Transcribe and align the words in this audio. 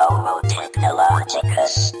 Homo 0.00 0.30
technologicus. 0.42 1.92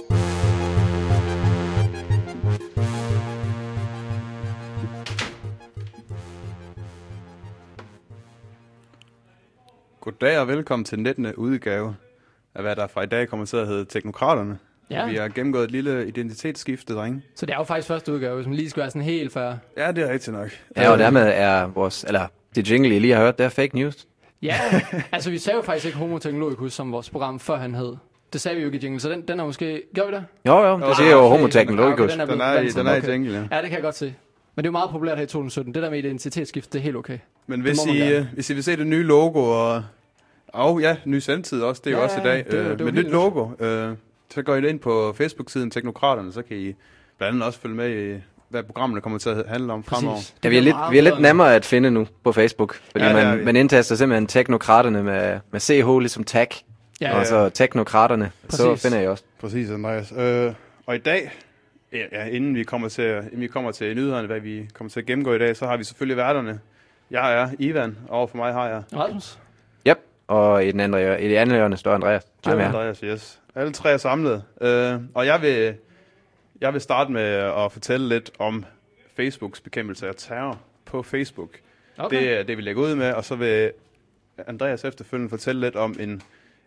Goddag 10.00 10.38
og 10.38 10.48
velkommen 10.48 10.84
til 10.84 10.98
den 10.98 11.02
19. 11.02 11.34
udgave 11.34 11.96
af 12.54 12.62
hvad 12.62 12.76
der 12.76 12.86
fra 12.86 13.02
i 13.02 13.06
dag 13.06 13.28
kommer 13.28 13.46
til 13.46 13.56
at 13.56 13.66
hedde 13.66 13.84
Teknokraterne. 13.84 14.58
Ja. 14.90 15.06
Vi 15.06 15.16
har 15.16 15.28
gennemgået 15.28 15.64
et 15.64 15.70
lille 15.70 16.08
identitetsskifte, 16.08 16.94
drenge. 16.94 17.22
Så 17.34 17.46
det 17.46 17.52
er 17.52 17.58
jo 17.58 17.64
faktisk 17.64 17.88
første 17.88 18.12
udgave, 18.12 18.42
man 18.42 18.54
lige 18.54 18.70
skal 18.70 18.80
være 18.80 18.90
sådan 18.90 19.02
helt 19.02 19.32
færre. 19.32 19.58
Ja, 19.76 19.92
det 19.92 20.04
er 20.04 20.12
rigtigt 20.12 20.36
nok. 20.36 20.50
Ja, 20.76 20.90
og 20.90 20.98
dermed 20.98 21.32
er 21.34 21.66
vores, 21.66 22.04
eller 22.04 22.26
det 22.54 22.70
jingle, 22.70 22.96
I 22.96 22.98
lige 22.98 23.14
har 23.14 23.22
hørt, 23.22 23.38
det 23.38 23.44
er 23.44 23.50
fake 23.50 23.76
news. 23.76 24.06
Ja, 24.42 24.54
altså 25.12 25.30
vi 25.30 25.38
sagde 25.38 25.56
jo 25.56 25.62
faktisk 25.62 25.86
ikke 25.86 25.98
Homo 25.98 26.18
Technologicus 26.18 26.72
som 26.72 26.92
vores 26.92 27.10
program, 27.10 27.40
før 27.40 27.56
han 27.56 27.74
hed. 27.74 27.96
Det 28.32 28.40
sagde 28.40 28.56
vi 28.56 28.62
jo 28.62 28.68
ikke 28.68 28.78
i 28.78 28.80
jingle, 28.84 29.00
så 29.00 29.10
den, 29.10 29.20
den 29.28 29.40
er 29.40 29.44
måske... 29.44 29.82
Gør 29.94 30.06
vi 30.06 30.12
det? 30.12 30.24
Jo, 30.46 30.58
jo, 30.66 30.80
det 30.88 30.96
siger 30.96 31.10
jo 31.10 31.18
okay. 31.18 31.28
Homo 31.30 31.44
Okay, 31.44 31.52
Technologicus. 31.52 32.12
den 32.12 32.20
er 32.20 32.26
Den 32.26 32.40
er, 32.40 32.60
i, 32.60 32.68
den 32.68 32.86
er 32.86 32.94
i 32.94 33.10
jingle, 33.10 33.32
ja. 33.32 33.56
Ja, 33.56 33.62
det 33.62 33.68
kan 33.70 33.72
jeg 33.72 33.82
godt 33.82 33.96
se. 33.96 34.04
Men 34.54 34.62
det 34.64 34.66
er 34.66 34.68
jo 34.68 34.72
meget 34.72 34.90
populært 34.90 35.16
her 35.18 35.24
i 35.24 35.26
2017. 35.26 35.74
Det 35.74 35.82
der 35.82 35.90
med 35.90 35.98
identitetsskift, 35.98 36.72
det 36.72 36.78
er 36.78 36.82
helt 36.82 36.96
okay. 36.96 37.18
Men 37.46 37.60
hvis 37.60 37.78
I, 37.86 37.96
gerne. 37.96 38.10
øh, 38.16 38.26
hvis 38.34 38.50
I 38.50 38.54
vil 38.54 38.64
se 38.64 38.76
det 38.76 38.86
nye 38.86 39.02
logo, 39.02 39.38
og, 39.44 39.82
og 40.48 40.80
ja, 40.80 40.96
ny 41.04 41.18
sendtid 41.18 41.62
også, 41.62 41.82
det 41.84 41.90
er 41.90 41.94
jo 41.94 41.98
Ja, 41.98 42.04
også 42.04 42.20
i 42.20 42.22
dag, 42.24 42.44
det 42.50 42.52
jo- 42.52 42.58
øh, 42.58 42.70
det 42.70 42.80
jo 42.80 42.84
helt 42.84 42.96
nyt 43.06 43.12
logo, 43.12 43.48
øh, 43.60 43.92
så 44.34 44.42
går 44.42 44.54
I 44.54 44.68
ind 44.68 44.78
på 44.78 45.12
Facebook-siden 45.18 45.70
Teknokraterne, 45.70 46.32
så 46.32 46.42
kan 46.42 46.56
I 46.56 46.74
blandt 47.18 47.34
andet 47.34 47.42
også 47.46 47.60
følge 47.60 47.74
med 47.74 47.90
i, 47.90 48.20
hvad 48.48 48.62
programmene 48.62 49.00
kommer 49.00 49.18
til 49.18 49.30
at 49.30 49.44
handle 49.48 49.72
om 49.72 49.84
fremover. 49.84 50.16
Præcis. 50.16 50.34
Ja, 50.44 50.48
vi 50.48 50.56
er, 50.56 50.60
lidt, 50.60 50.76
vi 50.90 50.98
er 50.98 51.02
lidt 51.02 51.20
nemmere 51.20 51.54
at 51.54 51.64
finde 51.64 51.90
nu 51.90 52.06
på 52.24 52.32
Facebook, 52.32 52.74
fordi 52.90 53.04
Ja, 53.04 53.10
ja, 53.10 53.16
det 53.16 53.24
er 53.26 53.36
man, 53.36 53.44
man 53.44 53.56
indtaster 53.56 53.94
simpelthen 53.94 54.26
teknokraterne 54.26 55.02
med, 55.02 55.40
med 55.50 55.60
CH 55.60 55.98
ligesom 55.98 56.24
tag, 56.24 56.48
Ja, 57.00 57.06
ja, 57.08 57.14
ja. 57.14 57.20
og 57.20 57.26
så 57.26 57.48
teknokraterne, 57.48 58.30
så 58.48 58.68
Præcis. 58.68 58.82
finder 58.86 58.98
jeg 59.00 59.10
også. 59.10 59.24
Præcis, 59.40 59.70
Andreas. 59.70 60.12
Øh, 60.18 60.52
og 60.86 60.94
i 60.94 60.98
dag, 60.98 61.30
ja, 61.92 61.98
ja, 62.12 62.24
inden 62.26 62.54
vi 62.54 62.64
kommer 62.64 62.88
til, 62.88 63.04
inden 63.04 63.40
vi 63.40 63.46
kommer 63.46 63.72
til 63.72 63.94
nyhederne, 63.96 64.26
hvad 64.26 64.40
vi 64.40 64.68
kommer 64.74 64.90
til 64.90 65.00
at 65.00 65.06
gennemgå 65.06 65.34
i 65.34 65.38
dag, 65.38 65.56
så 65.56 65.66
har 65.66 65.76
vi 65.76 65.84
selvfølgelig 65.84 66.16
værterne. 66.16 66.60
Jeg 67.10 67.34
er 67.42 67.48
Ivan, 67.58 67.96
og 68.08 68.18
over 68.18 68.26
for 68.26 68.36
mig 68.36 68.52
har 68.52 68.68
jeg 68.68 68.82
Rasmus? 68.96 69.38
Yep, 69.88 69.98
og 70.28 70.64
i, 70.64 70.72
den 70.72 70.80
andre, 70.80 71.22
i 71.22 71.28
det 71.28 71.36
andet 71.36 71.56
hjørne 71.56 71.76
står 71.76 71.94
Andreas. 71.94 72.22
Jer. 72.46 72.58
Andreas, 72.66 73.00
yes. 73.00 73.38
Alle 73.54 73.72
tre 73.72 73.90
er 73.90 73.96
samlet. 73.96 74.42
Øh, 74.60 74.94
og 75.14 75.26
jeg 75.26 75.42
vil, 75.42 75.74
jeg 76.60 76.72
vil 76.72 76.80
starte 76.80 77.12
med 77.12 77.22
at 77.64 77.72
fortælle 77.72 78.08
lidt 78.08 78.30
om 78.38 78.64
Facebooks 79.16 79.60
bekæmpelse 79.60 80.08
af 80.08 80.14
terror 80.16 80.58
på 80.84 81.02
Facebook. 81.02 81.50
Okay. 81.98 82.16
Det 82.18 82.38
er 82.38 82.42
det, 82.42 82.56
vi 82.56 82.62
lægger 82.62 82.82
ud 82.82 82.94
med, 82.94 83.12
og 83.12 83.24
så 83.24 83.34
vil 83.36 83.72
Andreas 84.46 84.84
efterfølgende 84.84 85.30
fortælle 85.30 85.60
lidt 85.60 85.76
om 85.76 85.96
en, 86.00 86.22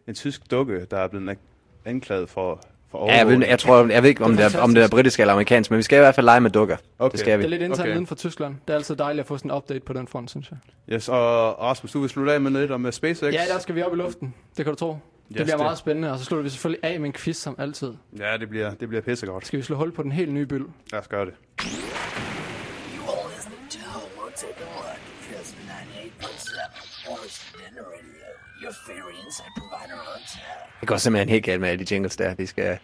en 0.07 0.13
tysk 0.15 0.51
dukke, 0.51 0.85
der 0.91 0.97
er 0.97 1.07
blevet 1.07 1.37
anklaget 1.85 2.29
for, 2.29 2.61
for 2.91 3.05
Ja, 3.11 3.17
jeg, 3.17 3.27
ved, 3.27 3.47
jeg, 3.47 3.59
tror, 3.59 3.87
jeg 3.91 4.03
ved 4.03 4.09
ikke, 4.09 4.23
om 4.23 4.31
Det 4.31 4.43
er 4.45 4.49
det, 4.49 4.55
er, 4.57 4.61
om 4.61 4.73
det 4.75 4.83
er 4.83 4.89
britisk 4.89 5.19
eller 5.19 5.33
amerikansk, 5.33 5.71
men 5.71 5.77
vi 5.77 5.83
skal 5.83 5.95
i 5.97 5.99
hvert 5.99 6.15
fald 6.15 6.25
lege 6.25 6.41
med 6.41 6.49
dukker. 6.51 6.77
Okay. 6.99 7.11
Det 7.11 7.19
skal 7.19 7.31
Det 7.31 7.39
vi. 7.39 7.43
er 7.45 7.49
lidt 7.49 7.61
internt 7.61 7.81
Okay. 7.81 7.93
uden 7.95 8.07
for 8.07 8.15
Tyskland. 8.15 8.55
Det 8.67 8.73
er 8.73 8.77
altid 8.77 8.95
dejligt 8.95 9.19
at 9.21 9.27
få 9.27 9.37
sådan 9.37 9.51
en 9.51 9.57
update 9.57 9.79
på 9.79 9.93
den 9.93 10.07
front, 10.07 10.29
synes 10.29 10.51
jeg. 10.51 10.59
Yes, 10.95 11.09
og 11.09 11.59
Rasmus, 11.61 11.91
du 11.91 11.99
vil 11.99 12.09
slutte 12.09 12.33
af 12.33 12.41
med 12.41 12.51
lidt 12.51 12.71
om 12.71 12.85
uh, 12.85 12.91
SpaceX. 12.91 13.33
Ja, 13.33 13.41
der 13.53 13.59
skal 13.59 13.75
vi 13.75 13.81
op 13.81 13.93
i 13.93 13.95
luften. 13.97 14.33
Det 14.57 14.65
kan 14.65 14.73
du 14.73 14.79
tro. 14.79 14.97
Det 15.29 15.35
Yes, 15.37 15.43
bliver 15.43 15.57
det- 15.57 15.63
meget 15.65 15.77
spændende, 15.77 16.11
og 16.11 16.19
så 16.19 16.25
slutter 16.25 16.43
vi 16.43 16.49
selvfølgelig 16.49 16.83
af 16.83 16.99
med 16.99 17.07
en 17.09 17.13
quiz 17.13 17.37
som 17.37 17.55
altid. 17.57 17.93
Ja, 18.19 18.37
det 18.37 18.49
bliver, 18.49 18.73
det 18.73 18.87
bliver 18.89 19.01
pissegodt. 19.01 19.47
Skal 19.47 19.57
vi 19.59 19.63
slå 19.63 19.75
hul 19.75 19.91
på 19.91 20.03
den 20.03 20.11
helt 20.11 20.33
nye 20.33 20.45
byld? 20.45 20.65
Lad 20.91 20.99
os 21.01 21.07
gøre 21.07 21.25
det. 21.25 21.33
You 21.33 23.03
all 23.11 23.29
listen 23.35 23.53
to 23.69 23.79
Homo 23.89 24.29
technologicus 24.35 25.53
98.7 25.53 27.09
Origin 27.09 27.77
Radio, 27.77 28.29
your 28.63 28.73
favorite 28.87 29.17
insight 29.25 29.51
provider 29.57 29.95
on 30.15 30.21
tap. 30.33 30.79
Det 30.79 30.87
går 30.87 30.97
simpelthen 30.97 31.29
helt 31.29 31.45
galt 31.45 31.61
med 31.61 31.69
alle 31.69 31.85
de 31.85 31.93
jingles 31.93 32.15
der. 32.15 32.35
Vi 32.35 32.45
skal, 32.45 32.77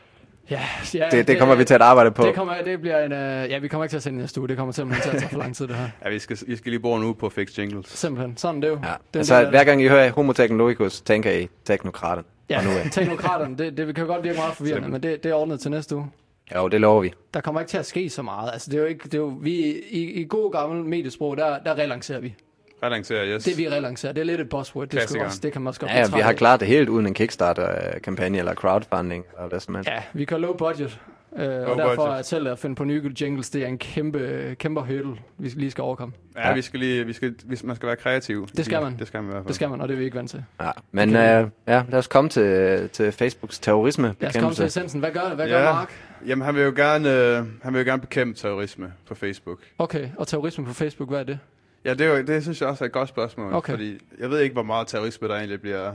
Ja, 0.49 0.61
ja 0.93 1.07
det, 1.11 1.27
det 1.27 1.39
kommer 1.39 1.55
vi 1.55 1.63
til 1.63 1.73
at 1.73 1.81
arbejde 1.81 2.11
på. 2.11 2.23
Det, 2.25 2.35
kommer, 2.35 2.61
det 2.63 2.81
bliver 2.81 3.05
en... 3.05 3.11
Uh, 3.11 3.51
ja, 3.51 3.57
vi 3.59 3.67
kommer 3.67 3.83
ikke 3.85 3.91
til 3.91 3.97
at 3.97 4.03
sende 4.03 4.19
næste 4.19 4.39
uge. 4.41 4.47
Det 4.47 4.57
kommer 4.57 4.71
simpelthen 4.71 5.03
til 5.03 5.15
at 5.15 5.21
tage 5.21 5.29
for 5.31 5.37
lang 5.39 5.55
tid, 5.55 5.67
det 5.67 5.75
her. 5.75 5.89
Ja, 6.05 6.09
vi 6.09 6.19
skal, 6.19 6.37
I 6.47 6.55
skal 6.55 6.69
lige 6.71 6.79
bruge 6.79 6.97
en 6.97 7.03
uge 7.03 7.15
på 7.15 7.25
at 7.25 7.33
fikse 7.33 7.61
jingles. 7.61 7.87
Simpelthen. 7.89 8.37
Sådan 8.37 8.55
er 8.57 8.61
det 8.61 8.67
jo. 8.67 8.73
Ja. 8.83 8.87
Det 8.87 8.89
er 9.13 9.19
Altså, 9.19 9.35
en 9.35 9.43
af 9.43 9.49
hver 9.49 9.59
det. 9.59 9.67
gang 9.67 9.81
I 9.81 9.87
hører 9.87 10.11
Homo 10.11 10.33
Technologicus, 10.33 11.01
tænker 11.01 11.31
I 11.31 11.47
teknokraterne. 11.65 12.27
Ja, 12.49 12.63
nu 12.63 12.69
af. 12.69 12.87
teknokraterne, 12.91 13.57
det, 13.57 13.77
det 13.77 13.95
kan 13.95 14.05
jo 14.05 14.13
godt 14.13 14.23
virke 14.23 14.37
meget 14.37 14.53
forvirrende, 14.53 14.89
men 14.89 15.03
det, 15.03 15.23
det 15.23 15.29
er 15.29 15.35
ordnet 15.35 15.59
til 15.59 15.71
næste 15.71 15.95
uge. 15.95 16.11
Jo, 16.55 16.67
det 16.67 16.81
lover 16.81 17.01
vi. 17.01 17.13
Der 17.33 17.41
kommer 17.41 17.61
ikke 17.61 17.69
til 17.69 17.77
at 17.77 17.85
ske 17.85 18.09
så 18.09 18.21
meget. 18.21 18.49
Altså, 18.53 18.71
det 18.71 18.77
er 18.77 18.81
jo 18.81 18.87
ikke... 18.87 19.03
Det 19.03 19.13
er 19.13 19.17
jo, 19.17 19.37
vi, 19.41 19.51
i, 19.89 20.21
I 20.21 20.25
god 20.29 20.51
gammel 20.51 20.85
mediesprog, 20.85 21.37
der, 21.37 21.59
der 21.59 21.77
relancerer 21.77 22.19
vi. 22.19 22.35
Relancerer, 22.83 23.35
yes. 23.35 23.43
Det 23.43 23.57
vi 23.57 23.69
relancerer, 23.69 24.13
det 24.13 24.21
er 24.21 24.25
lidt 24.25 24.41
et 24.41 24.49
buzzword. 24.49 24.87
Det, 24.87 25.01
skal 25.01 25.21
også, 25.21 25.39
det 25.43 25.51
kan 25.51 25.61
man 25.61 25.67
også 25.67 25.79
godt 25.79 25.91
Ja, 25.91 25.99
ja, 25.99 26.15
vi 26.15 26.21
har 26.21 26.33
klaret 26.33 26.59
det 26.59 26.67
helt 26.67 26.89
uden 26.89 27.07
en 27.07 27.13
Kickstarter-kampagne 27.13 28.37
eller 28.37 28.53
crowdfunding. 28.53 29.25
Eller 29.37 29.49
hvad 29.49 29.59
som 29.59 29.75
helst. 29.75 29.89
Ja, 29.89 30.03
vi 30.13 30.25
kan 30.25 30.41
low 30.41 30.57
budget. 30.57 30.99
Øh, 31.37 31.69
og 31.69 31.77
derfor 31.77 32.05
at 32.05 32.25
selv 32.25 32.47
at 32.47 32.59
finde 32.59 32.75
på 32.75 32.83
nye 32.83 33.13
jingles, 33.21 33.49
det 33.49 33.63
er 33.63 33.67
en 33.67 33.77
kæmpe, 33.77 34.55
kæmpe 34.59 34.81
hurdle, 34.81 35.15
vi 35.37 35.49
lige 35.49 35.71
skal 35.71 35.81
overkomme. 35.81 36.13
Ja, 36.37 36.53
vi 36.53 36.61
skal 36.61 36.79
lige, 36.79 37.05
vi 37.05 37.13
skal, 37.13 37.35
hvis 37.45 37.63
man 37.63 37.75
skal 37.75 37.87
være 37.87 37.95
kreativ. 37.95 38.47
Det 38.57 38.65
skal 38.65 38.81
man. 38.81 38.99
Det 38.99 39.07
skal 39.07 39.21
man 39.21 39.29
i 39.29 39.31
hvert 39.31 39.41
fald. 39.41 39.47
Det 39.47 39.55
skal 39.55 39.69
man, 39.69 39.81
og 39.81 39.87
det 39.87 39.93
er 39.93 39.97
vi 39.97 40.03
ikke 40.05 40.17
vant 40.17 40.29
til. 40.29 40.43
Ja. 40.61 40.71
Men 40.91 41.09
øh, 41.09 41.47
ja, 41.67 41.83
lad 41.89 41.93
os 41.93 42.07
komme 42.07 42.29
til, 42.29 42.89
til 42.89 43.11
Facebooks 43.11 43.59
terrorisme. 43.59 44.15
Lad 44.19 44.29
os 44.29 44.37
komme 44.37 44.53
til 44.53 44.65
essensen. 44.65 44.99
Hvad 44.99 45.11
gør, 45.11 45.35
hvad 45.35 45.47
Ja. 45.47 45.53
gør 45.57 45.63
Mark? 45.73 45.93
Jamen, 46.27 46.45
han 46.45 46.55
vil 46.55 46.63
jo 46.63 46.73
gerne, 46.75 47.09
øh, 47.13 47.43
han 47.63 47.73
vil 47.73 47.79
jo 47.79 47.85
gerne 47.85 48.01
bekæmpe 48.01 48.39
terrorisme 48.39 48.93
på 49.07 49.15
Facebook. 49.15 49.59
Okay, 49.77 50.09
og 50.17 50.27
terrorisme 50.27 50.65
på 50.65 50.73
Facebook, 50.73 51.09
hvad 51.09 51.19
er 51.19 51.23
det? 51.23 51.39
Ja, 51.85 51.93
det, 51.93 52.01
er 52.07 52.17
jo, 52.17 52.23
det 52.23 52.43
synes 52.43 52.61
jeg 52.61 52.69
også 52.69 52.83
er 52.83 52.85
et 52.85 52.91
godt 52.91 53.09
spørgsmål. 53.09 53.53
Okay. 53.53 53.73
Fordi 53.73 53.97
jeg 54.19 54.29
ved 54.29 54.39
ikke, 54.39 54.53
hvor 54.53 54.63
meget 54.63 54.87
terrorisme 54.87 55.27
der 55.27 55.35
egentlig 55.35 55.61
bliver 55.61 55.91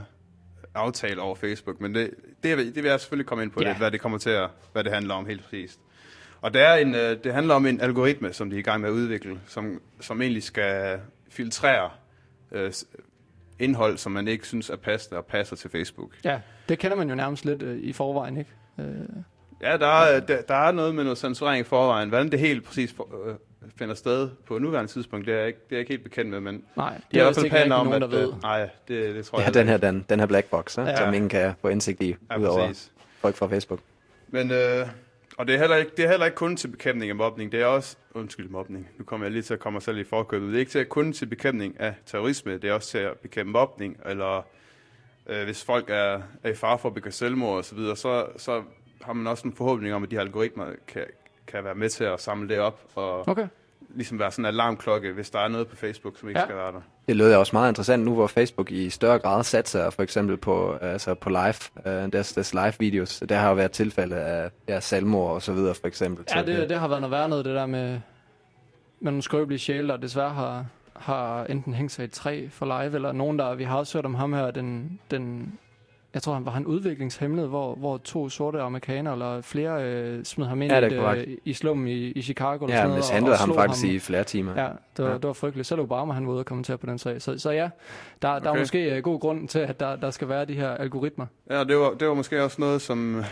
aftalt 0.75 1.19
over 1.19 1.34
Facebook, 1.34 1.81
men 1.81 1.94
det, 1.94 2.10
det, 2.42 2.56
vil- 2.56 2.75
det 2.75 2.82
vil 2.82 2.91
jeg 2.91 3.00
selvfølgelig 3.00 3.26
komme 3.26 3.44
ind 3.44 3.50
på, 3.50 3.60
Ja. 3.62 3.69
lidt, 3.69 3.78
hvad 3.78 3.91
det 3.91 4.00
kommer 4.00 4.19
til 4.19 4.31
at, 4.31 4.48
hvad 4.72 4.84
det 4.84 4.92
handler 4.92 5.14
om 5.14 5.26
helt 5.26 5.42
præcist. 5.44 5.81
Og 6.41 6.54
det, 6.54 6.62
er 6.62 6.75
en, 6.75 6.94
øh, 6.94 7.25
det 7.25 7.32
handler 7.34 7.54
om 7.54 7.66
en 7.66 7.81
algoritme, 7.81 8.32
som 8.32 8.50
de 8.50 8.56
er 8.56 8.60
i 8.60 8.62
gang 8.62 8.81
med 8.81 8.88
at 8.88 8.92
udvikle, 8.92 9.41
som, 9.47 9.81
som 10.00 10.22
egentlig 10.22 10.42
skal 10.42 11.00
filtrere 11.31 11.91
øh, 12.53 12.72
indhold, 13.58 13.98
som 13.98 14.12
man 14.12 14.28
ikke 14.28 14.47
synes 14.47 14.70
er 14.70 14.76
passende 14.76 15.19
og 15.19 15.26
passer 15.26 15.56
til 15.56 15.70
Facebook. 15.70 16.10
Ja, 16.25 16.41
det 16.69 16.78
kender 16.78 16.97
man 16.97 17.08
jo 17.08 17.14
nærmest 17.14 17.44
lidt 17.44 17.62
øh, 17.62 17.78
i 17.78 17.92
forvejen, 17.92 18.37
ikke? 18.37 18.50
Øh, 18.78 18.84
Ja, 19.62 19.76
der 19.76 19.87
er, 19.87 20.20
der, 20.20 20.42
der 20.42 20.54
er 20.54 20.72
noget 20.72 20.94
med 20.94 21.04
noget 21.04 21.19
censurering 21.19 21.60
i 21.60 21.64
forvejen. 21.69 22.08
Hvordan 22.08 22.31
det 22.31 22.38
helt 22.38 22.64
præcis 22.64 22.92
for, 22.92 23.28
øh, 23.28 23.34
finder 23.78 23.94
sted 23.94 24.31
på 24.47 24.59
nuværende 24.59 24.91
tidspunkt, 24.93 25.26
det 25.26 25.34
er 25.34 25.38
jeg 25.38 25.47
ikke, 25.47 25.59
det 25.71 25.72
er 25.72 25.76
jeg 25.76 25.81
ikke 25.81 25.93
helt 25.93 26.04
bekendt 26.04 26.31
med, 26.31 26.41
men 26.41 26.65
nej, 26.76 26.94
de 26.94 27.00
det 27.10 27.16
er 27.16 27.21
i 27.21 27.25
hvert 27.25 27.34
fald 27.34 27.50
planer 27.50 27.76
om, 27.76 27.87
nogen, 27.87 28.03
at... 28.03 28.10
ved. 28.10 28.28
øh, 28.32 28.43
Nej, 28.43 28.69
det, 28.88 29.15
det 29.15 29.25
tror 29.26 29.41
Ja, 29.41 29.44
jeg 29.44 29.54
den 29.54 29.69
her, 29.69 29.76
den, 29.76 30.06
den 30.09 30.19
her 30.21 30.26
black 30.26 30.50
box, 30.50 30.78
ja. 30.78 30.82
Ja. 30.82 30.97
som 30.97 31.15
ingen 31.15 31.28
kan 31.28 31.53
få 31.60 31.69
indsigt 31.69 32.03
i, 32.03 32.16
Ja, 32.31 32.38
udover 32.38 32.66
præcis. 32.66 32.93
folk 33.20 33.37
fra 33.37 33.47
Facebook. 33.47 33.81
Men, 34.28 34.50
øh, 34.50 34.87
og 35.38 35.47
det 35.47 35.54
er, 35.54 35.59
heller 35.59 35.76
ikke, 35.76 35.91
det 35.97 36.04
er 36.04 36.09
heller 36.09 36.26
ikke 36.26 36.37
kun 36.37 36.56
til 36.56 36.69
bekæmpning 36.69 37.10
af 37.10 37.16
mobning, 37.16 37.53
det 37.53 37.60
er 37.60 37.66
også, 37.66 37.97
undskyld 38.15 38.49
mobning, 38.49 38.88
nu 38.99 39.04
kommer 39.04 39.26
jeg 39.26 39.32
lige 39.32 39.43
til 39.43 39.54
at 39.54 39.60
komme 39.60 39.75
mig 39.75 39.82
selv 39.82 39.99
i 39.99 40.04
forkøbet, 40.04 40.49
det 40.49 40.54
er 40.54 40.60
ikke 40.60 40.70
til, 40.72 40.84
kun 40.84 41.12
til 41.12 41.26
bekæmpning 41.26 41.81
af 41.81 41.94
terrorisme, 42.06 42.53
det 42.59 42.65
er 42.65 42.72
også 42.72 42.88
til 42.91 42.99
at 42.99 43.12
bekæmpe 43.19 43.53
mobning, 43.53 43.97
eller 44.06 44.47
øh, 45.26 45.44
hvis 45.44 45.65
folk 45.65 45.91
er, 45.91 46.20
er 46.43 46.50
i 46.50 46.54
fare 46.54 46.78
for 46.78 46.88
at 46.88 46.94
begå 46.94 47.10
selvmord 47.10 47.56
og 47.56 47.65
så 47.65 47.75
videre, 47.75 47.97
så, 47.97 48.26
så 48.37 48.62
har 49.03 49.12
man 49.12 49.26
også 49.26 49.49
en 49.49 49.53
forhåbning 49.54 49.94
om, 49.94 50.03
at 50.03 50.10
de 50.10 50.16
her 50.16 50.20
algoritmer 50.22 50.66
kan, 50.88 51.04
kan 51.53 51.65
være 51.65 51.75
med 51.75 51.88
til 51.88 52.05
at 52.05 52.21
samle 52.21 52.49
det 52.49 52.59
op, 52.59 52.81
og 52.94 53.28
Okay. 53.28 53.47
ligesom 53.94 54.19
være 54.19 54.31
sådan 54.31 54.43
en 54.44 54.47
alarmklokke, 54.47 55.12
hvis 55.12 55.31
der 55.31 55.38
er 55.38 55.49
noget 55.49 55.69
på 55.69 55.77
Facebook, 55.77 56.19
som 56.19 56.28
ikke 56.28 56.41
Ja. 56.41 56.47
skal 56.47 56.56
være 56.56 56.72
der. 56.72 56.81
Det 57.09 57.16
lød 57.16 57.34
også 57.34 57.56
meget 57.56 57.71
interessant 57.71 58.05
nu, 58.05 58.15
hvor 58.15 58.27
Facebook 58.27 58.71
i 58.71 58.91
større 58.91 59.19
grad 59.19 59.44
satser 59.44 59.91
for 59.91 60.03
eksempel 60.03 60.37
på, 60.37 60.72
altså 60.81 61.15
på 61.15 61.28
live, 61.28 61.55
uh, 61.77 62.12
deres, 62.12 62.33
deres 62.33 62.55
live 62.55 62.72
videos. 62.78 63.22
Der 63.28 63.37
har 63.38 63.49
jo 63.49 63.55
været 63.55 63.71
tilfælde 63.71 64.16
af 64.16 64.50
ja, 64.69 64.81
selvmord 64.81 65.34
og 65.34 65.43
så 65.43 65.53
videre 65.53 65.75
for 65.75 65.87
eksempel. 65.87 66.25
Ja, 66.34 66.43
det, 66.43 66.69
det 66.69 66.78
har 66.81 66.88
været 66.88 67.00
noget 67.00 67.11
værre 67.11 67.28
noget, 67.28 67.44
det 67.44 67.55
der 67.55 67.67
med, 67.67 67.91
med 69.00 69.12
nogle 69.12 69.22
skrøbelige 69.22 69.59
sjæle, 69.59 69.88
der 69.88 69.97
desværre 69.97 70.31
har, 70.31 70.67
har 70.97 71.44
enten 71.44 71.75
hængt 71.75 71.93
sig 71.93 72.03
i 72.03 72.05
et 72.05 72.12
træ 72.12 72.47
for 72.50 72.67
live, 72.67 72.94
eller 72.94 73.12
nogen, 73.12 73.38
der, 73.38 73.55
vi 73.55 73.65
har 73.65 73.77
også 73.78 73.99
hørt 73.99 74.05
om 74.06 74.15
ham 74.15 74.32
her, 74.32 74.50
den, 74.50 75.00
den 75.11 75.52
jeg 76.15 76.23
tror, 76.23 76.35
han 76.35 76.45
var 76.47 76.51
han 76.53 76.67
udviklingshemmet, 76.67 77.49
hvor, 77.49 77.75
hvor 77.75 77.97
to 77.99 78.29
sorte 78.29 78.61
amerikanere, 78.61 79.12
eller 79.15 79.41
flere, 79.41 79.85
øh, 79.85 80.25
smed 80.25 80.47
ham 80.47 80.62
ind 80.62 80.73
Ja, 80.73 80.81
er 80.81 81.11
et, 81.12 81.29
øh, 81.29 81.37
i 81.45 81.53
slummen 81.53 81.89
i, 81.89 81.93
i 82.11 82.23
Chicago. 82.23 82.65
Eller 82.65 82.77
ja, 82.77 82.83
sådan 82.83 82.89
noget, 82.89 83.03
hvis 83.03 83.09
og- 83.09 83.15
handlede 83.15 83.35
og 83.35 83.39
ham 83.39 83.55
faktisk 83.55 83.87
i 83.87 83.99
flere 83.99 84.25
timer. 84.25 84.53
Ja, 84.62 84.69
det 84.97 85.05
var, 85.05 85.11
Ja. 85.11 85.15
det 85.15 85.25
var 85.27 85.33
frygteligt. 85.33 85.69
Selv 85.69 85.81
Obama, 85.81 86.12
han 86.15 86.27
var 86.27 86.33
ude 86.33 86.41
og 86.41 86.47
kommentere 86.47 86.79
på 86.79 86.87
den 86.87 86.99
sag. 86.99 87.23
Så, 87.23 87.39
så 87.39 87.51
ja, 87.51 87.69
der, 88.23 88.39
der 88.39 88.47
er 88.47 88.51
Okay. 88.51 88.61
måske 88.61 88.95
uh, 88.97 89.03
god 89.03 89.21
grund 89.21 89.49
til, 89.49 89.59
at 89.59 89.81
der, 89.81 89.97
der 89.97 90.11
skal 90.11 90.29
være 90.29 90.45
de 90.45 90.55
her 90.55 90.71
algoritmer. 90.71 91.27
Ja, 91.51 91.65
det 91.65 91.77
var, 91.77 91.91
det 92.01 92.09
var 92.09 92.15
måske 92.15 92.43
også 92.45 92.57
noget, 92.61 92.83
som, 92.83 93.25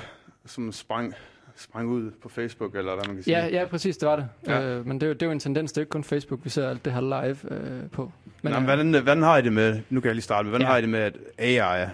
som 0.46 0.72
sprang, 0.72 1.14
sprang 1.56 1.88
ud 1.88 2.10
på 2.22 2.28
Facebook, 2.28 2.74
eller 2.74 2.94
hvad 2.94 3.04
man 3.06 3.14
kan 3.16 3.24
sige. 3.24 3.38
Ja, 3.38 3.46
ja, 3.46 3.64
præcis, 3.66 3.96
det 3.96 4.08
var 4.08 4.16
det. 4.16 4.28
Ja. 4.46 4.62
Øh, 4.62 4.86
men 4.86 4.94
det, 5.00 5.02
er 5.02 5.06
jo- 5.08 5.12
det 5.14 5.22
er 5.22 5.26
jo 5.26 5.32
en 5.32 5.40
tendens, 5.40 5.72
det 5.72 5.78
er 5.78 5.82
ikke 5.82 5.90
kun 5.90 6.04
Facebook, 6.04 6.40
vi 6.44 6.50
ser 6.50 6.68
alt 6.68 6.84
det 6.84 6.92
her 6.92 7.00
live 7.00 7.52
øh, 7.52 7.90
på. 7.92 8.12
Men, 8.42 8.52
øh, 8.52 8.58
Nå, 8.60 8.64
hvordan, 8.66 8.90
hvordan 8.90 9.22
har 9.22 9.38
I 9.38 9.42
det 9.42 9.52
med, 9.52 9.80
nu 9.90 10.00
kan 10.00 10.06
jeg 10.08 10.14
lige 10.14 10.22
starte 10.22 10.44
med, 10.44 10.50
hvordan 10.50 10.66
Ja. 10.66 10.70
har 10.70 10.78
I 10.78 10.80
det 10.80 10.88
med, 10.90 11.00
at 11.00 11.16
AI, 11.38 11.86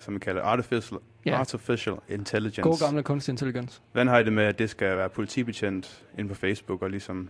som 0.00 0.14
vi 0.14 0.18
kalder 0.18 0.42
artificial, 0.42 1.00
Ja. 1.26 1.34
artificial 1.40 1.96
intelligence, 2.08 2.62
god 2.62 2.78
gamle 2.86 3.02
kunstig 3.02 3.32
intelligens. 3.32 3.82
hvordan 3.92 4.08
har 4.08 4.18
I 4.18 4.24
det 4.24 4.32
med, 4.32 4.44
at 4.44 4.58
det 4.58 4.70
skal 4.70 4.96
være 4.96 5.08
politibetjent 5.08 6.04
inde 6.18 6.28
på 6.28 6.34
Facebook, 6.34 6.82
og 6.82 6.90
ligesom, 6.90 7.28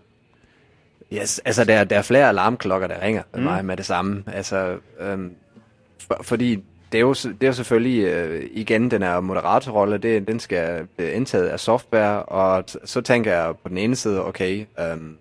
Yes, 1.12 1.38
altså 1.38 1.64
der, 1.64 1.84
der 1.84 1.98
er 1.98 2.02
flere 2.02 2.28
alarmklokker, 2.28 2.86
der 2.88 3.02
ringer 3.02 3.22
Mm. 3.34 3.42
mig 3.42 3.64
med 3.64 3.76
det 3.76 3.86
samme. 3.86 4.24
Altså, 4.26 4.78
øhm, 5.00 5.34
for, 6.06 6.18
fordi 6.22 6.64
det 6.92 6.98
er 6.98 7.02
jo, 7.02 7.12
det 7.12 7.42
er 7.42 7.46
jo 7.46 7.52
selvfølgelig, 7.52 8.04
øh, 8.04 8.48
igen, 8.52 8.90
den 8.90 9.02
her 9.02 9.20
moderatorrolle, 9.20 9.98
det, 9.98 10.28
den 10.28 10.40
skal 10.40 10.86
blive 10.96 11.12
indtaget 11.12 11.46
af 11.48 11.60
software, 11.60 12.22
og 12.22 12.64
t- 12.70 12.76
så 12.86 13.00
tænker 13.00 13.32
jeg 13.34 13.54
på 13.62 13.68
den 13.68 13.78
ene 13.78 13.96
side, 13.96 14.24
okay, 14.24 14.66
øhm, 14.80 15.16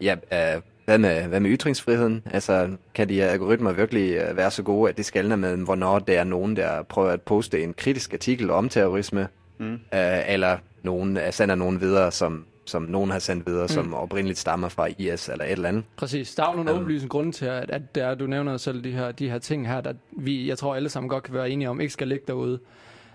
ja, 0.00 0.16
øh, 0.32 0.62
hvad, 0.90 0.98
med, 0.98 1.22
hvad 1.22 1.40
med 1.40 1.50
ytringsfriheden? 1.50 2.22
Altså, 2.26 2.68
kan 2.94 3.08
de 3.08 3.24
algoritmer 3.24 3.72
virkelig 3.72 4.14
øh, 4.14 4.36
være 4.36 4.50
så 4.50 4.62
gode, 4.62 4.90
at 4.90 4.96
de 4.96 5.02
skældner 5.02 5.36
med, 5.36 5.56
hvornår 5.56 5.98
der 5.98 6.20
er 6.20 6.24
nogen, 6.24 6.56
der 6.56 6.82
prøver 6.82 7.10
at 7.10 7.22
poste 7.22 7.62
en 7.62 7.74
kritisk 7.74 8.12
artikel 8.12 8.50
om 8.50 8.68
terrorisme, 8.68 9.28
mm. 9.58 9.72
øh, 9.72 9.80
eller 10.28 10.58
nogen 10.82 11.16
øh, 11.16 11.32
sender 11.32 11.54
nogen 11.54 11.80
videre, 11.80 12.12
som, 12.12 12.44
som 12.64 12.82
nogen 12.82 13.10
har 13.10 13.18
sendt 13.18 13.46
videre, 13.46 13.62
mm. 13.62 13.68
som 13.68 13.94
oprindeligt 13.94 14.38
stammer 14.38 14.68
fra 14.68 14.88
IS 14.98 15.28
eller 15.28 15.44
et 15.44 15.52
eller 15.52 15.68
andet. 15.68 15.84
Præcis. 15.96 16.34
Der 16.34 16.42
er 16.42 16.50
jo 16.50 16.56
nogle 16.56 16.72
åbenlyse 16.72 17.08
grunde 17.08 17.32
til, 17.32 17.46
at, 17.46 17.70
at 17.70 17.94
der, 17.94 18.14
du 18.14 18.26
nævner 18.26 18.56
selv 18.56 18.84
de 18.84 18.92
her, 18.92 19.12
de 19.12 19.30
her 19.30 19.38
ting 19.38 19.68
her, 19.68 19.80
der 19.80 19.92
vi, 20.12 20.48
jeg 20.48 20.58
tror 20.58 20.74
alle 20.74 20.88
sammen 20.88 21.08
godt 21.08 21.24
kan 21.24 21.34
være 21.34 21.50
enige 21.50 21.70
om, 21.70 21.80
ikke 21.80 21.92
skal 21.92 22.08
ligge 22.08 22.24
derude. 22.26 22.58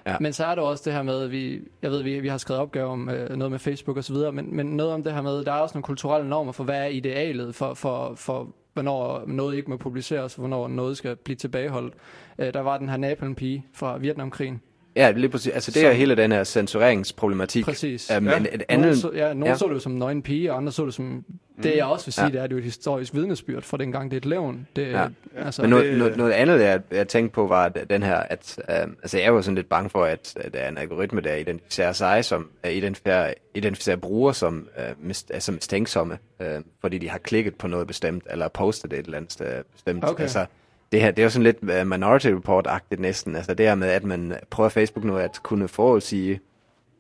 Ja. 0.06 0.16
Men 0.20 0.34
så 0.34 0.46
er 0.46 0.56
der 0.56 0.62
også 0.62 0.84
det 0.86 0.94
her 0.94 1.04
med, 1.04 1.22
at 1.22 1.32
vi, 1.32 1.62
jeg 1.82 1.92
ved, 1.92 2.04
vi, 2.04 2.20
vi 2.20 2.28
har 2.28 2.38
skrevet 2.38 2.62
opgaver 2.62 2.90
om 2.90 3.10
øh, 3.10 3.38
noget 3.38 3.52
med 3.52 3.60
Facebook 3.60 3.98
og 3.98 4.04
så 4.04 4.14
videre, 4.14 4.32
men, 4.32 4.56
men 4.56 4.66
noget 4.66 4.94
om 4.94 5.04
det 5.04 5.14
her 5.14 5.22
med, 5.22 5.46
der 5.46 5.52
er 5.52 5.60
også 5.60 5.76
nogle 5.76 5.84
kulturelle 5.84 6.30
normer 6.30 6.52
for, 6.52 6.64
hvad 6.64 6.82
er 6.82 6.86
idealet 6.86 7.56
for, 7.56 7.74
for, 7.74 8.16
for 8.16 8.56
hvornår 8.74 9.24
noget 9.28 9.56
ikke 9.56 9.70
må 9.70 9.78
publiceres, 9.78 10.34
og 10.36 10.40
hvornår 10.40 10.68
noget 10.68 10.98
skal 10.98 11.16
blive 11.16 11.36
tilbageholdt. 11.36 11.94
Øh, 12.38 12.54
der 12.54 12.60
var 12.60 12.78
den 12.78 12.90
her 12.90 12.98
Napalm-pige 12.98 13.66
fra 13.74 13.98
Vietnamkrigen. 13.98 14.62
Ja, 14.96 15.12
lige 15.12 15.30
præcis. 15.30 15.54
Altså, 15.54 15.72
det 15.72 15.84
er 15.86 15.90
Som- 15.92 15.98
hele 15.98 16.16
den 16.16 16.32
her 16.32 16.44
censureringsproblematik. 16.44 17.66
Præcis. 17.66 18.12
Um, 18.18 18.28
Ja. 18.28 18.36
et 18.38 18.42
Nogen, 18.44 18.62
andet, 18.70 18.98
så, 18.98 19.12
ja, 19.16 19.34
nogen 19.34 19.44
ja. 19.46 19.56
så 19.56 19.66
det 19.68 19.74
jo 19.74 19.80
som 19.80 19.92
en 19.92 20.00
nøgen 20.00 20.22
pige, 20.22 20.52
og 20.52 20.58
andre 20.58 20.72
så 20.72 20.86
det 20.86 20.94
som... 20.94 21.24
Det 21.64 21.76
jeg 21.76 21.86
også 21.86 22.06
vil 22.06 22.14
sige, 22.14 22.26
Ja. 22.26 22.32
det 22.32 22.40
er, 22.40 22.44
at 22.44 22.50
det 22.50 22.56
er 22.56 22.60
et 22.60 22.64
historisk 22.64 23.14
vidnesbyrd 23.14 23.64
for 23.64 23.78
dengang, 23.78 24.12
det 24.12 24.16
er 24.18 24.22
et 24.22 24.26
levn. 24.26 24.68
Det, 24.76 24.88
Ja. 24.92 25.08
altså, 25.38 25.62
Men 25.62 25.70
noget, 25.70 25.86
det- 25.86 25.98
noget, 25.98 26.18
noget 26.18 26.32
andet, 26.32 26.62
jeg, 26.62 26.82
jeg 26.92 27.08
tænkte 27.08 27.34
på, 27.36 27.48
var 27.48 27.66
at 27.66 27.90
den 27.90 28.04
her, 28.04 28.16
at 28.16 28.60
øh, 28.70 28.76
altså 29.02 29.20
jeg 29.20 29.36
var 29.36 29.42
sådan 29.42 29.56
lidt 29.56 29.70
bange 29.70 29.90
for, 29.90 30.04
at, 30.04 30.34
at 30.40 30.54
der 30.54 30.60
er 30.60 30.70
en 30.70 30.78
algoritme, 30.78 31.22
der 31.22 31.36
identificerer 31.36 31.92
sig, 31.94 32.26
som 32.26 32.50
øh, 32.66 32.72
identificerer, 32.72 33.34
identificerer 33.56 33.96
brugere 33.98 34.34
som 34.34 34.68
øh, 34.78 34.84
mis, 35.08 35.26
altså 35.30 35.52
mistænksomme, 35.52 36.18
øh, 36.42 36.48
fordi 36.82 36.98
de 36.98 37.10
har 37.10 37.18
klikket 37.18 37.56
på 37.56 37.68
noget 37.68 37.88
bestemt, 37.88 38.24
eller 38.30 38.48
postet 38.48 38.94
et 38.94 39.06
eller 39.06 39.18
andet 39.18 39.32
sted 39.34 39.64
bestemt. 39.74 40.04
Okay. 40.04 40.22
Altså, 40.24 40.46
det 40.92 41.02
her, 41.02 41.12
det 41.12 41.20
er 41.20 41.24
jo 41.24 41.30
sådan 41.30 41.44
lidt 41.44 41.58
uh, 41.82 41.88
Minority 41.88 42.28
Report-agtigt 42.28 43.00
næsten. 43.02 43.36
Altså 43.36 43.54
det 43.54 43.66
her 43.66 43.76
med, 43.76 43.88
at 43.88 44.04
man 44.04 44.38
prøver 44.50 44.70
Facebook 44.70 45.06
nu 45.06 45.18
at 45.18 45.40
kunne 45.44 45.68
forudsige, 45.68 46.40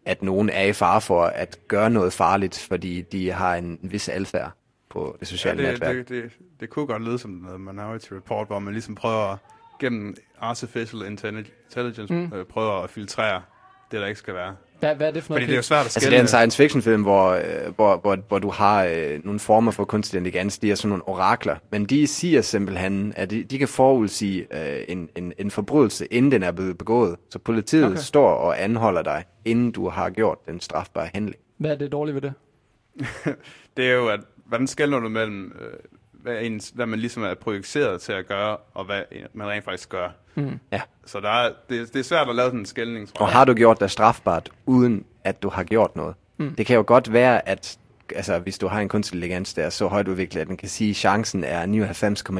at 0.05 0.23
nogen 0.23 0.49
er 0.49 0.63
i 0.63 0.73
fare 0.73 1.01
for 1.01 1.23
at 1.23 1.59
gøre 1.67 1.89
noget 1.89 2.13
farligt, 2.13 2.65
fordi 2.69 3.01
de 3.01 3.31
har 3.31 3.55
en 3.55 3.79
vis 3.81 4.09
adfærd 4.09 4.51
på 4.89 5.15
det 5.19 5.21
Ja, 5.21 5.25
sociale 5.25 5.63
det, 5.63 5.71
netværk. 5.71 5.95
det, 5.95 6.09
det, 6.09 6.31
det 6.59 6.69
kunne 6.69 6.87
godt 6.87 7.03
lyde 7.03 7.19
som 7.19 7.31
noget 7.31 7.61
Minority 7.61 8.13
Report, 8.13 8.47
hvor 8.47 8.59
man 8.59 8.73
ligesom 8.73 8.95
prøver 8.95 9.37
gennem 9.79 10.15
artificial 10.39 11.01
intelli- 11.01 11.51
intelligence 11.65 12.13
mm. 12.13 12.31
øh, 12.33 12.45
prøver 12.45 12.83
at 12.83 12.89
filtrere 12.89 13.41
det, 13.91 14.01
der 14.01 14.07
ikke 14.07 14.19
skal 14.19 14.33
være. 14.33 14.55
Hvad, 14.79 14.95
hvad 14.95 15.07
er 15.07 15.11
det 15.11 15.23
for 15.23 15.27
Fordi 15.27 15.33
noget? 15.33 15.47
det 15.47 15.53
er 15.53 15.57
jo 15.57 15.61
svært 15.61 15.79
at 15.79 15.85
Altså 15.85 15.99
skælne. 15.99 16.11
det 16.11 16.17
er 16.17 16.21
en 16.21 16.27
science 16.27 16.57
fiction 16.57 16.81
film, 16.81 17.01
hvor, 17.01 17.29
øh, 17.29 17.75
hvor, 17.75 17.97
hvor, 17.97 18.15
hvor 18.27 18.39
du 18.39 18.49
har 18.49 18.83
øh, 18.83 19.25
nogle 19.25 19.39
former 19.39 19.71
for 19.71 19.85
kunstig 19.85 20.17
intelligens, 20.17 20.57
de 20.59 20.71
er 20.71 20.75
sådan 20.75 20.89
nogle 20.89 21.07
orakler, 21.07 21.55
men 21.71 21.85
de 21.85 22.07
siger 22.07 22.41
simpelthen, 22.41 23.13
at 23.15 23.29
de, 23.29 23.43
de 23.43 23.57
kan 23.59 23.67
forudsige 23.67 24.47
øh, 24.51 24.83
en, 24.87 25.09
en, 25.15 25.33
en 25.37 25.51
forbrydelse, 25.51 26.05
inden 26.05 26.31
den 26.31 26.43
er 26.43 26.51
blevet 26.51 26.77
begået. 26.77 27.15
Så 27.29 27.39
politiet 27.39 27.85
okay. 27.85 27.95
Står 27.97 28.29
og 28.29 28.63
anholder 28.63 29.01
dig, 29.01 29.23
inden 29.45 29.71
du 29.71 29.89
har 29.89 30.09
gjort 30.09 30.37
den 30.45 30.59
strafbare 30.61 31.09
handling. 31.13 31.41
Hvad 31.57 31.71
er 31.71 31.75
det 31.75 31.91
dårlige 31.91 32.15
ved 32.15 32.21
det? 32.21 32.33
Det 33.77 33.89
er 33.89 33.93
jo, 33.93 34.07
at 34.07 34.19
hvordan 34.45 34.67
skælner 34.67 34.99
du 34.99 35.09
mellem, 35.09 35.55
øh, 35.61 35.73
hvad, 36.11 36.41
ens, 36.41 36.69
hvad 36.75 36.85
man 36.85 36.99
ligesom 36.99 37.23
er 37.23 37.33
projiceret 37.33 38.01
til 38.01 38.11
at 38.13 38.27
gøre, 38.27 38.57
og 38.73 38.85
hvad 38.85 39.01
man 39.33 39.47
rent 39.47 39.65
faktisk 39.65 39.89
gør. 39.89 40.09
Mm. 40.35 40.59
Ja. 40.71 40.81
Så 41.05 41.19
der 41.19 41.29
er, 41.29 41.49
det, 41.69 41.93
det 41.93 41.99
er 41.99 42.03
svært 42.03 42.29
at 42.29 42.35
lave 42.35 42.47
sådan 42.47 42.59
en 42.59 42.65
skældning, 42.65 43.09
Og 43.19 43.27
har 43.27 43.45
du 43.45 43.53
gjort 43.53 43.79
dig 43.79 43.89
strafbart, 43.91 44.49
uden 44.65 45.05
at 45.23 45.43
du 45.43 45.49
har 45.49 45.63
gjort 45.63 45.95
noget? 45.95 46.15
Mm. 46.37 46.55
Det 46.55 46.65
kan 46.65 46.75
jo 46.75 46.83
godt 46.87 47.13
være, 47.13 47.49
at 47.49 47.77
altså, 48.15 48.39
hvis 48.39 48.57
du 48.57 48.67
har 48.67 48.79
en 48.81 48.89
kunstig 48.89 49.15
intelligens, 49.15 49.53
der 49.53 49.63
er 49.63 49.69
så 49.69 49.87
højt 49.87 50.07
udviklet, 50.07 50.41
at 50.41 50.47
den 50.47 50.57
kan 50.57 50.69
sige, 50.69 50.89
at 50.89 50.95
chancen 50.95 51.43
er 51.43 51.65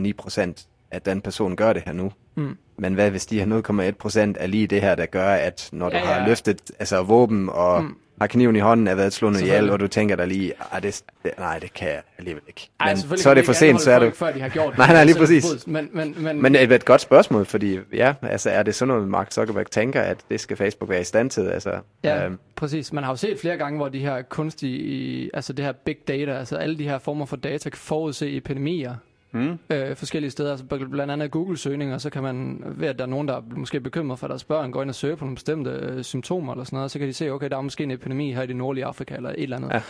99,9 0.10 0.12
procent, 0.18 0.66
at 0.92 1.06
den 1.06 1.22
person 1.22 1.56
gør 1.56 1.74
det 1.74 1.84
her 1.86 1.94
nu. 1.94 2.12
Mm. 2.36 2.58
Men 2.78 2.94
hvad 2.94 3.10
hvis 3.10 3.26
de 3.26 3.40
her 3.44 3.90
0,1 3.92 3.92
procent 3.92 4.38
er 4.40 4.48
lige 4.48 4.68
det 4.68 4.82
her, 4.82 4.96
der 4.96 5.06
gør, 5.06 5.30
at 5.34 5.70
når 5.72 5.90
du 5.90 5.96
Ja, 5.96 6.06
har 6.06 6.20
ja. 6.22 6.28
løftet 6.28 6.62
altså, 6.80 7.04
våben 7.04 7.50
og 7.50 7.84
mm. 7.84 7.96
Har 8.22 8.28
kniven 8.28 8.56
i 8.56 8.60
hånden, 8.60 8.88
er 8.88 8.96
været 8.96 9.14
slået 9.14 9.42
ihjel, 9.42 9.70
og 9.70 9.80
du 9.80 9.88
tænker 9.88 10.16
dig 10.16 10.28
lige, 10.28 10.54
ah, 10.72 10.84
det, 10.84 11.04
det, 11.24 11.32
nej, 11.38 11.60
det 11.60 11.74
kan 11.74 11.88
jeg 11.88 12.02
alligevel 12.18 12.44
ikke. 12.48 12.70
Ej, 12.80 12.90
Men 12.90 12.98
selvfølgelig 12.98 13.24
så 13.24 13.30
er 13.30 13.34
det 13.34 13.46
for 13.46 13.54
sent, 13.54 13.82
så 13.82 13.92
er 13.92 14.00
du... 14.00 14.12
Før 14.16 14.32
de 14.32 14.42
har 14.42 14.50
gjort 14.50 14.78
Nej, 14.78 14.88
nej, 14.88 15.04
lige 15.04 15.14
selv 15.14 15.42
præcis. 15.42 15.68
Men, 15.68 15.90
men, 15.94 16.16
men, 16.18 16.42
Men 16.42 16.54
det 16.54 16.72
er 16.72 16.76
et 16.76 16.86
godt 16.86 17.02
spørgsmål, 17.02 17.46
fordi 17.46 17.80
ja, 17.94 18.14
altså, 18.22 18.50
er 18.50 18.64
det 18.64 18.76
sådan 18.76 18.88
noget, 18.88 19.08
Mark 19.08 19.32
Zuckerberg 19.32 19.72
tænker, 19.72 20.02
at 20.02 20.18
det 20.30 20.40
skal 20.40 20.58
Facebook 20.58 20.90
være 20.90 21.02
i 21.02 21.04
stand 21.04 21.30
til? 21.30 21.42
Altså, 21.42 21.72
Ja, 22.04 22.26
øhm, 22.26 22.40
præcis. 22.56 22.94
Man 22.94 23.04
har 23.04 23.12
jo 23.12 23.16
set 23.16 23.40
flere 23.40 23.58
gange, 23.58 23.78
hvor 23.78 23.90
de 23.90 24.00
her 24.00 24.22
kunstige, 24.22 25.30
altså 25.34 25.54
det 25.54 25.66
her 25.66 25.72
big 25.72 25.98
data, 26.08 26.32
altså 26.32 26.56
alle 26.56 26.78
de 26.78 26.84
her 26.84 26.98
former 27.00 27.26
for 27.26 27.36
data, 27.36 27.70
kan 27.70 27.78
forudse 27.78 28.38
epidemier 28.38 28.96
Mm. 29.36 29.60
øh, 29.70 29.96
forskellige 29.96 30.32
steder. 30.32 30.52
Altså 30.52 30.66
bl- 30.74 30.90
blandt 30.90 31.14
andet 31.14 31.32
Google-søgninger, 31.32 31.98
så 31.98 32.10
kan 32.10 32.24
man, 32.24 32.64
ved 32.66 32.88
at 32.88 32.98
der 33.00 33.06
er 33.06 33.10
nogen, 33.10 33.28
der 33.28 33.36
er 33.36 33.42
måske 33.56 33.80
bekymret 33.80 34.20
for 34.20 34.28
deres 34.28 34.44
børn, 34.44 34.72
går 34.72 34.82
ind 34.82 34.90
og 34.90 34.96
søger 34.96 35.16
på 35.16 35.26
nogle 35.26 35.36
bestemte 35.36 35.72
øh, 35.72 36.04
symptomer 36.04 36.54
eller 36.54 36.64
sådan 36.66 36.78
noget, 36.78 36.92
så 36.92 37.00
kan 37.00 37.08
de 37.08 37.14
se, 37.14 37.30
okay, 37.32 37.50
der 37.50 37.58
er 37.58 37.62
måske 37.62 37.84
en 37.84 37.92
epidemi 37.92 38.34
her 38.34 38.42
i 38.42 38.48
det 38.48 38.56
nordlige 38.56 38.86
Afrika 38.86 39.16
eller 39.16 39.30
et 39.30 39.36
eller 39.44 39.58
andet. 39.58 39.70
Ja. 39.74 39.82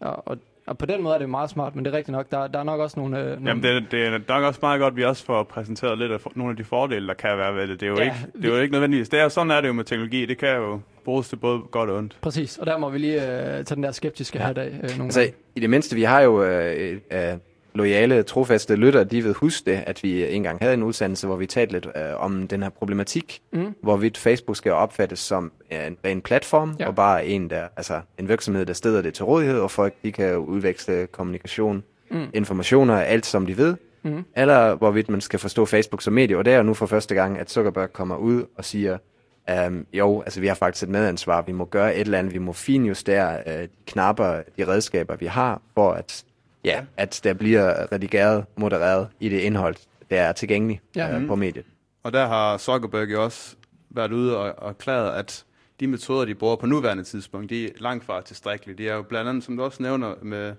Og, 0.00 0.22
og, 0.28 0.38
og 0.66 0.78
på 0.78 0.86
den 0.86 1.02
måde 1.02 1.14
er 1.14 1.18
det 1.18 1.30
meget 1.30 1.50
smart, 1.50 1.76
men 1.76 1.84
det 1.84 1.92
er 1.94 1.96
rigtigt 1.96 2.12
nok, 2.16 2.30
der, 2.30 2.46
der 2.46 2.58
er 2.58 2.62
nok 2.64 2.80
også 2.80 3.00
nogle... 3.00 3.18
Øh, 3.20 3.26
nogle 3.26 3.48
Jamen, 3.48 3.62
det, 3.62 3.84
det 3.90 4.06
er 4.06 4.18
nok 4.28 4.44
også 4.44 4.58
meget 4.62 4.80
godt, 4.80 4.92
at 4.92 4.96
vi 4.96 5.04
også 5.04 5.24
får 5.24 5.42
præsenteret 5.42 5.98
lidt 5.98 6.12
af 6.12 6.20
for, 6.20 6.32
nogle 6.34 6.50
af 6.50 6.56
de 6.56 6.64
fordele, 6.64 7.06
der 7.06 7.14
kan 7.14 7.38
være 7.38 7.54
ved 7.54 7.68
det. 7.68 7.80
Det 7.80 7.86
er 7.86 7.90
jo, 7.90 7.96
Ja, 7.96 8.04
ikke, 8.04 8.16
det 8.36 8.44
er 8.44 8.48
jo 8.48 8.60
ikke 8.62 8.72
nødvendigvis. 8.72 9.08
Det 9.08 9.20
er, 9.20 9.28
sådan 9.28 9.50
er 9.50 9.60
det 9.60 9.68
jo 9.68 9.72
med 9.72 9.84
teknologi. 9.84 10.26
Det 10.26 10.38
kan 10.38 10.56
jo 10.56 10.80
bruges 11.04 11.28
til 11.28 11.36
både 11.36 11.60
godt 11.70 11.90
og 11.90 11.96
ondt. 11.96 12.18
Præcis, 12.20 12.58
og 12.58 12.66
der 12.66 12.78
må 12.78 12.90
vi 12.90 12.98
lige 12.98 13.14
øh, 13.22 13.64
tage 13.64 13.74
den 13.74 13.82
der 13.82 13.92
skeptiske 13.92 14.38
Ja. 14.38 14.42
ja. 14.42 14.48
hat 14.48 14.58
af 14.58 14.66
øh, 14.66 14.72
nogle 14.90 15.04
Altså, 15.04 15.20
gange. 15.20 15.34
i 15.56 15.60
det 15.60 15.70
mindste, 15.70 15.96
vi 15.96 16.02
har 16.02 16.20
jo 16.20 16.42
øh, 16.44 16.98
øh, 17.12 17.18
lojale, 17.74 18.22
trofaste 18.22 18.76
lytter, 18.76 19.04
de 19.04 19.22
vil 19.22 19.32
huske 19.32 19.70
det, 19.70 19.84
at 19.86 20.02
vi 20.02 20.34
engang 20.34 20.58
havde 20.60 20.74
en 20.74 20.82
udsendelse, 20.82 21.26
hvor 21.26 21.36
vi 21.36 21.46
talte 21.46 21.72
lidt 21.72 21.86
øh, 21.96 22.02
om 22.24 22.48
den 22.48 22.62
her 22.62 22.70
problematik, 22.70 23.40
Mm. 23.52 23.74
hvorvidt 23.82 24.18
Facebook 24.18 24.56
skal 24.56 24.72
opfattes 24.72 25.18
som 25.18 25.52
en 25.70 25.96
ren 26.04 26.20
platform. 26.20 26.76
Ja. 26.80 26.86
og 26.86 26.94
bare 26.94 27.26
en, 27.26 27.50
der, 27.50 27.68
altså 27.76 28.00
en 28.18 28.28
virksomhed, 28.28 28.66
der 28.66 28.72
steder 28.72 29.02
det 29.02 29.14
til 29.14 29.24
rådighed, 29.24 29.58
og 29.60 29.70
folk 29.70 29.94
de 30.02 30.12
kan 30.12 30.36
udveksle 30.36 31.06
kommunikation, 31.06 31.82
Mm. 32.10 32.26
informationer, 32.34 32.96
alt 32.96 33.26
som 33.26 33.46
de 33.46 33.56
ved, 33.56 33.74
Mm. 34.02 34.24
eller 34.36 34.74
hvorvidt 34.74 35.08
man 35.10 35.20
skal 35.20 35.38
forstå 35.38 35.64
Facebook 35.66 36.02
som 36.02 36.12
medie, 36.12 36.38
og 36.38 36.44
det 36.44 36.52
er 36.52 36.56
jo 36.56 36.62
nu 36.62 36.74
for 36.74 36.86
første 36.86 37.14
gang, 37.14 37.38
at 37.38 37.50
Zuckerberg 37.50 37.92
kommer 37.92 38.16
ud 38.16 38.44
og 38.56 38.64
siger, 38.64 38.98
Um, 39.66 39.86
jo, 39.92 40.20
altså 40.20 40.40
vi 40.40 40.46
har 40.46 40.54
faktisk 40.54 40.82
et 40.82 40.88
medansvar. 40.88 41.42
Vi 41.42 41.52
må 41.52 41.64
gøre 41.64 41.94
et 41.94 42.00
eller 42.00 42.18
andet. 42.18 42.32
Vi 42.34 42.38
må 42.38 42.52
finjustere 42.52 43.38
uh, 43.46 43.52
de 43.52 43.68
knapper, 43.86 44.40
de 44.58 44.68
redskaber, 44.68 45.16
vi 45.16 45.26
har, 45.26 45.60
for 45.74 45.92
at, 45.92 46.24
ja, 46.64 46.84
at 46.96 47.20
der 47.24 47.34
bliver 47.34 47.92
redigeret, 47.92 48.44
modereret 48.56 49.08
i 49.20 49.28
det 49.28 49.38
indhold, 49.40 49.76
der 50.10 50.22
er 50.22 50.32
tilgængeligt 50.32 50.82
Ja. 50.96 51.16
uh, 51.16 51.26
på 51.26 51.34
mediet. 51.34 51.64
Og 52.02 52.12
der 52.12 52.26
har 52.26 52.58
Zuckerberg 52.58 53.12
jo 53.12 53.24
også 53.24 53.56
været 53.90 54.12
ude 54.12 54.36
og, 54.38 54.54
og 54.58 54.68
erklæret, 54.68 55.18
at 55.18 55.44
de 55.80 55.86
metoder, 55.86 56.24
de 56.24 56.34
bruger 56.34 56.56
på 56.56 56.66
nuværende 56.66 57.04
tidspunkt, 57.04 57.50
de 57.50 57.64
er 57.64 57.68
langt 57.78 58.04
fra 58.04 58.22
tilstrækkelige. 58.22 58.78
De 58.78 58.88
er 58.88 58.94
jo 58.94 59.02
blandt 59.02 59.28
andet, 59.30 59.44
som 59.44 59.56
du 59.56 59.62
også 59.62 59.82
nævner, 59.82 60.14
med 60.22 60.52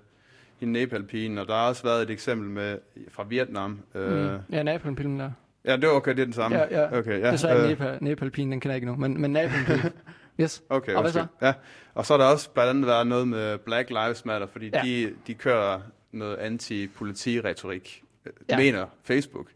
hende 0.60 0.72
Nepal-pigen, 0.72 1.38
og 1.38 1.46
der 1.46 1.54
har 1.54 1.68
også 1.68 1.82
været 1.82 2.02
et 2.02 2.10
eksempel 2.10 2.48
med 2.50 2.78
fra 3.10 3.24
Vietnam. 3.28 3.80
Øh, 3.94 4.32
Mm. 4.32 4.38
Ja, 4.52 4.62
Napalm-pillen 4.62 5.20
der. 5.20 5.30
Ja, 5.64 5.76
det 5.76 5.84
er 5.84 5.88
okay, 5.88 6.10
det 6.10 6.20
er 6.20 6.24
den 6.24 6.32
samme. 6.32 6.56
Ja, 6.58 6.80
ja. 6.82 6.98
Okay, 6.98 7.20
Ja, 7.20 7.26
ja. 7.26 7.32
Desværre 7.32 7.62
øh, 7.62 7.68
Nepal, 7.68 7.98
Nepal-pigen, 8.00 8.52
den 8.52 8.60
kender 8.60 8.72
jeg 8.72 8.76
ikke 8.76 8.86
nu, 8.86 8.96
men, 8.96 9.20
men 9.20 9.30
Napalm-pillen. 9.32 9.92
Yes. 10.40 10.62
Okay, 10.68 10.94
Og 10.94 11.02
hvad 11.02 11.12
så? 11.12 11.26
Ja, 11.42 11.52
og 11.94 12.06
så 12.06 12.12
har 12.12 12.18
der 12.24 12.32
også 12.32 12.50
blandt 12.50 12.70
andet 12.70 12.86
været 12.86 13.06
noget 13.06 13.28
med 13.28 13.58
Black 13.58 13.90
Lives 13.90 14.24
Matter, 14.24 14.46
fordi 14.46 14.70
Ja. 14.74 14.80
de, 14.84 15.14
de 15.26 15.34
kører 15.34 15.80
noget 16.12 16.36
anti-politi-retorik, 16.36 18.02
ja. 18.26 18.30
Ja. 18.50 18.56
mener 18.56 18.86
Facebook. 19.04 19.46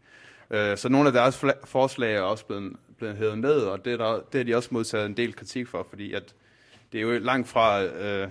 Øh, 0.51 0.77
Så 0.77 0.89
nogle 0.89 1.07
af 1.07 1.13
deres 1.13 1.45
forslag 1.65 2.15
er 2.15 2.21
også 2.21 2.45
blevet, 2.45 2.73
blevet 2.97 3.17
hævet 3.17 3.37
ned, 3.37 3.59
og 3.61 3.85
det 3.85 3.93
er, 3.93 3.97
der, 3.97 4.13
det 4.31 4.35
har 4.39 4.43
de 4.43 4.55
også 4.55 4.69
modtaget 4.71 5.05
en 5.05 5.17
del 5.17 5.35
kritik 5.35 5.67
for, 5.67 5.87
fordi 5.89 6.13
at 6.13 6.33
det 6.91 6.97
er 6.97 7.01
jo 7.01 7.19
langt 7.19 7.47
fra 7.47 7.83
øh, 7.83 8.27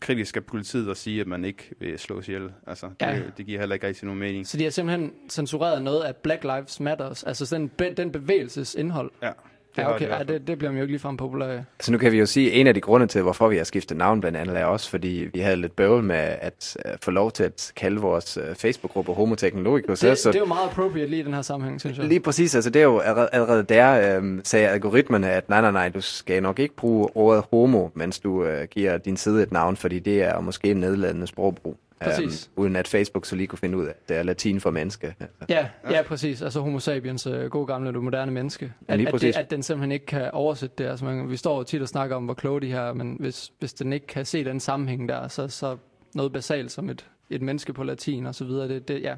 kritisk 0.00 0.36
af 0.36 0.44
politiet 0.44 0.90
at 0.90 0.96
sige, 0.96 1.20
at 1.20 1.26
man 1.26 1.44
ikke 1.44 1.70
vil 1.80 1.98
slås 1.98 2.28
ihjel. 2.28 2.52
Altså, 2.66 2.86
det, 2.86 3.06
Ja. 3.06 3.20
det 3.36 3.46
giver 3.46 3.58
heller 3.60 3.74
ikke 3.74 3.86
rigtig 3.86 4.04
nogen 4.04 4.20
mening. 4.20 4.46
Så 4.46 4.56
de 4.56 4.62
har 4.64 4.70
simpelthen 4.70 5.12
censureret 5.28 5.82
noget 5.82 6.02
af 6.04 6.16
Black 6.16 6.44
Lives 6.44 6.80
Matters, 6.80 7.24
altså 7.24 7.56
den, 7.78 7.94
den 7.96 8.12
bevægelses 8.12 8.74
indhold. 8.74 9.10
Ja, 9.22 9.32
Det 9.76 9.82
ja, 9.82 9.94
okay, 9.94 10.04
de 10.08 10.10
i 10.10 10.14
ja, 10.14 10.22
det, 10.22 10.46
det 10.46 10.58
bliver 10.58 10.70
man 10.70 10.78
jo 10.78 10.82
ikke 10.82 10.92
ligefrem 10.92 11.16
populær 11.16 11.46
af. 11.46 11.64
Så 11.80 11.92
nu 11.92 11.98
kan 11.98 12.12
vi 12.12 12.18
jo 12.18 12.26
sige, 12.26 12.52
at 12.52 12.60
en 12.60 12.66
af 12.66 12.74
de 12.74 12.80
grunde 12.80 13.06
til, 13.06 13.22
hvorfor 13.22 13.48
vi 13.48 13.56
har 13.56 13.64
skiftet 13.64 13.96
navn 13.96 14.20
blandt 14.20 14.38
andet, 14.38 14.58
er 14.58 14.64
også, 14.64 14.90
fordi 14.90 15.28
vi 15.32 15.40
havde 15.40 15.56
lidt 15.56 15.76
bøvl 15.76 16.02
med 16.02 16.16
at 16.16 16.76
uh, 16.84 16.90
få 17.02 17.10
lov 17.10 17.32
til 17.32 17.44
at 17.44 17.72
kalde 17.76 18.00
vores 18.00 18.38
uh, 18.38 18.54
Facebook-gruppe 18.54 19.12
Homo 19.12 19.34
Technologicus. 19.34 20.00
Det, 20.00 20.18
så 20.18 20.28
det 20.28 20.36
er 20.36 20.40
jo 20.40 20.46
meget 20.46 20.68
appropriate 20.70 21.10
lige 21.10 21.20
i 21.20 21.24
den 21.24 21.34
her 21.34 21.42
sammenhæng, 21.42 21.80
synes 21.80 21.98
jeg. 21.98 22.06
Lige 22.06 22.20
præcis, 22.20 22.54
altså 22.54 22.70
det 22.70 22.80
er 22.80 22.84
jo 22.84 22.98
allerede, 22.98 23.28
allerede 23.32 23.62
der, 23.62 24.16
øhm, 24.16 24.40
sagde 24.44 24.68
algoritmerne, 24.68 25.30
at 25.30 25.48
nej, 25.48 25.60
nej, 25.60 25.70
nej, 25.70 25.88
du 25.88 26.00
skal 26.00 26.42
nok 26.42 26.58
ikke 26.58 26.76
bruge 26.76 27.08
ordet 27.14 27.44
homo, 27.50 27.88
mens 27.94 28.18
du 28.18 28.44
øh, 28.44 28.68
giver 28.70 28.98
din 28.98 29.16
side 29.16 29.42
et 29.42 29.52
navn, 29.52 29.76
fordi 29.76 29.98
det 29.98 30.22
er 30.22 30.40
måske 30.40 30.70
en 30.70 30.76
nedladende 30.76 31.26
sprogbrug. 31.26 31.76
Præcis. 32.00 32.46
Øhm, 32.46 32.62
uden 32.62 32.76
at 32.76 32.88
Facebook 32.88 33.26
så 33.26 33.36
lige 33.36 33.46
kunne 33.46 33.58
finde 33.58 33.78
ud 33.78 33.84
af, 33.84 33.90
at 33.90 34.08
det 34.08 34.16
er 34.16 34.22
latin 34.22 34.60
for 34.60 34.70
menneske. 34.70 35.06
Altså. 35.20 35.46
Ja, 35.48 35.68
ja, 35.90 36.02
præcis. 36.02 36.42
Altså 36.42 36.60
homo 36.60 36.78
sapiens, 36.78 37.26
øh, 37.26 37.50
god 37.50 37.66
gamle, 37.66 37.92
du 37.92 38.00
moderne 38.00 38.32
menneske. 38.32 38.72
Ja, 38.88 38.92
At, 38.92 38.98
lige 38.98 39.08
at, 39.14 39.20
det, 39.20 39.36
at 39.36 39.50
den 39.50 39.62
simpelthen 39.62 39.92
ikke 39.92 40.06
kan 40.06 40.30
oversætte 40.30 40.74
det. 40.84 40.90
Altså, 40.90 41.04
man, 41.04 41.30
vi 41.30 41.36
står 41.36 41.56
jo 41.56 41.62
tit 41.62 41.82
og 41.82 41.88
snakker 41.88 42.16
om, 42.16 42.24
hvor 42.24 42.34
kloge 42.34 42.60
de 42.60 42.66
her, 42.66 42.92
men 42.92 43.16
hvis, 43.20 43.52
hvis 43.58 43.72
den 43.72 43.92
ikke 43.92 44.06
kan 44.06 44.26
se 44.26 44.44
den 44.44 44.60
sammenhæng 44.60 45.08
der, 45.08 45.28
så, 45.28 45.48
så 45.48 45.76
noget 46.14 46.32
basalt 46.32 46.72
som 46.72 46.90
et, 46.90 47.06
et 47.30 47.42
menneske 47.42 47.72
på 47.72 47.84
latin 47.84 48.26
og 48.26 48.34
så 48.34 48.44
videre, 48.44 48.68
det, 48.68 48.88
det 48.88 49.02
ja. 49.02 49.14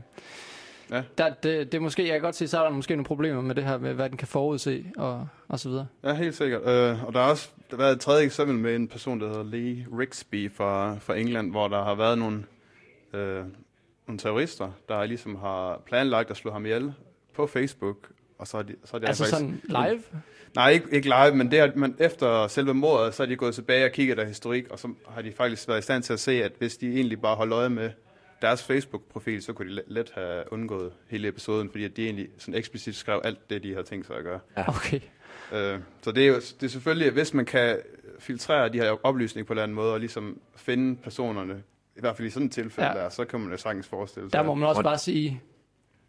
Ja. 0.90 1.02
Der, 1.18 1.28
det, 1.28 1.72
det 1.72 1.78
er 1.78 1.82
måske, 1.82 2.02
jeg 2.02 2.12
kan 2.12 2.20
godt 2.20 2.36
se, 2.36 2.48
så 2.48 2.58
er 2.58 2.62
der 2.64 2.70
måske 2.70 2.94
nogle 2.94 3.04
problemer 3.04 3.40
med 3.40 3.54
det 3.54 3.64
her 3.64 3.78
med, 3.78 3.94
hvad 3.94 4.08
den 4.08 4.16
kan 4.16 4.28
forudse 4.28 4.84
og, 4.96 5.28
og 5.48 5.60
så 5.60 5.68
videre. 5.68 5.86
Ja, 6.04 6.14
helt 6.14 6.34
sikkert. 6.34 6.62
Øh, 6.62 7.04
og 7.04 7.14
der 7.14 7.20
har 7.20 7.30
også 7.30 7.48
været 7.72 7.92
et 7.92 8.00
tredje 8.00 8.24
eksempel 8.24 8.56
med 8.56 8.76
en 8.76 8.88
person, 8.88 9.20
der 9.20 9.28
hedder 9.28 9.44
Lee 9.44 9.86
Rigsby 9.98 10.52
fra, 10.52 10.96
fra 10.98 11.16
England, 11.16 11.50
hvor 11.50 11.68
der 11.68 11.84
har 11.84 11.94
været 11.94 12.18
nogle, 12.18 12.44
øh, 13.12 13.44
nogle 14.06 14.18
terrorister, 14.18 14.72
der 14.88 15.04
ligesom 15.04 15.36
har 15.36 15.82
planlagt 15.86 16.30
at 16.30 16.36
slå 16.36 16.50
ham 16.50 16.66
ihjel 16.66 16.92
på 17.34 17.46
Facebook. 17.46 17.96
Og 18.38 18.46
så 18.46 18.58
er 18.58 18.62
de, 18.62 18.74
så 18.84 18.96
er 18.96 19.00
de 19.00 19.06
Altså 19.06 19.24
faktisk, 19.24 19.38
sådan 19.38 19.60
live? 19.64 20.02
Nej, 20.54 20.70
ikke, 20.70 20.86
ikke 20.92 21.08
live, 21.08 21.36
men 21.36 21.50
det 21.50 21.58
er, 21.58 21.72
man, 21.74 21.96
efter 21.98 22.46
selve 22.46 22.74
mordet, 22.74 23.14
så 23.14 23.22
er 23.22 23.26
de 23.26 23.36
gået 23.36 23.54
tilbage 23.54 23.84
og 23.84 23.92
kigget 23.92 24.16
der 24.16 24.24
historik, 24.24 24.68
og 24.68 24.78
så 24.78 24.94
har 25.08 25.22
de 25.22 25.32
faktisk 25.32 25.68
været 25.68 25.78
i 25.78 25.82
stand 25.82 26.02
til 26.02 26.12
at 26.12 26.20
se, 26.20 26.44
at 26.44 26.52
hvis 26.58 26.76
de 26.76 26.92
egentlig 26.92 27.20
bare 27.20 27.36
holdt 27.36 27.52
øje 27.52 27.68
med 27.68 27.90
deres 28.42 28.62
Facebook-profil, 28.62 29.42
så 29.42 29.52
kunne 29.52 29.76
de 29.76 29.82
let, 29.86 30.12
have 30.14 30.52
undgået 30.52 30.92
hele 31.08 31.28
episoden, 31.28 31.70
fordi 31.70 31.84
at 31.84 31.96
de 31.96 32.04
egentlig 32.04 32.28
sådan 32.38 32.54
eksplicit 32.54 32.96
skrev 32.96 33.20
alt 33.24 33.50
det, 33.50 33.62
de 33.62 33.74
har 33.74 33.82
tænkt 33.82 34.06
sig 34.06 34.16
at 34.16 34.24
gøre. 34.24 34.40
Okay. 34.56 35.00
Øh, 35.52 35.78
så 36.02 36.12
det 36.12 36.22
er 36.22 36.28
jo 36.28 36.34
det 36.34 36.62
er 36.62 36.68
selvfølgelig, 36.68 37.10
hvis 37.10 37.34
man 37.34 37.44
kan 37.44 37.78
filtrere 38.18 38.68
de 38.68 38.78
her 38.78 39.06
oplysninger 39.06 39.46
på 39.46 39.52
en 39.52 39.56
eller 39.56 39.62
anden 39.62 39.74
måde, 39.74 39.92
og 39.92 40.00
ligesom 40.00 40.40
finde 40.56 40.96
personerne, 40.96 41.62
i 41.98 42.00
hvert 42.00 42.16
fald 42.16 42.28
i 42.28 42.30
sådan 42.30 42.46
et 42.46 42.52
tilfælde 42.52 42.88
Ja. 42.90 42.94
der, 42.94 43.08
så 43.08 43.24
kan 43.24 43.40
man 43.40 43.50
jo 43.50 43.56
sagtens 43.56 43.86
forestille 43.86 44.30
sig. 44.30 44.32
Der 44.38 44.42
må 44.42 44.54
man 44.54 44.68
også 44.68 44.78
Og- 44.78 44.84
bare 44.84 44.98
sige, 44.98 45.40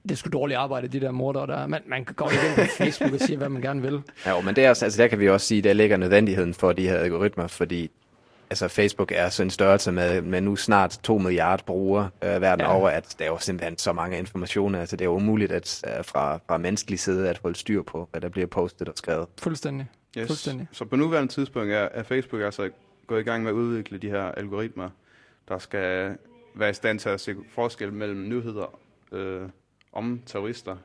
det 0.04 0.12
er 0.12 0.16
sgu 0.16 0.30
dårligt 0.30 0.58
arbejde, 0.58 0.88
de 0.88 1.00
der 1.00 1.12
morder 1.12 1.46
der. 1.46 1.68
Man, 1.68 1.82
man 1.88 2.06
kan 2.06 2.16
gå 2.16 2.30
ikke 2.30 2.42
ind 2.48 2.56
på 2.56 2.62
Facebook 2.84 3.14
og 3.14 3.20
sige, 3.20 3.38
hvad 3.38 3.50
man 3.50 3.62
gerne 3.62 3.82
vil. 3.82 4.02
Ja, 4.26 4.36
jo, 4.36 4.42
men 4.42 4.56
det 4.56 4.66
er, 4.66 4.70
også- 4.70 4.86
altså, 4.86 5.02
der 5.02 5.08
kan 5.08 5.20
vi 5.20 5.30
også 5.30 5.48
sige, 5.48 5.62
der 5.62 5.74
ligger 5.74 5.98
nødvendigheden 5.98 6.54
for 6.54 6.74
de 6.74 6.88
her 6.88 6.98
algoritmer, 6.98 7.48
fordi 7.48 7.92
altså, 8.50 8.68
Facebook 8.68 9.12
er 9.16 9.30
så 9.30 9.44
en 9.44 9.50
størrelse 9.50 9.92
med, 9.92 10.22
med 10.22 10.42
nu 10.42 10.56
snart 10.56 11.00
2 11.04 11.18
milliarder 11.18 11.64
brugere 11.64 12.10
øh, 12.24 12.30
verden 12.42 12.60
Ja. 12.66 12.72
ja. 12.72 12.78
over, 12.78 12.90
at 12.90 13.16
der 13.20 13.26
er 13.26 13.30
jo 13.30 13.38
simpelthen 13.40 13.78
så 13.78 13.94
mange 13.94 14.18
informationer. 14.18 14.80
Altså, 14.80 14.96
det 14.96 15.06
er 15.06 15.10
jo 15.10 15.16
umuligt 15.16 15.52
at, 15.52 15.84
øh, 15.88 16.06
fra, 16.06 16.40
fra 16.48 16.58
menneskelig 16.58 17.00
side 17.00 17.30
at 17.30 17.40
holde 17.44 17.56
styr 17.60 17.82
på, 17.82 18.08
hvad 18.12 18.22
der 18.22 18.30
bliver 18.30 18.48
postet 18.48 18.90
og 18.90 18.94
skrevet. 18.98 19.28
Fuldstændig. 19.42 19.88
Yes. 20.18 20.28
Fuldstændig. 20.28 20.68
Så 20.72 20.86
på 20.86 20.96
nuværende 20.96 21.34
tidspunkt 21.34 21.72
er, 21.72 21.88
er 21.92 22.04
Facebook 22.04 22.42
altså 22.42 22.70
gået 23.08 23.20
i 23.20 23.24
gang 23.24 23.44
med 23.44 23.52
at 23.52 23.56
udvikle 23.56 23.98
de 23.98 24.10
her 24.10 24.24
algoritmer, 24.24 24.90
der 25.50 25.58
skal 25.58 26.18
være 26.56 26.70
i 26.70 26.74
stand 26.74 27.00
til 27.00 27.10
at 27.10 27.22
se 27.22 27.36
forskel 27.50 27.94
mellem 27.94 28.30
nyheder 28.30 28.80
øh, 29.12 29.50
om 29.94 30.22
terrorister, 30.26 30.78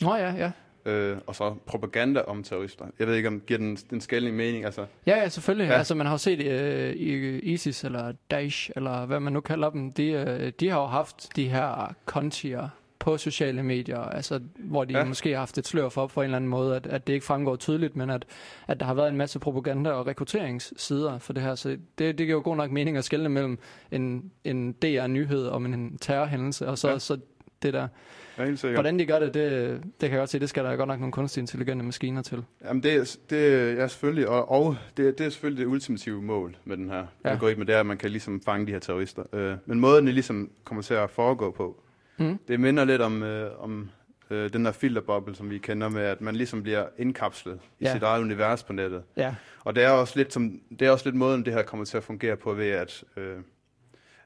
Nå 0.00 0.14
ja, 0.14 0.34
ja. 0.34 0.50
øh, 0.90 1.18
og 1.26 1.34
så 1.34 1.54
propaganda 1.66 2.20
om 2.20 2.42
terrorister. 2.42 2.86
Jeg 2.98 3.06
ved 3.06 3.14
ikke, 3.14 3.28
om 3.28 3.40
giver 3.46 3.58
den, 3.58 3.76
den 3.76 4.00
skældning 4.00 4.36
mening. 4.36 4.64
Altså, 4.64 4.86
Ja, 5.06 5.16
ja, 5.16 5.28
selvfølgelig. 5.28 5.66
Ja. 5.68 5.72
Altså, 5.72 5.94
man 5.94 6.06
har 6.06 6.14
jo 6.14 6.18
set 6.18 6.46
øh, 6.46 6.92
i 6.92 7.38
ISIS, 7.38 7.84
eller 7.84 8.12
Daesh, 8.30 8.70
eller 8.76 9.06
hvad 9.06 9.20
man 9.20 9.32
nu 9.32 9.40
kalder 9.40 9.70
dem, 9.70 9.92
de, 9.92 10.06
øh, 10.06 10.52
de 10.60 10.68
har 10.68 10.80
jo 10.80 10.86
haft 10.86 11.36
de 11.36 11.48
her 11.48 11.94
kontier 12.04 12.68
på 13.02 13.16
sociale 13.18 13.62
medier, 13.62 13.98
altså, 13.98 14.40
hvor 14.58 14.84
de 14.84 14.92
ja. 14.92 14.98
Ja. 14.98 15.04
måske 15.04 15.30
har 15.30 15.38
haft 15.38 15.58
et 15.58 15.66
slør 15.66 15.88
for 15.88 16.06
på 16.06 16.20
en 16.20 16.24
eller 16.24 16.36
anden 16.36 16.50
måde, 16.50 16.76
at, 16.76 16.86
at 16.86 17.06
det 17.06 17.12
ikke 17.12 17.26
fremgår 17.26 17.56
tydeligt, 17.56 17.96
men 17.96 18.10
at, 18.10 18.24
at 18.68 18.80
der 18.80 18.86
har 18.86 18.94
været 18.94 19.08
en 19.08 19.16
masse 19.16 19.38
propaganda- 19.38 19.90
og 19.90 20.06
rekrutteringssider 20.06 21.18
for 21.18 21.32
det 21.32 21.42
her. 21.42 21.54
Så 21.54 21.68
det, 21.68 21.78
det 21.98 22.16
giver 22.16 22.30
jo 22.30 22.40
god 22.44 22.56
nok 22.56 22.70
mening 22.70 22.96
at 22.96 23.04
skelne 23.04 23.28
mellem 23.28 23.58
en, 23.90 24.30
en 24.44 24.72
DR-nyhed 24.72 25.46
om 25.48 25.66
en 25.66 25.98
terrorhændelse, 25.98 26.68
og 26.68 26.78
så, 26.78 26.88
ja. 26.88 26.92
Ja. 26.92 26.98
så 26.98 27.18
det 27.62 27.72
der. 27.74 27.88
er 28.36 28.44
helt 28.44 28.58
sikker. 28.58 28.76
Hvordan 28.76 28.98
de 28.98 29.06
gør 29.06 29.18
det, 29.18 29.34
det, 29.34 29.80
det 29.82 29.90
kan 30.00 30.10
jeg 30.10 30.18
godt 30.18 30.30
se, 30.30 30.38
det 30.40 30.48
skal 30.48 30.64
der 30.64 30.76
godt 30.76 30.88
nok 30.88 30.98
nogle 31.00 31.12
kunstig 31.12 31.40
intelligente 31.40 31.84
maskiner 31.84 32.22
til. 32.22 32.44
Jamen 32.64 32.82
det, 32.82 32.92
er- 32.94 33.16
det 33.30 33.70
er 33.80 33.86
selvfølgelig, 33.86 34.28
og, 34.28 34.50
og 34.50 34.76
det, 34.96 35.18
det 35.18 35.26
er 35.26 35.30
selvfølgelig 35.30 35.64
det 35.66 35.70
ultimative 35.70 36.22
mål 36.22 36.56
med 36.64 36.76
den 36.76 36.88
her 36.90 36.96
Ja. 36.96 37.04
ja. 37.24 37.30
algoritme, 37.30 37.64
det 37.64 37.74
er, 37.74 37.80
at 37.80 37.86
man 37.86 37.98
kan 37.98 38.10
ligesom 38.10 38.40
fange 38.44 38.66
de 38.66 38.72
her 38.72 38.78
terrorister. 38.78 39.22
Øh, 39.32 39.54
men 39.66 39.80
måden 39.80 40.06
det 40.06 40.14
ligesom 40.14 40.50
kommer 40.64 40.82
til 40.82 40.94
at 40.94 41.10
foregå 41.10 41.50
på, 41.50 41.82
Mm. 42.22 42.38
det 42.48 42.60
minder 42.60 42.84
lidt 42.84 43.02
om, 43.02 43.22
øh, 43.22 43.62
om 43.62 43.90
øh, 44.30 44.52
den 44.52 44.64
der 44.64 44.72
filterboble, 44.72 45.34
som 45.34 45.50
vi 45.50 45.58
kender 45.58 45.88
med, 45.88 46.02
at 46.02 46.20
man 46.20 46.36
ligesom 46.36 46.62
bliver 46.62 46.86
indkapslet 46.98 47.60
i 47.80 47.84
Ja. 47.84 47.92
sit 47.92 48.02
eget 48.02 48.20
univers 48.22 48.62
på 48.62 48.72
nettet. 48.72 49.02
Ja, 49.16 49.34
Og 49.64 49.74
det 49.74 49.84
er 49.84 49.90
også 49.90 50.18
lidt, 50.18 50.32
som, 50.32 50.60
det 50.78 50.82
er 50.82 50.90
også 50.90 51.04
lidt 51.06 51.16
måden, 51.16 51.44
det 51.44 51.52
her 51.52 51.62
kommer 51.62 51.84
til 51.86 51.96
at 51.96 52.04
fungere 52.04 52.36
på, 52.36 52.52
ved 52.52 52.68
at, 52.70 53.04
øh, 53.16 53.36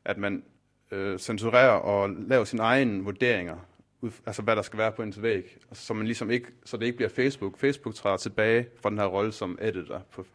at 0.04 0.18
man 0.18 0.42
øh, 0.90 1.18
censurerer 1.18 1.70
og 1.70 2.10
laver 2.10 2.44
sine 2.44 2.62
egne 2.62 3.04
vurderinger, 3.04 3.56
ud, 4.00 4.10
altså 4.26 4.42
hvad 4.42 4.56
der 4.56 4.62
skal 4.62 4.78
være 4.78 4.92
på 4.92 5.02
ens 5.02 5.22
væg, 5.22 5.56
så, 5.72 5.94
man 5.94 6.06
ligesom 6.06 6.30
ikke, 6.30 6.46
så 6.64 6.76
det 6.76 6.86
ikke 6.86 6.96
bliver 6.96 7.08
Facebook. 7.08 7.58
Facebook 7.58 7.94
træder 7.94 8.16
tilbage 8.16 8.66
fra 8.82 8.90
den 8.90 8.98
her 8.98 9.06
rolle 9.06 9.32
som 9.32 9.58
editor 9.60 10.02
på, 10.12 10.26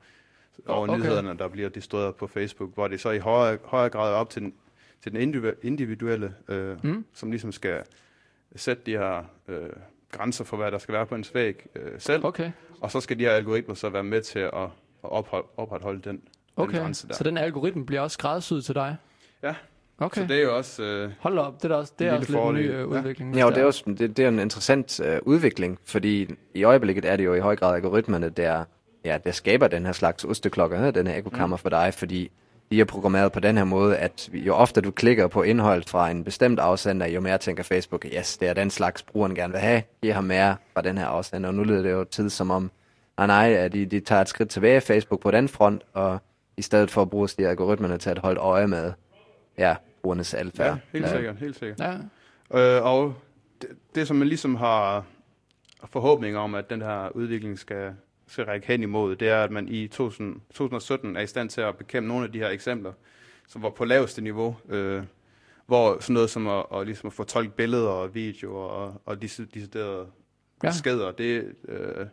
over 0.67 0.81
Okay. 0.81 0.93
okay. 0.93 1.01
nyhederne, 1.03 1.37
der 1.37 1.47
bliver 1.47 1.69
distribueret 1.69 2.15
på 2.15 2.27
Facebook, 2.27 2.73
hvor 2.73 2.87
det 2.87 3.01
så 3.01 3.09
i 3.11 3.19
højere, 3.19 3.57
højere 3.63 3.89
grad 3.89 4.11
er 4.11 4.15
op 4.15 4.29
til 4.29 4.41
den, 4.41 4.53
til 5.03 5.11
den 5.11 5.21
individu- 5.35 5.55
individuelle, 5.63 6.33
øh, 6.47 6.77
Mm. 6.85 7.05
som 7.13 7.31
ligesom 7.31 7.51
skal 7.51 7.81
sætte 8.55 8.83
de 8.85 8.91
her 8.91 9.23
øh, 9.47 9.69
grænser 10.11 10.43
for, 10.43 10.57
hvad 10.57 10.71
der 10.71 10.77
skal 10.77 10.93
være 10.93 11.05
på 11.05 11.15
ens 11.15 11.35
væg 11.35 11.65
øh, 11.75 11.91
selv. 11.97 12.25
okay. 12.25 12.51
Og 12.81 12.91
så 12.91 12.99
skal 13.01 13.19
de 13.19 13.23
her 13.23 13.31
algoritmer 13.31 13.75
så 13.75 13.89
være 13.89 14.03
med 14.03 14.21
til 14.21 14.39
at, 14.39 14.51
at 14.53 14.69
ophold, 15.01 15.45
opretholde 15.57 16.01
den, 16.01 16.11
den 16.15 16.21
Okay, 16.55 16.77
grænse 16.79 17.07
der. 17.07 17.13
så 17.13 17.23
den 17.23 17.37
algoritme 17.37 17.85
bliver 17.85 18.01
også 18.01 18.13
skræddersyet 18.13 18.65
til 18.65 18.75
dig? 18.75 18.95
Ja. 19.43 19.55
Okay. 19.97 20.21
Så 20.21 20.27
det 20.27 20.37
er 20.37 20.41
jo 20.41 20.57
også... 20.57 20.83
Øh, 20.83 21.11
Hold 21.19 21.37
op, 21.37 21.63
det 21.63 21.71
er, 21.71 21.75
også, 21.75 21.93
det 21.99 22.07
er 22.07 22.11
En 22.11 22.17
også 22.17 22.31
lidt 22.31 22.43
en 22.43 22.53
ny 22.55 22.59
øh, 22.59 22.79
Ja. 22.79 22.83
udvikling. 22.83 23.29
hvis 23.29 23.39
Ja, 23.39 23.45
og 23.45 23.55
det 23.55 23.61
er, 23.61 23.65
også, 23.65 23.83
det, 23.87 24.17
det 24.17 24.19
er 24.19 24.27
en 24.27 24.39
interessant 24.39 24.99
øh, 24.99 25.19
udvikling, 25.21 25.79
fordi 25.85 26.35
i 26.53 26.63
øjeblikket 26.63 27.05
er 27.05 27.15
det 27.15 27.25
jo 27.25 27.33
i 27.33 27.39
høj 27.39 27.55
grad 27.55 27.75
algoritmerne, 27.75 28.29
der, 28.29 28.63
ja, 29.05 29.17
der 29.23 29.31
skaber 29.31 29.67
den 29.67 29.85
her 29.85 29.91
slags 29.93 30.23
osteklokker, 30.25 30.91
den 30.91 31.07
her 31.07 31.17
ekokammer 31.17 31.57
for 31.57 31.69
dig, 31.69 31.93
fordi 31.93 32.31
de 32.71 32.79
er 32.79 32.85
programmeret 32.85 33.31
på 33.31 33.39
den 33.39 33.57
her 33.57 33.63
måde, 33.63 33.97
at 33.97 34.29
jo 34.33 34.55
oftere 34.55 34.81
du 34.81 34.91
klikker 34.91 35.27
på 35.27 35.43
indhold 35.43 35.83
fra 35.87 36.09
en 36.09 36.23
bestemt 36.23 36.59
afsender, 36.59 37.07
jo 37.07 37.19
mere 37.19 37.37
tænker 37.37 37.63
Facebook, 37.63 38.05
yes, 38.05 38.37
det 38.37 38.49
er 38.49 38.53
den 38.53 38.69
slags, 38.69 39.03
brugeren 39.03 39.35
gerne 39.35 39.53
vil 39.53 39.61
have, 39.61 39.83
giver 40.01 40.13
ham 40.13 40.23
mere 40.23 40.55
fra 40.73 40.81
den 40.81 40.97
her 40.97 41.05
afsender, 41.05 41.49
og 41.49 41.55
nu 41.55 41.63
lyder 41.63 41.81
det 41.81 41.91
jo 41.91 42.03
tid 42.03 42.29
som 42.29 42.51
om, 42.51 42.71
nej, 43.17 43.27
nej, 43.27 43.53
at 43.53 43.73
de, 43.73 43.85
de 43.85 43.99
tager 43.99 44.21
et 44.21 44.29
skridt 44.29 44.49
tilbage 44.49 44.81
Facebook 44.81 45.19
på 45.21 45.31
den 45.31 45.47
front, 45.47 45.83
og 45.93 46.19
i 46.57 46.61
stedet 46.61 46.91
for 46.91 47.01
at 47.01 47.09
bruge 47.09 47.27
de 47.27 47.47
algoritmerne 47.47 47.97
til 47.97 48.09
at 48.09 48.17
holde 48.17 48.39
øje 48.39 48.67
med, 48.67 48.93
ja, 49.57 49.75
brugernes 50.01 50.33
adfærd. 50.33 50.77
ja, 50.93 50.97
helt 50.99 51.09
sikkert, 51.09 51.35
helt 51.35 51.59
sikkert. 51.59 51.79
Ja, 51.79 51.93
Øh, 52.53 52.85
og 52.85 53.13
det, 53.61 53.69
det, 53.95 54.07
som 54.07 54.17
man 54.17 54.27
ligesom 54.27 54.55
har 54.55 55.05
forhåbninger 55.85 56.39
om, 56.39 56.55
at 56.55 56.69
den 56.69 56.81
her 56.81 57.09
udvikling 57.15 57.59
skal, 57.59 57.93
skal 58.31 58.45
række 58.45 58.67
hen 58.67 58.83
imod, 58.83 59.15
det 59.15 59.29
er, 59.29 59.43
at 59.43 59.51
man 59.51 59.67
i 59.67 59.87
2000, 59.87 60.41
2017 60.53 61.15
er 61.15 61.21
i 61.21 61.27
stand 61.27 61.49
til 61.49 61.61
at 61.61 61.77
bekæmpe 61.77 62.07
nogle 62.07 62.25
af 62.25 62.31
de 62.31 62.39
her 62.39 62.49
eksempler, 62.49 62.93
som 63.47 63.61
var 63.61 63.69
på 63.69 63.85
laveste 63.85 64.21
niveau, 64.21 64.55
øh, 64.69 65.03
hvor 65.65 65.99
sådan 65.99 66.13
noget 66.13 66.29
som 66.29 66.47
at, 66.47 66.65
at, 66.73 66.85
ligesom 66.85 67.07
at 67.07 67.13
fortolke 67.13 67.55
billeder 67.55 67.89
og 67.89 68.15
videoer 68.15 68.67
og, 68.67 69.01
og 69.05 69.21
disse, 69.21 69.45
deciderede 69.45 70.07
Ja. 70.63 70.69
beskeder, 70.69 71.11
det, 71.11 71.55
øh, 71.67 72.05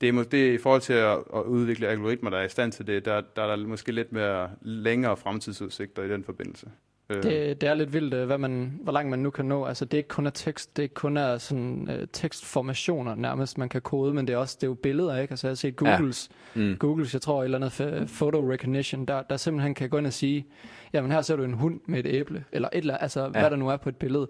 det, 0.00 0.08
er, 0.08 0.22
det 0.22 0.48
er 0.48 0.52
i 0.52 0.58
forhold 0.58 0.80
til 0.80 0.92
at, 0.92 1.18
at 1.34 1.42
udvikle 1.42 1.88
algoritmer, 1.88 2.30
der 2.30 2.38
er 2.38 2.44
i 2.44 2.48
stand 2.48 2.72
til 2.72 2.86
det, 2.86 3.04
der, 3.04 3.20
der 3.36 3.42
er 3.42 3.56
der 3.56 3.66
måske 3.66 3.92
lidt 3.92 4.12
mere 4.12 4.50
længere 4.62 5.16
fremtidsudsigter 5.16 6.02
i 6.02 6.08
den 6.08 6.24
forbindelse. 6.24 6.70
Øh, 7.16 7.22
det, 7.22 7.60
det 7.60 7.68
er 7.68 7.74
lidt 7.74 7.92
vildt, 7.92 8.14
øh, 8.14 8.26
hvad 8.26 8.38
man, 8.38 8.78
hvor 8.82 8.92
langt 8.92 9.10
man 9.10 9.18
nu 9.18 9.30
kan 9.30 9.44
nå. 9.44 9.64
Altså, 9.64 9.84
det 9.84 9.94
er 9.94 9.98
ikke 9.98 10.08
kun 10.08 10.26
er 10.26 10.30
tekst, 10.30 10.76
det 10.76 10.82
er 10.82 10.84
ikke 10.84 10.94
kun 10.94 11.16
er 11.16 11.38
sådan, 11.38 11.88
uh, 11.88 12.08
tekstformationer 12.12 13.14
nærmest, 13.14 13.58
man 13.58 13.68
kan 13.68 13.82
kode, 13.82 14.14
men 14.14 14.26
det 14.26 14.32
er 14.32 14.36
også 14.36 14.56
det 14.60 14.66
er 14.66 14.68
jo 14.70 14.74
billeder, 14.74 15.16
ikke? 15.18 15.32
Altså, 15.32 15.46
jeg 15.46 15.50
har 15.50 15.54
set 15.56 15.76
Googles, 15.76 16.30
Ja. 16.56 16.60
Mm. 16.60 16.76
Googles 16.78 17.14
jeg 17.14 17.22
tror, 17.22 17.40
et 17.40 17.44
eller 17.44 17.58
andet 17.58 17.80
f- 17.80 18.18
photo 18.18 18.50
recognition, 18.52 19.04
der, 19.04 19.22
der 19.22 19.36
simpelthen 19.36 19.74
kan 19.74 19.90
gå 19.90 19.98
ind 19.98 20.06
og 20.06 20.12
sige, 20.12 20.46
jamen 20.92 21.10
her 21.10 21.22
ser 21.22 21.36
du 21.36 21.42
en 21.44 21.52
hund 21.54 21.80
med 21.86 21.98
et 21.98 22.06
æble, 22.06 22.44
eller 22.52 22.68
et 22.72 22.78
eller 22.78 22.96
altså, 22.96 23.20
ja. 23.22 23.28
hvad 23.28 23.50
der 23.50 23.56
nu 23.56 23.68
er 23.68 23.76
på 23.76 23.88
et 23.88 23.96
billede. 23.96 24.28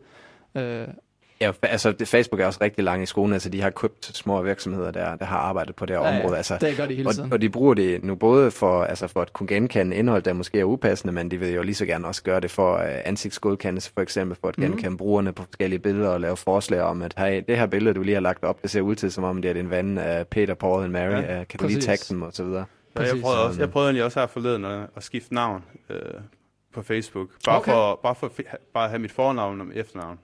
Uh, 0.54 0.62
Ja, 1.42 1.52
altså 1.62 1.94
Facebook 2.04 2.40
er 2.40 2.46
også 2.46 2.58
rigtig 2.62 2.84
lang 2.84 3.02
i 3.02 3.06
skolen, 3.06 3.32
altså 3.32 3.48
de 3.48 3.60
har 3.60 3.70
købt 3.70 4.04
små 4.16 4.42
virksomheder, 4.42 4.90
der, 4.90 5.16
der 5.16 5.24
har 5.24 5.36
arbejdet 5.38 5.76
på 5.76 5.86
det 5.86 5.96
her 5.96 6.06
Ja, 6.08 6.18
område. 6.20 6.36
Altså, 6.36 6.58
det 6.60 6.76
gør 6.76 6.86
de 6.86 6.94
hele 6.94 7.12
tiden. 7.12 7.24
og, 7.24 7.32
og 7.32 7.40
de 7.42 7.50
bruger 7.50 7.74
det 7.74 8.04
nu 8.04 8.14
både 8.14 8.50
for, 8.50 8.84
altså 8.84 9.06
for 9.06 9.20
at 9.22 9.32
kunne 9.32 9.46
genkende 9.46 9.96
indhold, 9.96 10.22
der 10.22 10.32
måske 10.32 10.60
er 10.60 10.64
upassende, 10.64 11.12
men 11.12 11.30
de 11.30 11.36
vil 11.38 11.52
jo 11.54 11.62
lige 11.62 11.74
så 11.74 11.86
gerne 11.86 12.06
også 12.06 12.22
gøre 12.22 12.40
det 12.40 12.50
for 12.50 12.74
uh, 12.76 12.82
ansigtsgodkendelse, 13.04 13.90
for 13.94 14.00
eksempel 14.00 14.36
for 14.40 14.48
at 14.48 14.58
Mhm. 14.58 14.66
genkende 14.66 14.96
brugerne 14.96 15.32
på 15.32 15.42
forskellige 15.42 15.78
billeder 15.78 16.08
og 16.08 16.20
lave 16.20 16.36
forslag 16.36 16.80
om, 16.82 17.02
at 17.02 17.14
hey, 17.18 17.42
det 17.48 17.58
her 17.58 17.66
billede, 17.66 17.94
du 17.94 18.02
lige 18.02 18.14
har 18.14 18.20
lagt 18.20 18.44
op, 18.44 18.62
det 18.62 18.70
ser 18.70 18.80
ud 18.80 18.94
til, 18.94 19.12
som 19.12 19.24
om 19.24 19.42
det 19.42 19.48
er 19.48 19.52
din 19.54 19.70
ven 19.70 19.98
uh, 19.98 20.04
Peter, 20.30 20.54
Paul 20.54 20.82
og 20.82 20.90
Mary, 20.90 21.10
Ja, 21.22 21.40
uh, 21.40 21.46
kan 21.46 21.60
du 21.60 21.66
lige 21.66 21.80
tagge 21.80 22.04
dem 22.10 22.22
og 22.22 22.32
så 22.32 22.44
videre. 22.44 22.64
Ja, 22.96 23.02
jeg 23.02 23.20
prøvede, 23.22 23.46
også, 23.46 23.60
jeg 23.60 23.70
prøvede 23.70 23.88
egentlig 23.88 24.04
også 24.04 24.20
her 24.20 24.26
forleden 24.26 24.64
at, 24.64 24.80
at 24.96 25.02
skifte 25.02 25.34
navn 25.34 25.64
øh, 25.90 25.96
på 26.74 26.82
Facebook. 26.82 27.28
Bare, 27.44 27.58
Okay. 27.58 27.72
for, 27.72 28.00
bare 28.02 28.14
for 28.14 28.32
bare 28.74 28.84
at 28.84 28.90
have 28.90 28.98
mit 28.98 29.12
fornavn 29.12 29.60
og 29.60 29.66
efternavn. 29.74 30.18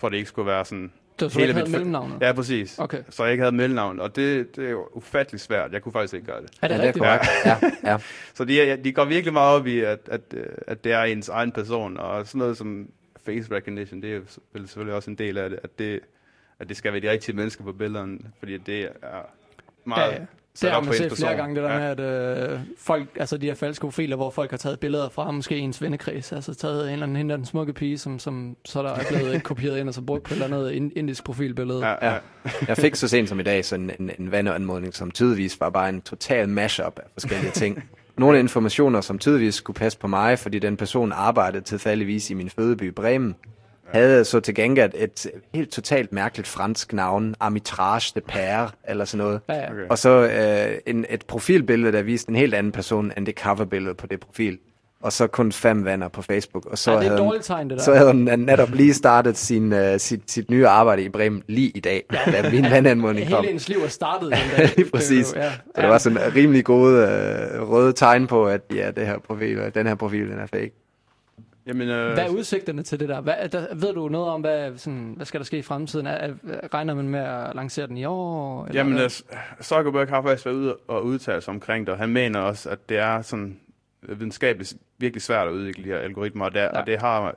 For 0.00 0.08
det 0.08 0.16
ikke 0.16 0.28
skulle 0.28 0.46
være 0.46 0.64
sådan 0.64 0.92
Det 1.18 1.24
var 1.24 1.28
så 1.28 1.38
hele 1.38 1.48
ikke 1.48 1.54
havde 1.58 1.64
mit- 1.70 1.72
mellemnavnet? 1.72 2.20
Ja, 2.20 2.32
præcis. 2.32 2.78
Okay. 2.78 3.02
Så 3.10 3.22
jeg 3.24 3.32
ikke 3.32 3.42
havde 3.42 3.56
mellemnavn, 3.56 4.00
og 4.00 4.16
det, 4.16 4.56
det 4.56 4.66
er 4.66 4.70
jo 4.70 4.88
ufatteligt 4.92 5.42
svært. 5.44 5.72
Jeg 5.72 5.82
kunne 5.82 5.92
faktisk 5.92 6.14
ikke 6.14 6.26
gøre 6.26 6.40
det. 6.42 6.50
Er 6.62 6.68
det 6.68 6.74
ja, 6.74 6.80
det 6.80 6.84
er 6.84 6.86
rigtigt? 6.86 7.04
korrekt. 7.04 7.82
Ja, 7.84 7.90
ja. 7.92 7.98
Så 8.34 8.44
de, 8.44 8.76
de 8.84 8.92
går 8.92 9.04
virkelig 9.04 9.32
meget 9.32 9.56
op 9.60 9.66
i, 9.66 9.80
at, 9.80 9.98
at, 10.06 10.20
at 10.66 10.84
det 10.84 10.92
er 10.92 11.02
ens 11.02 11.28
egen 11.28 11.52
person, 11.52 11.96
og 11.96 12.26
sådan 12.26 12.38
noget 12.38 12.56
som 12.56 12.88
face 13.26 13.50
recognition, 13.54 14.02
det 14.02 14.14
er 14.16 14.20
selvfølgelig 14.58 14.94
også 14.94 15.10
en 15.10 15.16
del 15.18 15.38
af 15.38 15.50
det, 15.50 15.58
at 15.62 15.78
det, 15.78 16.00
at 16.58 16.68
det 16.68 16.76
skal 16.76 16.92
være 16.92 17.02
de 17.02 17.10
rigtige 17.10 17.36
mennesker 17.36 17.64
på 17.64 17.72
billederne, 17.72 18.18
fordi 18.38 18.58
det 18.58 18.82
er 19.02 19.22
meget 19.84 20.10
Ja, 20.12 20.16
ja. 20.20 20.26
Det 20.60 20.70
har 20.70 20.80
man 20.80 20.94
set 20.94 21.12
flere 21.12 21.36
gange, 21.36 21.54
det 21.54 21.64
der 21.64 21.72
ja. 21.72 21.78
med, 21.94 22.06
at 22.06 22.50
øh, 22.52 22.60
folk, 22.78 23.08
altså 23.20 23.36
de 23.36 23.46
her 23.46 23.54
falske 23.54 23.80
profiler, 23.80 24.16
hvor 24.16 24.30
folk 24.30 24.50
har 24.50 24.56
taget 24.58 24.80
billeder 24.80 25.08
fra 25.08 25.30
måske 25.30 25.58
ens 25.58 25.82
vennekreds, 25.82 26.32
altså 26.32 26.54
taget 26.54 26.86
en 26.86 26.92
eller 26.92 27.02
anden 27.02 27.16
hende, 27.16 27.34
den 27.34 27.44
smukke 27.44 27.72
pige, 27.72 27.98
som, 27.98 28.18
som 28.18 28.56
så 28.64 28.82
der 28.82 28.90
er 28.90 29.02
blevet 29.08 29.42
kopieret 29.50 29.78
ind 29.78 29.88
og 29.88 29.94
så 29.94 30.02
brugt 30.02 30.22
på 30.22 30.34
et 30.34 30.42
eller 30.42 30.56
andet 30.56 30.70
ind- 30.72 30.92
indisk 30.96 31.24
profilbillede. 31.24 31.86
Ja, 31.86 32.06
ja. 32.06 32.12
Ja. 32.12 32.50
Jeg 32.68 32.76
fik 32.76 32.94
så 32.94 33.08
sent 33.08 33.28
som 33.28 33.40
i 33.40 33.42
dag 33.42 33.64
sådan 33.64 33.90
en, 33.98 34.10
en 34.18 34.30
vandeanmodning, 34.30 34.94
som 34.94 35.10
tydeligvis 35.10 35.60
var 35.60 35.70
bare 35.70 35.88
en 35.88 36.00
total 36.00 36.48
mashup 36.48 36.98
af 36.98 37.04
forskellige 37.12 37.52
ting. 37.52 37.82
Nogle 38.18 38.38
informationer, 38.38 39.00
som 39.00 39.18
tydeligvis 39.18 39.54
skulle 39.54 39.74
passe 39.74 39.98
på 39.98 40.06
mig, 40.06 40.38
fordi 40.38 40.58
den 40.58 40.76
person 40.76 41.12
arbejdede 41.12 41.64
tilfældigvis 41.64 42.30
i 42.30 42.34
min 42.34 42.50
fødeby 42.50 42.92
Bremen, 42.92 43.36
havde 43.92 44.24
så 44.24 44.40
til 44.40 44.54
gengæld 44.54 44.92
et 44.94 45.26
helt 45.54 45.70
totalt 45.72 46.12
mærkeligt 46.12 46.48
fransk 46.48 46.92
navn, 46.92 47.34
Armitrage 47.40 48.12
de 48.14 48.20
Père, 48.32 48.70
eller 48.88 49.04
sådan 49.04 49.24
noget. 49.24 49.40
Ja, 49.48 49.54
ja. 49.54 49.70
Okay. 49.70 49.88
Og 49.90 49.98
så 49.98 50.10
øh, 50.10 50.78
en, 50.86 51.06
et 51.10 51.24
profilbillede, 51.26 51.92
der 51.92 52.02
viste 52.02 52.30
en 52.30 52.36
helt 52.36 52.54
anden 52.54 52.72
person 52.72 53.12
end 53.16 53.26
det 53.26 53.34
coverbillede 53.38 53.94
på 53.94 54.06
det 54.06 54.20
profil. 54.20 54.58
Og 55.02 55.12
så 55.12 55.26
kun 55.26 55.52
fem 55.52 55.84
venner 55.84 56.08
på 56.08 56.22
Facebook. 56.22 56.66
Og 56.66 56.78
så 56.78 56.90
ja, 56.90 56.96
det 56.98 57.04
er 57.04 57.08
havde, 57.08 57.22
dårligt 57.22 57.44
tegn, 57.44 57.70
det 57.70 57.78
der. 57.78 57.84
så 57.84 57.94
havde 57.94 58.12
hun 58.12 58.16
netop 58.38 58.70
lige 58.74 58.94
startet 58.94 59.36
sin, 59.36 59.72
uh, 59.72 59.78
sit, 59.98 60.30
sit 60.30 60.50
nye 60.50 60.66
arbejde 60.66 61.02
i 61.02 61.08
Bremen 61.08 61.42
lige 61.46 61.70
i 61.70 61.80
dag, 61.80 62.04
da 62.10 62.50
min 62.50 62.64
vandanmodning 62.70 63.30
kom. 63.30 63.40
Hele 63.40 63.52
ens 63.52 63.68
liv 63.68 63.78
er 63.78 63.88
startet 63.88 64.32
den 64.32 64.38
dag. 64.56 64.70
Lige 64.76 64.90
præcis. 64.90 65.28
Det 65.28 65.36
ja. 65.36 65.50
Så 65.50 65.80
der 65.82 65.86
var 65.86 65.98
sådan 65.98 66.18
en 66.18 66.34
rimelig 66.34 66.64
gode 66.64 66.96
øh, 66.96 67.70
røde 67.70 67.92
tegn 67.92 68.26
på, 68.26 68.46
at 68.46 68.60
ja, 68.74 68.90
det 68.90 69.06
her 69.06 69.18
profil, 69.18 69.58
den 69.74 69.86
her 69.86 69.94
profil, 69.94 70.30
den 70.30 70.38
er 70.38 70.46
fake. 70.46 70.72
Jamen, 71.66 71.88
øh, 71.88 72.12
Hvad 72.12 72.24
er 72.24 72.28
udsigterne 72.28 72.82
til 72.82 73.00
det 73.00 73.08
der? 73.08 73.20
Hvad, 73.20 73.48
der 73.48 73.74
ved 73.74 73.94
du 73.94 74.08
noget 74.08 74.28
om, 74.28 74.40
hvad, 74.40 74.78
sådan, 74.78 75.12
hvad 75.16 75.26
skal 75.26 75.40
der 75.40 75.44
ske 75.44 75.58
i 75.58 75.62
fremtiden? 75.62 76.06
Er, 76.06 76.10
er, 76.12 76.34
regner 76.74 76.94
man 76.94 77.08
med 77.08 77.20
at 77.20 77.54
lancere 77.54 77.86
den 77.86 77.96
i 77.96 78.04
år? 78.04 78.66
Eller 78.66 78.80
Jamen, 78.80 78.92
hvad? 78.92 79.04
øh, 79.04 79.38
Zuckerberg 79.62 80.08
har 80.08 80.22
faktisk 80.22 80.46
været 80.46 80.56
ude 80.56 80.76
og 80.88 81.04
udtale 81.04 81.40
sig 81.40 81.54
omkring 81.54 81.86
det, 81.86 81.92
og 81.92 81.98
han 81.98 82.08
mener 82.08 82.40
også, 82.40 82.70
at 82.70 82.88
det 82.88 82.98
er 82.98 83.22
sådan 83.22 83.60
videnskabeligt 84.02 84.74
virkelig 84.98 85.22
svært 85.22 85.48
at 85.48 85.52
udvikle 85.52 85.84
de 85.84 85.88
her 85.88 85.98
algoritmer, 85.98 86.44
og, 86.44 86.54
der, 86.54 86.62
Ja. 86.62 86.80
og 86.80 86.86
det 86.86 87.00
har 87.00 87.34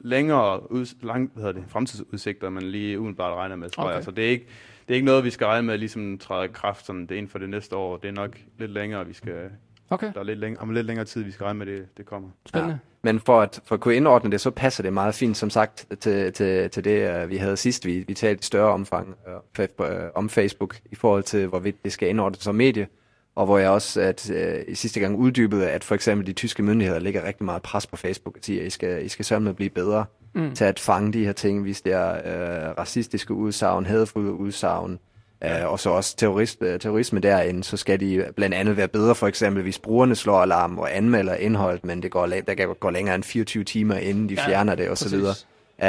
længere 0.00 0.72
ud, 0.72 0.94
lang, 1.02 1.30
hvad 1.34 1.42
hedder 1.44 1.60
det, 1.60 1.70
fremtidsudsigter, 1.70 2.50
man 2.50 2.62
lige 2.62 2.98
umiddelbart 3.00 3.36
regner 3.36 3.56
med, 3.56 3.70
tror 3.70 3.82
Okay. 3.84 3.94
jeg. 3.94 4.04
Så 4.04 4.10
det 4.10 4.24
er, 4.26 4.30
ikke, 4.30 4.46
det 4.88 4.90
er 4.90 4.94
ikke 4.94 5.06
noget, 5.06 5.24
vi 5.24 5.30
skal 5.30 5.46
regne 5.46 5.66
med, 5.66 5.78
ligesom 5.78 6.18
træder 6.18 6.42
i 6.42 6.48
kraft 6.52 6.86
sådan, 6.86 7.02
det 7.06 7.10
inden 7.14 7.28
for 7.28 7.38
det 7.38 7.50
næste 7.50 7.76
år. 7.76 7.96
Det 7.96 8.08
er 8.08 8.12
nok 8.12 8.38
lidt 8.58 8.70
længere, 8.70 9.06
vi 9.06 9.12
skal, 9.12 9.50
Okay, 9.90 10.12
der 10.14 10.20
er 10.20 10.24
lidt, 10.24 10.38
længere, 10.38 10.62
om 10.62 10.70
lidt 10.70 10.86
længere 10.86 11.06
tid, 11.06 11.22
vi 11.22 11.30
skal 11.30 11.44
regne 11.44 11.58
med, 11.58 11.66
det, 11.66 11.86
det 11.96 12.06
kommer. 12.06 12.28
spændende. 12.46 12.78
Men 13.02 13.20
for 13.20 13.40
at, 13.40 13.60
for 13.64 13.74
at 13.74 13.80
kunne 13.80 13.94
indordne 13.94 14.30
det, 14.30 14.40
så 14.40 14.50
passer 14.50 14.82
det 14.82 14.92
meget 14.92 15.14
fint, 15.14 15.36
som 15.36 15.50
sagt, 15.50 15.86
til, 16.00 16.32
til, 16.32 16.70
til 16.70 16.84
det, 16.84 17.24
uh, 17.24 17.30
vi 17.30 17.36
havde 17.36 17.56
sidst. 17.56 17.86
Vi, 17.86 18.04
vi 18.08 18.14
talte 18.14 18.40
i 18.40 18.42
større 18.42 18.72
omfang 18.72 19.14
uh, 19.58 19.64
uh, 19.78 19.86
om 20.14 20.28
Facebook, 20.28 20.76
i 20.90 20.94
forhold 20.94 21.22
til, 21.22 21.46
hvorvidt 21.46 21.84
det 21.84 21.92
skal 21.92 22.08
indordnes 22.08 22.42
som 22.42 22.54
medie. 22.54 22.88
Og 23.34 23.46
hvor 23.46 23.58
jeg 23.58 23.70
også 23.70 24.00
at, 24.00 24.30
uh, 24.30 24.72
i 24.72 24.74
sidste 24.74 25.00
gang 25.00 25.16
uddybede, 25.16 25.70
at 25.70 25.84
for 25.84 25.94
eksempel 25.94 26.26
de 26.26 26.32
tyske 26.32 26.62
myndigheder 26.62 27.00
lægger 27.00 27.24
rigtig 27.24 27.44
meget 27.44 27.62
pres 27.62 27.86
på 27.86 27.96
Facebook 27.96 28.36
og 28.36 28.42
siger, 28.44 28.60
at 28.60 28.66
I 28.66 28.70
skal, 28.70 29.04
I 29.04 29.08
skal 29.08 29.24
sørge 29.24 29.54
blive 29.54 29.70
bedre 29.70 30.04
mm. 30.34 30.54
til 30.54 30.64
at 30.64 30.80
fange 30.80 31.12
de 31.12 31.24
her 31.24 31.32
ting, 31.32 31.62
hvis 31.62 31.82
det 31.82 31.92
er 31.92 32.12
uh, 32.12 32.78
racistiske 32.78 33.34
udsagn, 33.34 33.86
hadfulde 33.86 34.32
udsagn, 34.32 34.98
Uh, 35.44 35.72
og 35.72 35.80
så 35.80 35.90
også 35.90 36.16
terrorist, 36.16 36.62
uh, 36.62 36.68
terrorisme 36.80 37.20
derinde, 37.20 37.64
så 37.64 37.76
skal 37.76 38.00
de 38.00 38.24
blandt 38.36 38.54
andet 38.54 38.76
være 38.76 38.88
bedre, 38.88 39.14
for 39.14 39.26
eksempel 39.26 39.62
hvis 39.62 39.78
brugerne 39.78 40.14
slår 40.16 40.42
alarm 40.42 40.78
og 40.78 40.96
anmelder 40.96 41.34
indhold, 41.34 41.80
men 41.82 42.02
det 42.02 42.10
går, 42.10 42.26
der 42.26 42.54
kan 42.54 42.74
gå 42.80 42.90
længere 42.90 43.14
end 43.14 43.22
24 43.24 43.64
timer, 43.64 43.94
inden 43.94 44.28
de 44.28 44.34
Ja, 44.34 44.46
fjerner 44.46 44.74
det 44.74 44.88
og 44.88 44.98
så 44.98 45.04
præcis. 45.04 45.18
videre. 45.18 45.34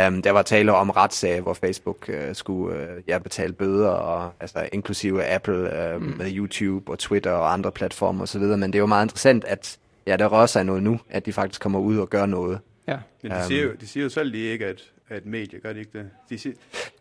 Um, 0.08 0.22
der 0.22 0.32
var 0.32 0.42
tale 0.42 0.74
om 0.74 0.90
retssag, 0.90 1.42
hvor 1.42 1.54
Facebook 1.54 2.10
uh, 2.10 2.16
skulle 2.34 2.76
uh, 2.76 2.88
ja, 3.08 3.18
betale 3.18 3.54
bøder, 3.54 3.90
og, 3.90 4.32
altså 4.40 4.70
inklusive 4.72 5.26
Apple 5.26 5.72
uh, 5.96 6.02
mm. 6.02 6.14
med 6.18 6.26
YouTube 6.36 6.92
og 6.92 7.00
Twitter 7.00 7.32
og 7.32 7.54
andre 7.54 7.72
platformer 7.72 8.24
osv., 8.24 8.42
men 8.42 8.62
det 8.64 8.76
er 8.76 8.80
jo 8.80 8.86
meget 8.86 9.06
interessant, 9.06 9.46
at 9.46 9.78
ja, 10.08 10.16
der 10.18 10.26
rører 10.28 10.46
sig 10.46 10.64
noget 10.64 10.84
nu, 10.84 11.00
at 11.10 11.26
de 11.26 11.34
faktisk 11.34 11.62
kommer 11.62 11.80
ud 11.80 11.98
og 11.98 12.10
gør 12.10 12.26
noget. 12.26 12.60
Ja. 12.88 12.98
Men 13.24 13.32
de, 13.32 13.38
Øhm. 13.38 13.48
siger 13.48 13.64
jo, 13.64 13.70
de 13.82 13.88
siger 13.88 14.04
jo 14.04 14.10
selv, 14.10 14.28
at 14.28 14.34
de 14.34 14.40
ikke 14.40 14.66
er 14.66 14.74
er 15.10 15.18
et 15.18 15.26
medie, 15.26 15.60
gør 15.60 15.74
de 15.74 15.80
ikke 15.80 15.92
det? 15.94 16.06
De 16.30 16.38
siger, 16.40 16.54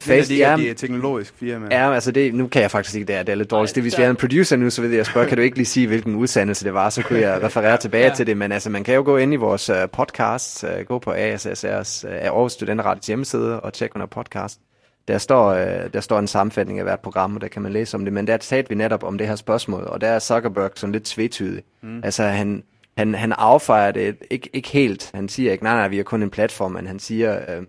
Face- 0.02 0.28
de, 0.28 0.42
er, 0.42 0.50
ja. 0.50 0.56
de 0.56 0.66
er 0.66 0.70
et 0.70 0.76
teknologisk 0.76 1.34
firma. 1.38 1.66
Ja, 1.70 1.92
altså 1.94 2.10
det, 2.12 2.34
nu 2.34 2.46
kan 2.46 2.62
jeg 2.62 2.70
faktisk 2.70 2.94
ikke, 2.96 3.06
det 3.06 3.14
er, 3.16 3.22
det 3.22 3.32
er 3.32 3.36
lidt 3.36 3.50
dårligt. 3.50 3.70
Ej, 3.72 3.74
Det, 3.74 3.82
hvis 3.82 3.92
der- 3.92 3.98
vi 3.98 4.02
havde 4.02 4.10
en 4.10 4.16
producer 4.16 4.56
nu, 4.56 4.70
så 4.70 4.82
ved 4.82 4.90
jeg 4.90 5.06
spørge, 5.06 5.26
kan 5.28 5.36
du 5.36 5.42
ikke 5.42 5.56
lige 5.56 5.66
sige, 5.66 5.86
hvilken 5.86 6.14
udsendelse 6.14 6.64
det 6.64 6.74
var, 6.74 6.90
så 6.90 7.02
kunne 7.02 7.20
jeg 7.20 7.42
referere 7.46 7.76
tilbage 7.76 8.06
Ja. 8.06 8.14
til 8.14 8.26
det. 8.26 8.36
Men 8.36 8.52
altså, 8.52 8.70
man 8.70 8.84
kan 8.84 8.94
jo 8.94 9.02
gå 9.04 9.16
ind 9.16 9.32
i 9.32 9.36
vores 9.36 9.70
uh, 9.70 9.76
podcast, 9.92 10.64
uh, 10.64 10.84
gå 10.86 10.98
på 10.98 11.12
ASSR's, 11.12 12.06
uh, 12.08 12.14
Aarhus 12.14 12.52
Studenterradios 12.52 13.06
hjemmeside 13.06 13.60
og 13.60 13.72
tjekke 13.72 13.96
under 13.96 14.06
podcast. 14.06 14.60
Der 15.08 15.18
står, 15.18 15.52
uh, 15.52 15.58
der 15.92 16.00
står 16.00 16.18
en 16.18 16.26
sammenfatning 16.26 16.78
af 16.78 16.84
hvert 16.84 17.00
program, 17.00 17.34
og 17.34 17.40
der 17.40 17.48
kan 17.48 17.62
man 17.62 17.72
læse 17.72 17.94
om 17.96 18.04
det. 18.04 18.12
Men 18.12 18.26
der 18.26 18.36
talte 18.36 18.68
vi 18.68 18.74
netop 18.74 19.02
om 19.04 19.18
det 19.18 19.26
her 19.28 19.36
spørgsmål, 19.36 19.84
og 19.84 20.00
der 20.00 20.08
er 20.08 20.18
Zuckerberg 20.18 20.70
sådan 20.76 20.92
lidt 20.92 21.04
tvetydig. 21.04 21.62
Mm. 21.82 22.00
Altså, 22.04 22.22
han, 22.22 22.62
han, 22.98 23.14
han 23.14 23.32
affejer 23.32 23.90
det 23.90 24.16
ikke, 24.30 24.50
ikke 24.52 24.68
helt. 24.68 25.10
Han 25.14 25.28
siger 25.28 25.52
ikke, 25.52 25.64
nej, 25.64 25.74
nej, 25.74 25.88
vi 25.88 25.98
er 25.98 26.02
kun 26.02 26.22
en 26.22 26.30
platform, 26.30 26.72
men 26.72 26.86
han 26.86 26.98
siger... 26.98 27.58
Uh, 27.58 27.64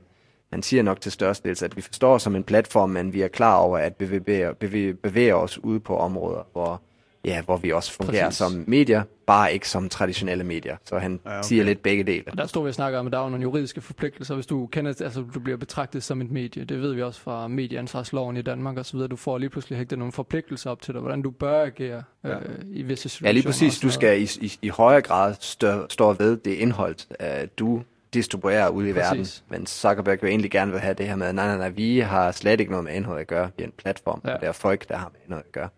han 0.52 0.64
siger 0.64 0.84
nok 0.84 1.02
til 1.02 1.12
størstedels, 1.12 1.64
at 1.64 1.76
vi 1.78 1.82
forstår 1.82 2.18
som 2.18 2.36
en 2.36 2.44
platform, 2.44 2.90
men 2.90 3.14
vi 3.14 3.22
er 3.22 3.28
klar 3.28 3.58
over, 3.58 3.78
at 3.78 3.94
vi 4.00 4.06
bevæger, 4.06 4.54
bevæger, 4.54 4.94
bevæger 5.04 5.36
os 5.36 5.64
ude 5.64 5.80
på 5.80 5.98
områder, 5.98 6.48
hvor, 6.52 6.82
ja, 7.26 7.42
hvor 7.42 7.58
vi 7.58 7.72
også 7.72 7.92
fungerer 7.92 8.26
Præcis. 8.26 8.38
som 8.38 8.64
medier, 8.68 9.04
bare 9.28 9.54
ikke 9.54 9.70
som 9.70 9.90
traditionelle 9.90 10.44
medier. 10.44 10.78
Så 10.86 10.98
han 10.98 11.20
Ja, 11.26 11.32
ja, 11.32 11.38
okay. 11.40 11.48
siger 11.48 11.64
lidt 11.64 11.84
begge 11.84 12.04
dele. 12.04 12.24
Og 12.32 12.38
der 12.38 12.46
stod 12.46 12.64
vi 12.64 12.70
og 12.70 12.74
snakker 12.74 13.00
om, 13.00 13.06
at 13.08 13.14
der 13.14 13.20
er 13.20 13.30
nogle 13.30 13.42
juridiske 13.42 13.82
forpligtelser, 13.82 14.36
hvis 14.36 14.46
du 14.46 14.68
kender, 14.68 14.94
altså 15.02 15.24
du 15.34 15.40
bliver 15.40 15.58
betragtet 15.58 16.04
som 16.04 16.22
et 16.22 16.32
medie. 16.32 16.64
Det 16.64 16.82
ved 16.82 16.94
vi 16.94 17.02
også 17.02 17.22
fra 17.22 17.48
medieansvarsloven 17.48 18.38
i 18.38 18.42
Danmark 18.42 18.78
og 18.78 18.86
så 18.86 18.94
videre. 18.94 19.08
Du 19.08 19.16
får 19.16 19.38
lige 19.38 19.50
pludselig 19.50 19.78
hægtet 19.78 20.00
nogle 20.00 20.12
forpligtelser 20.12 20.70
op 20.70 20.82
til 20.82 20.94
dig, 20.94 21.02
hvordan 21.02 21.22
du 21.22 21.32
bør 21.32 21.64
agere 21.66 22.04
øh, 22.26 22.32
i 22.66 22.82
visse 22.82 23.10
situationer. 23.10 23.30
Ja, 23.30 23.32
lige 23.34 23.44
præcis. 23.44 23.80
Du 23.80 23.90
skal 23.92 24.22
i, 24.22 24.28
i, 24.42 24.54
i 24.62 24.68
højere 24.70 25.02
grad 25.02 25.36
stå, 25.40 25.88
stå 25.90 26.14
ved 26.14 26.38
det 26.38 26.52
indhold, 26.54 26.96
uh, 27.20 27.48
du 27.60 27.82
distribuerer 28.14 28.70
ud 28.70 28.86
i 28.88 28.94
Præcis. 28.94 29.08
verden. 29.10 29.26
Men 29.60 29.68
Zuckerberg 29.68 30.18
vil 30.22 30.30
egentlig 30.30 30.52
gerne 30.52 30.72
vil 30.72 30.80
have 30.82 30.94
det 30.94 31.08
her 31.08 31.16
med, 31.16 31.34
nej, 31.34 31.48
nej, 31.48 31.58
nej, 31.58 31.70
vi 31.70 32.00
har 32.00 32.32
slet 32.32 32.60
ikke 32.60 32.72
noget 32.72 32.84
med 32.86 32.94
indhold 32.94 33.20
at 33.20 33.28
gøre. 33.28 33.50
Vi 33.58 33.64
er 33.64 33.68
en 33.68 33.74
platform, 33.78 34.22
Ja. 34.24 34.30
ja. 34.30 34.36
og 34.36 34.42
det 34.42 34.48
er 34.48 34.52
folk, 34.52 34.90
der 34.90 34.98
har 34.98 35.10
med 35.14 35.20
indhold 35.26 35.46
at 35.46 35.52
gøre. 35.52 35.70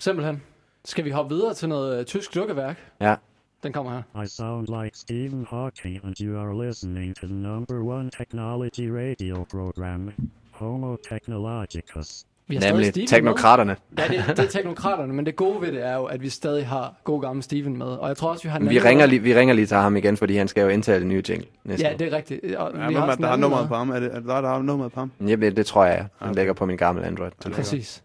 Simpelthen. 0.00 0.42
Skal 0.84 1.04
vi 1.04 1.10
hoppe 1.10 1.34
videre 1.34 1.54
til 1.54 1.68
noget 1.68 1.98
øh, 2.00 2.04
tysk 2.04 2.34
dukkeværk? 2.34 2.76
Ja. 3.00 3.14
Den 3.62 3.72
kommer 3.72 3.92
her. 4.14 4.22
I 4.22 4.26
sound 4.26 4.82
like 4.82 4.98
Stephen 4.98 5.46
Hawking, 5.50 6.04
and 6.04 6.14
you 6.20 6.38
are 6.38 6.66
listening 6.66 7.16
to 7.16 7.26
the 7.26 7.34
number 7.36 7.80
one 7.84 8.10
technology 8.10 8.90
radio 8.90 9.44
program, 9.50 10.12
Homo 10.50 10.96
Technologicus. 11.08 12.24
Vi 12.48 12.54
har 12.54 12.60
stadig 12.60 12.72
Nemlig 12.74 12.90
Steven 12.90 13.06
teknokraterne. 13.06 13.76
Med. 13.90 14.04
Ja, 14.04 14.16
det, 14.16 14.36
det 14.36 14.44
er 14.44 14.48
teknokraterne, 14.48 15.12
men 15.12 15.26
det 15.26 15.36
gode 15.36 15.60
ved 15.60 15.72
det 15.72 15.86
er 15.86 15.94
jo, 15.94 16.04
at 16.04 16.22
vi 16.22 16.28
stadig 16.28 16.66
har 16.66 16.94
god 17.04 17.22
gammel 17.22 17.42
Steven 17.42 17.76
med. 17.78 17.86
Og 17.86 18.08
jeg 18.08 18.16
tror 18.16 18.30
også, 18.30 18.42
vi 18.42 18.48
har 18.48 18.58
Vi 18.58 18.78
ringer, 18.78 19.06
lige, 19.06 19.22
vi 19.22 19.34
ringer 19.34 19.54
lige 19.54 19.66
til 19.66 19.76
ham 19.76 19.96
igen, 19.96 20.16
fordi 20.16 20.36
han 20.36 20.48
skal 20.48 20.62
jo 20.62 20.68
indtale 20.68 20.98
det 20.98 21.06
nye 21.06 21.22
jingle 21.28 21.46
næste 21.64 21.86
Ja, 21.86 21.92
det 21.98 22.12
er 22.12 22.16
rigtigt. 22.16 22.54
Og 22.56 22.72
Ja, 22.74 22.88
vi 22.88 22.94
har 22.94 23.06
er 23.06 23.12
en 23.12 23.22
der 23.22 23.28
har 23.28 23.36
nummeret 23.36 23.68
på 23.68 23.74
ham? 23.74 23.90
Er 23.90 24.00
det, 24.00 24.10
er 24.12 24.18
det 24.18 24.28
der, 24.28 24.40
der 24.40 24.48
har 24.48 24.62
nummeret 24.62 24.92
på 24.92 25.00
ham? 25.00 25.10
Ja, 25.26 25.36
det, 25.36 25.56
det 25.56 25.66
tror 25.66 25.84
jeg. 25.84 25.98
Den 25.98 26.06
Okay. 26.20 26.30
okay. 26.30 26.38
ligger 26.38 26.52
på 26.52 26.66
min 26.66 26.76
gamle 26.76 27.04
Android. 27.04 27.30
Præcis. 27.52 28.02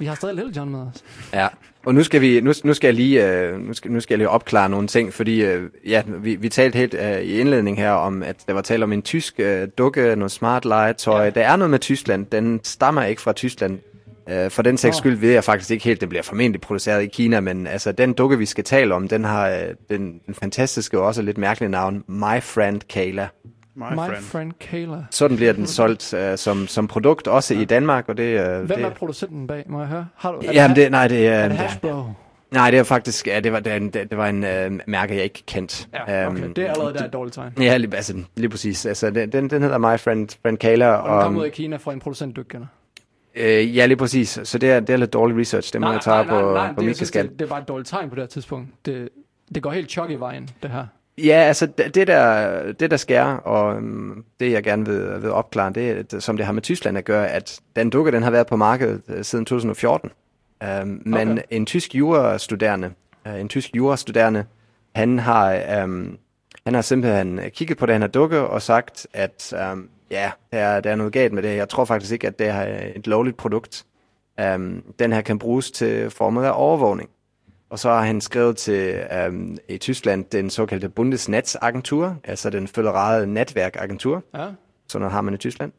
Vi 0.00 0.06
har 0.06 0.14
stadig 0.14 0.34
Little 0.34 0.52
John 0.56 0.70
med 0.70 0.80
os. 0.80 1.04
Ja, 1.32 1.48
og 1.84 1.94
nu 1.94 2.02
skal, 2.02 2.20
vi, 2.20 2.40
nu, 2.40 2.52
nu 2.64 2.74
skal 2.74 2.88
jeg 2.88 2.94
lige, 2.94 3.26
øh, 3.26 3.60
nu 3.60 3.74
skal, 3.74 3.90
nu 3.92 4.00
skal 4.00 4.14
jeg 4.14 4.18
lige 4.18 4.28
opklare 4.28 4.68
nogle 4.68 4.88
ting, 4.88 5.12
fordi 5.12 5.42
øh, 5.42 5.70
ja, 5.86 6.02
vi, 6.06 6.34
vi 6.34 6.48
talte 6.48 6.78
helt 6.78 6.94
øh, 6.94 7.20
i 7.20 7.40
indledning 7.40 7.78
her 7.78 7.90
om, 7.90 8.22
at 8.22 8.36
der 8.46 8.54
var 8.54 8.62
tale 8.62 8.84
om 8.84 8.92
en 8.92 9.02
tysk 9.02 9.34
øh, 9.38 9.68
dukke, 9.78 10.16
noget 10.16 10.30
smart 10.30 10.64
legetøj. 10.64 11.24
Ja. 11.24 11.30
Der 11.30 11.46
er 11.46 11.56
noget 11.56 11.70
med 11.70 11.78
Tyskland, 11.78 12.26
den 12.26 12.60
stammer 12.62 13.04
ikke 13.04 13.22
fra 13.22 13.32
Tyskland. 13.32 13.78
Øh, 14.28 14.50
for 14.50 14.62
den 14.62 14.76
sags 14.76 14.96
skyld 14.96 15.16
ved 15.16 15.30
jeg 15.30 15.44
faktisk 15.44 15.70
ikke 15.70 15.84
helt, 15.84 16.00
den 16.00 16.08
bliver 16.08 16.22
formentlig 16.22 16.60
produceret 16.60 17.02
i 17.02 17.06
Kina, 17.06 17.40
men 17.40 17.66
altså 17.66 17.92
den 17.92 18.12
dukke, 18.12 18.38
vi 18.38 18.46
skal 18.46 18.64
tale 18.64 18.94
om, 18.94 19.08
den 19.08 19.24
har 19.24 19.48
øh, 19.48 19.74
den, 19.90 20.20
den 20.26 20.34
fantastiske 20.34 20.98
og 20.98 21.06
også 21.06 21.22
lidt 21.22 21.38
mærkelige 21.38 21.70
navn, 21.70 22.04
My 22.08 22.42
Friend 22.42 22.80
Kayla. 22.88 23.28
My, 23.76 23.82
My 23.92 23.96
friend. 23.96 24.22
friend 24.22 24.52
Kayla. 24.60 25.04
Sådan 25.10 25.36
bliver 25.36 25.52
den 25.52 25.66
solgt 25.66 26.14
øh, 26.14 26.38
som, 26.38 26.66
som 26.66 26.88
produkt, 26.88 27.26
også 27.28 27.54
i 27.54 27.64
Danmark, 27.64 28.08
og 28.08 28.16
det... 28.16 28.40
Øh, 28.40 28.56
Hvem 28.56 28.68
det, 28.68 28.80
er 28.86 28.90
producenten 28.90 29.46
bag, 29.46 29.64
må 29.66 29.78
jeg 29.78 29.88
høre? 29.88 30.06
Har 30.16 30.32
du, 30.32 30.38
er 30.38 30.52
Jamen, 30.52 30.76
det, 30.76 30.82
det, 30.84 30.90
nej, 30.90 31.08
det 31.08 31.26
er 31.28 31.32
er... 31.32 31.48
det 31.48 31.56
Hasbro? 31.56 32.02
Nej, 32.50 32.70
det 32.70 32.78
er 32.78 32.82
faktisk, 32.82 33.26
ja, 33.26 33.40
det 33.40 33.52
var, 33.52 33.60
det, 33.60 33.72
var 33.72 33.76
en- 33.76 33.90
det, 33.90 34.10
det 34.10 34.18
var 34.18 34.26
en 34.26 34.44
øh, 34.44 34.70
mærke, 34.86 35.14
jeg 35.14 35.24
ikke 35.24 35.42
kendte. 35.46 35.86
Ja, 36.08 36.26
okay. 36.28 36.42
Øhm, 36.44 36.54
Det 36.54 36.64
er 36.66 36.70
allerede 36.72 36.94
der 36.94 37.04
et 37.04 37.12
dårligt 37.12 37.34
tegn. 37.34 37.52
Ja, 37.60 37.76
lige, 37.76 37.96
altså, 37.96 38.14
lige 38.36 38.48
præcis. 38.48 38.86
Altså, 38.86 39.10
den, 39.10 39.32
den, 39.32 39.50
den 39.50 39.62
hedder 39.62 39.78
My 39.78 39.98
Friend, 39.98 40.28
Friend 40.42 40.58
Kayla. 40.58 40.88
Og 40.90 41.08
den 41.08 41.16
Og, 41.16 41.22
kommer 41.22 41.40
ud 41.40 41.44
af 41.46 41.52
Kina 41.52 41.76
fra 41.76 41.92
en 41.92 42.00
producent, 42.00 42.36
du 42.36 42.40
ikke 42.40 42.48
kender. 42.48 42.66
øh, 43.34 43.76
ja, 43.76 43.86
lige 43.86 43.96
præcis. 43.96 44.38
Så 44.44 44.58
det 44.58 44.70
er, 44.70 44.80
det 44.80 44.90
er 44.90 44.96
lidt 44.96 45.12
dårlig 45.12 45.38
research. 45.38 45.72
Det 45.72 45.80
må 45.80 45.92
jeg 45.92 46.00
tage 46.00 46.24
på, 46.24 46.40
på 46.40 46.58
det, 46.58 46.76
min 46.78 46.86
jeg 46.88 46.96
synes, 46.96 47.10
kaskat. 47.10 47.30
det, 47.30 47.38
det 47.38 47.48
bare 47.48 47.60
et 47.60 47.68
dårligt 47.68 47.88
tegn 47.88 48.08
på 48.08 48.14
det 48.14 48.22
her 48.22 48.28
tidspunkt. 48.28 48.68
Det, 48.86 49.08
det 49.54 49.62
går 49.62 49.70
helt 49.72 49.90
chok 49.90 50.10
i 50.10 50.14
vejen, 50.14 50.48
det 50.62 50.70
her. 50.70 50.86
Ja, 51.18 51.34
altså 51.34 51.66
det 51.66 52.06
der, 52.06 52.72
det 52.72 52.90
der 52.90 52.96
sker, 52.96 53.22
og 53.24 53.76
um, 53.76 54.24
det 54.40 54.52
jeg 54.52 54.62
gerne 54.62 54.86
vil, 54.86 55.22
vil 55.22 55.30
opklare, 55.30 55.70
det 55.72 56.22
som 56.22 56.36
det 56.36 56.46
har 56.46 56.52
med 56.52 56.62
Tyskland 56.62 56.98
at 56.98 57.04
gøre, 57.04 57.28
at 57.28 57.60
den 57.76 57.90
dukke, 57.90 58.12
den 58.12 58.22
har 58.22 58.30
været 58.30 58.46
på 58.46 58.56
markedet 58.56 59.02
uh, 59.08 59.22
siden 59.22 59.44
2014. 59.44 60.10
Um, 60.82 61.02
men 61.06 61.30
Okay. 61.30 61.42
en 61.50 61.66
tysk 61.66 61.94
jurastuderende, 61.94 62.90
uh, 63.26 63.40
en 63.40 63.48
tysk 63.48 63.70
jurastuderende, 63.76 64.44
han 64.94 65.18
har, 65.18 65.82
um, 65.84 66.18
han 66.64 66.74
har 66.74 66.82
simpelthen 66.82 67.40
kigget 67.48 67.78
på 67.78 67.86
den 67.86 68.00
her 68.00 68.08
dukke 68.08 68.40
og 68.40 68.62
sagt, 68.62 69.06
at 69.12 69.54
um, 69.72 69.88
ja, 70.10 70.30
der, 70.52 70.58
er- 70.58 70.80
der 70.80 70.90
er 70.90 70.96
noget 70.96 71.12
galt 71.12 71.32
med 71.32 71.42
det. 71.42 71.56
Jeg 71.56 71.68
tror 71.68 71.84
faktisk 71.84 72.12
ikke, 72.12 72.26
at 72.26 72.38
det 72.38 72.46
er 72.48 72.78
et 72.96 73.06
lovligt 73.06 73.36
produkt. 73.36 73.84
Um, 74.54 74.82
den 74.98 75.12
her 75.12 75.20
kan 75.20 75.38
bruges 75.38 75.70
til 75.70 76.10
formet 76.10 76.44
af 76.44 76.52
overvågning. 76.54 77.10
Og 77.74 77.78
så 77.80 77.88
har 77.90 78.00
han 78.02 78.20
skrevet 78.20 78.56
til 78.56 79.02
øhm, 79.12 79.58
i 79.68 79.78
Tyskland 79.78 80.24
den 80.24 80.50
såkaldte 80.50 80.88
Bundesnetzagentur, 80.88 82.16
altså 82.24 82.50
den 82.50 82.68
føderale 82.68 83.26
netværkagentur. 83.34 84.22
Ja. 84.34 84.38
Sådan 84.88 85.00
noget 85.00 85.12
har 85.12 85.20
man 85.20 85.34
i 85.34 85.36
Tyskland. 85.36 85.72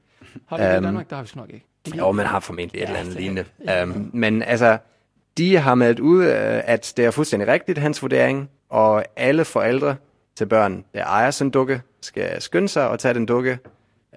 Har 0.48 0.58
vi 0.58 0.64
det 0.64 0.70
i 0.72 0.76
Øhm, 0.76 0.84
Danmark? 0.84 1.10
Der 1.10 1.16
har 1.16 1.24
vi 1.24 1.30
nok 1.36 1.50
ikke. 1.50 1.66
Jo, 1.98 2.12
man 2.12 2.26
har 2.26 2.40
formentlig 2.40 2.80
et 2.82 2.88
eller 2.88 3.00
andet 3.00 3.14
det- 3.14 3.22
lignende. 3.22 3.46
ja. 3.68 3.84
Um, 3.84 4.10
men 4.14 4.44
altså, 4.44 4.78
de 5.38 5.58
har 5.58 5.76
meldt 5.76 6.00
ud, 6.00 6.24
øh, 6.26 6.62
at 6.66 6.94
det 6.98 7.06
er 7.06 7.12
fuldstændig 7.12 7.48
rigtigt, 7.48 7.78
hans 7.78 8.02
vurdering, 8.02 8.50
og 8.70 9.06
alle 9.16 9.46
forældre 9.46 9.96
til 10.36 10.46
børn, 10.46 10.84
der 10.94 11.04
ejer 11.06 11.32
sådan 11.32 11.48
en 11.48 11.52
dukke, 11.52 11.82
skal 12.02 12.42
skynde 12.42 12.68
sig 12.68 12.88
og 12.90 13.00
tage 13.00 13.14
den 13.14 13.26
dukke, 13.26 13.58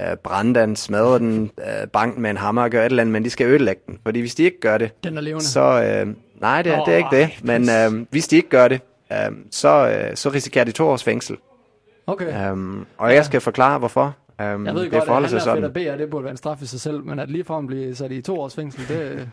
øh, 0.00 0.16
brænde 0.16 0.60
den, 0.60 0.76
smadre 0.76 1.18
den, 1.18 1.50
øh, 1.58 1.86
banke 1.92 2.14
den 2.14 2.22
med 2.22 2.30
en 2.30 2.36
hammer 2.36 2.62
og 2.62 2.70
gøre 2.70 2.82
et 2.86 2.90
eller 2.90 3.00
andet, 3.02 3.12
men 3.12 3.24
de 3.24 3.30
skal 3.30 3.46
ødelægge 3.46 3.82
den. 3.86 3.98
Fordi 4.04 4.20
hvis 4.20 4.34
de 4.34 4.42
ikke 4.42 4.60
gør 4.60 4.78
det, 4.78 5.04
Den 5.04 5.16
er 5.16 5.20
levende. 5.20 5.44
så... 5.44 5.60
Øh, 5.60 6.14
nej, 6.40 6.62
det 6.62 6.72
er, 6.72 6.84
det 6.84 6.94
er 6.94 6.96
ikke 6.96 7.16
det. 7.16 7.44
Men 7.44 7.68
øh, 8.00 8.06
hvis 8.10 8.28
de 8.28 8.36
ikke 8.36 8.48
gør 8.48 8.68
det, 8.68 8.80
øh, 9.12 9.18
så, 9.50 9.88
øh, 10.10 10.16
så 10.16 10.28
risikerer 10.30 10.64
de 10.64 10.72
to 10.72 10.88
års 10.88 11.04
fængsel. 11.04 11.36
Okay. 12.06 12.50
Um, 12.52 12.86
og 12.98 13.14
jeg 13.14 13.24
skal 13.24 13.40
forklare, 13.40 13.78
hvorfor. 13.78 14.16
Um, 14.38 14.66
jeg 14.66 14.74
ved 14.74 14.82
det 14.82 14.90
godt, 14.90 15.08
at 15.08 15.14
han 15.14 15.28
sig 15.28 15.36
er 15.36 15.40
sådan. 15.40 15.56
fedt 15.56 15.64
at 15.64 15.72
bede, 15.72 15.98
det 15.98 16.10
burde 16.10 16.24
være 16.24 16.30
en 16.30 16.36
straf 16.36 16.62
i 16.62 16.66
sig 16.66 16.80
selv, 16.80 17.04
men 17.04 17.18
at 17.18 17.30
ligefrem 17.30 17.66
blive 17.66 17.94
sat 17.94 18.12
i 18.12 18.20
to 18.22 18.40
års 18.40 18.54
fængsel, 18.54 18.88
det... 18.88 19.28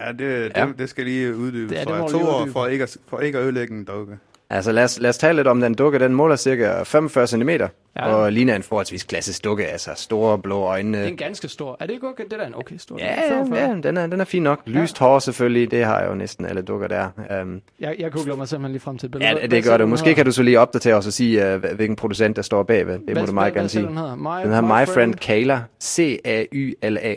Ja, 0.00 0.08
det, 0.08 0.18
det, 0.18 0.52
Ja. 0.56 0.66
ja. 0.66 0.72
det 0.78 0.88
skal 0.88 1.04
lige 1.04 1.36
uddybes. 1.36 1.68
Det- 1.78 1.88
Det, 1.88 1.94
det 1.96 2.10
to 2.10 2.18
lige 2.18 2.28
år 2.28 2.46
for 2.52 2.66
ikke, 2.66 2.82
at, 2.82 2.96
for 3.08 3.18
ikke 3.20 3.38
at 3.38 3.44
ødelægge 3.44 3.74
en 3.74 3.84
dukke. 3.84 4.18
Altså 4.52 4.72
lad 4.72 4.84
os, 4.84 4.98
lad 5.00 5.10
os 5.10 5.18
tale 5.18 5.36
lidt 5.36 5.48
om 5.48 5.60
den 5.60 5.74
dukke. 5.74 5.98
Den 5.98 6.14
måler 6.14 6.36
cirka 6.36 6.82
45 6.82 7.26
cm, 7.26 7.48
Ja. 7.48 7.66
ja. 7.96 8.06
og 8.14 8.32
ligner 8.32 8.56
en 8.56 8.62
forholdsvis 8.62 9.02
klassisk 9.04 9.44
dukke. 9.44 9.66
Altså 9.66 9.90
store 9.96 10.38
blå 10.38 10.60
øjne. 10.60 10.98
Det 10.98 11.04
er 11.04 11.08
en 11.08 11.16
ganske 11.16 11.48
stor. 11.48 11.76
Er 11.80 11.86
det 11.86 11.92
ikke 11.94 12.08
okay? 12.08 12.24
Det 12.24 12.32
er 12.32 12.36
da 12.36 12.44
en 12.46 12.54
okay 12.54 12.76
stor. 12.76 12.96
Ja, 12.98 13.04
Den 13.04 13.18
er 13.18 13.28
45. 13.28 13.60
ja, 13.68 13.74
den 13.88 13.96
er, 13.96 14.06
den 14.06 14.20
er 14.20 14.24
fin 14.24 14.42
nok. 14.42 14.60
Lyst 14.66 14.98
hår 14.98 15.18
selvfølgelig, 15.18 15.70
det 15.70 15.84
har 15.84 16.04
jo 16.04 16.14
næsten 16.14 16.46
alle 16.46 16.62
dukker 16.62 16.88
der. 16.88 17.08
Um, 17.42 17.60
Jeg, 17.80 17.94
jeg 17.98 18.12
googler 18.12 18.36
mig 18.36 18.48
simpelthen 18.48 18.72
lige 18.72 18.80
frem 18.80 18.98
til 18.98 19.06
et 19.06 19.10
billede. 19.12 19.40
ja, 19.40 19.46
det, 19.46 19.64
gør 19.64 19.76
du. 19.76 19.86
Måske 19.86 20.14
kan 20.14 20.24
du 20.24 20.32
så 20.32 20.42
lige 20.42 20.60
opdatere 20.60 20.94
os 20.94 21.06
og 21.06 21.12
sige, 21.12 21.54
uh, 21.54 21.62
hvilken 21.74 21.96
producent 21.96 22.36
der 22.36 22.42
står 22.42 22.62
bagved. 22.62 22.94
Det 22.94 23.02
Hvad- 23.06 23.22
må 23.22 23.26
du 23.26 23.32
meget 23.32 23.52
hvad- 23.52 23.60
gerne 23.60 23.68
sige. 23.68 23.86
Den 23.86 23.96
hedder 23.96 24.16
My, 24.16 24.42
Den 24.42 24.46
hedder 24.54 24.60
My 24.82 24.86
Friend 24.86 25.14
Kayla. 25.14 25.62
C-A-Y-L-A. 25.82 27.14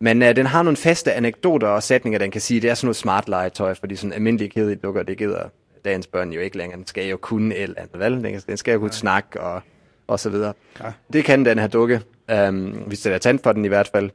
Men 0.00 0.22
uh, 0.22 0.28
den 0.28 0.46
har 0.46 0.62
nogle 0.62 0.76
faste 0.76 1.12
anekdoter 1.12 1.68
og 1.68 1.82
sætninger, 1.82 2.18
den 2.18 2.30
kan 2.30 2.40
sige. 2.40 2.60
Det 2.60 2.70
er 2.70 2.74
sådan 2.74 2.86
noget 2.86 2.96
smart 2.96 3.28
legetøj, 3.28 3.74
fordi 3.74 3.96
sådan 3.96 4.12
almindelige 4.12 4.48
kedelige 4.50 4.78
dukker, 4.82 5.02
det 5.02 5.18
gider 5.18 5.42
dagens 5.84 6.06
børn 6.06 6.32
jo 6.32 6.40
ikke 6.40 6.56
længere. 6.58 6.78
Den 6.78 6.86
skal 6.86 7.06
jo 7.08 7.16
kunne 7.16 7.54
et 7.56 7.62
eller 7.62 7.80
andet, 7.80 7.98
vel? 8.00 8.42
Den, 8.48 8.56
skal 8.56 8.72
jo 8.72 8.78
kunne 8.78 8.92
snakke 8.92 9.40
og, 9.40 9.60
og 10.06 10.20
så 10.20 10.30
videre. 10.30 10.52
Ja. 10.80 10.92
Det 11.12 11.24
kan 11.24 11.44
den 11.44 11.58
her 11.58 11.66
dukke, 11.66 12.00
um, 12.48 12.54
hvis 12.86 13.00
det 13.00 13.12
er 13.14 13.18
tændt 13.18 13.42
for 13.42 13.52
den 13.52 13.64
i 13.64 13.68
hvert 13.68 13.88
fald. 13.94 14.10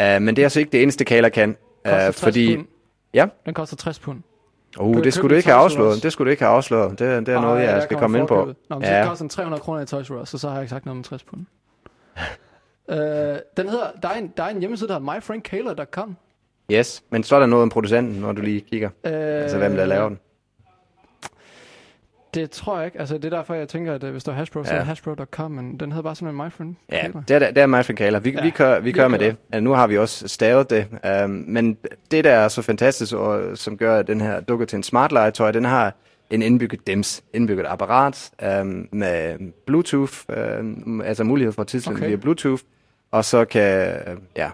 Uh, 0.00 0.22
men 0.22 0.26
det 0.28 0.38
er 0.38 0.46
altså 0.46 0.60
ikke 0.60 0.72
det 0.72 0.82
eneste, 0.82 1.04
Kayla 1.04 1.28
kan. 1.28 1.56
Koster 1.84 1.96
Uh, 1.98 2.04
60 2.04 2.20
fordi, 2.20 2.56
pund. 2.56 2.66
ja, 3.14 3.26
Den 3.46 3.54
koster 3.54 3.76
60 3.76 3.98
pund. 3.98 4.22
uh, 4.80 4.94
Køb- 4.96 5.04
det 5.04 5.14
skulle 5.14 5.30
du 5.30 5.36
ikke 5.36 5.48
have 5.48 5.60
afslået. 5.62 6.02
Det 6.02 6.12
skulle 6.12 6.26
du 6.26 6.30
ikke 6.30 6.42
have 6.42 6.54
afslået. 6.56 6.90
Det, 6.98 7.26
det 7.26 7.34
er 7.34 7.40
noget, 7.40 7.64
Ej, 7.64 7.70
jeg 7.74 7.82
skal 7.82 7.96
komme 7.96 8.18
ind 8.18 8.28
på. 8.28 8.52
Nå, 8.70 8.78
men 8.78 8.84
så 8.86 8.92
Ja. 8.92 9.06
koster 9.08 9.22
den 9.22 9.28
300 9.28 9.60
kroner 9.62 9.80
i 9.80 9.86
Toys 9.86 10.10
R 10.10 10.14
Us, 10.14 10.34
og 10.34 10.40
så 10.40 10.48
har 10.48 10.54
jeg 10.54 10.62
ikke 10.62 10.70
sagt 10.70 10.84
noget 10.86 10.98
om 10.98 11.02
60 11.02 11.22
pund. 11.24 11.40
øh, 12.90 12.96
den 13.56 13.68
hedder, 13.68 13.86
der 14.02 14.08
er, 14.08 14.14
en, 14.14 14.32
der 14.36 14.42
er 14.42 14.48
en 14.48 14.58
hjemmeside, 14.60 14.88
der 14.88 14.98
hedder 15.00 15.14
myfriendkayla.com. 15.16 16.16
Yes, 16.72 17.02
men 17.10 17.22
så 17.22 17.36
er 17.36 17.40
der 17.40 17.46
noget 17.46 17.62
om 17.62 17.68
producenten, 17.68 18.20
når 18.20 18.32
du 18.32 18.42
lige 18.42 18.60
kigger. 18.60 18.88
Øh, 19.04 19.12
Altså, 19.14 19.58
hvem 19.58 19.76
der 19.76 19.86
laver 19.86 20.08
den. 20.08 20.18
Det 22.36 22.50
tror 22.50 22.76
jeg 22.76 22.86
ikke. 22.86 22.98
Altså, 23.00 23.14
det 23.18 23.24
er 23.24 23.36
derfor, 23.36 23.54
jeg 23.54 23.68
tænker, 23.68 23.94
at 23.94 24.04
øh, 24.04 24.10
hvis 24.10 24.24
der 24.24 24.32
er 24.32 24.36
Hasbro, 24.36 24.64
så 24.64 24.70
Ja. 24.70 24.74
er 24.74 24.78
det 24.80 24.86
hasbro.com, 24.86 25.50
men 25.50 25.80
den 25.80 25.92
hedder 25.92 26.02
bare 26.02 26.14
sådan 26.14 26.34
en 26.34 26.44
myfriend. 26.44 26.74
Ja, 26.92 27.08
det 27.28 27.34
er, 27.34 27.38
det 27.50 27.58
er 27.58 27.66
mig 27.66 27.84
Kayla. 27.84 28.18
Vi, 28.18 28.30
Ja, 28.30 28.42
vi 28.42 28.50
kører, 28.50 28.80
vi 28.80 28.92
kører 28.92 29.08
med 29.08 29.18
det. 29.18 29.36
Ja, 29.52 29.60
nu 29.60 29.72
har 29.72 29.86
vi 29.86 29.98
også 29.98 30.28
stavet 30.28 30.70
det. 30.70 30.86
Um, 31.24 31.30
men 31.30 31.78
det, 32.10 32.24
der 32.24 32.30
er 32.32 32.48
så 32.48 32.62
fantastisk, 32.62 33.14
og 33.14 33.58
som 33.58 33.76
gør 33.76 33.98
at 33.98 34.06
den 34.06 34.20
her 34.20 34.40
dukke 34.40 34.66
til 34.66 34.76
en 34.76 34.82
smart 34.82 35.12
legetøj, 35.12 35.50
den 35.50 35.64
har 35.64 35.94
en 36.30 36.42
indbygget 36.42 36.86
dims, 36.86 37.22
indbygget 37.34 37.66
apparat 37.68 38.30
um, 38.60 38.88
med 38.92 39.36
Bluetooth, 39.66 40.12
um, 40.60 41.00
altså 41.04 41.24
mulighed 41.24 41.52
for 41.52 41.64
tidslinje 41.64 41.96
Okay. 41.96 42.04
okay. 42.06 42.08
via 42.10 42.16
Bluetooth, 42.16 42.62
og 43.10 43.24
så 43.24 43.44
kan 43.44 43.88
øh, 43.88 44.16
ja, 44.36 44.50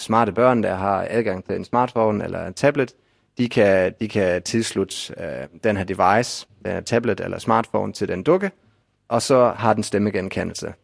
smarte 0.00 0.32
børn, 0.32 0.62
der 0.62 0.74
har 0.74 1.06
adgang 1.10 1.44
til 1.44 1.56
en 1.56 1.64
smartphone 1.64 2.24
eller 2.24 2.46
en 2.46 2.54
tablet, 2.54 2.92
de 3.38 3.48
kan, 3.48 3.94
de 4.00 4.08
kan 4.08 4.42
tilslutte 4.42 5.14
uh, 5.16 5.60
den 5.64 5.76
her 5.76 5.84
device, 5.84 6.46
den 6.64 6.72
her 6.72 6.80
tablet 6.80 7.20
eller 7.20 7.38
smartphone 7.38 7.92
til 7.92 8.08
den 8.08 8.22
dukke, 8.22 8.50
og 9.08 9.22
så 9.22 9.52
har 9.56 9.74
den 9.74 9.82
stemmegenkendelse. 9.82 10.74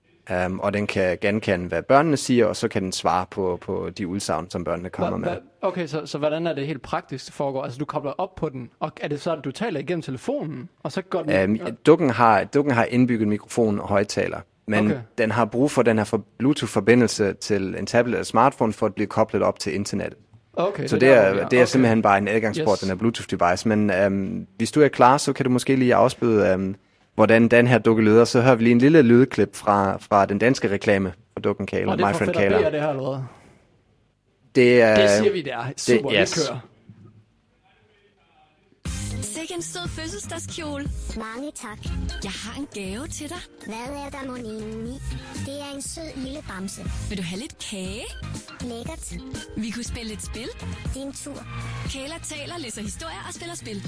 Um, 0.46 0.60
og 0.60 0.72
den 0.72 0.86
kan 0.86 1.18
genkende, 1.20 1.66
hvad 1.68 1.82
børnene 1.82 2.16
siger, 2.16 2.46
og 2.46 2.56
så 2.56 2.68
kan 2.68 2.82
den 2.82 2.92
svare 2.92 3.26
på, 3.30 3.58
på 3.60 3.90
de 3.98 4.06
udsagn, 4.08 4.50
som 4.50 4.64
børnene 4.64 4.90
kommer 4.90 5.18
Hva, 5.18 5.18
med. 5.18 5.28
hva, 5.28 5.68
okay, 5.68 5.86
så, 5.86 6.06
så 6.06 6.18
hvordan 6.18 6.46
er 6.46 6.52
det 6.52 6.66
helt 6.66 6.82
praktisk, 6.82 7.26
det 7.26 7.34
foregår? 7.34 7.62
Altså, 7.62 7.78
du 7.78 7.84
kobler 7.84 8.12
op 8.18 8.34
på 8.34 8.48
den, 8.48 8.70
og 8.80 8.92
er 9.00 9.08
det 9.08 9.20
så, 9.20 9.36
at 9.36 9.44
du 9.44 9.50
taler 9.50 9.80
igennem 9.80 10.02
telefonen, 10.02 10.68
og 10.82 10.92
så 10.92 11.02
går 11.02 11.22
den... 11.22 11.50
Um, 11.50 11.74
dukken, 11.86 12.10
har, 12.10 12.44
dukken 12.44 12.74
har 12.74 12.84
indbygget 12.84 13.28
mikrofon 13.28 13.80
og 13.80 13.88
højtaler, 13.88 14.40
men 14.66 14.84
Okay. 14.84 14.94
okay. 14.94 15.04
den 15.18 15.30
har 15.30 15.44
brug 15.44 15.70
for 15.70 15.82
den 15.82 15.96
her 15.98 16.04
for 16.04 16.24
Bluetooth-forbindelse 16.38 17.32
til 17.32 17.74
en 17.78 17.86
tablet 17.86 18.14
eller 18.14 18.24
smartphone 18.24 18.72
for 18.72 18.86
at 18.86 18.94
blive 18.94 19.06
koblet 19.06 19.42
op 19.42 19.58
til 19.58 19.74
internettet. 19.74 20.18
Okay, 20.52 20.86
Så 20.86 20.94
det 20.96 21.00
der, 21.02 21.14
er, 21.16 21.32
vi 21.32 21.38
det 21.38 21.52
er 21.52 21.60
Okay. 21.62 21.66
simpelthen 21.66 22.02
bare 22.02 22.18
en 22.18 22.28
adgangsport, 22.28 22.78
Yes. 22.78 22.80
den 22.80 22.88
her 22.88 22.96
Bluetooth-device. 22.96 23.68
Men 23.68 24.06
um, 24.06 24.46
hvis 24.56 24.72
du 24.72 24.82
er 24.82 24.88
klar, 24.88 25.16
så 25.16 25.32
kan 25.32 25.44
du 25.44 25.50
måske 25.50 25.76
lige 25.76 25.94
afspille, 25.94 26.54
um, 26.54 26.76
hvordan 27.14 27.48
den 27.48 27.66
her 27.66 27.78
dukke 27.78 28.02
lyder. 28.02 28.24
Så 28.24 28.40
hører 28.40 28.54
vi 28.54 28.62
lige 28.64 28.72
en 28.72 28.78
lille 28.78 29.02
lydklip 29.02 29.56
fra, 29.56 29.96
fra 30.00 30.26
den 30.26 30.38
danske 30.38 30.70
reklame 30.70 31.12
for 31.32 31.40
dukken 31.40 31.66
det 31.66 31.78
er 31.82 31.96
My 31.96 32.00
for 32.00 32.18
Friend 32.18 32.18
fedt 32.18 32.28
at 32.28 32.34
bede, 32.36 32.48
Kayla. 32.62 32.70
det 32.70 32.80
her 32.80 32.88
allerede. 32.88 33.24
Det, 34.54 34.82
er, 34.82 34.94
Det 35.00 35.10
siger 35.10 35.32
vi, 35.32 35.42
det 35.42 35.52
er. 35.52 35.64
Super, 35.76 36.12
yes. 36.20 36.36
vi 36.36 36.42
kører. 36.48 36.60
Sikke 39.22 39.54
en 39.54 39.62
sød 39.62 39.88
fødselsdagskjole. 39.88 40.90
Mange 41.16 41.52
tak. 41.54 41.78
Jeg 42.24 42.32
har 42.32 42.60
en 42.60 42.68
gave 42.74 43.06
til 43.06 43.28
dig. 43.28 43.38
Hvad 43.66 43.96
er 44.04 44.10
der 44.10 44.26
mon 44.26 44.46
i? 44.86 44.92
Det 45.46 45.60
er 45.60 45.74
en 45.74 45.82
sød 45.82 46.16
lille 46.16 46.42
bamse. 46.48 46.82
Vil 47.08 47.18
du 47.18 47.22
have 47.22 47.40
lidt 47.40 47.58
kage? 47.70 48.04
Lækkert. 48.60 49.14
Vi 49.56 49.70
kunne 49.70 49.84
spille 49.84 50.12
et 50.12 50.22
spil. 50.22 50.48
Din 50.94 51.12
tur. 51.12 51.42
Kayla 51.92 52.18
taler, 52.22 52.58
læser 52.58 52.82
historier 52.82 53.24
og 53.28 53.34
spiller 53.34 53.54
spil. 53.54 53.82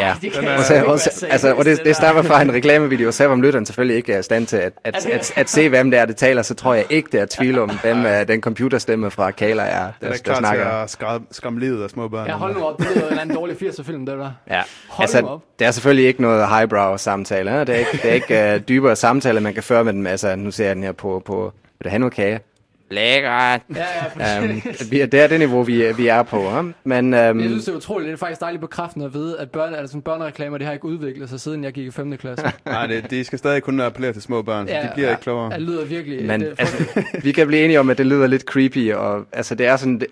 Ja, 0.00 0.14
Det 0.22 0.32
kan 0.32 0.42
Den 0.42 0.48
er- 0.50 0.56
og, 0.58 0.64
så, 0.64 0.84
og, 0.86 1.00
så, 1.00 1.26
altså, 1.30 1.54
og 1.54 1.64
det, 1.64 1.76
det 1.78 1.86
der. 1.86 1.92
stammer 1.92 2.22
fra 2.22 2.42
en 2.42 2.54
reklamevideo, 2.54 3.12
selvom 3.12 3.42
lytteren 3.42 3.66
selvfølgelig 3.66 3.96
ikke 3.96 4.12
er 4.12 4.18
i 4.18 4.22
stand 4.22 4.46
til 4.46 4.56
at, 4.56 4.72
at, 4.84 5.06
at, 5.06 5.32
at 5.36 5.50
se, 5.50 5.68
hvem 5.68 5.90
det 5.90 6.00
er, 6.00 6.04
det 6.04 6.16
taler, 6.16 6.42
så 6.42 6.54
tror 6.54 6.74
jeg 6.74 6.84
ikke, 6.90 7.08
det 7.12 7.20
er 7.20 7.26
tvivl 7.30 7.58
om, 7.58 7.70
hvem 7.82 7.98
uh, 8.04 8.10
den 8.28 8.40
computerstemme 8.40 9.10
fra 9.10 9.30
Kayla 9.30 9.62
er, 9.62 9.78
Den 9.82 9.92
der, 10.00 10.06
er 10.08 10.10
der 10.12 10.18
klar 10.18 10.34
til 10.34 10.38
snakker. 10.38 10.66
at 10.66 10.90
skræmme, 11.30 11.60
livet 11.60 11.82
af 11.82 11.90
små 11.90 12.08
børn. 12.08 12.26
Ja, 12.26 12.32
hold 12.32 12.54
nu 12.54 12.64
op. 12.64 12.78
Det 12.78 12.86
jo 13.16 13.20
en 13.22 13.34
dårlig 13.34 13.56
80'er-film, 13.62 14.06
det 14.06 14.18
der. 14.18 14.30
Ja, 14.50 14.62
Hold 14.88 15.04
altså, 15.04 15.20
op. 15.20 15.40
det 15.58 15.66
er 15.66 15.70
selvfølgelig 15.70 16.06
ikke 16.06 16.22
noget 16.22 16.48
highbrow 16.48 16.96
samtale. 16.96 17.50
Ja? 17.52 17.60
Det 17.60 17.68
er 17.68 17.74
ikke, 17.78 17.90
det 18.02 18.10
er 18.10 18.14
ikke 18.14 18.54
uh, 18.56 18.68
dybere 18.68 18.96
samtaler, 18.96 19.40
man 19.40 19.54
kan 19.54 19.62
føre 19.62 19.84
med 19.84 19.92
dem. 19.92 20.06
Altså, 20.06 20.36
nu 20.36 20.50
ser 20.50 20.66
jeg 20.66 20.76
den 20.76 20.82
her 20.84 20.92
på, 20.92 21.22
på 21.26 21.52
vil 21.78 21.84
du 21.84 21.88
have 21.88 21.98
noget 21.98 22.14
kage? 22.14 22.40
Lækkert. 22.90 23.60
Ja, 23.76 23.84
ja, 24.20 24.40
Um, 24.40 24.62
vi 24.90 25.00
er, 25.00 25.06
det 25.06 25.20
er 25.20 25.26
det 25.26 25.38
niveau, 25.38 25.62
vi, 25.62 25.82
er- 25.82 25.92
vi 25.94 26.06
er 26.06 26.22
på. 26.22 26.40
Ja? 26.42 26.62
Men 26.84 27.04
um, 27.04 27.12
Jeg 27.14 27.48
synes, 27.48 27.64
det 27.64 27.72
er 27.72 27.76
utroligt. 27.76 28.06
Det 28.06 28.12
er 28.12 28.16
faktisk 28.18 28.40
dejligt 28.40 28.60
bekræftende 28.60 29.06
at 29.06 29.14
vide, 29.14 29.38
at 29.38 29.50
børne, 29.50 29.76
altså, 29.76 30.00
børnereklamer, 30.00 30.58
det 30.58 30.66
har 30.66 30.74
ikke 30.74 30.84
udviklet 30.84 31.28
sig, 31.30 31.40
siden 31.40 31.64
jeg 31.64 31.72
gik 31.72 31.86
i 31.86 31.90
5. 31.90 32.16
klasse. 32.16 32.44
Nej, 32.66 32.86
det, 32.86 33.10
de 33.10 33.24
skal 33.24 33.38
stadig 33.38 33.62
kun 33.62 33.80
appellere 33.80 34.12
til 34.12 34.22
små 34.22 34.42
børn, 34.42 34.68
så 34.68 34.74
de 34.74 34.90
bliver 34.94 35.10
ikke 35.10 35.22
klogere. 35.22 35.50
Det 35.52 35.62
lyder 35.62 35.84
virkelig... 35.84 36.24
Men 36.26 36.40
det, 36.40 36.54
altså, 36.58 36.84
vi 37.24 37.32
kan 37.32 37.46
blive 37.46 37.64
enige 37.64 37.80
om, 37.80 37.90
at 37.90 37.98
det 37.98 38.06
lyder 38.06 38.26
lidt 38.26 38.42
creepy, 38.42 38.92
og 38.92 39.24
altså, 39.32 39.54
det 39.54 39.66
er 39.66 39.76
sådan, 39.76 39.98
det, 40.00 40.06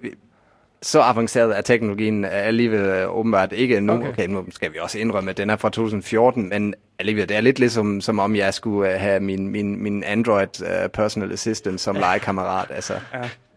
så 0.82 1.00
avanceret 1.00 1.58
er 1.58 1.60
teknologien 1.60 2.24
alligevel 2.24 2.80
øh, 2.80 3.16
åbenbart 3.16 3.52
ikke 3.52 3.80
nu. 3.80 3.92
Okay. 3.92 4.08
okay, 4.08 4.26
nu 4.28 4.44
skal 4.50 4.72
vi 4.72 4.78
også 4.82 4.98
indrømme, 4.98 5.30
at 5.30 5.36
den 5.36 5.50
er 5.50 5.56
fra 5.56 5.68
2014, 5.68 6.48
men 6.48 6.74
alligevel, 6.98 7.28
det 7.28 7.36
er 7.36 7.40
lidt 7.40 7.58
ligesom, 7.58 8.00
som 8.00 8.18
om 8.18 8.36
jeg 8.36 8.54
skulle 8.54 8.94
uh, 8.94 9.00
have 9.00 9.20
min, 9.20 9.48
min, 9.48 9.82
min 9.82 10.04
Android 10.04 10.62
uh, 10.62 10.90
personal 10.92 11.32
assistant 11.32 11.80
som 11.80 11.96
legekammerat. 11.96 12.66
Altså, 12.70 12.94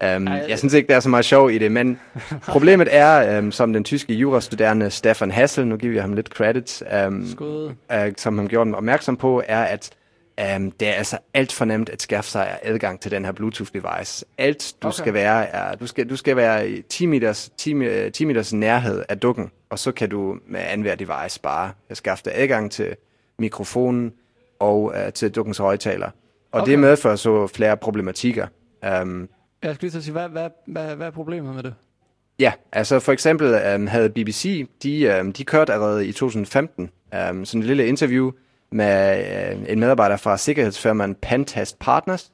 ja. 0.01 0.15
um, 0.15 0.27
jeg 0.27 0.59
synes 0.59 0.73
ikke, 0.73 0.87
der 0.87 0.95
er 0.95 0.99
så 0.99 1.09
meget 1.09 1.25
sjov 1.25 1.51
i 1.51 1.57
det, 1.57 1.71
men 1.71 1.99
problemet 2.47 2.87
er, 2.91 3.39
um, 3.39 3.51
som 3.51 3.73
den 3.73 3.83
tyske 3.83 4.13
jurastuderende 4.13 4.89
Stefan 4.89 5.31
Hassel, 5.31 5.67
nu 5.67 5.77
giver 5.77 5.93
jeg 5.93 6.03
ham 6.03 6.13
lidt 6.13 6.27
credit, 6.27 6.83
um, 7.07 7.25
uh, 7.39 7.97
som 8.17 8.37
han 8.37 8.47
gjorde 8.47 8.65
dem 8.65 8.73
opmærksom 8.73 9.17
på, 9.17 9.43
er, 9.47 9.63
at 9.63 9.89
Um, 10.55 10.71
det 10.71 10.87
er 10.87 10.93
altså 10.93 11.17
alt 11.33 11.51
for 11.51 11.65
nemt 11.65 11.89
at 11.89 12.01
skaffe 12.01 12.29
sig 12.31 12.59
adgang 12.63 12.99
til 12.99 13.11
den 13.11 13.25
her 13.25 13.31
Bluetooth-device. 13.31 14.23
Alt 14.37 14.73
du 14.81 14.87
Okay. 14.87 14.95
skal 14.95 15.13
være, 15.13 15.45
er, 15.47 15.75
du 15.75 15.87
skal, 15.87 16.09
du 16.09 16.15
skal 16.15 16.35
være 16.35 16.69
i 16.69 16.81
10 16.81 17.05
meters, 17.05 17.49
10, 17.57 17.73
mi- 17.73 18.09
10 18.09 18.25
meters 18.25 18.53
nærhed 18.53 19.03
af 19.09 19.19
dukken, 19.19 19.51
og 19.69 19.79
så 19.79 19.91
kan 19.91 20.09
du 20.09 20.37
med 20.47 20.59
anhver 20.59 20.95
device 20.95 21.39
bare 21.41 21.71
skaffe 21.93 22.23
dig 22.25 22.33
adgang 22.35 22.71
til 22.71 22.95
mikrofonen 23.39 24.13
og 24.59 24.83
uh, 24.83 25.13
til 25.13 25.31
dukkens 25.31 25.57
højtaler. 25.57 26.09
Og 26.51 26.61
Okay. 26.61 26.71
det 26.71 26.79
medfører 26.79 27.15
så 27.15 27.47
flere 27.47 27.77
problematikker. 27.77 28.47
Um, 29.01 29.29
Jeg 29.63 29.75
skal 29.75 29.89
lige 29.89 30.01
sige, 30.01 30.11
hvad, 30.11 30.29
hvad, 30.29 30.49
hvad, 30.67 30.95
hvad 30.95 31.07
er 31.07 31.11
problemet 31.11 31.55
med 31.55 31.63
det? 31.63 31.73
Ja, 32.39 32.51
altså 32.71 32.99
for 32.99 33.11
eksempel 33.11 33.75
um, 33.75 33.87
havde 33.87 34.09
BBC, 34.09 34.67
de, 34.83 35.17
um, 35.21 35.33
de 35.33 35.43
kørte 35.43 35.73
allerede 35.73 36.07
i 36.07 36.11
2015 36.11 36.89
um, 37.29 37.45
sådan 37.45 37.61
et 37.61 37.67
lille 37.67 37.87
interview 37.87 38.31
med 38.71 39.23
uh, 39.55 39.71
en 39.71 39.79
medarbejder 39.79 40.17
fra 40.17 40.37
sikkerhedsfirmaen 40.37 41.15
Pentest 41.15 41.79
Partners, 41.79 42.31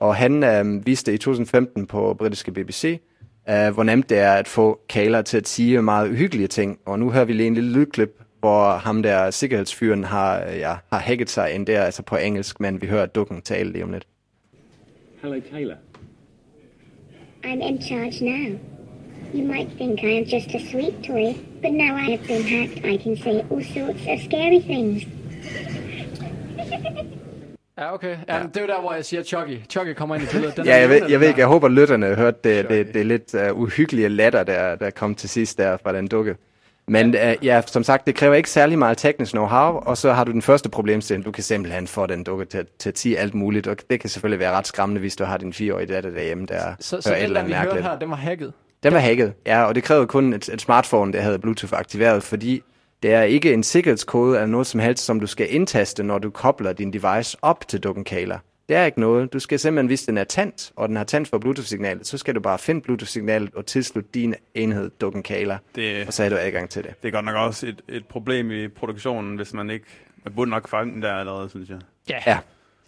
og 0.00 0.16
han 0.16 0.60
um, 0.60 0.86
viste 0.86 1.14
i 1.14 1.18
2015 1.18 1.86
på 1.86 2.14
britiske 2.14 2.52
BBC, 2.52 3.00
uh, 3.48 3.68
hvor 3.74 3.82
nemt 3.82 4.08
det 4.10 4.18
er 4.18 4.32
at 4.32 4.48
få 4.48 4.80
Kayla 4.88 5.22
til 5.22 5.36
at 5.36 5.48
sige 5.48 5.82
meget 5.82 6.08
uhyggelige 6.08 6.48
ting. 6.48 6.78
Og 6.86 6.98
nu 6.98 7.10
hører 7.10 7.24
vi 7.24 7.32
lige 7.32 7.46
en 7.46 7.54
lille 7.54 7.70
lydklip, 7.72 8.21
hvor 8.42 8.72
ham 8.72 9.02
der 9.02 9.30
sikkerhedsfyren 9.30 10.04
har, 10.04 10.44
uh, 10.46 10.58
ja, 10.58 10.74
har 10.92 10.98
hacket 10.98 11.30
sig 11.30 11.52
ind 11.52 11.66
der, 11.66 11.82
altså 11.82 12.02
på 12.02 12.16
engelsk, 12.16 12.60
men 12.60 12.82
vi 12.82 12.86
hører 12.86 13.06
dukken 13.06 13.42
tale 13.42 13.72
lige 13.72 13.84
om 13.84 13.92
lidt. 13.92 14.06
Hello, 15.22 15.40
Kayla. 15.52 15.74
I'm 17.44 17.68
in 17.68 17.82
charge 17.82 18.24
now. 18.24 18.58
You 19.34 19.46
might 19.46 19.68
think 19.76 20.02
I 20.02 20.18
am 20.18 20.24
just 20.24 20.54
a 20.54 20.58
sweet 20.70 20.94
toy, 21.04 21.34
but 21.62 21.72
now 21.72 21.96
I 21.96 22.16
have 22.16 22.26
been 22.26 22.42
hacked, 22.42 22.84
I 22.84 22.96
can 23.02 23.16
say 23.16 23.34
all 23.50 23.64
sorts 23.64 24.02
of 24.08 24.18
scary 24.28 24.60
things. 24.60 25.02
Ja, 27.78 27.94
okay. 27.94 28.16
Ja, 28.28 28.36
ja. 28.36 28.42
Det 28.42 28.56
er 28.56 28.60
jo 28.60 28.66
der, 28.66 28.80
hvor 28.80 28.94
jeg 28.94 29.04
siger 29.04 29.22
Chucky. 29.22 29.58
Chucky 29.68 29.94
kommer 29.94 30.14
ind 30.14 30.24
i 30.24 30.26
billedet. 30.32 30.56
Den 30.56 30.64
Ja, 30.66 30.76
jeg 30.76 30.88
ved, 30.88 31.10
jeg 31.10 31.20
ved 31.20 31.28
ikke, 31.28 31.40
jeg 31.40 31.46
håber, 31.46 31.68
lytterne 31.68 32.14
hørte 32.14 32.38
det, 32.44 32.68
det, 32.68 32.86
det 32.94 33.00
er 33.00 33.04
lidt 33.04 33.34
uh, 33.34 33.60
uhyggelige 33.60 34.08
latter, 34.08 34.44
der, 34.44 34.76
der 34.76 34.90
kom 34.90 35.14
til 35.14 35.28
sidst 35.28 35.58
der 35.58 35.76
fra 35.76 35.92
den 35.92 36.08
dukke. 36.08 36.36
Men 36.92 37.08
uh, 37.08 37.46
ja, 37.46 37.62
som 37.66 37.84
sagt, 37.84 38.06
det 38.06 38.14
kræver 38.14 38.34
ikke 38.34 38.50
særlig 38.50 38.78
meget 38.78 38.98
teknisk 38.98 39.34
know-how, 39.34 39.84
og 39.86 39.96
så 39.96 40.12
har 40.12 40.24
du 40.24 40.32
den 40.32 40.42
første 40.42 40.68
problemstilling. 40.68 41.24
Du 41.24 41.30
kan 41.30 41.42
simpelthen 41.42 41.86
få 41.86 42.06
den 42.06 42.24
dukke 42.24 42.44
til, 42.44 42.66
til 42.78 42.88
at 42.88 42.98
sige 42.98 43.18
alt 43.18 43.34
muligt, 43.34 43.66
og 43.66 43.76
det 43.90 44.00
kan 44.00 44.10
selvfølgelig 44.10 44.40
være 44.40 44.52
ret 44.52 44.66
skræmmende, 44.66 45.00
hvis 45.00 45.16
du 45.16 45.24
har 45.24 45.36
din 45.36 45.52
fireårige 45.52 45.86
datter 45.94 46.10
derhjemme, 46.10 46.46
der 46.46 46.74
Så, 46.80 47.00
så 47.00 47.08
hører 47.08 47.18
et 47.18 47.24
eller 47.24 47.40
andet 47.40 47.50
mærkeligt. 47.50 47.86
her, 47.86 47.98
den 47.98 48.10
var 48.10 48.16
hacket. 48.16 48.52
Den 48.82 48.92
var 48.92 48.98
hacket, 48.98 49.32
ja, 49.46 49.64
og 49.64 49.74
det 49.74 49.82
krævede 49.84 50.06
kun 50.06 50.32
et, 50.32 50.48
et 50.48 50.60
smartphone, 50.60 51.12
der 51.12 51.20
havde 51.20 51.38
Bluetooth 51.38 51.78
aktiveret, 51.78 52.22
fordi 52.22 52.62
det 53.02 53.14
er 53.14 53.22
ikke 53.22 53.52
en 53.52 53.62
sikkerhedskode 53.62 54.36
eller 54.36 54.46
noget 54.46 54.66
som 54.66 54.80
helst, 54.80 55.04
som 55.04 55.20
du 55.20 55.26
skal 55.26 55.54
indtaste, 55.54 56.02
når 56.02 56.18
du 56.18 56.30
kobler 56.30 56.72
din 56.72 56.92
device 56.92 57.36
op 57.42 57.68
til 57.68 57.80
dukken 57.80 58.04
Kayla. 58.04 58.38
Det 58.68 58.76
er 58.76 58.84
ikke 58.84 59.00
noget. 59.00 59.32
Du 59.32 59.38
skal 59.38 59.58
simpelthen, 59.58 59.86
hvis 59.86 60.02
den 60.02 60.18
er 60.18 60.24
tændt, 60.24 60.72
og 60.76 60.88
den 60.88 60.96
har 60.96 61.04
tændt 61.04 61.28
for 61.28 61.38
Bluetooth-signalet, 61.38 62.06
så 62.06 62.18
skal 62.18 62.34
du 62.34 62.40
bare 62.40 62.58
finde 62.58 62.80
Bluetooth-signalet 62.80 63.54
og 63.54 63.66
tilslutte 63.66 64.10
din 64.14 64.34
enhed 64.54 64.90
dukken 65.00 65.22
Kayla, 65.22 65.58
Det, 65.74 66.06
og 66.06 66.12
så 66.12 66.22
har 66.22 66.30
du 66.30 66.36
adgang 66.36 66.70
til 66.70 66.84
det. 66.84 67.02
det 67.02 67.08
er 67.08 67.12
godt 67.12 67.24
nok 67.24 67.36
også 67.36 67.66
et, 67.66 67.82
et 67.88 68.06
problem 68.06 68.50
i 68.50 68.68
produktionen, 68.68 69.36
hvis 69.36 69.52
man 69.52 69.70
ikke... 69.70 69.86
Man 70.24 70.34
burde 70.34 70.50
nok 70.50 70.68
fange 70.68 70.92
den 70.94 71.02
der 71.02 71.12
allerede, 71.14 71.50
synes 71.50 71.68
jeg. 71.70 71.78
Ja. 72.10 72.18
Ja, 72.26 72.38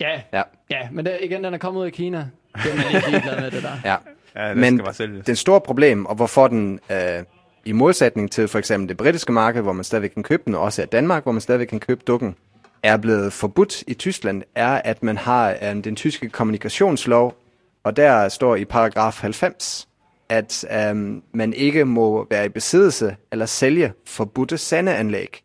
Ja, 0.00 0.20
ja, 0.32 0.42
ja 0.70 0.88
men 0.92 1.06
det, 1.06 1.18
igen, 1.22 1.44
den 1.44 1.54
er 1.54 1.58
kommet 1.58 1.80
ud 1.80 1.86
af 1.86 1.92
Kina. 1.92 2.18
Det 2.64 2.72
er 2.72 2.76
man 2.76 2.94
ikke 2.94 3.10
ligeglad 3.10 3.40
med, 3.40 3.50
det 3.50 3.62
der. 3.62 3.72
ja. 3.90 3.96
Ja, 4.36 4.48
det 4.48 4.56
Men 4.56 4.76
skal 4.78 4.84
bare 4.84 4.94
sælges. 4.94 5.24
den 5.26 5.36
store 5.36 5.60
problem, 5.60 6.06
og 6.06 6.14
hvorfor 6.14 6.48
den 6.48 6.80
øh, 6.90 7.22
i 7.64 7.72
modsætning 7.72 8.32
til 8.32 8.48
for 8.48 8.58
eksempel 8.58 8.88
det 8.88 8.96
britiske 8.96 9.32
marked, 9.32 9.62
hvor 9.62 9.72
man 9.72 9.84
stadigvæk 9.84 10.10
kan 10.10 10.22
købe 10.22 10.42
den, 10.46 10.54
og 10.54 10.60
også 10.60 10.82
i 10.82 10.86
Danmark, 10.86 11.22
hvor 11.22 11.32
man 11.32 11.40
stadigvæk 11.40 11.66
kan 11.66 11.80
købe 11.80 12.00
dukken, 12.06 12.36
er 12.84 12.96
blevet 12.96 13.32
forbudt 13.32 13.82
i 13.86 13.94
Tyskland, 13.94 14.42
er, 14.54 14.68
at 14.84 15.02
man 15.02 15.16
har 15.16 15.50
øh, 15.62 15.84
den 15.84 15.96
tyske 15.96 16.28
kommunikationslov, 16.28 17.34
og 17.84 17.96
der 17.96 18.28
står 18.28 18.56
i 18.56 18.64
paragraf 18.64 19.20
90, 19.20 19.88
at 20.28 20.64
øh, 20.72 21.16
man 21.32 21.52
ikke 21.52 21.84
må 21.84 22.26
være 22.30 22.46
i 22.46 22.48
besiddelse 22.48 23.16
eller 23.32 23.46
sælge 23.46 23.92
forbudte 24.06 24.58
sendeanlæg, 24.58 25.42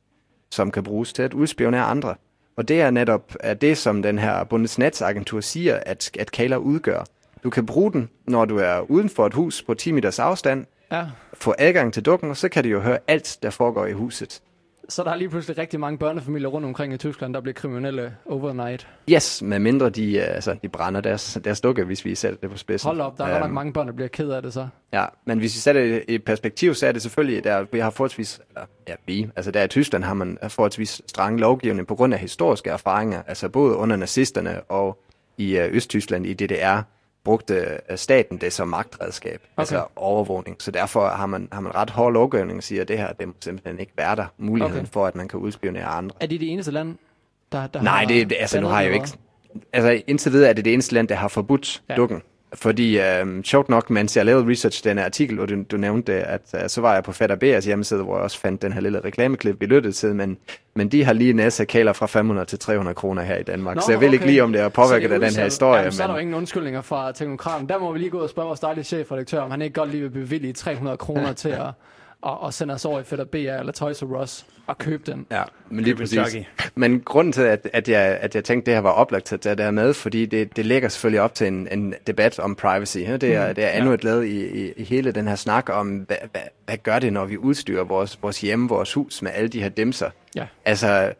som 0.51 0.71
kan 0.71 0.83
bruges 0.83 1.13
til 1.13 1.23
at 1.23 1.33
udspionere 1.33 1.83
andre. 1.83 2.15
Og 2.57 2.67
det 2.67 2.81
er 2.81 2.91
netop 2.91 3.35
er 3.39 3.53
det, 3.53 3.77
som 3.77 4.01
den 4.01 4.19
her 4.19 4.43
Bundesnetzagentur 4.43 5.41
siger, 5.41 5.79
at, 5.85 6.11
at 6.19 6.31
Kayla 6.31 6.55
udgør. 6.55 7.03
Du 7.43 7.49
kan 7.49 7.65
bruge 7.65 7.91
den, 7.93 8.09
når 8.27 8.45
du 8.45 8.57
er 8.57 8.79
uden 8.91 9.09
for 9.09 9.25
et 9.25 9.33
hus 9.33 9.63
på 9.63 9.73
10 9.73 9.91
meters 9.91 10.19
afstand, 10.19 10.65
Ja. 10.91 11.05
få 11.33 11.53
adgang 11.57 11.93
til 11.93 12.05
dukken, 12.05 12.29
og 12.29 12.37
så 12.37 12.49
kan 12.49 12.63
du 12.63 12.69
jo 12.69 12.79
høre 12.79 12.97
alt, 13.07 13.37
der 13.43 13.49
foregår 13.49 13.85
i 13.85 13.91
huset. 13.91 14.41
Så 14.89 15.03
der 15.03 15.11
er 15.11 15.15
lige 15.15 15.29
pludselig 15.29 15.57
rigtig 15.57 15.79
mange 15.79 15.97
børnefamilier 15.97 16.47
rundt 16.47 16.67
omkring 16.67 16.93
i 16.93 16.97
Tyskland, 16.97 17.33
der 17.33 17.41
bliver 17.41 17.53
kriminelle 17.53 18.15
overnight. 18.25 18.87
Yes, 19.09 19.41
med 19.41 19.59
mindre 19.59 19.89
de, 19.89 20.17
øh, 20.17 20.23
altså, 20.27 20.55
de 20.61 20.69
brænder 20.69 21.01
deres, 21.01 21.37
deres 21.43 21.61
dukke, 21.61 21.83
hvis 21.83 22.05
vi 22.05 22.15
sætter 22.15 22.37
det 22.41 22.49
på 22.49 22.57
spidsen. 22.57 22.87
Hold 22.87 23.01
op, 23.01 23.17
der 23.17 23.23
er 23.23 23.29
godt 23.29 23.39
nok 23.39 23.47
Øhm, 23.47 23.53
mange 23.53 23.73
børn, 23.73 23.87
der 23.87 23.93
bliver 23.93 24.07
ked 24.07 24.29
af 24.29 24.41
det 24.41 24.53
så. 24.53 24.67
Ja, 24.93 25.05
men 25.25 25.39
hvis 25.39 25.55
vi 25.55 25.59
sætter 25.59 25.81
det 25.81 26.03
i 26.07 26.17
perspektiv, 26.17 26.73
så 26.73 26.87
er 26.87 26.91
det 26.91 27.01
selvfølgelig, 27.01 27.43
der 27.43 27.65
vi 27.71 27.79
har 27.79 27.89
forholdsvis, 27.89 28.41
ja, 28.87 28.93
vi, 29.05 29.29
altså 29.35 29.51
der 29.51 29.63
i 29.63 29.67
Tyskland 29.67 30.03
har 30.03 30.13
man 30.13 30.37
forholdsvis 30.47 31.01
strenge 31.07 31.39
lovgivning 31.39 31.87
på 31.87 31.95
grund 31.95 32.13
af 32.13 32.19
historiske 32.19 32.69
erfaringer, 32.69 33.21
altså 33.27 33.49
både 33.49 33.75
under 33.75 33.95
nazisterne 33.95 34.61
og 34.61 35.03
i 35.37 35.57
øh, 35.57 35.75
Østtyskland 35.75 36.25
i 36.25 36.33
DDR, 36.33 36.81
brugte 37.23 37.79
staten 37.95 38.37
det 38.37 38.53
som 38.53 38.67
magtredskab, 38.67 39.33
okay. 39.33 39.61
altså 39.61 39.85
overvågning. 39.95 40.57
Så 40.59 40.71
derfor 40.71 41.07
har 41.07 41.25
man, 41.25 41.47
har 41.51 41.61
man 41.61 41.75
ret 41.75 41.89
hård 41.89 42.13
lovgivning 42.13 42.57
og 42.57 42.63
siger, 42.63 42.81
at 42.81 42.87
det 42.87 42.97
her, 42.97 43.13
det 43.13 43.27
må 43.27 43.33
simpelthen 43.41 43.79
ikke 43.79 43.91
være 43.97 44.15
der. 44.15 44.25
Muligheden 44.37 44.79
Okay. 44.79 44.91
for, 44.91 45.05
at 45.05 45.15
man 45.15 45.27
kan 45.27 45.39
udspionere 45.39 45.85
andre. 45.85 46.15
Er 46.19 46.27
det 46.27 46.39
det 46.39 46.51
eneste 46.51 46.71
land, 46.71 46.97
der, 47.51 47.67
der 47.67 47.81
Nej, 47.81 47.99
har 47.99 48.05
det, 48.05 48.29
det 48.29 48.37
altså, 48.39 48.61
nu 48.61 48.67
har 48.67 48.81
jeg 48.81 48.89
jo 48.89 48.93
ikke... 48.93 49.07
Altså, 49.73 50.01
indtil 50.07 50.31
videre 50.31 50.49
er 50.49 50.53
det 50.53 50.65
det 50.65 50.73
eneste 50.73 50.93
land, 50.93 51.07
der 51.07 51.15
har 51.15 51.27
forbudt 51.27 51.81
ja. 51.89 51.95
dukken. 51.95 52.21
Fordi, 52.53 52.99
øhm, 52.99 53.43
sjovt 53.43 53.69
nok, 53.69 53.89
mens 53.89 54.17
jeg 54.17 54.25
lavede 54.25 54.51
research 54.51 54.83
den 54.83 54.97
her 54.97 55.05
artikel, 55.05 55.39
og 55.39 55.49
du, 55.49 55.63
du 55.71 55.77
nævnte 55.77 56.13
det, 56.13 56.19
at 56.19 56.41
øh, 56.55 56.69
så 56.69 56.81
var 56.81 56.93
jeg 56.93 57.03
på 57.03 57.11
Fatter 57.11 57.35
B's 57.35 57.65
hjemmeside, 57.65 58.03
hvor 58.03 58.15
jeg 58.15 58.23
også 58.23 58.39
fandt 58.39 58.61
den 58.61 58.73
her 58.73 58.81
lille 58.81 58.99
reklameklip, 58.99 59.61
vi 59.61 59.65
lyttede 59.65 59.93
til, 59.93 60.15
men, 60.15 60.37
men 60.73 60.89
de 60.89 61.03
har 61.03 61.13
lige 61.13 61.33
næse 61.33 61.65
kaler 61.65 61.93
fra 61.93 62.05
500 62.05 62.45
til 62.45 62.59
300 62.59 62.95
kroner 62.95 63.21
her 63.21 63.37
i 63.37 63.43
Danmark. 63.43 63.75
Nå, 63.75 63.81
så 63.81 63.91
jeg 63.91 64.01
ved 64.01 64.07
ikke 64.07 64.23
okay. 64.23 64.31
lige, 64.31 64.43
om 64.43 64.51
det 64.51 64.61
er 64.61 64.69
påvirket 64.69 65.11
af 65.11 65.19
den 65.19 65.35
her 65.35 65.43
historie. 65.43 65.79
Jamen, 65.79 65.91
så 65.91 66.03
er 66.03 66.07
der 66.07 66.13
jo 66.13 66.19
ingen 66.19 66.35
undskyldninger 66.35 66.81
fra 66.81 67.11
teknokraten. 67.11 67.69
Der 67.69 67.79
må 67.79 67.91
vi 67.91 67.99
lige 67.99 68.09
gå 68.09 68.17
ud 68.17 68.23
og 68.23 68.29
spørge 68.29 68.47
vores 68.47 68.59
dejlige 68.59 68.83
chefredaktør, 68.83 69.41
om 69.41 69.51
han 69.51 69.61
ikke 69.61 69.73
godt 69.73 69.91
lige 69.91 70.01
vil 70.01 70.09
bevillige 70.09 70.53
300 70.53 70.97
kroner 70.97 71.33
til 71.43 71.49
at, 71.49 71.67
at, 72.25 72.37
at 72.45 72.53
sende 72.53 72.73
os 72.73 72.85
over 72.85 72.99
i 72.99 73.03
Fætter 73.03 73.25
BR 73.25 73.35
eller 73.35 73.71
Toys 73.71 74.03
R 74.03 74.21
Us 74.21 74.45
og 74.67 74.77
købe 74.77 75.11
den. 75.11 75.25
Ja, 75.31 75.43
men 75.69 75.83
lige 75.83 75.95
præcis. 75.95 76.37
Men 76.75 77.01
grunden 77.01 77.33
til, 77.33 77.41
at, 77.41 77.69
at, 77.73 77.89
jeg, 77.89 78.17
at 78.21 78.35
jeg 78.35 78.43
tænkte, 78.43 78.63
at 78.63 78.65
det 78.65 78.73
her 78.73 78.81
var 78.81 78.91
oplagt 78.91 79.25
til 79.25 79.35
at 79.35 79.41
tage 79.41 79.55
det 79.55 79.63
her 79.63 79.71
med, 79.71 79.93
fordi 79.93 80.25
det, 80.25 80.55
det 80.55 80.65
lægger 80.65 80.89
selvfølgelig 80.89 81.21
op 81.21 81.33
til 81.33 81.47
en, 81.47 81.67
en 81.71 81.93
debat 82.07 82.39
om 82.39 82.55
privacy. 82.55 82.97
Ja? 82.97 83.17
Det 83.17 83.35
er, 83.35 83.53
det 83.53 83.63
er 83.63 83.69
endnu 83.69 83.93
et 83.93 84.03
led 84.03 84.23
i, 84.23 84.65
i, 84.65 84.73
i 84.77 84.83
hele 84.83 85.11
den 85.11 85.27
her 85.27 85.35
snak 85.35 85.69
om, 85.69 85.87
hvad, 85.97 86.17
hvad, 86.31 86.41
hvad 86.65 86.77
gør 86.77 86.99
det, 86.99 87.13
når 87.13 87.25
vi 87.25 87.37
udstyrer 87.37 87.83
vores, 87.83 88.19
vores 88.21 88.41
hjemme, 88.41 88.69
vores 88.69 88.93
hus 88.93 89.21
med 89.21 89.31
alle 89.33 89.49
de 89.49 89.61
her 89.61 89.69
dimser? 89.69 90.09
Ja. 90.35 90.45
Altså, 90.65 91.13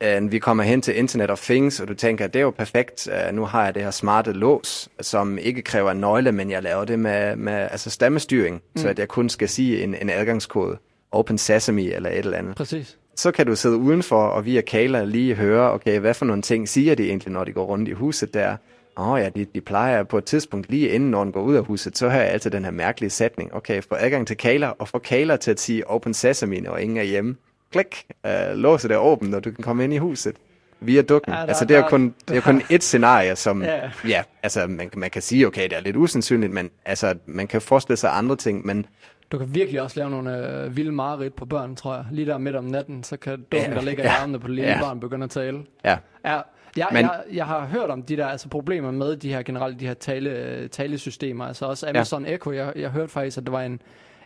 øh, 0.00 0.32
vi 0.32 0.38
kommer 0.38 0.64
hen 0.64 0.82
til 0.82 0.98
Internet 0.98 1.30
of 1.30 1.40
Things, 1.40 1.80
og 1.80 1.88
du 1.88 1.94
tænker, 1.94 2.26
det 2.26 2.38
er 2.38 2.42
jo 2.42 2.50
perfekt. 2.50 3.08
Øh, 3.08 3.34
nu 3.34 3.44
har 3.44 3.64
jeg 3.64 3.74
det 3.74 3.82
her 3.82 3.90
smarte 3.90 4.32
lås, 4.32 4.88
som 5.00 5.38
ikke 5.38 5.62
kræver 5.62 5.90
en 5.90 6.00
nøgle, 6.00 6.32
men 6.32 6.50
jeg 6.50 6.62
laver 6.62 6.84
det 6.84 6.98
med, 6.98 7.36
med 7.36 7.52
altså 7.52 7.90
stemmestyring, 7.90 8.62
mm. 8.74 8.80
så 8.80 8.88
at 8.88 8.98
jeg 8.98 9.08
kun 9.08 9.28
skal 9.28 9.48
sige 9.48 9.82
en, 9.82 9.94
en 9.94 10.10
adgangskode. 10.10 10.78
Open 11.12 11.38
Sesame 11.38 11.82
eller 11.82 12.10
et 12.10 12.18
eller 12.18 12.38
andet 12.38 12.56
Præcis. 12.56 12.98
så 13.16 13.30
kan 13.30 13.46
du 13.46 13.56
sidde 13.56 13.76
udenfor 13.76 14.22
og 14.22 14.44
via 14.44 14.60
Kala 14.60 15.04
lige 15.04 15.34
høre, 15.34 15.72
okay, 15.72 15.98
hvad 15.98 16.14
for 16.14 16.24
nogle 16.24 16.42
ting 16.42 16.68
siger 16.68 16.94
de 16.94 17.08
egentlig, 17.08 17.32
når 17.32 17.44
de 17.44 17.52
går 17.52 17.64
rundt 17.64 17.88
i 17.88 17.92
huset 17.92 18.34
der? 18.34 18.56
Åh 18.96 19.08
oh, 19.08 19.20
ja, 19.20 19.28
de, 19.28 19.44
de 19.54 19.60
plejer 19.60 20.02
på 20.02 20.18
et 20.18 20.24
tidspunkt 20.24 20.70
lige 20.70 20.88
inden, 20.88 21.10
når 21.10 21.24
den 21.24 21.32
går 21.32 21.42
ud 21.42 21.54
af 21.54 21.64
huset, 21.64 21.98
så 21.98 22.08
hører 22.08 22.22
jeg 22.22 22.32
altid 22.32 22.50
den 22.50 22.64
her 22.64 22.70
mærkelige 22.70 23.10
sætning. 23.10 23.54
Okay, 23.54 23.82
få 23.82 23.94
adgang 23.94 24.26
til 24.26 24.36
Kala, 24.36 24.68
og 24.68 24.88
få 24.88 24.98
Kala 24.98 25.36
til 25.36 25.50
at 25.50 25.60
sige 25.60 25.90
Open 25.90 26.14
Sesame, 26.14 26.60
når 26.60 26.76
ingen 26.76 26.96
er 26.96 27.02
hjemme. 27.02 27.36
Klik, 27.74 28.06
uh, 28.24 28.56
låset 28.58 28.90
er 28.90 28.96
åben, 28.96 29.28
når 29.30 29.40
du 29.40 29.50
kan 29.50 29.64
komme 29.64 29.84
ind 29.84 29.94
i 29.94 29.96
huset. 29.98 30.36
Via 30.80 31.02
dukken. 31.02 31.32
Ja, 31.32 31.38
der- 31.40 31.46
altså, 31.46 31.64
det 31.64 31.74
er 31.74 31.78
jo 31.78 31.82
der- 31.82 31.88
kun, 31.90 32.14
det 32.28 32.36
er 32.36 32.40
kun 32.40 32.62
et 32.70 32.82
scenarie, 32.82 33.36
som, 33.36 33.62
Ja. 33.62 33.90
ja, 34.08 34.22
altså, 34.42 34.66
man, 34.66 34.90
man 34.96 35.10
kan 35.10 35.22
sige, 35.22 35.46
okay, 35.46 35.62
det 35.64 35.72
er 35.72 35.80
lidt 35.80 35.96
usandsynligt, 35.96 36.52
men 36.52 36.70
altså, 36.84 37.14
man 37.26 37.46
kan 37.46 37.60
forestille 37.60 37.96
sig 37.96 38.10
andre 38.16 38.36
ting, 38.36 38.66
men 38.66 38.86
Du 39.32 39.38
kan 39.38 39.54
virkelig 39.54 39.82
også 39.82 40.00
lave 40.00 40.10
nogle 40.10 40.48
øh, 40.64 40.76
vilde 40.76 40.92
mareridt 40.92 41.36
på 41.36 41.44
børn, 41.44 41.76
tror 41.76 41.94
jeg. 41.94 42.04
Lige 42.12 42.26
der 42.26 42.38
midt 42.38 42.56
om 42.56 42.64
natten, 42.64 43.04
så 43.04 43.16
kan 43.16 43.44
dukken, 43.52 43.70
Ja, 43.70 43.76
der 43.76 43.82
ligger 43.82 44.04
i 44.04 44.06
ja, 44.06 44.12
armene 44.22 44.38
på 44.40 44.46
det 44.46 44.54
lille 44.56 44.70
ja. 44.70 44.80
barn, 44.80 45.00
begynde 45.00 45.24
at 45.24 45.30
tale. 45.30 45.58
ja, 45.84 45.96
Ja, 46.24 46.40
jeg, 46.76 46.88
Men- 46.92 47.02
jeg, 47.04 47.20
jeg 47.32 47.46
har 47.46 47.66
hørt 47.66 47.90
om 47.90 48.02
de 48.02 48.16
der 48.16 48.26
altså, 48.26 48.48
problemer 48.48 48.90
med 48.90 49.16
de 49.16 49.32
her 49.34 49.42
generelt 49.42 49.80
de 49.80 49.86
her 49.86 49.94
tale, 49.94 50.30
øh, 50.30 50.68
talesystemer. 50.68 51.44
Altså 51.44 51.66
også 51.66 51.88
Amazon 51.88 52.26
ja. 52.26 52.34
Echo. 52.34 52.52
Jeg, 52.52 52.72
jeg 52.76 52.90
hørte 52.90 53.12
faktisk, 53.12 53.38
at 53.38 53.44
der 53.46 53.50
var 53.52 53.62
en, 53.62 53.80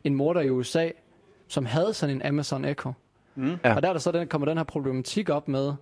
en 0.04 0.14
morder 0.14 0.40
i 0.40 0.50
USA, 0.50 0.88
som 1.48 1.66
havde 1.66 1.94
sådan 1.94 2.16
en 2.16 2.22
Amazon 2.22 2.64
Echo. 2.64 2.92
Mm. 3.38 3.56
Ja. 3.64 3.74
Og 3.74 3.82
der 3.82 3.88
er 3.88 3.92
der 3.92 4.00
så 4.00 4.12
den, 4.12 4.28
kommer 4.28 4.46
den 4.46 4.56
her 4.56 4.64
problematik 4.64 5.30
op 5.30 5.48
med, 5.48 5.72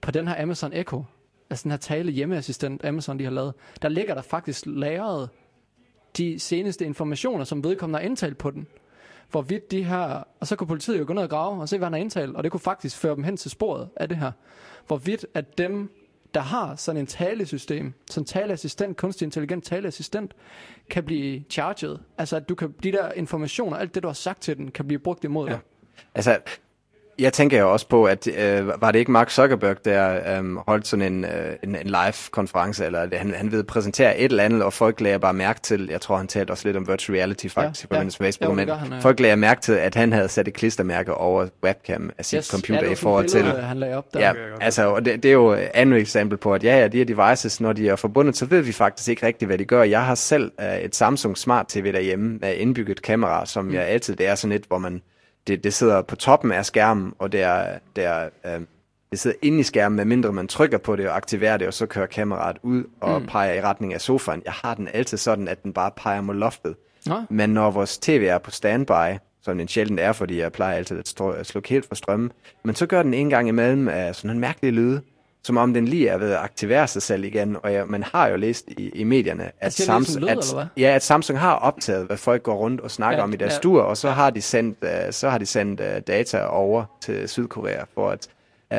på 0.00 0.10
den 0.10 0.28
her 0.28 0.42
Amazon 0.42 0.72
Echo, 0.72 1.04
altså 1.50 1.62
den 1.62 1.70
her 1.70 1.78
tale 1.78 2.12
hjemmeassistent 2.12 2.84
Amazon, 2.84 3.18
de 3.18 3.24
har 3.24 3.30
lavet, 3.30 3.54
der 3.82 3.88
ligger 3.88 4.14
der 4.14 4.22
faktisk 4.22 4.64
lagret 4.66 5.28
de 6.16 6.38
seneste 6.38 6.84
informationer, 6.84 7.44
som 7.44 7.64
vedkommende 7.64 7.98
har 7.98 8.06
indtalt 8.06 8.38
på 8.38 8.50
den. 8.50 8.66
Hvorvidt 9.30 9.70
de 9.70 9.84
her, 9.84 10.24
og 10.40 10.46
så 10.46 10.56
kunne 10.56 10.66
politiet 10.66 10.98
jo 10.98 11.04
gå 11.06 11.12
ned 11.12 11.22
og 11.22 11.30
grave 11.30 11.60
og 11.60 11.68
se, 11.68 11.78
hvad 11.78 11.86
han 11.86 11.92
har 11.92 12.00
indtalt, 12.00 12.36
og 12.36 12.42
det 12.42 12.52
kunne 12.52 12.60
faktisk 12.60 12.96
føre 12.96 13.16
dem 13.16 13.24
hen 13.24 13.36
til 13.36 13.50
sporet 13.50 13.88
af 13.96 14.08
det 14.08 14.18
her. 14.18 14.32
Hvorvidt 14.86 15.26
at 15.34 15.58
dem, 15.58 15.90
der 16.34 16.40
har 16.40 16.76
sådan 16.76 17.00
en 17.00 17.06
talesystem, 17.06 17.92
sådan 18.10 18.22
en 18.22 18.26
taleassistent, 18.26 18.96
kunstig 18.96 19.26
intelligent 19.26 19.64
taleassistent, 19.64 20.34
kan 20.90 21.04
blive 21.04 21.44
charged. 21.50 21.98
Altså, 22.18 22.36
at 22.36 22.48
du 22.48 22.54
kan, 22.54 22.74
de 22.82 22.92
der 22.92 23.12
informationer, 23.12 23.76
alt 23.76 23.94
det, 23.94 24.02
du 24.02 24.08
har 24.08 24.12
sagt 24.12 24.42
til 24.42 24.56
den, 24.56 24.70
kan 24.70 24.86
blive 24.86 24.98
brugt 24.98 25.24
imod 25.24 25.48
dig. 25.48 25.58
Altså, 26.14 26.38
jeg 27.18 27.32
tænker 27.32 27.60
jo 27.60 27.72
også 27.72 27.88
på, 27.88 28.04
at 28.04 28.26
øh, 28.26 28.66
var 28.80 28.90
det 28.92 28.98
ikke 28.98 29.10
Mark 29.12 29.30
Zuckerberg, 29.30 29.84
der 29.84 30.38
øh, 30.38 30.56
holdt 30.56 30.86
sådan 30.86 31.12
en, 31.12 31.24
øh, 31.24 31.56
en, 31.62 31.76
en 31.76 31.86
live-konference, 31.86 32.84
eller 32.84 33.08
han, 33.12 33.34
han 33.34 33.52
ved 33.52 33.64
præsentere 33.64 34.18
et 34.18 34.24
eller 34.30 34.42
andet, 34.42 34.62
og 34.62 34.72
folk 34.72 35.00
lagde 35.00 35.18
bare 35.18 35.32
mærke 35.32 35.60
til, 35.60 35.88
jeg 35.90 36.00
tror, 36.00 36.16
han 36.16 36.26
talte 36.26 36.50
også 36.50 36.68
lidt 36.68 36.76
om 36.76 36.88
virtual 36.88 37.18
reality 37.18 37.46
faktisk, 37.46 37.84
Ja, 37.90 37.96
på 37.96 38.02
ja. 38.02 38.08
Facebook, 38.24 38.50
Jo, 38.50 38.54
men 38.54 38.68
han, 38.68 38.92
ja. 38.92 38.98
folk 38.98 39.20
lagde 39.20 39.36
mærke 39.36 39.60
til, 39.60 39.72
at 39.72 39.94
han 39.94 40.12
havde 40.12 40.28
sat 40.28 40.48
et 40.48 40.54
klistermærke 40.54 41.14
over 41.14 41.46
webcam 41.64 42.10
af 42.18 42.24
sit 42.24 42.36
Yes, 42.36 42.46
computer 42.46 42.84
ja, 42.84 42.92
i 42.92 42.94
forhold 42.94 43.28
til... 43.28 43.42
han 43.42 43.78
lagde 43.78 43.96
op 43.96 44.14
der. 44.14 44.20
Ja, 44.20 44.32
altså, 44.60 44.86
og 44.86 45.04
det, 45.04 45.22
det 45.22 45.28
er 45.28 45.32
jo 45.32 45.50
et 45.50 45.68
andet 45.74 46.00
eksempel 46.00 46.38
på, 46.38 46.54
at 46.54 46.64
ja, 46.64 46.78
ja, 46.78 46.88
de 46.88 46.96
her 46.96 47.04
devices, 47.04 47.60
når 47.60 47.72
de 47.72 47.88
er 47.88 47.96
forbundet, 47.96 48.36
så 48.36 48.46
ved 48.46 48.60
vi 48.60 48.72
faktisk 48.72 49.08
ikke 49.08 49.26
rigtigt, 49.26 49.48
hvad 49.48 49.58
de 49.58 49.64
gør. 49.64 49.82
Jeg 49.82 50.04
har 50.04 50.14
selv 50.14 50.52
uh, 50.58 50.84
et 50.84 50.94
Samsung 50.96 51.38
Smart 51.38 51.66
TV 51.68 51.92
derhjemme 51.92 52.38
med 52.40 52.54
indbygget 52.56 53.02
kamera, 53.02 53.46
som 53.46 53.64
mm. 53.64 53.74
jeg 53.74 53.82
altid, 53.82 54.16
det 54.16 54.26
er 54.26 54.34
sådan 54.34 54.52
et, 54.52 54.64
hvor 54.68 54.78
man, 54.78 55.02
det, 55.46 55.64
det 55.64 55.74
sidder 55.74 56.02
på 56.02 56.16
toppen 56.16 56.52
af 56.52 56.66
skærmen, 56.66 57.14
og 57.18 57.32
det 57.32 57.42
er, 57.42 57.78
det 57.96 58.04
er 58.04 58.28
uh, 58.44 58.62
det 59.10 59.20
sidder 59.20 59.36
inde 59.42 59.60
i 59.60 59.62
skærmen, 59.62 59.96
medmindre 59.96 60.32
man 60.32 60.48
trykker 60.48 60.78
på 60.78 60.96
det 60.96 61.08
og 61.08 61.16
aktiverer 61.16 61.56
det, 61.56 61.66
og 61.66 61.74
så 61.74 61.86
kører 61.86 62.06
kameraet 62.06 62.56
ud 62.62 62.84
og 63.00 63.20
mm. 63.20 63.26
peger 63.26 63.52
i 63.52 63.60
retning 63.60 63.94
af 63.94 64.00
sofaen. 64.00 64.42
Jeg 64.44 64.52
har 64.52 64.74
den 64.74 64.88
altid 64.92 65.18
sådan, 65.18 65.48
at 65.48 65.62
den 65.62 65.72
bare 65.72 65.90
peger 65.96 66.20
mod 66.20 66.34
loftet. 66.34 66.76
Nå. 67.06 67.22
Men 67.30 67.50
når 67.50 67.70
vores 67.70 67.98
tv 67.98 68.26
er 68.28 68.38
på 68.38 68.50
standby, 68.50 69.18
som 69.42 69.58
den 69.58 69.68
sjældent 69.68 70.00
er, 70.00 70.12
fordi 70.12 70.38
jeg 70.38 70.52
plejer 70.52 70.76
altid 70.76 70.98
at, 70.98 71.08
stå, 71.08 71.30
at 71.30 71.46
slukke 71.46 71.68
helt 71.68 71.88
for 71.88 71.94
strømmen, 71.94 72.32
men 72.64 72.74
så 72.74 72.86
gør 72.86 73.02
den 73.02 73.14
en 73.14 73.30
gang 73.30 73.48
imellem 73.48 73.88
af 73.88 74.14
sådan 74.14 74.30
en 74.30 74.40
mærkelig 74.40 74.72
lyde, 74.72 75.02
som 75.44 75.56
om 75.56 75.74
den 75.74 75.88
lige 75.88 76.08
er 76.08 76.18
ved 76.18 76.30
at 76.30 76.38
aktivere 76.38 76.86
sig 76.86 77.02
selv 77.02 77.24
igen, 77.24 77.56
og 77.62 77.72
ja, 77.72 77.84
man 77.84 78.02
har 78.02 78.28
jo 78.28 78.36
læst 78.36 78.68
i, 78.68 78.88
i 78.88 79.04
medierne, 79.04 79.50
at, 79.60 79.72
Samsung, 79.72 80.24
lyd, 80.24 80.28
at, 80.28 80.68
ja, 80.76 80.94
at 80.94 81.02
Samsung 81.02 81.38
har 81.38 81.54
optaget, 81.54 82.06
hvad 82.06 82.16
folk 82.16 82.42
går 82.42 82.54
rundt 82.54 82.80
og 82.80 82.90
snakker 82.90 83.18
Ja, 83.18 83.22
om 83.24 83.32
i 83.32 83.36
deres 83.36 83.52
ja. 83.52 83.56
stuer, 83.56 83.82
og 83.82 83.96
så 83.96 84.10
har 84.10 84.30
de 84.30 84.42
sendt, 84.42 84.78
uh, 84.82 84.88
så 85.10 85.28
har 85.28 85.38
de 85.38 85.46
sendt 85.46 85.80
uh, 85.80 85.86
data 86.06 86.44
over 86.44 86.84
til 87.00 87.28
Sydkorea 87.28 87.84
for 87.94 88.10
at, 88.10 88.28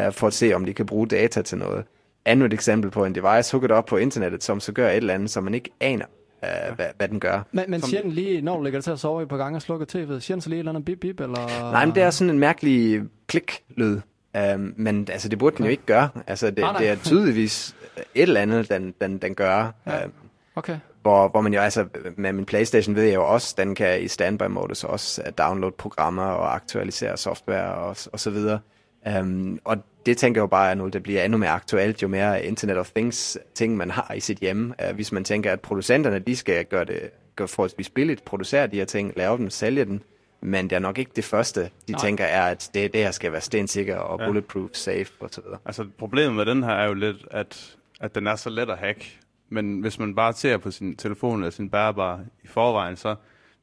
uh, 0.07 0.13
for 0.13 0.27
at 0.27 0.33
se, 0.33 0.53
om 0.53 0.65
de 0.65 0.73
kan 0.73 0.85
bruge 0.85 1.07
data 1.07 1.41
til 1.41 1.57
noget. 1.57 1.83
Endnu 2.27 2.45
et 2.45 2.53
eksempel 2.53 2.91
på 2.91 3.05
en 3.05 3.15
device 3.15 3.51
hooket 3.51 3.71
op 3.71 3.85
på 3.85 3.97
internettet, 3.97 4.43
som 4.43 4.59
så 4.59 4.71
gør 4.71 4.89
et 4.89 4.97
eller 4.97 5.13
andet, 5.13 5.29
som 5.29 5.43
man 5.43 5.53
ikke 5.53 5.69
aner, 5.79 6.05
uh, 6.43 6.75
hvad, 6.75 6.85
hvad 6.97 7.07
den 7.07 7.19
gør. 7.19 7.41
Men, 7.51 7.65
men 7.67 7.81
siger 7.81 8.01
den 8.01 8.11
lige, 8.11 8.41
når 8.41 8.57
du 8.57 8.63
lægger 8.63 8.79
dig 8.79 8.83
til 8.83 8.91
at 8.91 8.99
sove 8.99 9.23
i 9.23 9.25
på 9.25 9.37
gange 9.37 9.57
og 9.57 9.61
slukker 9.61 9.85
tv'et, 9.85 10.19
siger 10.19 10.35
den 10.35 10.41
så 10.41 10.49
lige 10.49 10.57
et 10.57 10.59
eller 10.59 10.71
andet 10.71 10.85
bip 10.85 10.99
bip, 10.99 11.19
eller... 11.19 11.71
Nej, 11.71 11.85
men 11.85 11.95
det 11.95 12.03
er 12.03 12.09
sådan 12.09 12.29
en 12.29 12.39
mærkelig 12.39 13.01
klik-lyd. 13.27 13.99
Um, 14.37 14.73
men 14.77 15.07
altså, 15.11 15.29
det 15.29 15.39
burde 15.39 15.57
den 15.57 15.65
jo 15.65 15.71
ikke 15.71 15.85
gøre. 15.85 16.09
Altså, 16.27 16.45
det, 16.47 16.57
Nej, 16.57 16.71
nej. 16.71 16.81
det 16.81 16.89
er 16.89 16.95
tydeligvis 16.95 17.75
et 18.15 18.21
eller 18.21 18.41
andet, 18.41 18.69
den, 18.69 18.93
den, 19.01 19.17
den 19.17 19.35
gør. 19.35 19.73
Ja. 19.87 20.05
Um, 20.05 20.11
Okay. 20.55 20.77
hvor, 21.01 21.27
hvor 21.27 21.41
man 21.41 21.53
jo 21.53 21.59
altså, 21.59 21.85
med 22.17 22.33
min 22.33 22.45
Playstation 22.45 22.95
ved 22.95 23.03
jeg 23.03 23.15
jo 23.15 23.27
også, 23.27 23.55
den 23.57 23.75
kan 23.75 24.01
i 24.01 24.07
standby-modus 24.07 24.83
også 24.83 25.21
uh, 25.25 25.31
downloade 25.37 25.75
programmer 25.77 26.23
og 26.23 26.55
aktualisere 26.55 27.17
software 27.17 27.73
og, 27.75 27.97
og 28.13 28.19
så 28.19 28.29
videre. 28.29 28.59
Um, 29.19 29.59
og 29.63 29.77
det 30.05 30.17
tænker 30.17 30.39
jeg 30.39 30.43
jo 30.43 30.47
bare, 30.47 30.71
at 30.71 30.77
nu 30.77 30.87
det 30.87 31.03
bliver 31.03 31.23
endnu 31.23 31.37
mere 31.37 31.49
aktuelt, 31.49 32.01
jo 32.01 32.07
mere 32.07 32.45
Internet 32.45 32.77
of 32.77 32.91
Things 32.95 33.37
ting, 33.55 33.77
man 33.77 33.91
har 33.91 34.13
i 34.13 34.19
sit 34.19 34.37
hjem. 34.37 34.73
Uh, 34.89 34.95
hvis 34.95 35.11
man 35.11 35.23
tænker, 35.23 35.51
at 35.51 35.61
producenterne, 35.61 36.19
de 36.19 36.35
skal 36.35 36.65
gøre 36.65 36.85
det 36.85 37.09
gøre 37.35 37.47
forholdsvis 37.47 37.89
billigt, 37.89 38.25
producere 38.25 38.67
de 38.67 38.77
her 38.77 38.85
ting, 38.85 39.13
lave 39.15 39.37
dem, 39.37 39.49
sælge 39.49 39.85
dem, 39.85 40.01
men 40.43 40.69
det 40.69 40.75
er 40.75 40.79
nok 40.79 40.97
ikke 40.97 41.11
det 41.15 41.23
første, 41.23 41.61
de 41.61 41.91
Nej. 41.91 42.01
Tænker 42.01 42.25
er, 42.25 42.47
at 42.47 42.69
det, 42.73 42.93
det 42.93 43.01
her 43.01 43.11
skal 43.11 43.31
være 43.31 43.41
stensikker 43.41 43.95
og 43.95 44.19
ja. 44.19 44.27
bulletproof, 44.27 44.69
safe 44.73 45.11
og 45.19 45.29
så 45.31 45.41
videre. 45.41 45.59
Altså, 45.65 45.87
problemet 45.97 46.35
med 46.35 46.45
den 46.45 46.63
her 46.63 46.71
er 46.71 46.87
jo 46.87 46.93
lidt, 46.93 47.27
at, 47.31 47.77
at 47.99 48.15
den 48.15 48.27
er 48.27 48.35
så 48.35 48.49
let 48.49 48.69
at 48.69 48.77
hacke. 48.77 49.19
Men 49.49 49.79
hvis 49.79 49.99
man 49.99 50.15
bare 50.15 50.33
ser 50.33 50.57
på 50.57 50.71
sin 50.71 50.95
telefon 50.95 51.39
eller 51.39 51.51
sin 51.51 51.69
bærbar 51.69 52.21
i 52.43 52.47
forvejen, 52.47 52.95
så 52.95 53.15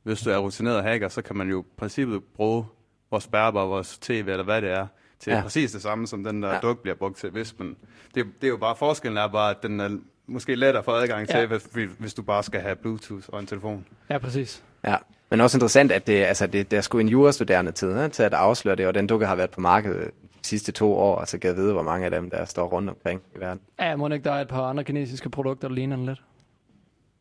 hvis 0.02 0.20
du 0.20 0.30
er 0.30 0.38
rutineret 0.38 0.82
hacker, 0.82 1.08
så 1.08 1.22
kan 1.22 1.36
man 1.36 1.48
jo 1.48 1.60
i 1.60 1.64
princippet 1.76 2.24
bruge 2.24 2.64
vores 3.10 3.26
bærbar, 3.26 3.64
vores 3.64 3.98
tv 3.98 4.28
eller 4.28 4.44
hvad 4.44 4.62
det 4.62 4.70
er, 4.70 4.86
til 5.18 5.32
ja. 5.32 5.42
Præcis 5.42 5.72
det 5.72 5.82
samme, 5.82 6.06
som 6.06 6.24
den 6.24 6.42
der 6.42 6.52
ja. 6.52 6.60
Duk 6.60 6.78
bliver 6.78 6.94
brugt 6.94 7.16
til. 7.16 7.30
Hvis 7.30 7.58
man, 7.58 7.76
det, 8.14 8.26
det 8.40 8.46
er 8.46 8.48
jo 8.48 8.56
bare 8.56 8.76
forskellen 8.76 9.18
er 9.18 9.28
bare, 9.28 9.50
at 9.50 9.62
den 9.62 9.80
er 9.80 9.98
måske 10.26 10.54
lettere 10.54 10.78
at 10.78 10.84
få 10.84 10.90
adgang 10.90 11.28
ja. 11.30 11.46
hvis, 11.46 11.90
hvis 11.98 12.14
du 12.14 12.22
bare 12.22 12.42
skal 12.42 12.60
have 12.60 12.76
Bluetooth 12.76 13.24
og 13.28 13.40
en 13.40 13.46
telefon. 13.46 13.86
Ja, 14.10 14.18
præcis. 14.18 14.62
Ja, 14.84 14.96
men 15.30 15.40
også 15.40 15.56
interessant, 15.56 15.92
at 15.92 16.06
det, 16.06 16.24
altså 16.24 16.46
det, 16.46 16.70
der 16.70 16.76
er 16.76 16.80
sgu 16.80 16.98
en 16.98 17.08
jurastuderende 17.08 17.72
tid 17.72 17.92
ja, 17.92 18.08
til 18.08 18.22
at 18.22 18.34
afsløre 18.34 18.76
det, 18.76 18.86
og 18.86 18.94
den 18.94 19.06
dukke 19.06 19.26
har 19.26 19.36
været 19.36 19.50
på 19.50 19.60
markedet 19.60 20.10
de 20.42 20.46
sidste 20.46 20.72
to 20.72 20.94
år, 20.94 21.14
og 21.14 21.28
så 21.28 21.38
kan 21.38 21.48
jeg 21.48 21.56
vide, 21.56 21.72
hvor 21.72 21.82
mange 21.82 22.04
af 22.04 22.10
dem, 22.10 22.30
der 22.30 22.44
står 22.44 22.66
rundt 22.66 22.90
omkring 22.90 23.22
i 23.36 23.40
verden. 23.40 23.60
Ja, 23.80 23.96
må 23.96 24.08
ikke 24.08 24.24
der 24.24 24.32
er 24.32 24.40
et 24.40 24.48
par 24.48 24.62
andre 24.62 24.84
kinesiske 24.84 25.30
produkter, 25.30 25.68
der 25.68 25.74
ligner 25.74 25.96
den 25.96 26.06
lidt. 26.06 26.22